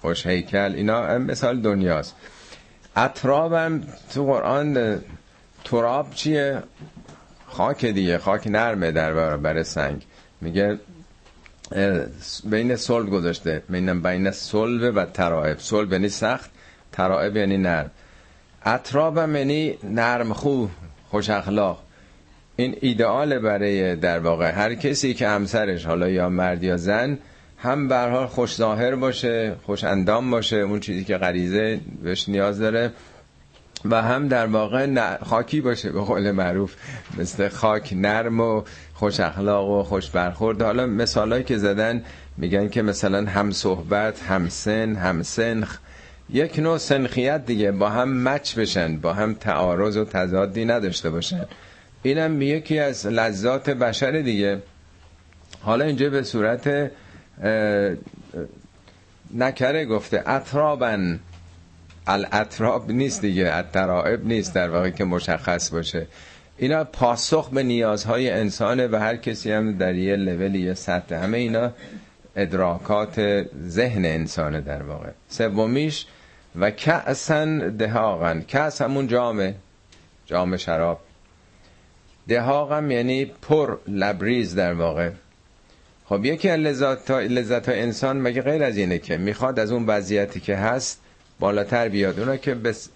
خوش 0.00 0.26
هیکل 0.26 0.72
اینا 0.76 1.18
مثال 1.18 1.60
دنیاست. 1.60 2.16
اطرابم 2.96 3.82
تو 4.14 4.24
قرآن 4.24 4.98
تراب 5.64 6.10
چیه؟ 6.14 6.62
خاک 7.46 7.86
دیگه 7.86 8.18
خاک 8.18 8.46
نرمه 8.46 8.90
در 8.90 9.14
برابر 9.14 9.62
سنگ. 9.62 10.06
میگه 10.40 10.78
بین 12.44 12.76
صلب 12.76 13.10
گذاشته. 13.10 13.62
بین 13.68 14.02
بین 14.02 14.30
صلب 14.30 14.92
و 14.96 15.04
ترائب. 15.04 15.58
صلب 15.58 15.92
یعنی 15.92 16.08
سخت 16.08 16.50
ترائب 16.92 17.36
یعنی 17.36 17.56
نرم. 17.56 17.90
اطرابم 18.64 19.36
یعنی 19.36 19.78
نرم 19.84 20.32
خو 20.32 20.66
خوش 21.10 21.30
اخلاق. 21.30 21.82
این 22.56 22.76
ایدئال 22.80 23.38
برای 23.38 23.96
در 23.96 24.18
واقع 24.18 24.50
هر 24.50 24.74
کسی 24.74 25.14
که 25.14 25.28
همسرش 25.28 25.86
حالا 25.86 26.08
یا 26.08 26.28
مرد 26.28 26.62
یا 26.62 26.76
زن 26.76 27.18
هم 27.58 27.88
به 27.88 28.26
خوش 28.26 28.56
ظاهر 28.56 28.94
باشه 28.94 29.54
خوش 29.66 29.84
اندام 29.84 30.30
باشه 30.30 30.56
اون 30.56 30.80
چیزی 30.80 31.04
که 31.04 31.16
غریزه 31.16 31.80
بهش 32.02 32.28
نیاز 32.28 32.58
داره. 32.58 32.92
و 33.84 34.02
هم 34.02 34.28
در 34.28 34.46
واقع 34.46 35.16
خاکی 35.24 35.60
باشه 35.60 35.92
به 35.92 36.00
قول 36.00 36.30
معروف. 36.30 36.74
مثل 37.18 37.48
خاک 37.48 37.92
نرم 37.96 38.40
و 38.40 38.62
خوش 39.00 39.20
اخلاق 39.20 39.68
و 39.68 39.82
خوش 39.82 40.10
برخورد. 40.10 40.62
حالا 40.62 40.86
مثالایی 40.86 41.44
که 41.44 41.58
زدن 41.58 42.04
میگن 42.36 42.68
که 42.68 42.82
مثلا 42.82 43.30
هم 43.30 43.50
صحبت 43.50 44.22
هم 44.22 44.48
سن 44.48 44.96
هم 44.96 45.22
سنخ. 45.22 45.78
یک 46.30 46.58
نوع 46.58 46.78
سنخیت 46.78 47.46
دیگه 47.46 47.72
با 47.72 47.88
هم 47.90 48.28
مچ 48.28 48.54
بشن 48.54 48.96
با 48.96 49.12
هم 49.12 49.34
تعارض 49.34 49.96
و 49.96 50.04
تضادی 50.04 50.64
نداشته 50.64 51.10
باشن. 51.10 51.44
اینم 52.02 52.42
یکی 52.42 52.78
از 52.78 53.06
لذات 53.06 53.70
بشر 53.70 54.10
دیگه. 54.10 54.62
حالا 55.62 55.84
اینجا 55.84 56.10
به 56.10 56.22
صورت 56.22 56.90
نکره 59.34 59.84
گفته 59.84 60.22
اطرابن. 60.26 61.20
الاطراب 62.06 62.90
نیست 62.90 63.20
دیگه 63.20 63.50
اطرائب 63.54 64.26
نیست 64.26 64.54
در 64.54 64.70
واقع 64.70 64.90
که 64.90 65.04
مشخص 65.04 65.70
باشه. 65.70 66.06
اینا 66.62 66.84
پاسخ 66.84 67.48
به 67.50 67.62
نیازهای 67.62 68.30
انسانه 68.30 68.88
و 68.88 68.96
هر 68.96 69.16
کسی 69.16 69.52
هم 69.52 69.78
در 69.78 69.94
یه 69.94 70.16
لول 70.16 70.54
یه 70.54 70.74
سطح. 70.74 71.14
همه 71.14 71.38
اینا 71.38 71.72
ادراکات 72.36 73.46
ذهن 73.66 74.04
انسانه 74.04 74.60
در 74.60 74.82
واقع. 74.82 75.10
سومیش 75.28 76.06
و 76.56 76.70
کأسن 76.70 77.76
دهاغن 77.76 78.40
کأس 78.40 78.82
همون 78.82 79.06
جامه 79.06 79.54
جام 80.26 80.56
شراب. 80.56 81.00
دهاغم 82.28 82.90
یعنی 82.90 83.24
پر 83.24 83.76
لبریز 83.88 84.54
در 84.54 84.74
واقع. 84.74 85.10
خب 86.04 86.24
یکی 86.24 86.48
از 86.48 86.60
لذت, 86.60 87.10
لذت 87.10 87.68
انسان 87.68 88.20
مگه 88.20 88.42
غیر 88.42 88.62
از 88.62 88.76
اینه 88.76 88.98
که 88.98 89.16
می‌خواد 89.16 89.58
از 89.58 89.72
اون 89.72 89.86
وضعیتی 89.86 90.40
که 90.40 90.56
هست 90.56 91.00
بالاتر 91.38 91.88
بیاد. 91.88 92.20
اونا 92.20 92.36
که 92.36 92.54
بس 92.54 92.88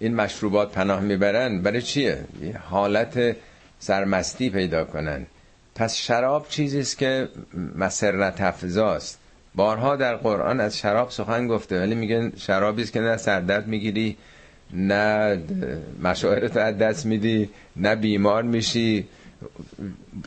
این 0.00 0.14
مشروبات 0.14 0.72
پناه 0.72 1.00
می‌برن 1.00 1.62
برای 1.62 1.82
چیه؟ 1.82 2.24
حالت 2.70 3.36
سرمستی 3.78 4.50
پیدا 4.50 4.84
کنن. 4.84 5.26
پس 5.74 5.96
شراب 5.96 6.46
چیزیست 6.48 6.98
که 6.98 7.28
مسرت 7.76 8.40
افزاست. 8.40 9.18
بارها 9.54 9.96
در 9.96 10.16
قرآن 10.16 10.60
از 10.60 10.78
شراب 10.78 11.10
سخن 11.10 11.46
گفته 11.46 11.80
ولی 11.80 11.94
میگن 11.94 12.32
شرابی 12.36 12.82
است 12.82 12.92
که 12.92 13.00
نه 13.00 13.16
سردرد 13.16 13.66
می‌گیری 13.66 14.16
نه 14.72 15.38
مشاعرت 16.02 16.56
از 16.56 16.78
دست 16.78 17.06
میدی 17.06 17.50
نه 17.76 17.94
بیمار 17.94 18.42
میشی. 18.42 19.08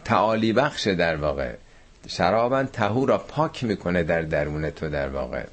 تعالی 0.05 0.53
بخشه 0.53 0.95
در 0.95 1.15
واقع. 1.15 1.53
شرابن 2.07 2.65
تهو 2.65 3.05
را 3.05 3.17
پاک 3.17 3.63
می‌کنه 3.63 4.03
در 4.03 4.21
درون 4.21 4.69
تو 4.69 4.89
در 4.89 5.09
واقع. 5.09 5.43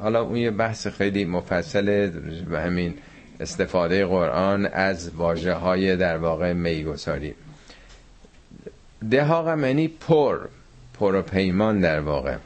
حالا 0.00 0.22
اون 0.22 0.36
یه 0.36 0.50
بحث 0.50 0.86
خیلی 0.86 1.24
مفصل 1.24 2.10
به 2.50 2.60
همین 2.60 2.94
استفاده 3.40 4.06
قرآن 4.06 4.66
از 4.66 5.10
واجه 5.10 5.52
های 5.52 5.96
در 5.96 6.16
واقع 6.16 6.52
میگساری. 6.52 7.34
دهاق 9.10 9.48
منی 9.48 9.88
پر 9.88 10.38
پر 11.00 11.14
و 11.14 11.22
پیمان 11.22 11.80
در 11.80 12.00
واقع. 12.00 12.36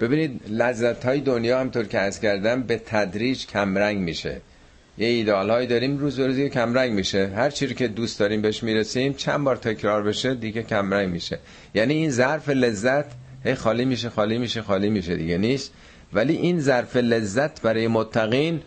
ببینید 0.00 0.40
لذت 0.48 1.04
های 1.04 1.20
دنیا 1.20 1.60
همطور 1.60 1.84
که 1.84 1.98
از 1.98 2.20
کردم 2.20 2.62
به 2.62 2.76
تدریج 2.86 3.46
کمرنگ 3.46 3.98
میشه. 3.98 4.40
یه 4.98 5.08
ایدال 5.08 5.50
هایی 5.50 5.66
داریم 5.66 5.98
روز 5.98 6.20
به 6.20 6.26
روز 6.26 6.40
کمرنگ 6.40 6.92
میشه. 6.92 7.26
هر 7.26 7.50
چیزی 7.50 7.74
که 7.74 7.88
دوست 7.88 8.20
داریم 8.20 8.42
بهش 8.42 8.62
می‌رسیم 8.62 9.12
چند 9.12 9.44
بار 9.44 9.56
تکرار 9.56 10.02
بشه 10.02 10.34
دیگه 10.34 10.62
کمرنگ 10.62 11.08
میشه. 11.08 11.38
یعنی 11.74 11.94
این 11.94 12.10
ظرف 12.10 12.48
لذت 12.48 13.04
هی 13.44 13.54
خالی 13.54 13.84
میشه 13.84 14.10
خالی 14.10 14.38
میشه 14.38 14.62
خالی 14.62 14.90
میشه 14.90 15.16
دیگه 15.16 15.38
نیست. 15.38 15.72
ولی 16.12 16.36
این 16.36 16.60
ظرف 16.60 16.96
لذت 16.96 17.62
برای 17.62 17.88
متقین 17.88 18.62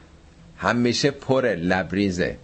همیشه 0.58 1.12
پر 1.12 1.46
لبریزه. 1.46 2.38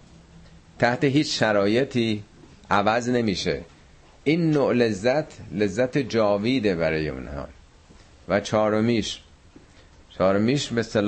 تحت 0.78 1.04
هیچ 1.04 1.38
شرایطی 1.38 2.22
عوض 2.70 3.08
نمیشه. 3.08 3.60
این 4.24 4.50
نوع 4.50 4.72
لذت 4.72 5.24
لذت 5.52 5.98
جاویده 5.98 6.74
برای 6.74 7.08
اونها. 7.08 7.48
و 8.28 8.40
چهارمیش. 8.40 9.20
چهارمیش 10.18 10.68
به 10.68 11.00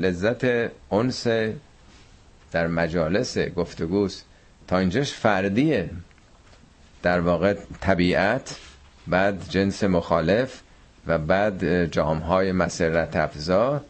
لذت 0.00 0.70
انس 0.92 1.26
در 2.52 2.66
مجالس 2.66 3.38
گفتگوست. 3.38 4.24
تا 4.68 4.78
اینجاش 4.78 5.12
فردیه. 5.12 5.90
در 7.02 7.20
واقع 7.20 7.54
طبیعت 7.80 8.56
بعد 9.06 9.48
جنس 9.48 9.84
مخالف 9.84 10.60
و 11.06 11.18
بعد 11.18 11.84
جامهای 11.84 12.52
مسرت 12.52 13.16
افزا. 13.16 13.80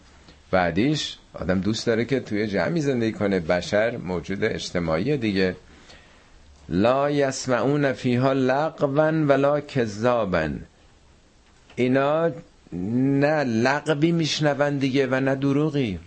بعدیش 0.51 1.17
آدم 1.35 1.61
دوست 1.61 1.87
داره 1.87 2.05
که 2.05 2.21
توی 2.21 2.47
جمعی 2.47 2.81
زندگی 2.81 3.13
کنه. 3.13 3.41
بشر 3.41 3.97
موجود 3.97 4.45
اجتماعی 4.45 5.17
دیگه. 5.17 5.57
لا 6.69 7.11
یسمعون 7.11 7.93
فیها 7.93 8.33
لغوا 8.33 9.13
ولا 9.29 9.61
کذابا 9.61 10.49
اینا 11.77 12.31
نه 12.73 13.45
لغوی 13.45 14.13
میشنون 14.13 14.79
دیگه 14.79 15.07
و 15.07 15.21
نه 15.21 15.35
دروغی. 15.35 15.99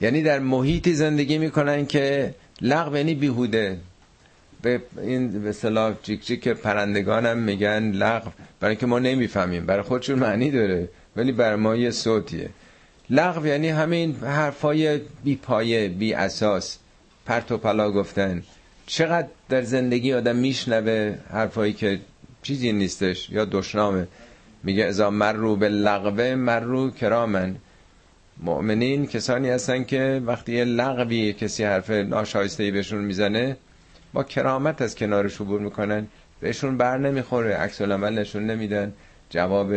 یعنی 0.00 0.22
در 0.22 0.38
محیطی 0.38 0.94
زندگی 0.94 1.38
می‌کنن 1.38 1.86
که 1.86 2.34
لغو 2.60 2.96
یعنی 2.96 3.14
بیهوده. 3.14 3.78
به 4.62 4.80
این 5.02 5.42
به 5.42 5.52
صلاح 5.52 5.94
جیک 6.02 6.26
جیک 6.26 6.48
پرندگانم 6.48 7.38
میگن 7.38 7.90
لغو. 7.90 8.30
برای 8.60 8.76
که 8.76 8.86
ما 8.86 8.98
نمی‌فهمیم. 8.98 9.66
برای 9.66 9.82
خودشون 9.82 10.18
معنی 10.18 10.50
داره. 10.50 10.88
ولی 11.16 11.32
بر 11.32 11.56
ما 11.56 11.76
یه 11.76 11.90
صوتیه. 11.90 12.50
لغو 13.10 13.46
یعنی 13.46 13.68
همین 13.68 14.14
حرفای 14.16 15.00
بی 15.24 15.36
پایه 15.36 15.88
بی 15.88 16.14
اساس. 16.14 16.78
پرت 17.26 17.52
و 17.52 17.58
پلا 17.58 17.90
گفتن. 17.92 18.42
چقدر 18.86 19.28
در 19.48 19.62
زندگی 19.62 20.12
آدم 20.12 20.36
میشنوه 20.36 21.14
حرفایی 21.32 21.72
که 21.72 22.00
چیزی 22.42 22.72
نیستش 22.72 23.30
یا 23.30 23.44
دشنامه. 23.44 24.08
میگه 24.64 24.84
ازا 24.84 25.10
مرو 25.10 25.56
به 25.56 25.68
لغوه 25.68 26.34
مرو 26.34 26.90
کرامن 26.90 27.56
مؤمنین 28.42 29.06
کسانی 29.06 29.48
هستن 29.48 29.84
که 29.84 30.22
وقتی 30.26 30.52
یه 30.52 30.64
لغوی 30.64 31.32
کسی 31.32 31.64
حرف 31.64 31.90
ناشایسته 31.90 32.70
بهشون 32.70 33.04
می‌زنه 33.04 33.56
با 34.12 34.22
کرامت 34.22 34.82
از 34.82 34.94
کنارش 34.94 35.40
عبور 35.40 35.60
می‌کنن. 35.60 36.06
بهشون 36.40 36.76
بر 36.76 36.98
نمی‌خوره. 36.98 37.54
عکس 37.54 37.80
العمل 37.80 38.18
نشون 38.18 38.46
نمیدن. 38.46 38.92
جواب 39.30 39.74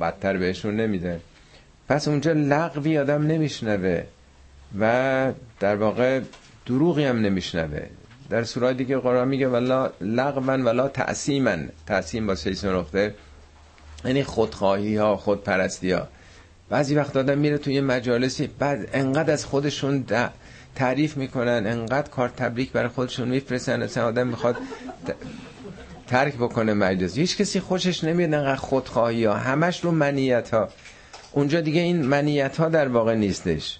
بدتر 0.00 0.36
بهشون 0.36 0.76
نمیدن. 0.76 1.20
پس 1.88 2.08
اونجا 2.08 2.32
لغوی 2.32 2.98
آدم 2.98 3.26
نمیشنوه 3.26 4.02
و 4.80 5.32
در 5.60 5.76
واقع 5.76 6.20
دروغی 6.66 7.04
هم 7.04 7.18
نمیشنوه. 7.20 7.86
در 8.30 8.44
سورای 8.44 8.74
دیگه 8.74 8.98
قرآن 8.98 9.28
میگه 9.28 9.48
ولا 9.48 9.90
لغوان 10.00 10.64
ولا 10.64 10.88
تعصیمن 10.88 11.68
تعصیم 11.86 12.26
با 12.26 12.34
سیسون 12.34 12.74
نقطه 12.74 13.14
یعنی 14.04 14.24
خودخواهی 14.24 14.96
ها 14.96 15.16
خودپرستی 15.16 15.90
ها 15.92 16.08
بعضی 16.68 16.94
وقت 16.94 17.16
آدم 17.16 17.38
میره 17.38 17.58
توی 17.58 17.80
مجالسی 17.80 18.46
بعد 18.58 18.88
انقدر 18.92 19.32
از 19.32 19.44
خودشون 19.44 20.04
تعریف 20.74 21.16
می‌کنن 21.16 21.66
انقدر 21.66 22.10
کار 22.10 22.28
تبریک 22.28 22.72
برای 22.72 22.88
خودشون 22.88 23.28
میفرستن 23.28 23.82
اصلا 23.82 24.06
آدم 24.06 24.26
می‌خواد 24.26 24.56
ترک 26.06 26.34
بکنه 26.34 26.74
مجلس. 26.74 27.18
هیچ 27.18 27.36
کسی 27.36 27.60
خوشش 27.60 28.04
نمیاد 28.04 28.34
انقدر 28.34 28.56
خودخواهی 28.56 29.24
ها. 29.24 29.34
همش 29.34 29.84
رو 29.84 29.90
منیت 29.90 30.54
ها. 30.54 30.68
اونجا 31.32 31.60
دیگه 31.60 31.80
این 31.80 32.02
منیت 32.06 32.56
ها 32.56 32.68
در 32.68 32.88
واقع 32.88 33.14
نیستش. 33.14 33.78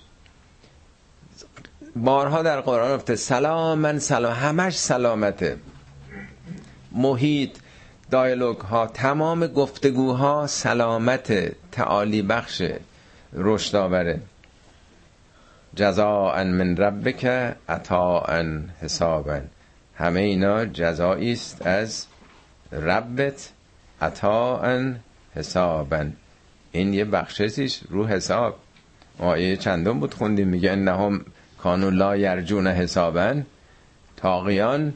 بارها 1.97 2.43
در 2.43 2.61
قرآن 2.61 2.97
گفته 2.97 3.17
سلام 3.17 3.79
من 3.79 3.99
سلام. 3.99 4.33
همش 4.33 4.79
سلامته. 4.79 5.57
محیط 6.93 7.51
دایلوگ 8.11 8.59
ها 8.59 8.87
تمام 8.87 9.47
گفتگوها 9.47 10.47
سلامت 10.47 11.53
تعالی 11.73 12.23
بخش 12.23 12.63
رشد 13.33 13.77
آوره. 13.77 14.21
جزاء 15.77 16.45
من 16.45 16.77
ربک 16.77 17.25
عطاء 17.69 18.43
حسابا. 18.81 19.41
همه 19.95 20.21
اینا 20.21 20.65
جزایی 20.65 21.33
است 21.33 21.67
از 21.67 22.07
ربت 22.73 23.51
عطاء 24.01 24.93
حسابا. 25.35 26.07
این 26.73 26.95
یه 26.95 27.05
بخششیش 27.05 27.81
رو 27.91 28.07
حساب. 28.07 28.59
آیه 29.19 29.57
چندم 29.57 30.01
بود 30.01 30.15
خوندیم 30.15 30.49
میگه 30.49 30.71
انهم 30.71 31.25
کانو 31.59 31.91
لا 31.91 32.17
یرجون 32.17 32.67
حسابا. 32.67 33.35
تاقیان 34.17 34.95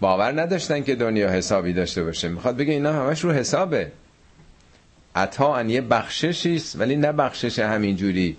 باور 0.00 0.40
نداشتن 0.40 0.82
که 0.82 0.94
دنیا 0.94 1.30
حسابی 1.30 1.72
داشته 1.72 2.04
باشه. 2.04 2.28
می‌خواد 2.28 2.56
بگه 2.56 2.72
اینا 2.72 2.92
همش 2.92 3.20
رو 3.24 3.32
حسابه. 3.32 3.92
عطا 5.14 5.62
یه 5.62 5.80
بخششیست 5.80 6.80
ولی 6.80 6.96
نه 6.96 7.12
بخشش 7.12 7.58
همینجوری. 7.58 8.36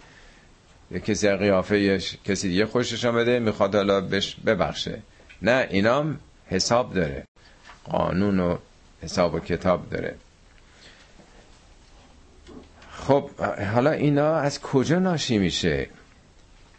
کسی 0.98 1.30
قیافه 1.30 2.00
کسی 2.26 2.50
دیگه 2.50 2.66
خوشش 2.66 3.06
آمده 3.06 3.40
می‌خواد 3.40 3.76
حالا 3.76 4.02
بش 4.02 4.36
ببخشه. 4.46 5.02
نه 5.42 5.68
اینام 5.70 6.20
حساب 6.46 6.94
داره. 6.94 7.24
قانون 7.84 8.40
و 8.40 8.58
حساب 9.02 9.34
و 9.34 9.40
کتاب 9.40 9.90
داره. 9.90 10.16
خب 12.92 13.30
حالا 13.74 13.92
اینا 13.92 14.36
از 14.36 14.62
کجا 14.62 15.00
ناشی 15.00 15.38
میشه؟ 15.38 15.90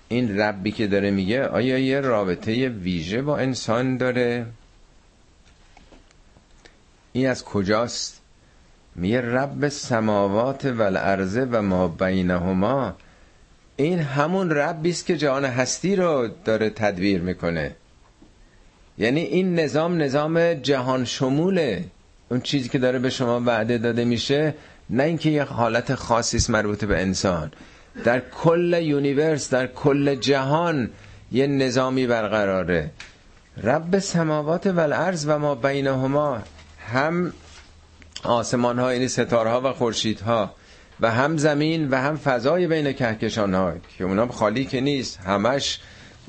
این 0.09 0.41
ربی 0.41 0.73
که 0.73 0.87
داره 0.87 1.11
میگه 1.11 1.47
آیا 1.47 1.78
یه 1.78 2.01
رابطه 2.01 2.69
ویژه 2.69 3.23
با 3.23 3.39
انسان 3.39 3.97
داره؟ 3.97 4.47
این 7.12 7.28
از 7.28 7.45
کجاست؟ 7.45 8.20
میگه 8.95 9.20
رب 9.20 9.69
سماوات 9.69 10.65
و 10.65 10.82
الارض 10.82 11.47
و 11.51 11.62
ما 11.62 11.89
بینهما 11.89 12.95
این 13.82 13.98
همون 13.98 14.51
ربی 14.51 14.90
است 14.90 15.07
که 15.07 15.16
جهان 15.16 15.44
هستی 15.44 15.97
رو 15.97 16.28
داره 16.44 16.70
تدبیر 16.70 17.20
می‌کنه. 17.20 17.77
یعنی 18.98 19.20
این 19.20 19.55
نظام 19.55 20.02
نظام 20.02 20.55
جهان 20.55 21.05
شموله. 21.05 21.85
اون 22.31 22.40
چیزی 22.40 22.69
که 22.69 22.78
داره 22.78 22.98
به 22.98 23.11
شما 23.11 23.40
وعده 23.40 23.78
داده 23.78 24.05
میشه 24.05 24.55
نه 24.90 25.02
اینکه 25.02 25.31
یه 25.31 25.43
حالت 25.43 25.94
خاصی 25.94 26.36
است 26.36 26.51
مربوط 26.51 26.85
به 26.85 27.01
انسان. 27.01 27.52
در 28.05 28.23
کل 28.43 28.78
یونیورس 28.82 29.51
در 29.51 29.66
کل 29.66 30.15
جهان 30.15 30.90
یه 31.32 31.47
نظامی 31.47 32.07
برقراره. 32.07 32.90
رب 33.62 33.98
سماوات 33.98 34.66
و 34.66 34.81
الارض 34.81 35.24
و 35.28 35.39
ما 35.39 35.55
بینهما 35.55 36.39
هم 36.93 37.32
آسمان 38.24 38.78
ها 38.78 38.93
یعنی 38.93 39.09
ستاره 39.09 39.51
ها 39.51 39.61
و 39.61 39.73
خورشید 39.73 40.20
ها 40.20 40.55
و 41.02 41.10
هم 41.10 41.36
زمین 41.36 41.89
و 41.89 41.97
هم 41.97 42.16
فضای 42.16 42.66
بین 42.66 42.93
کهکشان 42.93 43.55
ها 43.55 43.74
که 43.98 44.05
اونا 44.05 44.28
خالی 44.28 44.64
که 44.64 44.81
نیست 44.81 45.20
همش 45.20 45.81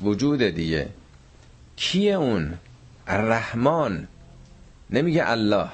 وجود 0.02 0.42
دیگه. 0.42 0.88
کیه 1.76 2.14
اون؟ 2.14 2.54
الرحمن. 3.06 4.08
نمیگه 4.90 5.30
الله. 5.30 5.68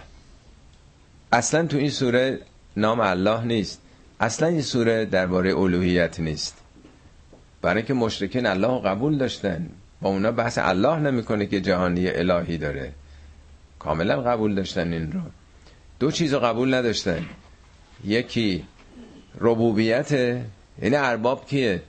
اصلا 1.32 1.66
تو 1.66 1.76
این 1.76 1.90
سوره 1.90 2.38
نام 2.76 3.00
الله 3.00 3.44
نیست. 3.44 3.80
اصلا 4.20 4.48
این 4.48 4.62
سوره 4.62 5.04
درباره 5.04 5.56
الوهیت 5.56 6.20
نیست. 6.20 6.56
برای 7.62 7.76
اینکه 7.76 7.94
مشرکین 7.94 8.46
الله 8.46 8.80
قبول 8.82 9.18
داشتن. 9.18 9.68
با 10.00 10.08
اونا 10.08 10.32
بحث 10.32 10.58
الله 10.58 10.96
نمی‌کنه 10.96 11.46
که 11.46 11.60
جهانی 11.60 12.08
الهی 12.08 12.58
داره. 12.58 12.92
کاملا 13.78 14.22
قبول 14.22 14.54
داشتن 14.54 14.92
این 14.92 15.12
رو. 15.12 15.20
دو 16.00 16.10
چیز 16.10 16.34
قبول 16.34 16.74
نداشتن. 16.74 17.26
یکی 18.04 18.64
ربوبیت 19.40 20.12
یعنی 20.82 20.96
ارباب 20.96 21.46
کیه؟ 21.46 21.82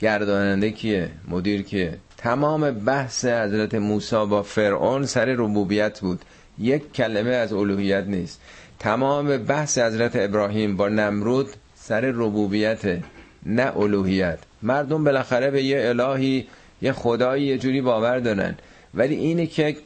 گرداننده 0.00 0.70
کیه؟ 0.70 1.08
مدیر 1.28 1.62
کیه؟ 1.62 1.98
تمام 2.18 2.70
بحث 2.70 3.24
حضرت 3.24 3.74
موسی 3.74 4.26
با 4.26 4.42
فرعون 4.42 5.06
سر 5.06 5.24
ربوبیت 5.24 6.00
بود. 6.00 6.20
یک 6.58 6.92
کلمه 6.92 7.30
از 7.30 7.52
الوهیت 7.52 8.04
نیست. 8.04 8.40
تمام 8.78 9.38
بحث 9.38 9.78
حضرت 9.78 10.12
ابراهیم 10.16 10.76
با 10.76 10.88
نمرود 10.88 11.48
سر 11.74 12.00
ربوبیت 12.00 12.98
نه 13.46 13.76
الوهیت. 13.76 14.38
مردم 14.62 15.04
بالاخره 15.04 15.50
به 15.50 15.62
یه 15.62 15.88
الهی 15.88 16.46
یه 16.82 16.92
خدایی 16.92 17.46
یه 17.46 17.58
جوری 17.58 17.80
باور 17.80 18.18
دارن. 18.18 18.54
ولی 18.94 19.14
اینه 19.14 19.46
که 19.46 19.76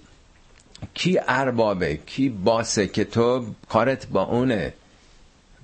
کی 0.94 1.18
اربابه 1.28 1.98
کی 2.06 2.28
باسه 2.28 2.86
که 2.86 3.04
تو 3.04 3.44
کارت 3.68 4.06
با 4.06 4.22
اونه. 4.22 4.72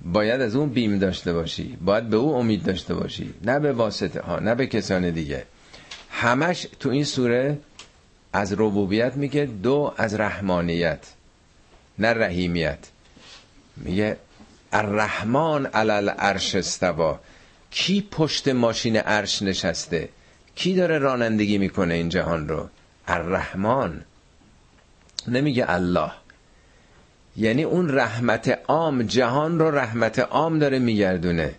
باید 0.03 0.41
از 0.41 0.55
اون 0.55 0.69
بیم 0.69 0.99
داشته 0.99 1.33
باشی. 1.33 1.77
باید 1.81 2.09
به 2.09 2.17
او 2.17 2.35
امید 2.35 2.63
داشته 2.63 2.93
باشی. 2.93 3.33
نه 3.43 3.59
به 3.59 3.73
واسطه 3.73 4.21
ها 4.21 4.39
نه 4.39 4.55
به 4.55 4.67
کسان 4.67 5.09
دیگه. 5.09 5.45
همش 6.09 6.67
تو 6.79 6.89
این 6.89 7.03
سوره 7.03 7.57
از 8.33 8.53
ربوبیت 8.53 9.15
میگه 9.15 9.45
دو 9.45 9.93
از 9.97 10.13
رحمانیت 10.15 11.07
نه 11.99 12.13
رحیمیت. 12.13 12.79
میگه 13.77 14.17
الرحمن 14.73 15.65
علل 15.65 16.09
عرش 16.09 16.55
استوا 16.55 17.19
کی 17.71 18.07
پشت 18.11 18.47
ماشین 18.47 18.97
عرش 18.97 19.41
نشسته؟ 19.41 20.09
کی 20.55 20.73
داره 20.73 20.97
رانندگی 20.97 21.57
می‌کنه 21.57 21.93
این 21.93 22.09
جهان 22.09 22.47
رو؟ 22.47 22.69
الرحمن. 23.07 24.01
نمیگه 25.27 25.65
الله. 25.67 26.11
یعنی 27.37 27.63
اون 27.63 27.89
رحمت 27.95 28.59
عام 28.67 29.03
جهان 29.03 29.59
رو 29.59 29.71
رحمت 29.71 30.19
عام 30.19 30.59
داره 30.59 30.79
میگردونه. 30.79 31.53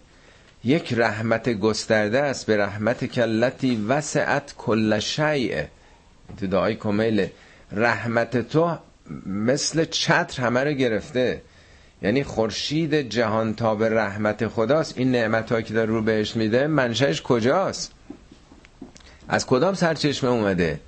یک 0.65 0.95
رحمت 0.97 1.49
گسترده 1.49 2.21
است 2.21 2.47
به 2.47 2.57
رحمت 2.57 3.05
کلتی 3.05 3.85
وسعت 3.89 4.55
کل 4.59 4.99
شیء. 4.99 5.63
تو 6.41 6.47
دعای 6.47 6.75
کمیل 6.75 7.27
رحمت 7.73 8.49
تو 8.49 8.79
مثل 9.27 9.85
چتر 9.85 10.43
همه 10.43 10.65
رو 10.65 10.73
گرفته. 10.73 11.43
یعنی 12.03 12.25
خورشید 12.25 12.95
جهان 12.95 13.55
تاب 13.55 13.85
رحمت 13.85 14.49
خداست. 14.49 14.99
این 14.99 15.13
نعمت 15.13 15.65
که 15.65 15.75
داره 15.75 15.91
رو 15.91 16.03
بهش 16.03 16.37
میده 16.37 16.67
منشأش 16.67 17.23
کجاست؟ 17.23 17.93
از 19.29 19.47
کدام 19.47 19.75
سرچشمه 19.75 20.31
اومده؟ 20.31 20.81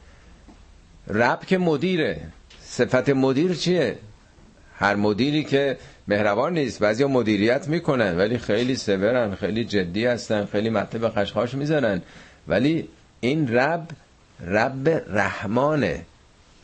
رب 1.08 1.40
که 1.46 1.58
مدیره. 1.58 2.20
صفت 2.64 3.08
مدیر 3.08 3.54
چیه؟ 3.54 3.98
هر 4.78 4.94
مدیری 4.94 5.44
که 5.44 5.76
مهربان 6.08 6.52
نیست 6.52 6.78
بعضی 6.78 7.04
مدیریت 7.04 7.68
می‌کنن 7.68 8.18
ولی 8.18 8.38
خیلی 8.38 8.76
سورن 8.76 9.34
خیلی 9.34 9.64
جدی 9.64 10.06
هستن 10.06 10.44
خیلی 10.44 10.70
مطلب 10.70 11.08
خشخاش 11.08 11.54
می‌زنن 11.54 12.02
ولی 12.48 12.88
این 13.20 13.54
رب 13.54 13.88
رب 14.44 14.88
رحمانه. 14.88 16.02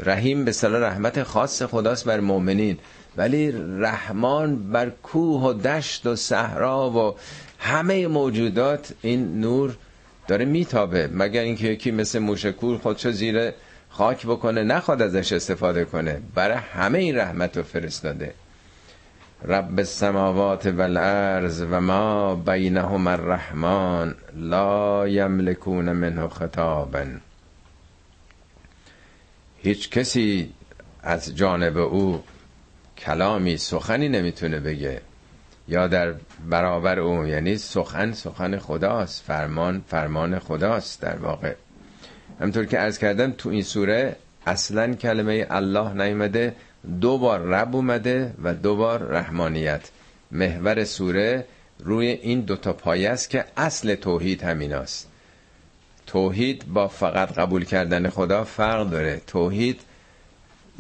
رحیم 0.01 0.45
به 0.45 0.53
صلاح 0.53 0.81
رحمت 0.81 1.23
خاص 1.23 1.63
خداست 1.63 2.05
بر 2.05 2.21
مؤمنین. 2.21 2.79
ولی 3.17 3.53
رحمان 3.79 4.73
بر 4.73 4.91
کوه 4.91 5.43
و 5.43 5.53
دشت 5.53 6.07
و 6.07 6.17
صحرا 6.17 6.91
و 6.91 7.15
همه 7.59 8.07
موجودات 8.07 8.93
این 9.03 9.41
نور 9.41 9.77
داره 10.29 10.45
میتابه. 10.45 11.09
مگر 11.13 11.43
اینکه 11.43 11.69
یکی 11.69 11.91
مثل 11.91 12.19
موشکور 12.19 12.79
خودشو 12.79 13.11
زیر 13.11 13.53
خاک 13.93 14.27
بکنه 14.27 14.63
نخواد 14.63 15.03
ازش 15.03 15.33
استفاده 15.33 15.85
کنه. 15.85 16.21
برای 16.35 16.57
همه 16.57 16.99
این 16.99 17.17
رحمت 17.19 17.57
رو 17.57 17.63
فرستاده. 17.63 18.35
رب 19.45 19.79
السماوات 19.79 20.67
والارض 20.67 21.65
و 21.71 21.81
ما 21.81 22.35
بینهما 22.35 23.11
الرحمن 23.11 24.15
لا 24.35 25.09
یملکون 25.09 25.93
منه 25.93 26.29
خطابا. 26.29 27.05
هیچ 29.59 29.91
کسی 29.91 30.53
از 31.03 31.37
جانب 31.37 31.79
او 31.79 32.23
کلامی 32.99 33.57
سخنی 33.57 34.09
نمی‌تونه 34.09 34.61
بگه. 34.61 35.01
یا 35.69 35.87
در 35.87 36.15
برابر 36.51 36.99
او 36.99 37.27
یعنی 37.27 37.59
سخن 37.59 38.13
سخن 38.13 38.59
خداست 38.59 39.23
فرمان 39.23 39.85
فرمان 39.89 40.39
خداست 40.39 41.01
در 41.01 41.17
واقع. 41.17 41.55
همطور 42.43 42.65
که 42.65 42.81
ارز 42.81 42.99
کردم 42.99 43.33
تو 43.39 43.49
این 43.49 43.63
سوره 43.63 44.17
اصلا 44.47 44.95
کلمه 44.95 45.47
الله 45.51 46.05
نیمده 46.05 46.55
دو 47.01 47.19
بار 47.19 47.41
رب 47.41 47.77
اومده 47.77 48.35
و 48.43 48.55
دو 48.55 48.77
بار 48.77 49.03
رحمانیت. 49.03 49.81
محور 50.31 50.85
سوره 50.85 51.47
روی 51.79 52.07
این 52.07 52.41
دوتا 52.41 52.73
پایه 52.73 53.11
است 53.11 53.31
که 53.31 53.45
اصل 53.57 53.95
توحید 53.95 54.43
همیناست. 54.43 55.09
توحید 56.07 56.65
با 56.73 56.89
فقط 56.89 57.33
قبول 57.33 57.65
کردن 57.65 58.09
خدا 58.09 58.45
فرق 58.45 58.91
داره. 58.91 59.21
توحید 59.27 59.81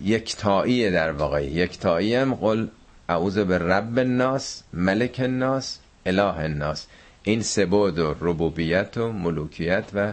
یکتاییه 0.02 0.90
در 0.90 1.12
واقع 1.12 1.44
یکتایی 1.44 2.14
هم 2.14 2.34
قل 2.34 2.66
اعوذ 3.08 3.38
به 3.38 3.58
رب 3.58 3.98
الناس 3.98 4.62
ملک 4.72 5.20
الناس 5.24 5.78
اله 6.06 6.38
الناس. 6.38 6.86
این 7.22 7.42
سبود 7.42 7.98
و 7.98 8.14
ربوبیت 8.20 8.98
و 8.98 9.12
ملوکیت 9.12 9.84
و 9.94 10.12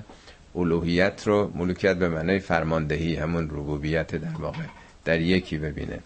الوهیت 0.56 1.28
رو 1.28 1.52
ملوکیت 1.56 1.98
به 1.98 2.10
معنای 2.10 2.40
فرماندهی 2.40 3.16
همون 3.16 3.50
ربوبیت 3.50 4.16
در 4.16 4.42
واقع 4.42 4.64
در 5.06 5.22
یکی 5.22 5.58
ببینه. 5.58 6.00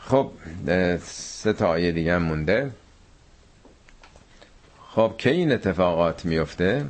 خب 0.00 0.30
سه 1.02 1.52
تا 1.52 1.68
آیه 1.68 1.92
دیگه 1.92 2.14
هم 2.14 2.22
مونده. 2.22 2.70
خب 4.94 5.14
که 5.18 5.30
این 5.30 5.52
اتفاقات 5.52 6.24
میفته؟ 6.24 6.86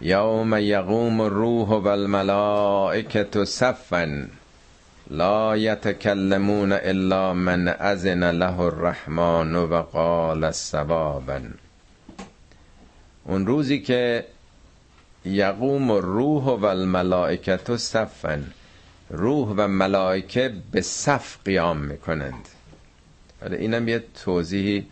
یوم 0.00 0.54
یقوم 0.58 1.20
الروح 1.20 1.68
و 1.68 1.86
الملائکت 1.88 3.44
صفا 3.44 4.26
لا 5.10 5.56
یتکلمون 5.56 6.72
الا 6.72 7.34
من 7.34 7.68
اذن 7.68 8.30
له 8.30 8.60
الرحمن 8.60 9.56
و 9.56 9.82
قال 9.82 10.50
صوابا 10.50 11.40
اون 13.24 13.46
روزی 13.46 13.80
که 13.80 14.24
یقوم 15.24 15.90
الروح 15.90 16.44
و 16.44 16.64
الملائکت 16.64 17.76
صفا 17.76 18.42
روح 19.10 19.54
و 19.56 19.68
ملائکه 19.68 20.52
به 20.72 20.80
صف 20.80 21.36
قیام 21.44 21.76
می‌کنند. 21.76 22.48
حالا 23.40 23.56
اینم 23.56 23.88
یه 23.88 24.04
توضیحی 24.24 24.86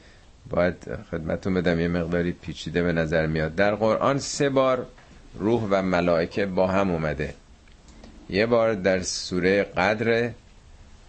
باید 0.50 0.76
خدمتون 1.10 1.54
بدم. 1.54 1.80
یه 1.80 1.88
مقداری 1.88 2.32
پیچیده 2.32 2.82
به 2.82 2.92
نظر 2.92 3.26
میاد. 3.26 3.54
در 3.54 3.74
قرآن 3.74 4.18
سه 4.18 4.48
بار 4.48 4.86
روح 5.34 5.66
و 5.70 5.82
ملائکه 5.82 6.46
با 6.46 6.66
هم 6.66 6.90
اومده. 6.90 7.34
یه 8.30 8.46
بار 8.46 8.74
در 8.74 9.02
سوره 9.02 9.62
قدر 9.62 10.30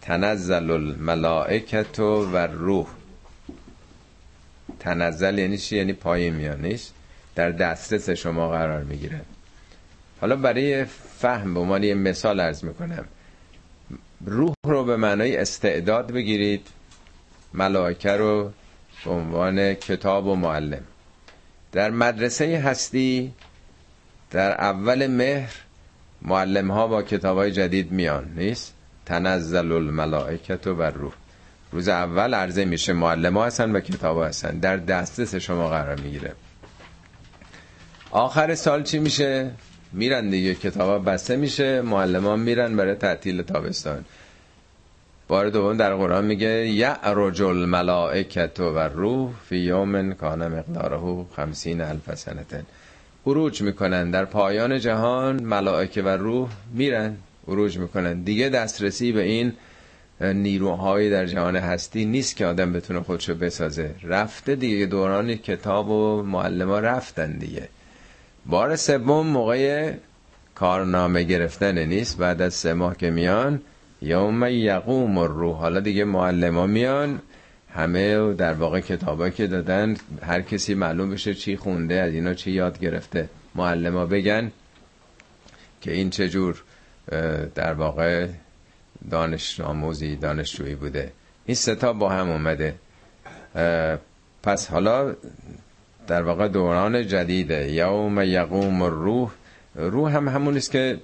تنزل 0.02 0.72
الملائکت 0.72 2.00
و 2.00 2.38
روح. 2.38 2.88
تنزل 4.80 5.38
یعنی 5.38 5.58
چی؟ 5.58 5.78
یعنی 5.78 5.94
پایین 5.94 6.34
میان 6.34 6.62
نیست؟ 6.62 6.94
در 7.40 7.52
دسترس 7.52 8.10
شما 8.10 8.50
قرار 8.50 8.84
می‌گیره. 8.84 9.22
حالا 10.22 10.36
برای 10.36 10.86
فهم 11.20 11.54
به 11.54 11.60
عنوان 11.60 11.84
یه 11.84 11.96
مثال 11.96 12.40
ارز 12.40 12.66
می‌کنم. 12.66 13.06
روح 14.26 14.54
رو 14.66 14.84
به 14.84 14.98
معنای 14.98 15.38
استعداد 15.38 16.12
بگیرید 16.12 16.68
ملائکه 17.54 18.12
رو 18.12 18.52
به 19.06 19.12
عنوان 19.12 19.74
کتاب 19.74 20.28
و 20.28 20.36
معلم. 20.36 20.84
در 21.72 21.92
مدرسه 21.92 22.58
هستی 22.58 23.34
در 24.32 24.52
اول 24.52 25.08
مهر 25.08 25.56
معلم 26.22 26.72
ها 26.72 26.88
با 26.88 27.04
کتاب 27.04 27.38
های 27.38 27.52
جدید 27.52 27.92
میان 27.92 28.34
نیست؟ 28.36 28.74
تنزل 29.06 29.72
الملائکت 29.72 30.68
و 30.68 30.82
روح 30.82 31.14
روز 31.72 31.88
اول 31.88 32.34
عرضه 32.34 32.66
میشه 32.66 32.94
معلم 32.94 33.38
ها 33.38 33.46
هستن 33.46 33.72
و 33.72 33.80
کتاب 33.80 34.18
ها 34.18 34.26
هستن. 34.26 34.60
در 34.60 34.78
دسترس 34.78 35.36
شما 35.36 35.70
قرار 35.70 36.00
می‌گیره. 36.00 36.34
آخر 38.12 38.56
سال 38.56 38.84
چی 38.84 39.00
میشه؟ 39.00 39.52
میرن 39.94 40.30
دیگه 40.30 40.56
کتابا 40.56 41.00
بسته 41.00 41.36
میشه 41.36 41.82
معلمان 41.82 42.40
میرن 42.40 42.76
برای 42.76 42.96
تعطیل 42.96 43.42
تابستان. 43.42 44.06
بار 45.28 45.50
دوم 45.50 45.78
در 45.78 45.96
قرآن 45.96 46.26
میگه 46.26 46.68
یعرج 46.68 47.42
الملائکت 47.42 48.60
و 48.60 48.80
روح 48.80 49.32
فی 49.50 49.58
یوم 49.58 50.14
کان 50.14 50.48
مقداره 50.48 51.26
خمسین 51.36 51.82
الف 51.82 52.16
سنتن 52.16 52.66
عروج 53.28 53.62
می‌کنن. 53.62 54.12
در 54.12 54.26
پایان 54.26 54.80
جهان 54.80 55.44
ملائکه 55.44 56.02
و 56.02 56.08
روح 56.08 56.50
میرن 56.74 57.18
عروج 57.48 57.78
می‌کنن. 57.78 58.22
دیگه 58.22 58.50
دسترسی 58.50 59.12
به 59.12 59.22
این 59.22 59.54
نیروهایی 60.22 61.10
در 61.10 61.26
جهان 61.26 61.56
هستی 61.56 62.06
نیست 62.06 62.36
که 62.36 62.46
آدم 62.46 62.74
بتونه 62.74 63.02
خودشو 63.02 63.36
بسازه. 63.36 63.96
رفته 64.04 64.56
دیگه 64.56 64.86
دوران 64.86 65.36
کتاب 65.36 65.90
و 65.90 66.24
معلم 66.24 66.70
ها 66.70 66.80
رفتن 66.80 67.32
دیگه. 67.32 67.70
بار 68.50 68.76
سوم 68.76 69.28
موقع 69.28 69.94
کارنامه 70.56 71.24
گرفتن 71.24 71.78
نیست 71.78 72.18
بعد 72.18 72.42
از 72.42 72.54
سه 72.54 72.74
ماه 72.74 72.98
که 72.98 73.10
میان 73.10 73.62
یوم 74.02 74.44
یقوم 74.44 75.18
الروح. 75.18 75.58
حالا 75.58 75.80
دیگه 75.80 76.04
معلم 76.04 76.70
میان 76.70 77.22
همه 77.74 78.34
در 78.34 78.54
واقع 78.54 78.80
کتابا 78.80 79.30
که 79.30 79.48
دادن 79.48 79.96
هر 80.22 80.42
کسی 80.42 80.74
معلوم 80.74 81.10
بشه 81.10 81.34
چی 81.34 81.58
خونده 81.58 81.96
از 81.96 82.14
اینا 82.14 82.34
چی 82.34 82.52
یاد 82.52 82.80
گرفته. 82.80 83.30
معلم 83.56 84.06
بگن 84.06 84.52
که 85.82 85.92
این 85.92 86.10
چجور 86.10 86.64
در 87.56 87.74
واقع 87.74 88.28
دانش 89.12 89.60
آموزی 89.60 90.16
دانشجویی 90.16 90.76
بوده. 90.76 91.12
این 91.46 91.56
ستا 91.56 91.94
با 91.94 92.10
هم 92.10 92.30
اومده. 92.30 92.76
پس 94.44 94.68
حالا 94.68 95.16
در 96.10 96.22
واقع 96.22 96.48
دوران 96.48 97.08
جدیده. 97.08 97.72
یوم 97.72 98.22
یقوم 98.22 98.82
الروح. 98.82 99.32
روح 99.76 100.16
هم 100.16 100.28
همون 100.28 100.58
است 100.58 100.72
که 100.72 100.98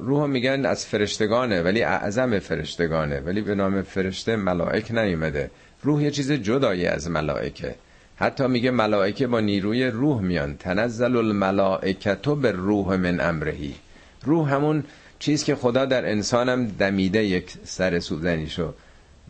روح 0.00 0.26
میگن 0.26 0.66
از 0.66 0.86
فرشتگانه 0.86 1.62
ولی 1.62 1.82
اعظم 1.82 2.38
فرشتگانه. 2.38 3.20
ولی 3.20 3.40
به 3.40 3.54
نام 3.54 3.82
فرشته 3.82 4.36
ملائک 4.36 4.90
نیومده. 4.90 5.50
روح 5.82 6.02
یه 6.02 6.10
چیز 6.10 6.32
جدایی 6.32 6.86
از 6.86 7.10
ملائکه. 7.10 7.74
حتی 8.16 8.46
میگه 8.46 8.70
ملائکه 8.70 9.26
با 9.26 9.40
نیروی 9.40 9.86
روح 9.86 10.20
میان. 10.22 10.56
تنزل 10.56 11.16
الملائکتو 11.16 12.36
به 12.36 12.52
روح 12.52 12.96
من 12.96 13.20
امرهی. 13.20 13.74
روح 14.24 14.52
همون 14.52 14.84
چیز 15.18 15.44
که 15.44 15.54
خدا 15.54 15.84
در 15.84 16.10
انسانم 16.10 16.66
دمیده 16.66 17.24
یک 17.24 17.54
سر 17.64 18.00
سوزنی 18.00 18.46
شو 18.46 18.74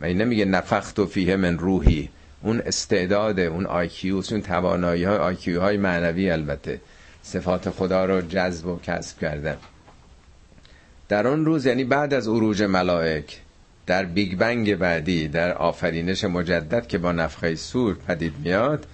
و 0.01 0.05
این 0.05 0.23
نمیگه 0.23 0.45
نفخت 0.45 1.07
فیه 1.07 1.37
من 1.37 1.59
روحی. 1.59 2.09
اون 2.45 2.61
استعداد 2.61 3.41
اون 3.41 3.67
IQ 3.67 4.11
س 4.11 4.33
اون 4.33 4.43
توانایی 4.43 5.05
های 5.05 5.17
IQ 5.17 5.61
های 5.61 5.77
معنوی 5.77 6.31
البته. 6.31 6.81
صفات 7.23 7.71
خدا 7.71 8.05
رو 8.05 8.21
جذب 8.21 8.67
و 8.67 8.79
کسب 8.79 9.19
کردن. 9.19 9.57
در 11.09 11.27
اون 11.27 11.45
روز 11.45 11.67
یعنی 11.67 11.85
بعد 11.85 12.15
از 12.15 12.29
عروج 12.29 12.63
ملائک 12.63 13.41
در 13.87 14.05
Big 14.05 14.39
Bang 14.39 14.75
بعدی 14.75 15.29
در 15.29 15.53
آفرینش 15.53 16.25
مجدد 16.25 16.87
که 16.87 16.99
با 16.99 17.13
نفخه 17.13 17.55
سور 17.55 17.95
پدید 18.09 18.35
میاد 18.45 18.87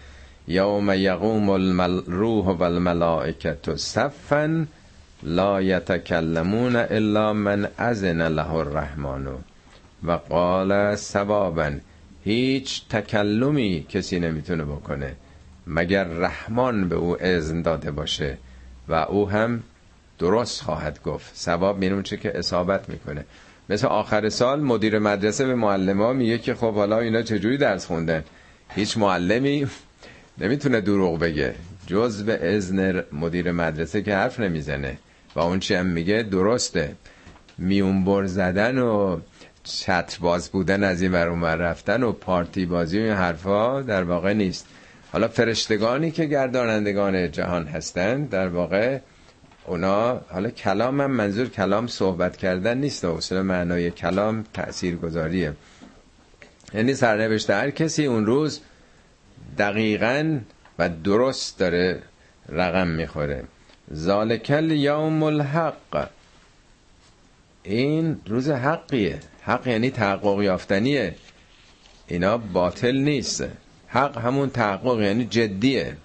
یوم 0.48 0.90
یقوم 0.90 1.81
الروح 1.81 2.47
و 2.47 2.62
الملائکة 2.62 3.77
صفا 3.77 4.66
لا 5.22 5.62
یتکلمون 5.62 6.77
الا 6.77 7.32
من 7.32 7.68
اذن 7.78 8.22
له 8.22 8.55
الرحمن 8.55 9.27
و 10.05 10.12
قال 10.12 10.97
ثوابا. 10.97 11.70
هیچ 12.24 12.88
تکلمی 12.88 13.86
کسی 13.88 14.20
نمی‌تونه 14.20 14.64
بکنه 14.64 15.16
مگر 15.66 16.05
رحمان 16.05 16.88
به 16.88 16.97
او 16.97 17.22
اذن 17.22 17.62
داده 17.62 17.90
باشه 17.90 18.38
و 18.88 18.94
او 18.94 19.30
هم 19.30 19.62
درست 20.18 20.62
خواهد 20.62 21.02
گفت. 21.02 21.36
ثواب 21.36 21.78
میرون 21.78 22.02
چه 22.02 22.16
که 22.16 22.38
اصابت 22.38 22.88
می‌کنه. 22.88 23.24
مثل 23.70 23.86
آخر 23.86 24.28
سال 24.28 24.60
مدیر 24.60 24.98
مدرسه 24.98 25.47
به 25.47 25.55
معلم 25.55 26.02
ها 26.02 26.12
میگه 26.12 26.38
که 26.38 26.55
خب 26.55 26.74
حالا 26.74 26.98
اینا 26.98 27.22
چجوری 27.22 27.56
درس 27.56 27.86
خوندن؟ 27.86 28.24
هیچ 28.68 28.98
معلمی 28.98 29.66
نمی‌تونه 30.38 30.80
دروغ 30.80 31.18
بگه. 31.18 31.55
جز 31.86 32.22
به 32.22 32.56
ازن 32.56 33.02
مدیر 33.12 33.52
مدرسه 33.52 34.02
که 34.02 34.14
حرف 34.14 34.40
نمی‌زنه. 34.40 34.98
و 35.36 35.40
اون 35.40 35.59
چی 35.59 35.74
هم 35.74 35.86
میگه 35.86 36.22
درسته. 36.22 36.94
میونبر 37.59 38.26
زدن 38.26 38.78
و 38.78 39.20
چتر 39.65 40.19
باز 40.20 40.51
بودن 40.51 40.85
از 40.85 41.03
این 41.03 41.15
اون 41.15 41.45
رفتن 41.45 42.03
و 42.03 42.12
پارتی 42.12 42.66
بازی 42.66 42.99
و 42.99 43.03
این 43.03 43.12
حرفا 43.12 43.82
در 43.82 44.03
واقع 44.03 44.32
نیست. 44.32 44.66
حالا 45.12 45.28
فرشتگانی 45.28 46.11
که 46.11 46.24
گردانندگان 46.24 47.31
جهان 47.31 47.66
هستند 47.66 48.31
در 48.31 48.49
واقع 48.49 48.99
اونا 49.66 50.20
حالا 50.28 50.51
کلام 50.51 51.01
هم 51.01 51.11
منظور 51.11 51.49
کلام 51.49 51.87
صحبت 51.87 52.37
کردن 52.37 52.78
نیست 52.78 53.05
اصول 53.05 53.43
معنای 53.43 53.91
کلام 53.91 54.45
تأثیر 54.55 54.97
گذاریه 54.97 55.53
یعنی 56.74 56.95
سرنوشت 56.95 57.51
هر 57.51 57.70
کسی 57.70 58.07
اون 58.07 58.27
روز 58.27 58.61
دقیقا 59.59 60.39
و 60.78 60.89
درست 60.89 61.59
داره 61.59 62.03
رقم 62.49 62.89
می‌خوره. 62.89 63.45
ذالکل 63.95 64.70
یوم 64.70 65.23
الحق. 65.23 66.09
این 67.62 68.20
روز 68.27 68.51
حقیه. 68.51 69.19
حق 69.51 69.66
یعنی 69.66 69.90
تحقق 69.90 70.43
یافتنیه. 70.43 71.14
اینا 72.06 72.39
باطل 72.39 72.97
نیست. 72.97 73.44
حق 73.86 74.18
همون 74.18 74.51
تحقق 74.51 75.01
یعنی 75.01 75.24
جدیه. 75.24 75.97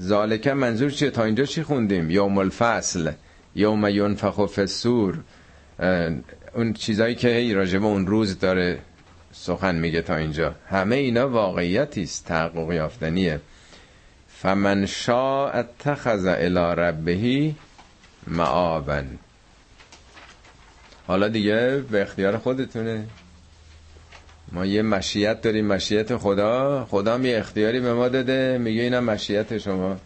ذالکه 0.00 0.52
منظور 0.52 0.90
چیه؟ 0.90 1.10
تا 1.10 1.24
اینجا 1.24 1.44
چی 1.44 1.62
خوندیم؟ 1.62 2.10
یوم 2.10 2.38
الفصل 2.38 3.12
یوم 3.54 3.86
ینفخ 3.86 4.46
فی 4.46 4.60
السور 4.60 5.18
اون 6.54 6.72
چیزایی 6.72 7.14
که 7.14 7.28
هی 7.28 7.54
راجبه 7.54 7.84
اون 7.84 8.06
روز 8.06 8.38
داره 8.38 8.78
سخن 9.32 9.74
میگه 9.74 10.02
تا 10.02 10.16
اینجا. 10.16 10.54
همه 10.68 10.96
اینا 10.96 11.28
واقعیتی 11.28 12.02
است. 12.02 12.26
تحقق 12.26 12.72
یافتنیه. 12.72 13.40
فمن 14.28 14.86
شاء 14.86 15.50
اتخذ 15.50 16.26
الى 16.26 16.74
ربه 16.80 17.52
معابا 18.26 19.02
حالا 21.06 21.28
دیگه 21.28 21.84
به 21.90 22.02
اختیار 22.02 22.38
خودتونه. 22.38 23.04
ما 24.52 24.66
یه 24.66 24.82
مشیت 24.82 25.42
داریم 25.42 25.66
مشیت 25.66 26.16
خدا. 26.16 26.86
خدا 26.90 27.18
می 27.18 27.32
اختیاری 27.32 27.80
به 27.80 27.92
ما 27.92 28.08
داده. 28.08 28.58
میگه 28.58 28.82
اینا 28.82 29.00
مشیت 29.00 29.58
شما. 29.58 29.96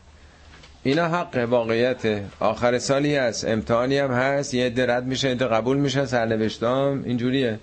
اینا 0.82 1.08
حق 1.08 1.46
واقعیت 1.50 2.22
آخر 2.40 2.78
سالی 2.78 3.16
هست. 3.16 3.44
امتحانی 3.44 3.98
هم 3.98 4.10
هست. 4.10 4.54
یه 4.54 4.66
عده 4.66 4.86
رد 4.86 5.04
میشه 5.04 5.28
عده 5.28 5.46
قبول 5.46 5.76
میشه. 5.76 6.06
سرنوشتام 6.06 7.02
اینجوریه. 7.04 7.58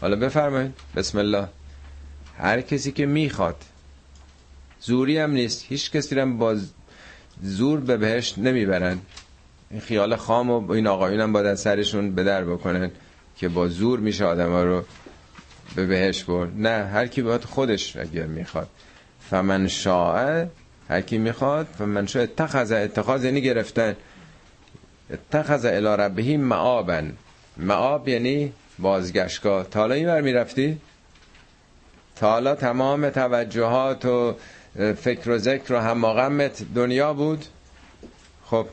حالا 0.00 0.16
بفرمایید. 0.16 0.72
بسم 0.96 1.18
الله. 1.18 1.48
هر 2.38 2.60
کسی 2.60 2.92
که 2.92 3.06
می‌خواد 3.06 3.56
زوری 4.80 5.18
هم 5.18 5.30
نیست. 5.30 5.66
هیچ 5.68 5.90
کسی 5.90 6.20
هم 6.20 6.38
با 6.38 6.56
زور 7.42 7.80
به 7.80 7.96
بهشت 7.96 8.38
نمی‌برن. 8.38 8.98
این 9.72 9.80
خیال 9.80 10.16
خام 10.16 10.50
و 10.50 10.72
این 10.72 10.86
آقایون 10.86 11.20
هم 11.20 11.32
باید 11.32 11.46
از 11.46 11.60
سرشون 11.60 12.14
به 12.14 12.24
در 12.24 12.44
بکنن 12.44 12.90
که 13.36 13.48
با 13.48 13.68
زور 13.68 14.00
میشه 14.00 14.24
آدم 14.24 14.50
ها 14.50 14.64
رو 14.64 14.84
به 15.76 15.86
بهش 15.86 16.24
برد. 16.24 16.50
نه 16.56 16.84
هر 16.84 17.06
کی 17.06 17.22
باید 17.22 17.44
خودش 17.44 17.96
اگر 17.96 18.26
می‌خواد. 18.26 18.68
فمن 19.30 19.68
شاء 19.68 20.44
هر 20.88 21.00
کی 21.00 21.18
می‌خواد 21.18 21.66
فمن 21.78 22.06
شاء 22.06 22.22
اتخذ 22.22 22.72
اتخاذ 22.72 23.24
یعنی 23.24 23.40
گرفتن. 23.40 23.96
اتخذ 25.10 25.64
الی 25.64 26.02
ربه 26.02 26.36
معابا 26.36 27.02
معاب 27.56 28.08
یعنی 28.08 28.52
بازگشتگاه. 28.78 29.64
تا 29.70 29.80
حالا 29.80 29.94
این 29.94 30.06
بر 30.06 30.20
می‌رفتی؟ 30.20 30.78
تا 32.16 32.30
حالا 32.30 32.54
تمام 32.54 33.10
توجهات 33.10 34.04
و 34.04 34.36
فکر 34.76 35.30
و 35.30 35.38
ذکر 35.38 35.74
و 35.74 35.78
هماغمت 35.78 36.62
دنیا 36.74 37.12
بود. 37.12 37.44
خب 38.44 38.66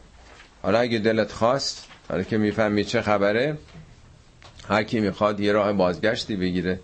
حالا 0.61 0.80
اگه 0.80 0.99
دلت 0.99 1.31
خواست 1.31 1.88
حالا 2.10 2.23
که 2.23 2.38
می‌فهمی 2.38 2.86
چه 2.86 3.02
خبره 3.02 3.57
هر 4.69 4.84
کی 4.84 4.99
می‌خواد 4.99 5.40
یه 5.40 5.52
راه 5.52 5.73
بازگشتی 5.73 6.36
بگیره. 6.36 6.80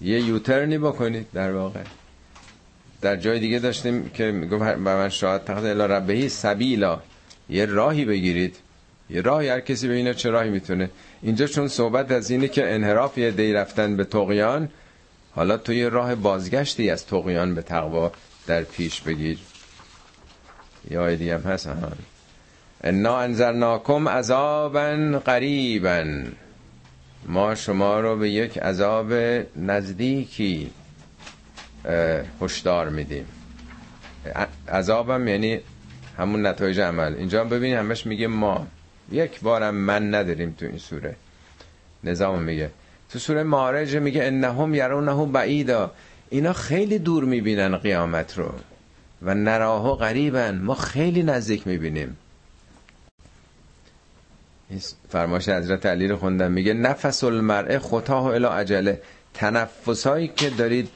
یه 0.00 0.20
یوترنی 0.20 0.78
بکنید 0.78 1.26
در 1.32 1.52
واقع. 1.52 1.80
در 3.00 3.16
جای 3.16 3.40
دیگه 3.40 3.58
داشتیم 3.58 4.08
که 4.08 4.24
میگم 4.24 4.58
به 4.58 4.76
من 4.76 5.08
شاید 5.08 5.44
تقدر 5.44 5.70
الا 5.70 5.86
ربهی 5.86 6.28
سبیلا. 6.28 7.00
یه 7.48 7.66
راهی 7.66 8.04
بگیرید. 8.04 8.56
یه 9.10 9.20
راهی 9.20 9.48
هر 9.48 9.60
کسی 9.60 9.88
ببینه 9.88 10.14
چه 10.14 10.30
راهی 10.30 10.50
می‌تونه. 10.50 10.90
اینجا 11.22 11.46
چون 11.46 11.68
صحبت 11.68 12.10
از 12.10 12.30
اینه 12.30 12.48
که 12.48 12.74
انحراف 12.74 13.18
یه 13.18 13.30
دی 13.30 13.52
رفتن 13.52 13.96
به 13.96 14.04
تقیان 14.04 14.68
حالا 15.34 15.56
تو 15.56 15.72
یه 15.72 15.88
راه 15.88 16.14
بازگشتی 16.14 16.90
از 16.90 17.06
تقیان 17.06 17.54
به 17.54 17.62
تقوا 17.62 18.12
در 18.46 18.62
پیش 18.62 19.00
بگیر. 19.00 19.38
یا 20.90 21.06
ایدی 21.06 21.30
هم 21.30 21.40
هست. 21.40 21.68
انا 22.84 23.18
انذرناکم 23.20 24.08
عذابا 24.08 25.20
قریبا. 25.24 26.22
ما 27.26 27.54
شما 27.54 28.00
رو 28.00 28.16
به 28.16 28.30
یک 28.30 28.58
عذاب 28.58 29.12
نزدیکی 29.56 30.70
هشدار 32.40 32.88
میدیم. 32.88 33.26
عذابم 34.68 35.28
یعنی 35.28 35.60
همون 36.18 36.46
نتایج 36.46 36.80
عمل. 36.80 37.14
اینجا 37.14 37.44
ببین 37.44 37.74
همش 37.74 38.06
میگه 38.06 38.26
ما. 38.26 38.66
یک 39.12 39.40
بارم 39.40 39.74
من 39.74 40.14
نداریم 40.14 40.54
تو 40.58 40.66
این 40.66 40.78
سوره. 40.78 41.16
نظام 42.04 42.42
میگه. 42.42 42.70
تو 43.10 43.18
سوره 43.18 43.42
معارج 43.42 43.96
میگه 43.96 44.24
انهم 44.24 44.74
یرونه 44.74 45.26
بعیدا. 45.26 45.90
اینا 46.30 46.52
خیلی 46.52 46.98
دور 46.98 47.24
می‌بینن 47.24 47.76
قیامت 47.76 48.38
رو 48.38 48.52
و 49.22 49.34
نراهو 49.34 49.94
قریبن 49.94 50.58
ما 50.58 50.74
خیلی 50.74 51.22
نزدیک 51.22 51.66
می‌بینیم. 51.66 52.16
فرماش 55.08 55.48
حضرت 55.48 55.86
علی 55.86 56.08
رو 56.08 56.16
خوندم. 56.16 56.52
میگه 56.52 56.74
نفس 56.74 57.24
المرء 57.24 57.78
خطاه 57.78 58.24
الی 58.24 58.46
عجله 58.46 59.00
تنفسایی 59.34 60.28
که 60.28 60.50
دارید 60.50 60.88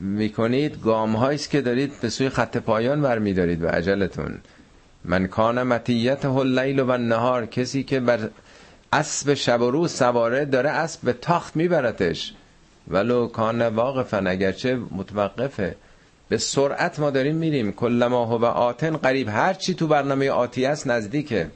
می‌کنید 0.00 0.82
گام 0.82 1.16
است 1.16 1.50
که 1.50 1.60
دارید 1.60 2.00
به 2.00 2.08
سوی 2.08 2.28
خط 2.28 2.56
پایان 2.56 3.02
برمیدارید 3.02 3.60
به 3.60 3.70
عجلتون 3.70 4.38
من 5.04 5.26
کان 5.26 5.62
متیت 5.62 6.24
اللیل 6.24 6.80
و 6.80 6.96
نهار 6.96 7.46
کسی 7.46 7.82
که 7.82 8.00
بر 8.00 8.30
اسب 8.92 9.34
شب 9.34 9.60
و 9.60 9.70
روز 9.70 9.92
سواره 9.92 10.44
داره 10.44 10.70
اسب 10.70 11.00
به 11.02 11.12
تاخت 11.12 11.56
میبرتش. 11.56 12.34
ولو 12.88 13.26
کان 13.26 13.62
واقفا 13.62 14.18
اگرچه 14.18 14.78
متوقفه. 14.90 15.76
به 16.28 16.38
سرعت 16.38 16.98
ما 17.00 17.10
داریم 17.10 17.36
میریم. 17.36 17.72
کلما 17.72 18.24
هو 18.24 18.44
آتن 18.44 18.96
قریب. 18.96 19.28
هر 19.28 19.54
چی 19.54 19.74
تو 19.74 19.86
برنامه 19.86 20.30
آتی 20.30 20.66
است 20.66 20.86
نزدیکه. 20.86 21.46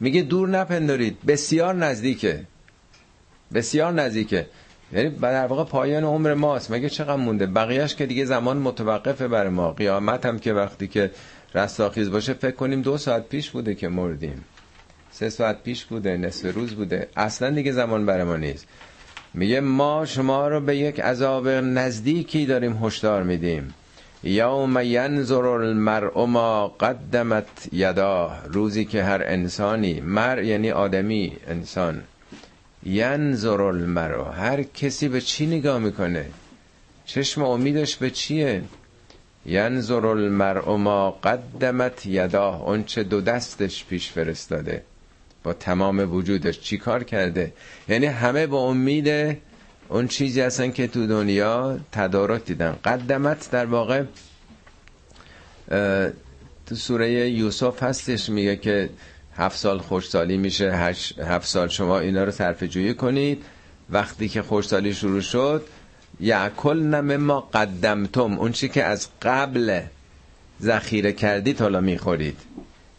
میگه 0.00 0.22
دور 0.22 0.48
نپندارید. 0.48 1.18
بسیار 1.26 1.74
نزدیکه. 1.74 2.40
بسیار 3.54 3.92
نزدیکه. 3.92 4.46
یعنی 4.92 5.10
در 5.10 5.46
واقع 5.46 5.64
پایان 5.64 6.04
عمر 6.04 6.34
ماست. 6.34 6.70
مگه 6.70 6.88
چقدر 6.88 7.16
مونده؟ 7.16 7.46
بقیهش 7.46 7.94
که 7.94 8.06
دیگه 8.06 8.24
زمان 8.24 8.56
متوقفه 8.56 9.28
بر 9.28 9.48
ما. 9.48 9.72
قیامت 9.72 10.26
هم 10.26 10.38
که 10.38 10.52
وقتی 10.52 10.88
که 10.88 11.10
رستاخیز 11.54 12.10
باشه 12.10 12.32
فکر 12.34 12.56
کنیم 12.56 12.82
دو 12.82 12.98
ساعت 12.98 13.28
پیش 13.28 13.50
بوده 13.50 13.74
که 13.74 13.88
مردیم. 13.88 14.44
سه 15.10 15.30
ساعت 15.30 15.62
پیش 15.62 15.84
بوده 15.84 16.16
نصف 16.16 16.54
روز 16.54 16.74
بوده. 16.74 17.08
اصلا 17.16 17.50
دیگه 17.50 17.72
زمان 17.72 18.06
بر 18.06 18.24
ما 18.24 18.36
نیست. 18.36 18.66
میگه 19.34 19.60
ما 19.60 20.04
شما 20.04 20.48
رو 20.48 20.60
به 20.60 20.76
یک 20.76 21.00
عذاب 21.00 21.48
نزدیکی 21.48 22.46
داریم 22.46 22.84
هشدار 22.84 23.22
میدیم. 23.22 23.74
یوم 24.24 24.80
ینظر 24.80 25.46
المرء 25.46 26.26
ما 26.26 26.68
قدمت 26.68 27.68
یدا 27.72 28.38
روزی 28.46 28.84
که 28.84 29.02
هر 29.02 29.22
انسانی 29.24 30.00
مر 30.00 30.42
یعنی 30.42 30.70
آدمی 30.70 31.36
انسان. 31.48 32.02
ینظر 32.86 33.62
المرء. 33.62 34.24
هر 34.30 34.62
کسی 34.62 35.08
به 35.08 35.20
چی 35.20 35.46
نگاه 35.46 35.78
می‌کنه؟ 35.78 36.26
چشم 37.04 37.42
امیدش 37.42 37.96
به 37.96 38.10
چیه؟ 38.10 38.62
ینظر 39.46 40.06
المرء 40.06 40.76
ما 40.76 41.10
قدمت 41.10 42.06
یدا 42.06 42.54
اون 42.56 42.84
چه 42.84 43.02
دو 43.02 43.20
دستش 43.20 43.84
پیش 43.84 44.10
فرستاده. 44.10 44.82
با 45.42 45.52
تمام 45.52 46.14
وجودش 46.14 46.60
چی 46.60 46.78
کار 46.78 47.04
کرده؟ 47.04 47.52
یعنی 47.88 48.06
همه 48.06 48.46
با 48.46 48.58
امید 48.58 49.38
اون 49.88 50.08
چیزی 50.08 50.40
هستن 50.40 50.70
که 50.70 50.86
تو 50.86 51.06
دنیا 51.06 51.78
تدارک 51.92 52.44
دیدن. 52.44 52.76
قدمت 52.84 53.50
در 53.50 53.66
واقع 53.66 54.02
تو 56.66 56.74
سوره 56.74 57.10
یوسف 57.30 57.82
هستش 57.82 58.28
میگه 58.28 58.56
که 58.56 58.90
هفت 59.36 59.58
سال 59.58 59.78
خوشسالی 59.78 60.36
میشه 60.36 60.72
هفت 61.26 61.46
سال 61.48 61.68
شما 61.68 61.98
اینا 61.98 62.24
رو 62.24 62.30
صرف 62.30 62.62
جویی 62.62 62.94
کنید. 62.94 63.42
وقتی 63.90 64.28
که 64.28 64.42
خوشحالی 64.42 64.94
شروع 64.94 65.20
شد 65.20 65.64
یعکل 66.20 66.82
نم 66.82 67.16
ما 67.16 67.40
قدمتم. 67.40 68.38
اون 68.38 68.52
چی 68.52 68.68
که 68.68 68.84
از 68.84 69.08
قبل 69.22 69.80
ذخیره 70.62 71.12
کردید 71.12 71.60
حالا 71.60 71.80
می‌خورید. 71.80 72.36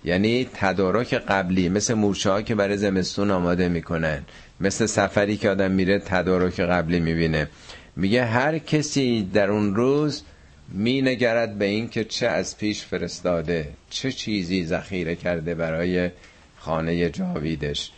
یعنی 0.05 0.49
تدارک 0.53 1.13
قبلی 1.13 1.69
مثل 1.69 1.93
مورچه 1.93 2.43
که 2.43 2.55
برای 2.55 2.77
زمستون 2.77 3.31
آماده 3.31 3.69
می‌کنن. 3.69 4.23
مثل 4.61 4.85
سفری 4.85 5.37
که 5.37 5.49
آدم 5.49 5.71
میره 5.71 5.99
تدارک 5.99 6.59
قبلی 6.59 6.99
می‌بینه. 6.99 7.47
میگه 7.95 8.25
هر 8.25 8.57
کسی 8.57 9.29
در 9.33 9.51
اون 9.51 9.75
روز 9.75 10.23
می 10.69 11.01
نگرد 11.01 11.57
به 11.57 11.65
این 11.65 11.89
که 11.89 12.03
چه 12.03 12.27
از 12.27 12.57
پیش 12.57 12.83
فرستاده 12.83 13.69
چه 13.89 14.11
چیزی 14.11 14.65
ذخیره 14.65 15.15
کرده 15.15 15.55
برای 15.55 16.09
خانه 16.57 17.09
جاویدش. 17.09 17.91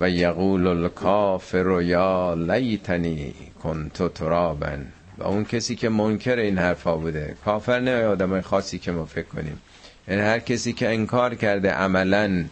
و 0.00 0.10
یقول 0.10 0.66
الکافر 0.66 1.82
یا 1.82 2.34
لیتنی 2.34 3.34
کنت 3.62 4.14
ترابن. 4.14 4.86
و 5.18 5.24
اون 5.24 5.44
کسی 5.44 5.76
که 5.76 5.88
منکر 5.88 6.36
این 6.38 6.58
حرفا 6.58 6.96
بوده. 6.96 7.34
کافر 7.44 7.80
نه 7.80 8.04
آدم 8.04 8.40
خاصی 8.40 8.78
که 8.78 8.92
ما 8.92 9.04
فکر 9.04 9.26
کنیم. 9.26 9.60
یعنی 10.08 10.20
هر 10.20 10.38
کسی 10.38 10.72
که 10.72 10.88
انکار 10.88 11.34
کرده 11.34 11.70
عملا 11.70 12.44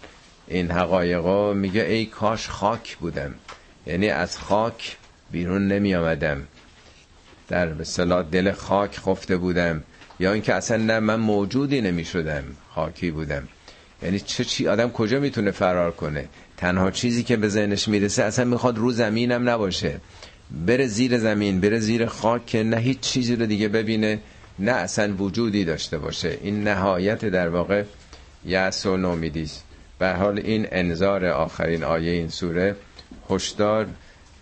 این 0.48 0.70
حقایقا 0.70 1.52
میگه 1.52 1.82
ای 1.82 2.06
کاش 2.06 2.48
خاک 2.48 2.96
بودم. 2.96 3.34
یعنی 3.86 4.08
از 4.08 4.38
خاک 4.38 4.96
بیرون 5.30 5.68
نمی 5.68 5.94
آمدم 5.94 6.46
در 7.48 7.66
به 7.66 7.84
دل 8.30 8.52
خاک 8.52 8.98
خفته 8.98 9.36
بودم. 9.36 9.82
یا 10.20 10.32
اینکه 10.32 10.54
اصلا 10.54 10.76
نه 10.76 11.00
من 11.00 11.20
موجودی 11.20 11.80
نمی 11.80 12.04
شدم 12.04 12.44
خاکی 12.74 13.10
بودم. 13.10 13.48
یعنی 14.02 14.20
چه 14.20 14.44
چی 14.44 14.68
آدم 14.68 14.90
کجا 14.90 15.20
می‌تونه 15.20 15.50
فرار 15.50 15.90
کنه؟ 15.90 16.28
تنها 16.56 16.90
چیزی 16.90 17.22
که 17.22 17.36
به 17.36 17.48
ذهنش 17.48 17.88
می‌رسه 17.88 18.22
اصلا 18.22 18.44
می‌خواد 18.44 18.78
رو 18.78 18.92
زمینم 18.92 19.48
نباشه. 19.48 20.00
بره 20.66 20.86
زیر 20.86 21.18
زمین 21.18 21.60
بره 21.60 21.78
زیر 21.78 22.06
خاک 22.06 22.46
که 22.46 22.62
نه 22.62 22.76
هیچ 22.76 23.00
چیزی 23.00 23.36
رو 23.36 23.46
دیگه 23.46 23.68
ببینه 23.68 24.20
نه 24.58 24.72
اصلا 24.72 25.14
وجودی 25.14 25.64
داشته 25.64 25.98
باشه. 25.98 26.38
این 26.42 26.68
نهایت 26.68 27.24
در 27.24 27.48
واقع 27.48 27.82
یأس 28.44 28.86
و 28.86 28.96
نومیدیست. 28.96 29.64
به 29.98 30.12
حال 30.12 30.38
این 30.38 30.66
انذار 30.70 31.26
آخرین 31.26 31.84
آیه 31.84 32.12
این 32.12 32.28
سوره 32.28 32.76
هشدار 33.30 33.86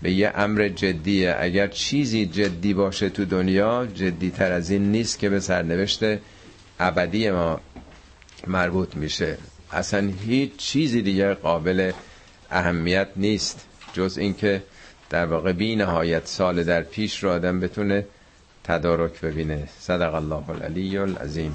به 0.02 0.12
یه 0.12 0.32
امر 0.34 0.68
جدیه. 0.68 1.36
اگر 1.38 1.66
چیزی 1.66 2.26
جدی 2.26 2.74
باشه 2.74 3.08
تو 3.08 3.24
دنیا 3.24 3.86
جدی 3.94 4.30
تر 4.30 4.52
از 4.52 4.70
این 4.70 4.92
نیست 4.92 5.18
که 5.18 5.28
به 5.28 5.40
سرنوشت 5.40 6.00
ابدی 6.80 7.30
ما 7.30 7.60
مربوط 8.46 8.96
میشه. 8.96 9.38
اصلا 9.72 10.10
هیچ 10.26 10.56
چیزی 10.56 11.02
دیگه 11.02 11.34
قابل 11.34 11.92
اهمیت 12.50 13.08
نیست. 13.16 13.66
جز 13.92 14.18
اینکه 14.18 14.62
در 15.10 15.26
واقع 15.26 15.52
بی 15.52 15.76
نهایت 15.76 16.26
سال 16.26 16.64
در 16.64 16.82
پیش 16.82 17.24
رو 17.24 17.30
آدم 17.30 17.60
بتونه 17.60 18.06
تدارک 18.64 19.20
ببینه. 19.20 19.68
صدق 19.78 20.14
الله 20.14 20.50
العلی 20.50 20.98
العظیم. 20.98 21.54